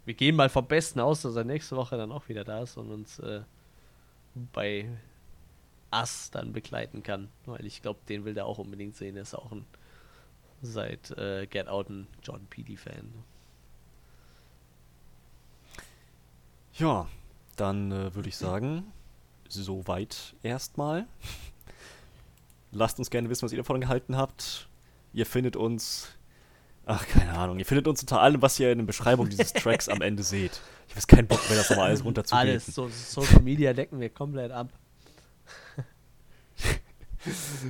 wir 0.05 0.13
gehen 0.13 0.35
mal 0.35 0.49
vom 0.49 0.67
Besten 0.67 0.99
aus, 0.99 1.21
dass 1.21 1.35
er 1.35 1.43
nächste 1.43 1.75
Woche 1.75 1.97
dann 1.97 2.11
auch 2.11 2.27
wieder 2.27 2.43
da 2.43 2.63
ist 2.63 2.77
und 2.77 2.91
uns 2.91 3.19
äh, 3.19 3.41
bei 4.53 4.89
Ass 5.91 6.31
dann 6.31 6.53
begleiten 6.53 7.03
kann. 7.03 7.29
Weil 7.45 7.65
ich 7.65 7.81
glaube, 7.81 7.99
den 8.09 8.25
will 8.25 8.33
der 8.33 8.45
auch 8.45 8.57
unbedingt 8.57 8.95
sehen. 8.95 9.15
Er 9.15 9.23
ist 9.23 9.35
auch 9.35 9.51
ein 9.51 9.65
seit 10.61 11.11
äh, 11.17 11.47
Get 11.47 11.67
Out 11.67 11.89
ein 11.89 12.07
John 12.23 12.45
Peedy-Fan. 12.47 13.11
Ja, 16.73 17.07
dann 17.56 17.91
äh, 17.91 18.15
würde 18.15 18.30
ich 18.30 18.38
sagen, 18.38 18.84
soweit 19.49 20.35
erstmal. 20.43 21.06
Lasst 22.72 22.99
uns 22.99 23.10
gerne 23.10 23.30
wissen, 23.30 23.43
was 23.43 23.52
ihr 23.52 23.57
davon 23.57 23.81
gehalten 23.81 24.15
habt. 24.15 24.68
Ihr 25.14 25.26
findet 25.26 25.57
uns, 25.57 26.07
ach 26.85 27.06
keine 27.07 27.34
Ahnung, 27.34 27.60
ihr 27.60 27.65
findet 27.65 27.88
uns 27.88 28.02
unter 28.02 28.22
allem, 28.22 28.41
was 28.41 28.57
ihr 28.60 28.72
in 28.72 28.77
der 28.80 28.85
Beschreibung 28.85 29.30
dieses 29.30 29.52
Tracks 29.53 29.89
am 29.89 30.02
Ende 30.02 30.23
seht. 30.23 30.61
Ich 30.88 30.95
weiß 30.95 31.07
keinen 31.07 31.27
Bock 31.27 31.41
mehr, 31.49 31.57
das 31.57 31.69
nochmal 31.69 31.88
alles 31.88 32.06
runterzubeten. 32.06 32.49
Alles, 32.49 32.65
so, 32.68 32.88
Social 32.88 33.41
Media 33.41 33.73
decken 33.73 33.99
wir 33.99 34.10
komplett 34.10 34.52
ab. 34.52 34.69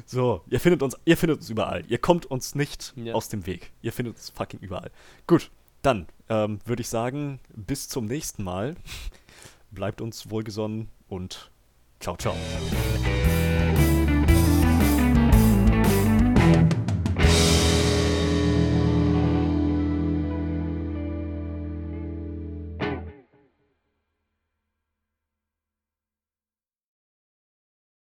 So, 0.06 0.44
ihr 0.48 0.62
findet 0.62 0.82
uns, 0.82 0.96
ihr 1.04 1.18
findet 1.18 1.40
uns 1.40 1.50
überall. 1.50 1.84
Ihr 1.88 1.98
kommt 1.98 2.26
uns 2.26 2.56
nicht 2.56 2.94
Ja. 2.96 3.14
aus 3.14 3.28
dem 3.28 3.46
Weg. 3.46 3.74
Ihr 3.82 3.92
findet 3.92 4.16
uns 4.16 4.30
fucking 4.30 4.62
überall. 4.62 4.92
Gut, 5.28 5.52
dann 5.82 6.08
ähm, 6.30 6.60
würde 6.66 6.82
ich 6.82 6.90
sagen, 6.90 7.40
bis 7.54 7.90
zum 7.90 8.06
nächsten 8.06 8.44
Mal. 8.44 8.76
Bleibt 9.72 10.02
uns 10.02 10.30
wohlgesonnen 10.30 10.90
und 11.08 11.52
ciao, 12.00 12.18
ciao. 12.18 12.36